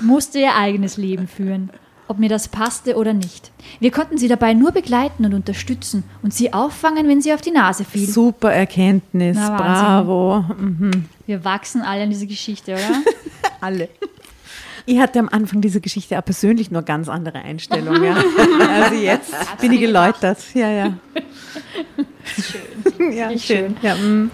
musste 0.00 0.38
ihr 0.38 0.54
eigenes 0.54 0.98
Leben 0.98 1.26
führen, 1.26 1.70
ob 2.06 2.20
mir 2.20 2.28
das 2.28 2.46
passte 2.46 2.94
oder 2.94 3.12
nicht. 3.12 3.50
Wir 3.80 3.90
konnten 3.90 4.18
sie 4.18 4.28
dabei 4.28 4.54
nur 4.54 4.70
begleiten 4.70 5.24
und 5.24 5.34
unterstützen 5.34 6.04
und 6.22 6.32
sie 6.32 6.52
auffangen, 6.52 7.08
wenn 7.08 7.20
sie 7.20 7.34
auf 7.34 7.40
die 7.40 7.50
Nase 7.50 7.84
fiel. 7.84 8.08
Super 8.08 8.52
Erkenntnis. 8.52 9.36
Na. 9.36 9.56
Bravo. 9.56 10.44
Wir 11.26 11.44
wachsen 11.44 11.82
alle 11.82 12.04
in 12.04 12.10
diese 12.10 12.28
Geschichte, 12.28 12.74
oder? 12.74 13.02
Alle. 13.60 13.88
Ich 14.88 15.00
hatte 15.00 15.18
am 15.18 15.28
Anfang 15.28 15.60
dieser 15.60 15.80
Geschichte 15.80 16.16
auch 16.18 16.24
persönlich 16.24 16.70
nur 16.70 16.82
ganz 16.82 17.08
andere 17.08 17.38
Einstellungen. 17.38 18.04
Ja. 18.04 18.16
Also 18.68 18.94
jetzt 18.94 19.32
bin 19.60 19.72
ich 19.72 19.80
geläutert. 19.80 20.38
Ja, 20.54 20.70
ja. 20.70 20.98
Schön. 22.24 23.12
Ja, 23.12 23.28
Richtig 23.28 23.44
schön. 23.44 23.76
Ja, 23.82 23.96
mm. 23.96 24.30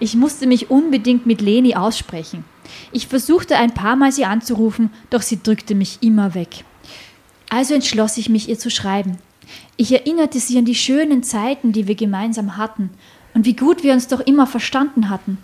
Ich 0.00 0.14
musste 0.16 0.46
mich 0.46 0.70
unbedingt 0.70 1.24
mit 1.24 1.40
Leni 1.40 1.74
aussprechen. 1.74 2.44
Ich 2.92 3.06
versuchte 3.06 3.56
ein 3.56 3.72
paar 3.72 3.96
Mal 3.96 4.12
sie 4.12 4.24
anzurufen, 4.24 4.90
doch 5.10 5.22
sie 5.22 5.42
drückte 5.42 5.74
mich 5.74 5.98
immer 6.02 6.34
weg. 6.34 6.64
Also 7.48 7.74
entschloss 7.74 8.18
ich 8.18 8.28
mich, 8.28 8.48
ihr 8.48 8.58
zu 8.58 8.70
schreiben. 8.70 9.18
Ich 9.76 9.92
erinnerte 9.92 10.40
sie 10.40 10.58
an 10.58 10.64
die 10.64 10.74
schönen 10.74 11.22
Zeiten, 11.22 11.72
die 11.72 11.86
wir 11.86 11.94
gemeinsam 11.94 12.56
hatten 12.56 12.90
und 13.34 13.46
wie 13.46 13.56
gut 13.56 13.82
wir 13.82 13.92
uns 13.92 14.08
doch 14.08 14.20
immer 14.20 14.46
verstanden 14.46 15.08
hatten. 15.08 15.38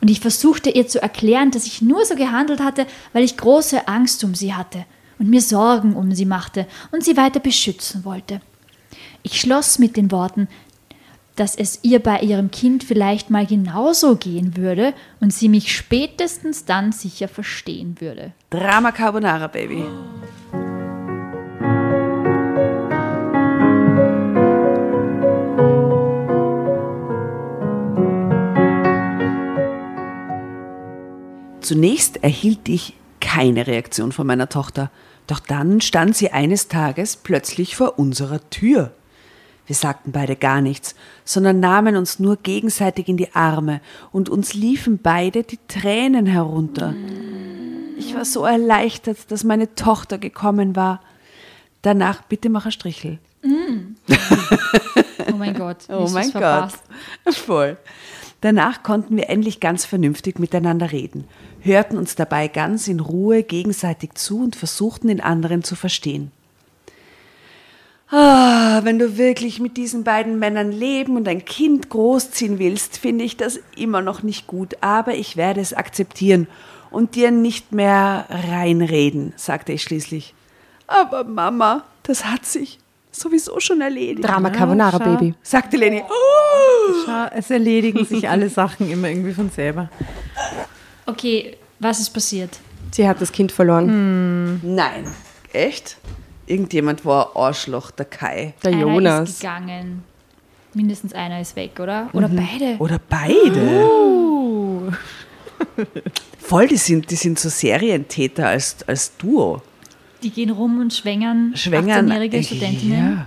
Und 0.00 0.10
ich 0.10 0.20
versuchte 0.20 0.70
ihr 0.70 0.86
zu 0.86 1.00
erklären, 1.00 1.50
dass 1.50 1.66
ich 1.66 1.82
nur 1.82 2.04
so 2.04 2.14
gehandelt 2.14 2.60
hatte, 2.60 2.86
weil 3.12 3.24
ich 3.24 3.36
große 3.36 3.88
Angst 3.88 4.24
um 4.24 4.34
sie 4.34 4.54
hatte 4.54 4.84
und 5.18 5.30
mir 5.30 5.40
Sorgen 5.40 5.94
um 5.94 6.12
sie 6.14 6.26
machte 6.26 6.66
und 6.92 7.04
sie 7.04 7.16
weiter 7.16 7.40
beschützen 7.40 8.04
wollte. 8.04 8.40
Ich 9.22 9.40
schloss 9.40 9.78
mit 9.78 9.96
den 9.96 10.10
Worten, 10.10 10.48
dass 11.36 11.54
es 11.54 11.80
ihr 11.82 12.00
bei 12.00 12.20
ihrem 12.20 12.50
Kind 12.50 12.82
vielleicht 12.82 13.30
mal 13.30 13.46
genauso 13.46 14.16
gehen 14.16 14.56
würde 14.56 14.94
und 15.20 15.32
sie 15.32 15.48
mich 15.48 15.74
spätestens 15.74 16.64
dann 16.64 16.92
sicher 16.92 17.28
verstehen 17.28 17.96
würde. 18.00 18.32
Drama 18.50 18.90
Carbonara, 18.90 19.46
Baby. 19.46 19.84
Zunächst 31.66 32.22
erhielt 32.22 32.68
ich 32.68 32.94
keine 33.20 33.66
Reaktion 33.66 34.12
von 34.12 34.24
meiner 34.24 34.48
Tochter, 34.48 34.88
doch 35.26 35.40
dann 35.40 35.80
stand 35.80 36.16
sie 36.16 36.30
eines 36.30 36.68
Tages 36.68 37.16
plötzlich 37.16 37.74
vor 37.74 37.98
unserer 37.98 38.38
Tür. 38.50 38.92
Wir 39.66 39.74
sagten 39.74 40.12
beide 40.12 40.36
gar 40.36 40.60
nichts, 40.60 40.94
sondern 41.24 41.58
nahmen 41.58 41.96
uns 41.96 42.20
nur 42.20 42.36
gegenseitig 42.36 43.08
in 43.08 43.16
die 43.16 43.34
Arme 43.34 43.80
und 44.12 44.28
uns 44.28 44.54
liefen 44.54 45.00
beide 45.02 45.42
die 45.42 45.58
Tränen 45.66 46.26
herunter. 46.26 46.94
Ich 47.98 48.14
war 48.14 48.24
so 48.24 48.44
erleichtert, 48.44 49.28
dass 49.32 49.42
meine 49.42 49.74
Tochter 49.74 50.18
gekommen 50.18 50.76
war. 50.76 51.00
Danach, 51.82 52.22
bitte 52.22 52.48
mach 52.48 52.66
ein 52.66 52.70
Strichel. 52.70 53.18
Oh 55.28 55.36
mein 55.36 55.54
Gott. 55.54 55.78
Oh 55.88 56.08
mein 56.12 56.30
Gott. 56.30 56.40
verpasst. 56.40 56.82
Voll. 57.44 57.76
Danach 58.40 58.82
konnten 58.82 59.16
wir 59.16 59.28
endlich 59.28 59.60
ganz 59.60 59.84
vernünftig 59.84 60.38
miteinander 60.38 60.92
reden, 60.92 61.24
hörten 61.66 61.98
uns 61.98 62.14
dabei 62.14 62.48
ganz 62.48 62.88
in 62.88 63.00
Ruhe 63.00 63.42
gegenseitig 63.42 64.14
zu 64.14 64.42
und 64.42 64.56
versuchten 64.56 65.08
den 65.08 65.20
anderen 65.20 65.62
zu 65.62 65.76
verstehen. 65.76 66.30
Ah, 68.08 68.80
wenn 68.84 69.00
du 69.00 69.18
wirklich 69.18 69.58
mit 69.58 69.76
diesen 69.76 70.04
beiden 70.04 70.38
Männern 70.38 70.70
leben 70.70 71.16
und 71.16 71.26
ein 71.26 71.44
Kind 71.44 71.90
großziehen 71.90 72.60
willst, 72.60 72.98
finde 72.98 73.24
ich 73.24 73.36
das 73.36 73.58
immer 73.76 74.00
noch 74.00 74.22
nicht 74.22 74.46
gut, 74.46 74.76
aber 74.80 75.14
ich 75.14 75.36
werde 75.36 75.60
es 75.60 75.74
akzeptieren 75.74 76.46
und 76.90 77.16
dir 77.16 77.32
nicht 77.32 77.72
mehr 77.72 78.26
reinreden, 78.30 79.32
sagte 79.36 79.72
ich 79.72 79.82
schließlich. 79.82 80.34
Aber 80.86 81.24
Mama, 81.24 81.82
das 82.04 82.24
hat 82.24 82.46
sich 82.46 82.78
sowieso 83.10 83.58
schon 83.58 83.80
erledigt, 83.80 84.26
Drama 84.26 84.50
Carbonara, 84.50 84.98
schau. 84.98 85.16
Baby. 85.16 85.34
sagte 85.42 85.76
Leni. 85.76 86.02
Oh. 86.08 86.92
Schau, 87.04 87.26
es 87.34 87.50
erledigen 87.50 88.04
sich 88.04 88.28
alle 88.28 88.48
Sachen 88.48 88.88
immer 88.88 89.08
irgendwie 89.08 89.32
von 89.32 89.50
selber. 89.50 89.90
Okay, 91.06 91.56
was 91.78 92.00
ist 92.00 92.10
passiert? 92.10 92.58
Sie 92.92 93.06
hat 93.08 93.20
das 93.20 93.32
Kind 93.32 93.52
verloren. 93.52 94.60
Nein. 94.74 95.06
Echt? 95.52 95.96
Irgendjemand 96.46 97.04
war 97.04 97.30
ein 97.34 97.42
Arschloch, 97.42 97.90
der 97.90 98.06
Kai. 98.06 98.54
Der 98.62 98.72
Einer 98.72 98.80
ist 98.80 98.92
Jonas. 98.92 99.38
gegangen. 99.40 100.04
Mindestens 100.74 101.12
einer 101.14 101.40
ist 101.40 101.56
weg, 101.56 101.78
oder? 101.80 102.08
Oder 102.12 102.28
beide. 102.28 102.76
Oder 102.78 103.00
beide. 103.08 104.92
Voll, 106.38 106.68
die 106.68 106.76
sind, 106.76 107.10
die 107.10 107.16
sind 107.16 107.38
so 107.38 107.48
Serientäter 107.48 108.48
als, 108.48 108.76
als 108.86 109.16
Duo. 109.16 109.62
Die 110.22 110.30
gehen 110.30 110.50
rum 110.50 110.80
und 110.80 110.92
schwängern, 110.92 111.52
Schwängern. 111.56 112.08
18-jährige 112.10 112.42
Studentinnen. 112.42 113.26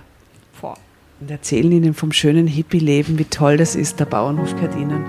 Ja. 0.62 0.74
Und 1.20 1.30
erzählen 1.30 1.70
ihnen 1.70 1.92
vom 1.92 2.12
schönen 2.12 2.46
Hippie-Leben, 2.46 3.18
wie 3.18 3.24
toll 3.24 3.58
das 3.58 3.76
ist, 3.76 4.00
der 4.00 4.06
Bauernhof 4.06 4.56
Kardinen. 4.58 5.04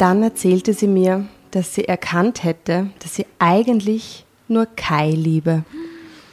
Dann 0.00 0.22
erzählte 0.22 0.72
sie 0.72 0.86
mir, 0.86 1.26
dass 1.50 1.74
sie 1.74 1.86
erkannt 1.86 2.42
hätte, 2.42 2.86
dass 3.00 3.16
sie 3.16 3.26
eigentlich 3.38 4.24
nur 4.48 4.64
Kai 4.64 5.10
liebe. 5.10 5.64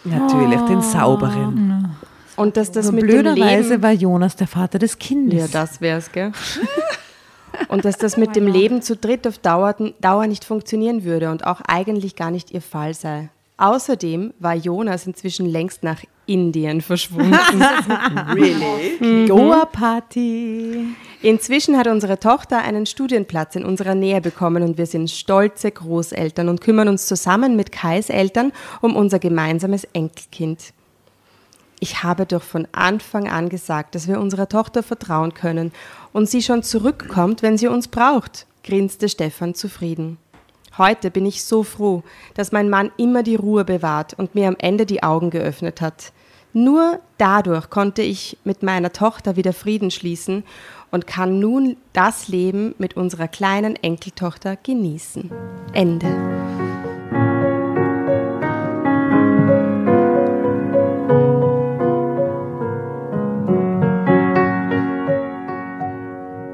Natürlich, 0.06 0.62
den 0.62 0.82
sauberen. 0.82 1.94
Und 2.38 2.56
dass 2.56 2.72
das 2.72 2.86
Nur 2.86 2.94
mit 2.94 3.04
dem 3.04 3.08
blöderweise 3.10 3.72
Leben... 3.72 3.84
war 3.84 3.92
Jonas 3.92 4.38
der 4.38 4.48
Vater 4.48 4.80
des 4.80 4.98
Kindes. 4.98 5.52
Ja, 5.52 5.60
das 5.60 5.82
wär's, 5.82 6.10
gell? 6.14 6.32
Und 7.68 7.84
dass 7.84 7.98
das 7.98 8.16
mit 8.16 8.38
dem 8.38 8.48
Leben 8.48 8.82
zu 8.82 8.96
dritt 8.96 9.28
auf 9.28 9.38
Dauer, 9.38 9.76
Dauer 10.00 10.28
nicht 10.28 10.46
funktionieren 10.46 11.04
würde 11.04 11.32
und 11.32 11.46
auch 11.46 11.60
eigentlich 11.62 12.16
gar 12.16 12.30
nicht 12.30 12.52
ihr 12.52 12.62
Fall 12.62 12.94
sei. 12.94 13.30
Außerdem 13.58 14.34
war 14.40 14.54
Jonas 14.54 15.08
inzwischen 15.08 15.48
längst 15.48 15.82
nach 15.84 16.04
Indien 16.28 16.82
verschwunden. 16.82 17.34
Really? 18.34 19.28
Goa-Party. 19.28 20.86
Inzwischen 21.22 21.78
hat 21.78 21.88
unsere 21.88 22.20
Tochter 22.20 22.60
einen 22.60 22.86
Studienplatz 22.86 23.56
in 23.56 23.66
unserer 23.66 23.96
Nähe 23.96 24.22
bekommen 24.22 24.62
und 24.62 24.78
wir 24.78 24.86
sind 24.86 25.10
stolze 25.10 25.72
Großeltern 25.72 26.48
und 26.50 26.62
kümmern 26.62 26.88
uns 26.88 27.08
zusammen 27.08 27.56
mit 27.56 27.72
Kais 27.72 28.10
Eltern 28.10 28.52
um 28.82 28.96
unser 28.96 29.18
gemeinsames 29.18 29.86
Enkelkind. 29.94 30.74
Ich 31.80 32.04
habe 32.04 32.26
doch 32.26 32.44
von 32.44 32.68
Anfang 32.72 33.30
an 33.30 33.50
gesagt, 33.50 33.96
dass 33.96 34.08
wir 34.08 34.20
unserer 34.20 34.50
Tochter 34.50 34.84
vertrauen 34.84 35.34
können 35.34 35.72
und 36.12 36.30
sie 36.30 36.42
schon 36.42 36.64
zurückkommt, 36.64 37.42
wenn 37.42 37.58
sie 37.58 37.68
uns 37.68 37.88
braucht, 37.88 38.48
grinste 38.64 39.10
Stefan 39.10 39.54
zufrieden. 39.54 40.18
Heute 40.78 41.10
bin 41.10 41.26
ich 41.26 41.44
so 41.44 41.64
froh, 41.64 42.04
dass 42.36 42.52
mein 42.52 42.70
Mann 42.70 42.92
immer 42.98 43.24
die 43.24 43.36
Ruhe 43.36 43.66
bewahrt 43.66 44.14
und 44.14 44.36
mir 44.36 44.48
am 44.48 44.56
Ende 44.60 44.86
die 44.86 45.02
Augen 45.02 45.32
geöffnet 45.32 45.82
hat. 45.82 46.12
Nur 46.58 47.00
dadurch 47.20 47.70
konnte 47.70 48.02
ich 48.02 48.36
mit 48.44 48.64
meiner 48.64 48.92
Tochter 48.92 49.36
wieder 49.36 49.54
Frieden 49.54 49.92
schließen 49.92 50.44
und 50.90 51.06
kann 51.06 51.38
nun 51.38 51.78
das 51.94 52.30
Leben 52.30 52.74
mit 52.80 52.98
unserer 52.98 53.28
kleinen 53.28 53.76
Enkeltochter 53.76 54.56
genießen. 54.56 55.30
Ende. 55.74 56.08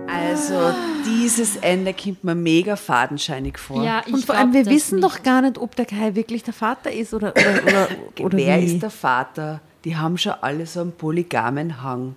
Also, 0.08 0.74
dieses 1.06 1.56
Ende 1.58 1.94
kommt 1.94 2.24
mir 2.24 2.36
mega 2.36 2.76
fadenscheinig 2.76 3.58
vor. 3.58 3.84
Ja, 3.84 4.02
ich 4.06 4.14
Und 4.14 4.26
vor 4.26 4.36
allem, 4.36 4.54
wir 4.54 4.66
wissen 4.66 4.96
nicht. 5.00 5.06
doch 5.06 5.24
gar 5.24 5.42
nicht, 5.42 5.58
ob 5.58 5.76
der 5.76 5.86
Kai 5.86 6.16
wirklich 6.16 6.44
der 6.44 6.54
Vater 6.54 6.92
ist 6.92 7.14
oder, 7.14 7.34
oder, 7.36 7.64
oder, 7.64 7.88
oder 8.26 8.38
Wer 8.38 8.60
wie. 8.62 8.66
ist 8.66 8.82
der 8.84 8.90
Vater? 8.90 9.62
Die 9.86 9.98
haben 9.98 10.18
schon 10.18 10.34
alle 10.42 10.66
so 10.66 10.82
einen 10.82 10.92
polygamen 10.94 11.82
Hang. 11.84 12.16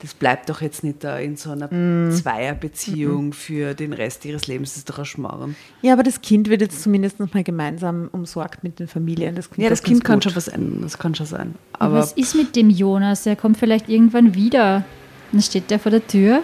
Das 0.00 0.12
bleibt 0.12 0.50
doch 0.50 0.60
jetzt 0.60 0.84
nicht 0.84 1.02
da 1.02 1.18
in 1.18 1.36
so 1.38 1.50
einer 1.52 1.72
Mm. 1.72 2.12
Zweierbeziehung 2.12 3.32
für 3.32 3.72
den 3.72 3.94
Rest 3.94 4.26
ihres 4.26 4.46
Lebens. 4.46 4.72
Das 4.72 4.78
ist 4.78 4.90
doch 4.90 4.98
ein 4.98 5.06
Schmarrn. 5.06 5.56
Ja, 5.80 5.94
aber 5.94 6.02
das 6.02 6.20
Kind 6.20 6.50
wird 6.50 6.60
jetzt 6.60 6.82
zumindest 6.82 7.18
noch 7.18 7.32
mal 7.32 7.42
gemeinsam 7.42 8.10
umsorgt 8.12 8.62
mit 8.62 8.78
den 8.78 8.88
Familien. 8.88 9.34
Das 9.36 9.48
Ja, 9.56 9.70
das 9.70 9.82
Kind 9.82 10.04
kann 10.04 10.16
gut. 10.16 10.24
schon 10.24 10.36
was 10.36 10.48
ändern. 10.48 10.82
Das 10.82 10.98
kann 10.98 11.14
schon 11.14 11.24
sein. 11.24 11.54
Aber 11.72 11.94
was 11.94 12.12
ist 12.12 12.34
mit 12.34 12.54
dem 12.56 12.68
Jonas? 12.68 13.24
Er 13.24 13.36
kommt 13.36 13.56
vielleicht 13.56 13.88
irgendwann 13.88 14.34
wieder. 14.34 14.84
Dann 15.32 15.40
steht 15.40 15.70
der 15.70 15.78
vor 15.78 15.90
der 15.90 16.06
Tür. 16.06 16.42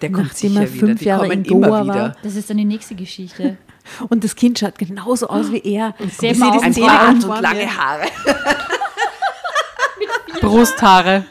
der 0.00 0.10
kommt 0.10 0.28
Nachdem 0.28 0.50
sicher 0.50 0.62
er 0.62 0.72
wieder. 0.72 0.86
fünf 0.86 0.98
Die 1.00 1.04
Jahre 1.04 1.28
kommen 1.28 1.44
in 1.44 1.44
Goa 1.44 1.56
immer 1.58 1.70
war. 1.70 1.84
wieder. 1.84 2.16
Das 2.22 2.34
ist 2.36 2.48
dann 2.48 2.56
die 2.56 2.64
nächste 2.64 2.94
Geschichte. 2.94 3.58
Und 4.08 4.24
das 4.24 4.36
Kind 4.36 4.58
schaut 4.58 4.78
genauso 4.78 5.28
aus 5.28 5.52
wie 5.52 5.58
er. 5.58 5.94
Selben 5.98 6.08
Ich 6.08 6.16
sehe 6.18 6.30
Augen. 6.46 6.58
die 6.58 6.64
Ein 6.64 6.72
Szene 6.72 6.86
Bart 6.86 7.06
ganz 7.06 7.24
und 7.24 7.42
lange. 7.42 7.76
Haare. 7.76 8.06
Brusthaare. 10.40 11.24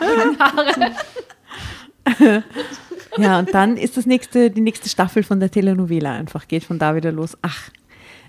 Ja, 3.18 3.38
und 3.38 3.54
dann 3.54 3.76
ist 3.78 3.96
das 3.96 4.04
nächste, 4.06 4.50
die 4.50 4.60
nächste 4.60 4.88
Staffel 4.90 5.22
von 5.22 5.40
der 5.40 5.50
Telenovela 5.50 6.12
einfach, 6.12 6.46
geht 6.48 6.64
von 6.64 6.78
da 6.78 6.94
wieder 6.94 7.12
los. 7.12 7.34
Ach, 7.40 7.70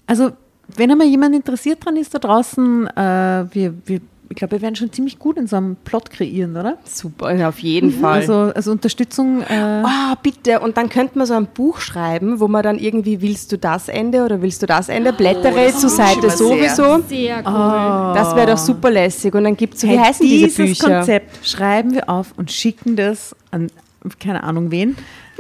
also 0.06 0.32
wenn 0.76 0.90
einmal 0.92 1.08
jemand 1.08 1.36
interessiert 1.36 1.84
dran 1.84 1.98
ist 1.98 2.14
da 2.14 2.20
draußen, 2.20 2.88
äh, 2.88 3.46
wir, 3.52 3.74
wir, 3.86 4.00
ich 4.30 4.36
glaube, 4.36 4.54
wir 4.54 4.62
werden 4.62 4.76
schon 4.76 4.92
ziemlich 4.92 5.20
gut 5.20 5.38
in 5.38 5.48
so 5.48 5.56
einem 5.56 5.76
Plot 5.78 6.10
kreieren, 6.10 6.58
oder? 6.58 6.78
Super, 6.84 7.48
auf 7.48 7.60
jeden 7.60 7.92
Fall. 7.92 8.20
Also, 8.20 8.34
also 8.54 8.72
Unterstützung. 8.72 9.42
Äh, 9.44 9.84
Oh, 9.84 10.16
bitte. 10.22 10.60
Und 10.60 10.78
dann 10.78 10.90
könnte 10.90 11.18
man 11.18 11.28
so 11.28 11.34
ein 11.34 11.48
Buch 11.48 11.80
schreiben, 11.80 12.40
wo 12.40 12.48
man 12.48 12.64
dann 12.64 12.78
irgendwie, 12.80 13.22
willst 13.22 13.52
du 13.52 13.58
das 13.58 13.88
Ende 13.88 14.24
oder 14.26 14.42
willst 14.42 14.62
du 14.62 14.66
das 14.66 14.90
Ende? 14.90 15.14
Blättere 15.14 15.74
zur 15.74 15.90
Seite 15.90 16.30
sehr. 16.30 16.38
sowieso. 16.38 17.04
Sehr 17.08 17.38
cool. 17.38 17.44
Oh. 17.46 18.14
Das 18.16 18.36
wäre 18.36 18.48
doch 18.48 18.58
super 18.58 18.90
lässig. 18.90 19.34
Und 19.34 19.44
dann 19.46 19.56
gibt 19.56 19.76
es 19.76 19.82
so, 19.82 19.88
wie 19.88 19.98
hey, 19.98 20.06
heißen 20.06 20.26
diese 20.26 20.46
dieses 20.48 20.80
Bücher? 20.80 20.98
Konzept 20.98 21.48
schreiben 21.48 21.94
wir 21.94 22.10
auf 22.10 22.34
und 22.38 22.52
schicken 22.52 22.96
das 22.96 23.36
an 23.52 23.70
keine 24.20 24.44
Ahnung 24.44 24.72
wen. 24.72 24.96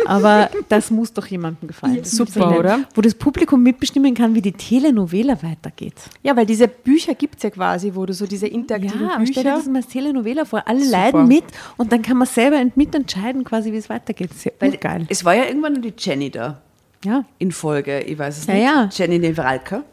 Aber 0.06 0.49
das 0.69 0.91
muss 0.91 1.11
doch 1.14 1.26
jemandem 1.26 1.68
gefallen. 1.68 2.03
Super, 2.03 2.40
ja 2.40 2.48
nicht. 2.49 2.60
oder? 2.60 2.80
Wo 2.94 3.02
das 3.02 3.15
Publikum 3.15 3.64
mitbestimmen 3.64 4.14
kann, 4.14 4.36
wie 4.36 4.41
die 4.41 4.52
Telenovela 4.52 5.41
weitergeht. 5.41 5.95
Ja, 6.24 6.36
weil 6.36 6.45
diese 6.45 6.68
Bücher 6.68 7.15
gibt 7.15 7.38
es 7.38 7.44
ja 7.44 7.49
quasi, 7.49 7.91
wo 7.95 8.06
du 8.06 8.14
so 8.14 8.26
diese 8.28 8.48
interaktiven 8.48 9.07
Ja, 9.07 9.15
aber 9.15 9.26
stell 9.26 9.44
dir 9.44 9.49
Bücher. 9.52 9.57
das 9.57 9.65
mal 9.68 9.78
als 9.78 9.88
Telenovela 9.88 10.45
vor. 10.45 10.64
Alle 10.68 10.80
Super. 10.82 10.91
leiden 10.91 11.28
mit 11.28 11.44
und 11.78 11.91
dann 11.91 12.02
kann 12.02 12.18
man 12.18 12.28
selber 12.28 12.57
ent- 12.57 12.78
mitentscheiden, 12.78 13.44
quasi, 13.44 13.72
wie 13.72 13.78
es 13.78 13.90
weitergeht. 13.90 14.30
Das 14.30 14.38
ist 14.38 14.45
ja 14.45 14.52
Weil 14.60 14.78
geil. 14.78 15.06
Es 15.10 15.26
war 15.26 15.36
ja 15.36 15.45
irgendwann 15.45 15.74
nur 15.74 15.82
die 15.82 15.94
Jenny 15.98 16.30
da 16.30 16.61
Ja. 17.03 17.26
in 17.40 17.52
Folge, 17.52 18.02
ich 18.02 18.18
weiß 18.18 18.38
es 18.40 18.45
Ja, 18.48 18.53
nicht. 18.53 18.64
ja. 18.64 18.84
Mhm. 18.86 18.90
Jenny 18.94 19.19
Nevralka. 19.19 19.84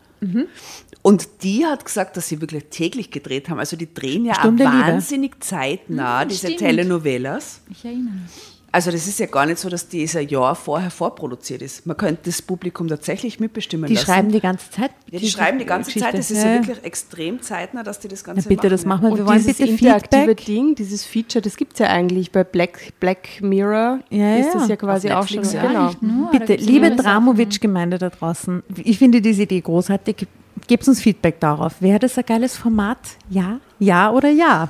Und 1.03 1.29
die 1.43 1.67
hat 1.67 1.85
gesagt, 1.85 2.17
dass 2.17 2.29
sie 2.29 2.41
wirklich 2.41 2.65
täglich 2.71 3.11
gedreht 3.11 3.51
haben. 3.51 3.59
Also 3.59 3.77
die 3.77 3.93
drehen 3.93 4.25
ja 4.25 4.35
Stunde 4.37 4.65
Liebe. 4.65 4.75
wahnsinnig 4.79 5.45
zeitnah, 5.45 6.25
diese 6.25 6.47
stimmt. 6.47 6.61
Telenovelas. 6.61 7.61
Ich 7.71 7.85
erinnere 7.85 8.15
mich. 8.15 8.54
Also 8.75 8.91
das 8.91 9.07
ist 9.07 9.21
ja 9.21 9.27
gar 9.27 9.47
nicht 9.47 9.61
so, 9.61 9.69
dass 9.69 9.87
dieser 9.87 10.21
Jahr 10.21 10.57
vorher 10.57 10.91
vorproduziert 10.91 11.63
ist. 11.63 11.87
Man 11.87 11.97
könnte 11.97 12.23
das 12.25 12.43
Publikum 12.43 12.89
tatsächlich 12.89 13.39
mitbestimmen 13.39 13.87
Die 13.87 13.95
lassen. 13.95 14.05
schreiben 14.07 14.33
die 14.33 14.41
ganze 14.41 14.69
Zeit. 14.69 14.91
ja, 15.13 15.21
die 15.21 15.31
schreiben 15.31 15.61
die 15.61 15.65
ganze 15.65 15.93
Geschichte. 15.93 16.09
Zeit. 16.09 16.19
Das 16.19 16.31
ist 16.33 16.43
ja, 16.43 16.55
wirklich 16.55 16.83
extrem 16.83 17.41
zeitnah, 17.41 17.85
dass 17.85 18.01
die 18.01 18.09
das 18.09 18.25
Ganze 18.25 18.43
Na 18.43 18.49
bitte, 18.49 18.69
das 18.69 18.85
machen 18.85 19.03
wir. 19.05 19.13
Und 19.13 19.19
Wir 19.19 19.27
wollen 19.27 19.39
dieses 19.39 19.59
bitte 19.59 19.71
interaktive 19.71 20.23
Feedback. 20.23 20.45
Ding, 20.45 20.75
dieses 20.75 21.05
Feature, 21.05 21.41
das 21.41 21.57
gibt 21.57 21.75
es 21.75 21.79
ja 21.79 21.87
eigentlich 21.87 22.33
bei 22.33 22.43
Black, 22.43 22.99
Black 22.99 23.41
Mirror. 23.41 24.01
Ja, 24.11 24.39
ist 24.39 24.47
ja. 24.47 24.53
das 24.55 24.69
ja 24.69 24.75
quasi 24.75 25.09
auch 25.13 25.29
schon. 25.29 25.45
Ja. 25.45 25.69
Genau. 25.69 25.91
Nur, 26.01 26.33
Bitte, 26.33 26.57
liebe. 26.57 26.91
Dramovic-Gemeinde 26.97 27.99
da 27.99 28.11
draußen, 28.11 28.65
ich 28.83 28.99
finde 28.99 29.21
diese 29.21 29.45
Idee 29.45 29.61
großartig. 29.61 30.27
Gebt 30.67 30.87
uns 30.89 31.01
Feedback 31.01 31.41
darauf. 31.41 31.75
Wäre 31.81 31.99
das 31.99 32.17
ein 32.17 32.25
geiles 32.25 32.57
Format? 32.57 32.99
Ja? 33.29 33.61
Ja 33.79 34.11
oder 34.11 34.31
ja? 34.31 34.69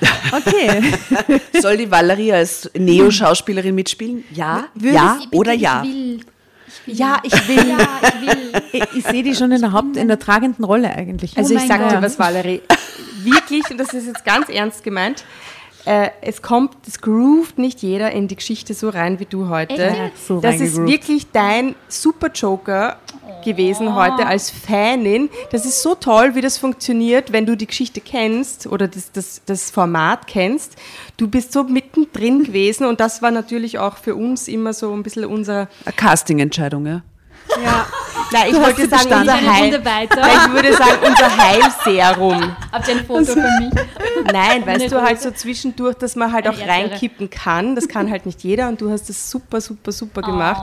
Okay. 0.32 0.82
Soll 1.60 1.76
die 1.78 1.90
Valerie 1.90 2.32
als 2.32 2.70
Neo-Schauspielerin 2.74 3.74
mitspielen? 3.74 4.24
Ja, 4.32 4.64
ja 4.80 5.18
Bitte, 5.20 5.36
oder 5.36 5.54
ich 5.54 5.60
ja? 5.62 5.82
Will. 5.82 6.20
Ja, 6.86 7.20
ich 7.22 7.48
will. 7.48 7.68
Ja, 7.68 7.88
ich 8.02 8.20
will. 8.20 8.62
ich 8.72 8.96
ich 8.98 9.04
sehe 9.04 9.22
die 9.22 9.34
schon 9.34 9.50
in 9.50 9.60
der 9.60 9.72
Haupt, 9.72 9.96
in 9.96 10.08
der 10.08 10.18
tragenden 10.18 10.64
Rolle 10.64 10.90
eigentlich. 10.90 11.36
Also 11.36 11.54
Oh 11.54 11.56
ich 11.56 11.68
mein 11.68 11.80
sag 11.80 11.88
dir 11.88 12.02
was, 12.02 12.18
Valerie. 12.18 12.62
wirklich, 13.22 13.68
und 13.70 13.78
das 13.78 13.92
ist 13.92 14.06
jetzt 14.06 14.24
ganz 14.24 14.48
ernst 14.48 14.84
gemeint, 14.84 15.24
äh, 15.84 16.10
es 16.20 16.42
kommt, 16.42 16.76
es 16.86 17.00
groovt 17.00 17.58
nicht 17.58 17.82
jeder 17.82 18.10
in 18.12 18.28
die 18.28 18.36
Geschichte 18.36 18.74
so 18.74 18.88
rein 18.88 19.18
wie 19.20 19.24
du 19.24 19.48
heute. 19.48 19.74
Echt? 19.74 20.18
So 20.26 20.40
das 20.40 20.60
ist 20.60 20.76
wirklich 20.76 21.30
dein 21.32 21.74
Super 21.88 22.28
Joker 22.32 22.98
gewesen 23.44 23.94
heute 23.94 24.26
als 24.26 24.50
Fanin. 24.50 25.30
Das 25.50 25.64
ist 25.64 25.82
so 25.82 25.94
toll, 25.94 26.34
wie 26.34 26.40
das 26.40 26.58
funktioniert, 26.58 27.32
wenn 27.32 27.46
du 27.46 27.56
die 27.56 27.66
Geschichte 27.66 28.00
kennst 28.00 28.66
oder 28.66 28.88
das, 28.88 29.12
das, 29.12 29.42
das 29.46 29.70
Format 29.70 30.26
kennst. 30.26 30.76
Du 31.16 31.28
bist 31.28 31.52
so 31.52 31.64
mittendrin 31.64 32.44
gewesen 32.44 32.86
und 32.86 33.00
das 33.00 33.22
war 33.22 33.30
natürlich 33.30 33.78
auch 33.78 33.96
für 33.96 34.14
uns 34.14 34.48
immer 34.48 34.72
so 34.72 34.92
ein 34.92 35.02
bisschen 35.02 35.24
unser 35.24 35.68
Eine 35.84 35.94
Casting-Entscheidung, 35.94 36.86
ja. 36.86 37.02
Nein, 38.32 38.42
ich 38.48 38.54
hast 38.54 38.62
wollte 38.66 38.88
sagen, 38.88 39.02
bestanden. 39.08 39.20
unser 39.34 39.52
Heil. 39.52 39.62
Runde 39.62 39.84
weiter. 39.84 40.20
Nein, 40.20 40.30
ich 40.46 40.52
würde 40.52 40.72
sagen, 40.72 40.98
unser 41.06 41.36
Heilserum. 41.36 42.56
Habt 42.72 42.88
ihr 42.88 42.94
ein 42.96 43.04
Foto 43.06 43.24
für 43.24 43.34
mich? 43.36 43.72
Nein, 44.32 44.66
weißt 44.66 44.80
Eine 44.82 44.88
du, 44.88 45.02
halt 45.02 45.20
so 45.20 45.30
zwischendurch, 45.32 45.96
dass 45.96 46.14
man 46.16 46.32
halt 46.32 46.46
Eine 46.46 46.54
auch 46.54 46.60
Erdbeere. 46.60 46.90
reinkippen 46.92 47.28
kann. 47.30 47.74
Das 47.74 47.88
kann 47.88 48.10
halt 48.10 48.26
nicht 48.26 48.42
jeder 48.44 48.68
und 48.68 48.80
du 48.80 48.90
hast 48.90 49.08
das 49.08 49.30
super, 49.30 49.60
super, 49.60 49.90
super 49.92 50.22
gemacht. 50.22 50.62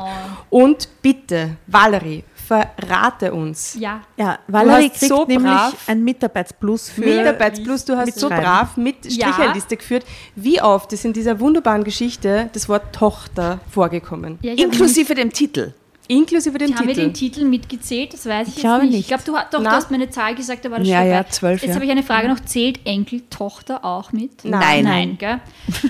Oh. 0.49 0.61
Und 0.63 0.87
bitte, 1.01 1.57
Valerie, 1.67 2.23
verrate 2.47 3.33
uns. 3.33 3.75
Ja. 3.77 4.01
Ja, 4.15 4.39
Valerie 4.47 4.89
hast 4.89 4.99
kriegt 4.99 5.11
so 5.11 5.25
nämlich 5.25 5.51
brav 5.51 5.73
ein 5.87 6.03
Mitarbeitsplus 6.03 6.89
für 6.89 7.01
Mitarbeitsplus, 7.01 7.83
du 7.83 7.97
hast 7.97 8.17
so 8.17 8.29
brav 8.29 8.77
mit 8.77 9.11
Ja. 9.11 9.27
Stricherliste 9.33 9.75
geführt. 9.75 10.05
Wie 10.35 10.61
oft 10.61 10.93
ist 10.93 11.03
in 11.03 11.11
dieser 11.11 11.39
wunderbaren 11.41 11.83
Geschichte 11.83 12.49
das 12.53 12.69
Wort 12.69 12.95
Tochter 12.95 13.59
vorgekommen? 13.69 14.39
ja 14.41 14.53
Inklusive 14.53 15.13
dem 15.15 15.33
Titel. 15.33 15.73
Inklusive 16.07 16.57
dem 16.57 16.75
Haben 16.75 16.87
wir 16.87 16.93
Titel. 16.93 17.05
den 17.07 17.13
Titel 17.13 17.45
mitgezählt? 17.45 18.13
Das 18.13 18.25
weiß 18.25 18.47
ich, 18.49 18.57
Ich 18.57 18.63
jetzt 18.63 18.81
nicht. 18.81 18.91
nicht. 18.91 18.99
Ich 19.01 19.07
glaube, 19.07 19.23
du, 19.25 19.33
doch, 19.51 19.63
du 19.63 19.69
hast 19.69 19.89
mir 19.91 19.95
eine 19.97 20.09
Zahl 20.09 20.35
gesagt, 20.35 20.63
da 20.65 20.71
war 20.71 20.79
das 20.79 20.87
Ja, 20.87 20.99
schon 20.99 21.07
ja, 21.07 21.17
dabei. 21.17 21.29
zwölf, 21.29 21.61
Jetzt 21.61 21.69
ja. 21.69 21.75
habe 21.75 21.85
ich 21.85 21.91
eine 21.91 22.03
Frage 22.03 22.27
noch. 22.29 22.39
Zählt 22.41 22.79
Enkel, 22.85 23.21
Tochter 23.29 23.83
auch 23.83 24.11
mit? 24.13 24.43
Nein. 24.45 24.83
Nein, 24.85 25.17
gell? 25.17 25.39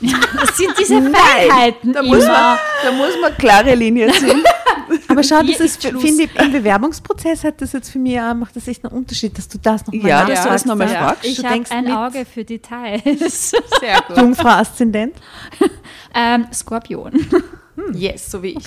das 0.00 0.56
sind 0.56 0.74
diese 0.78 1.00
Feinheiten 1.02 1.92
Da 1.92 2.02
muss, 2.02 2.18
man, 2.26 2.58
da 2.84 2.92
muss 2.92 3.12
man 3.20 3.34
klare 3.36 3.74
Linien 3.74 4.12
ziehen. 4.12 4.42
Aber 5.08 5.22
schau, 5.24 5.42
das 5.42 5.58
ist, 5.58 5.82
finde 5.82 6.24
ich, 6.24 6.36
im 6.40 6.52
Bewerbungsprozess 6.52 7.42
hat 7.42 7.60
das 7.60 7.72
jetzt 7.72 7.90
für 7.90 7.98
mich 7.98 8.20
auch, 8.20 8.34
macht 8.34 8.54
das 8.54 8.68
echt 8.68 8.84
einen 8.84 8.94
Unterschied, 8.96 9.36
dass 9.36 9.48
du 9.48 9.58
das 9.58 9.84
nochmal 9.86 10.08
Ja, 10.08 10.24
dass 10.24 10.42
du 10.44 10.48
das 10.48 10.64
noch 10.64 10.76
mal 10.76 10.88
ja. 10.88 10.98
fragst. 11.08 11.24
Ich 11.24 11.44
habe 11.44 11.64
ein 11.70 11.84
mit- 11.84 11.92
Auge 11.92 12.24
für 12.24 12.44
Details. 12.44 13.50
Sehr 13.80 14.02
gut. 14.06 14.16
Jungfrau 14.16 14.48
Aszendent. 14.50 15.14
ähm, 16.14 16.46
Skorpion. 16.52 17.12
Yes, 17.94 18.30
so 18.30 18.42
wie 18.42 18.56
ich. 18.58 18.66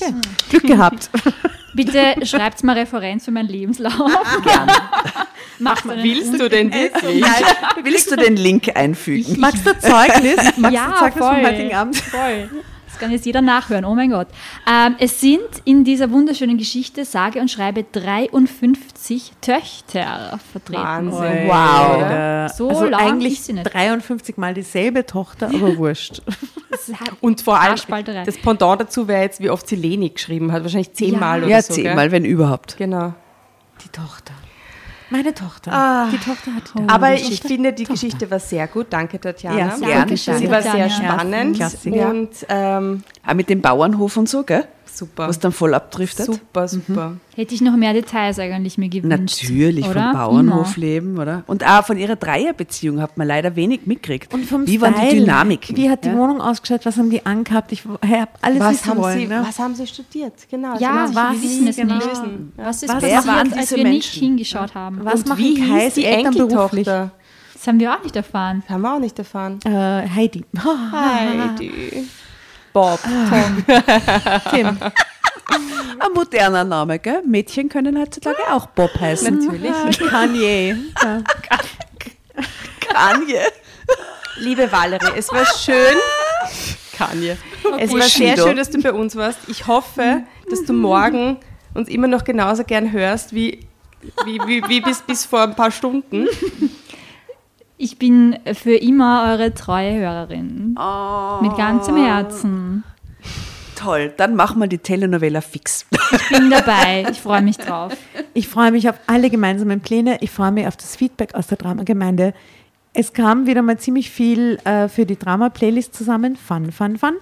Glück 0.49 0.63
gehabt. 0.63 1.09
Bitte 1.73 2.15
schreibt 2.25 2.63
mal 2.63 2.77
Referenz 2.77 3.25
für 3.25 3.31
meinen 3.31 3.49
Lebenslauf. 3.49 3.93
Gerne. 4.43 4.73
Macht 5.59 5.89
einen 5.89 6.03
Willst 6.03 6.39
du 6.39 6.49
denn 6.49 6.73
wirklich? 6.73 7.23
Willst 7.83 8.11
du 8.11 8.15
den 8.15 8.35
Link 8.35 8.75
einfügen? 8.75 9.39
Magst 9.39 9.65
du 9.65 9.77
Zeugnis? 9.77 10.37
Magst 10.57 10.75
ja, 10.75 10.87
du 10.87 10.99
Zeugnis 10.99 11.25
voll. 11.25 11.35
vom 11.35 11.45
heutigen 11.45 11.73
Abend? 11.73 11.97
Voll. 11.97 12.49
Das 12.99 13.05
kann 13.05 13.13
jetzt 13.13 13.25
jeder 13.25 13.41
nachhören, 13.41 13.85
oh 13.85 13.95
mein 13.95 14.09
Gott. 14.09 14.27
Ähm, 14.69 14.97
es 14.99 15.21
sind 15.21 15.39
in 15.63 15.85
dieser 15.85 16.11
wunderschönen 16.11 16.57
Geschichte, 16.57 17.05
sage 17.05 17.39
und 17.39 17.49
schreibe, 17.49 17.85
53 17.89 19.31
Töchter 19.39 20.37
vertreten. 20.51 20.83
Wahnsinn. 20.83 21.47
Wow. 21.47 21.95
Oder? 21.95 22.49
So 22.49 22.67
also 22.67 22.85
lang 22.87 22.99
eigentlich 22.99 23.33
ist 23.33 23.45
sie 23.45 23.53
nicht. 23.53 23.73
53 23.73 24.35
Mal 24.35 24.53
dieselbe 24.53 25.05
Tochter, 25.05 25.47
aber 25.47 25.77
wurscht. 25.77 26.21
Hat- 26.27 27.13
Und 27.21 27.39
vor 27.41 27.57
allem, 27.61 27.77
das 28.25 28.37
Pendant 28.37 28.81
dazu 28.81 29.07
wäre 29.07 29.21
jetzt, 29.21 29.39
wie 29.39 29.49
oft 29.49 29.65
sie 29.65 29.77
Leni 29.77 30.09
geschrieben 30.09 30.51
hat. 30.51 30.63
Wahrscheinlich 30.63 30.91
zehnmal 30.91 31.39
Ja. 31.39 31.45
oder 31.45 31.55
Ja, 31.55 31.61
so. 31.61 31.73
gell? 31.75 31.85
zehnmal, 31.85 32.11
wenn 32.11 32.25
überhaupt. 32.25 32.75
Genau. 32.77 33.13
Die 33.81 33.89
Tochter. 33.89 34.33
Meine 35.09 35.33
Tochter. 35.33 36.09
Die 36.11 36.17
Tochter 36.17 36.53
hat 36.55 36.63
Aber 36.87 37.13
ich 37.13 37.41
finde, 37.41 37.73
die 37.73 37.85
Geschichte 37.85 38.29
war 38.29 38.39
sehr 38.39 38.67
gut. 38.67 38.87
Danke, 38.91 39.19
Tatjana. 39.19 39.57
Ja, 39.57 39.75
sehr 39.75 39.87
Gerne. 39.87 40.17
Sie 40.17 40.51
war 40.51 40.61
sehr 40.61 40.89
spannend 40.89 41.55
Klassiker. 41.57 42.09
und 42.09 42.29
ähm, 42.47 43.03
Auch 43.25 43.33
mit 43.33 43.49
dem 43.49 43.61
Bauernhof 43.61 44.17
und 44.17 44.29
so, 44.29 44.43
gell? 44.43 44.67
Super. 44.97 45.27
Was 45.27 45.39
dann 45.39 45.51
voll 45.51 45.73
abdriftet. 45.73 46.25
Super, 46.25 46.67
super. 46.67 47.17
Hätte 47.35 47.55
ich 47.55 47.61
noch 47.61 47.75
mehr 47.75 47.93
Details 47.93 48.37
eigentlich 48.39 48.77
mir 48.77 48.89
gewünscht. 48.89 49.43
Natürlich, 49.43 49.85
oder? 49.87 50.11
vom 50.11 50.13
Bauernhofleben, 50.13 51.17
oder? 51.17 51.43
Und 51.47 51.65
auch 51.65 51.85
von 51.85 51.97
ihrer 51.97 52.15
Dreierbeziehung 52.15 53.01
hat 53.01 53.17
man 53.17 53.27
leider 53.27 53.55
wenig 53.55 53.85
mitgekriegt. 53.85 54.33
Und 54.33 54.45
vom 54.45 54.67
Wie 54.67 54.81
waren 54.81 54.93
die 54.93 55.07
Style, 55.07 55.21
Dynamiken? 55.21 55.77
Wie 55.77 55.89
hat 55.89 56.03
die 56.03 56.09
ja? 56.09 56.17
Wohnung 56.17 56.41
ausgeschaut? 56.41 56.85
Was 56.85 56.97
haben 56.97 57.09
die 57.09 57.25
angehabt? 57.25 57.71
Ich 57.71 57.85
habe 57.85 58.27
alles 58.41 58.59
Was 58.59 58.71
wissen 58.73 58.89
haben, 58.89 58.97
wollen. 59.01 59.19
sie, 59.19 59.27
ne? 59.27 59.43
was 59.47 59.59
haben 59.59 59.75
sie 59.75 59.87
studiert? 59.87 60.33
Genau. 60.49 60.77
Ja, 60.79 61.07
sie 61.07 61.15
was 61.15 61.33
wir 61.33 61.41
wissen 61.43 61.67
es 61.67 61.75
genau. 61.77 61.95
nicht. 61.95 62.07
Was 62.57 62.83
ist 62.83 62.89
Was 62.89 63.01
passiert, 63.01 63.27
waren 63.27 63.53
als 63.53 63.71
wir 63.71 63.77
nicht 63.77 63.83
Menschen? 63.85 64.21
hingeschaut 64.21 64.75
haben? 64.75 64.99
Was 65.03 65.21
Und 65.21 65.27
machen 65.29 65.39
wie 65.39 65.55
Kais 65.67 65.93
die 65.93 66.05
Eltern 66.05 66.33
beruflich? 66.33 66.87
Enkeltochter? 66.87 67.11
Das 67.53 67.67
haben 67.67 67.79
wir 67.79 67.93
auch 67.93 68.03
nicht 68.03 68.15
erfahren. 68.15 68.63
Haben 68.69 68.81
wir 68.81 68.95
auch 68.95 68.99
nicht 68.99 69.19
erfahren. 69.19 69.59
Äh, 69.65 70.07
Heidi. 70.07 70.45
Heidi. 70.91 72.05
Bob. 72.73 72.99
Tim. 74.51 74.77
Ein 75.99 76.11
moderner 76.13 76.63
Name, 76.63 76.99
gell? 76.99 77.21
Mädchen 77.25 77.69
können 77.69 77.99
heutzutage 77.99 78.37
auch 78.51 78.67
Bob 78.67 78.91
heißen. 78.99 79.39
Natürlich. 79.39 79.99
Kanye. 79.99 80.75
Ja. 81.01 81.23
Kanye. 82.79 83.41
Liebe 84.37 84.71
Valerie, 84.71 85.11
es 85.17 85.31
war 85.31 85.45
schön. 85.45 85.97
Kanye. 86.95 87.37
Es 87.77 87.91
war 87.91 88.01
sehr 88.01 88.37
schön, 88.37 88.57
dass 88.57 88.69
du 88.69 88.81
bei 88.81 88.93
uns 88.93 89.15
warst. 89.15 89.39
Ich 89.47 89.67
hoffe, 89.67 90.23
dass 90.49 90.63
du 90.65 90.73
morgen 90.73 91.37
uns 91.73 91.89
immer 91.89 92.07
noch 92.07 92.23
genauso 92.23 92.63
gern 92.63 92.91
hörst 92.91 93.33
wie, 93.33 93.67
wie, 94.25 94.39
wie, 94.45 94.63
wie 94.67 94.81
bis, 94.81 95.01
bis 95.01 95.25
vor 95.25 95.41
ein 95.41 95.55
paar 95.55 95.71
Stunden. 95.71 96.27
Ich 97.81 97.97
bin 97.97 98.37
für 98.55 98.75
immer 98.75 99.29
eure 99.31 99.53
treue 99.53 99.93
Hörerin. 99.95 100.75
Oh, 100.77 101.41
Mit 101.41 101.55
ganzem 101.55 101.95
Herzen. 101.95 102.83
toll. 103.77 104.13
Dann 104.17 104.35
machen 104.35 104.59
wir 104.59 104.67
die 104.67 104.79
Telenovela 104.79 105.39
fix. 105.39 105.85
Ich 106.11 106.27
bin 106.29 106.49
dabei. 106.49 107.05
Ich 107.09 107.21
freue 107.21 107.41
mich 107.41 107.57
drauf. 107.57 107.93
Ich 108.33 108.49
freue 108.49 108.71
mich 108.71 108.89
auf 108.89 108.95
alle 109.07 109.29
gemeinsamen 109.29 109.79
Pläne. 109.79 110.17
Ich 110.19 110.29
freue 110.31 110.51
mich 110.51 110.67
auf 110.67 110.75
das 110.75 110.97
Feedback 110.97 111.35
aus 111.35 111.47
der 111.47 111.57
Dramagemeinde. 111.57 112.33
Es 112.93 113.13
kam 113.13 113.47
wieder 113.47 113.61
mal 113.61 113.77
ziemlich 113.79 114.09
viel 114.09 114.57
äh, 114.65 114.89
für 114.89 115.05
die 115.05 115.17
Drama-Playlist 115.17 115.95
zusammen. 115.95 116.35
Fun, 116.35 116.73
fun, 116.73 116.97
fun. 116.97 117.13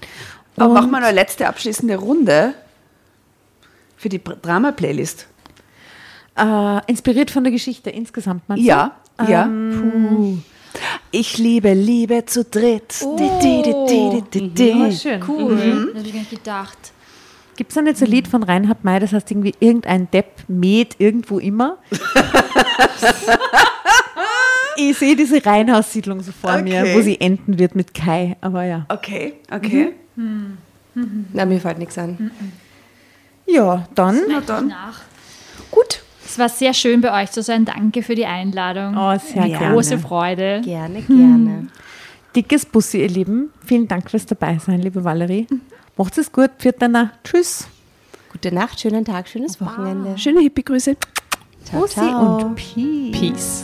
Aber 0.56 0.70
Und- 0.70 0.74
machen 0.74 0.90
wir 0.90 1.00
noch 1.02 1.08
eine 1.08 1.16
letzte 1.16 1.48
abschließende 1.48 1.98
Runde 1.98 2.56
für 3.96 4.10
die 4.10 4.24
Drama-Playlist. 4.24 5.28
Äh, 6.36 6.80
inspiriert 6.88 7.30
von 7.30 7.44
der 7.44 7.52
Geschichte 7.52 7.92
insgesamt, 7.92 8.50
meinst 8.50 8.64
Ja? 8.66 8.94
Ja. 9.28 9.46
Ähm, 9.46 10.44
Ich 11.12 11.38
liebe 11.38 11.74
Liebe 11.74 12.26
zu 12.26 12.44
dritt. 12.44 13.00
Di, 13.02 13.30
di, 13.42 13.62
di, 13.64 13.74
di, 13.88 14.22
di, 14.32 14.50
di, 14.50 14.74
oh, 14.74 14.92
schön. 14.92 15.24
Cool. 15.28 15.56
Das 15.94 15.98
habe 16.00 16.08
ich 16.08 16.14
gar 16.14 16.20
nicht 16.20 16.30
gedacht. 16.32 16.78
Gibt 17.56 17.72
es 17.72 17.76
da 17.76 17.82
nicht 17.82 17.98
so 17.98 18.06
ein 18.06 18.12
Lied 18.12 18.28
von 18.28 18.44
Reinhard 18.44 18.84
May, 18.84 19.00
das 19.00 19.14
heißt 19.14 19.32
irgendwie 19.32 19.56
irgendein 19.60 20.12
Depp 20.12 20.44
mäht 20.48 20.96
irgendwo 21.00 21.40
immer? 21.40 21.78
ich 24.78 24.96
sehe 24.98 25.16
diese 25.16 25.44
Reihenhaussiedlung 25.44 26.22
so 26.22 26.32
vor 26.32 26.60
mir, 26.60 26.82
Okay. 26.82 26.96
wo 26.96 27.02
sie 27.02 27.20
enden 27.20 27.58
wird 27.58 27.76
mit 27.76 27.94
Kai, 27.96 28.38
aber 28.42 28.64
ja. 28.64 28.86
Okay, 28.90 29.34
okay. 29.52 29.94
Na, 31.34 31.46
mir 31.46 31.60
fällt 31.60 31.80
nichts 31.80 31.98
ein. 31.98 32.32
Ja, 33.48 33.88
dann. 33.96 34.20
Na 34.28 34.42
dann. 34.42 34.68
Nach. 34.68 35.02
Gut. 35.72 36.04
Es 36.38 36.40
war 36.40 36.50
sehr 36.50 36.76
schön 36.76 37.02
bei 37.02 37.24
euch 37.24 37.32
zu 37.32 37.42
sein. 37.42 37.66
Danke 37.66 38.04
für 38.04 38.14
die 38.14 38.28
Einladung. 38.28 38.96
Oh, 38.96 39.18
sehr 39.18 39.42
Eine 39.42 39.58
gerne. 39.58 39.74
große 39.74 39.98
Freude. 39.98 40.62
Gerne, 40.64 41.02
gerne. 41.02 41.68
Dickes 42.36 42.64
Bussi, 42.64 43.02
ihr 43.02 43.10
Lieben. 43.10 43.52
Vielen 43.66 43.88
Dank 43.88 44.12
fürs 44.12 44.28
Dabeisein, 44.28 44.80
liebe 44.80 45.04
Valerie. 45.04 45.48
Macht's 45.98 46.20
es 46.20 46.32
gut. 46.32 46.52
Pfiat 46.60 46.76
danach. 46.78 47.10
Tschüss. 47.24 47.68
Gute 48.32 48.54
Nacht, 48.54 48.80
schönen 48.80 49.04
Tag, 49.04 49.28
schönes 49.28 49.60
Wochenende. 49.60 50.16
Schöne 50.20 50.42
Hippie-Grüße. 50.42 50.96
Ciao, 51.64 51.82
Bussi 51.82 51.96
ciao. 51.96 52.46
und 52.46 52.56
Peace. 52.56 53.20
Peace. 53.20 53.64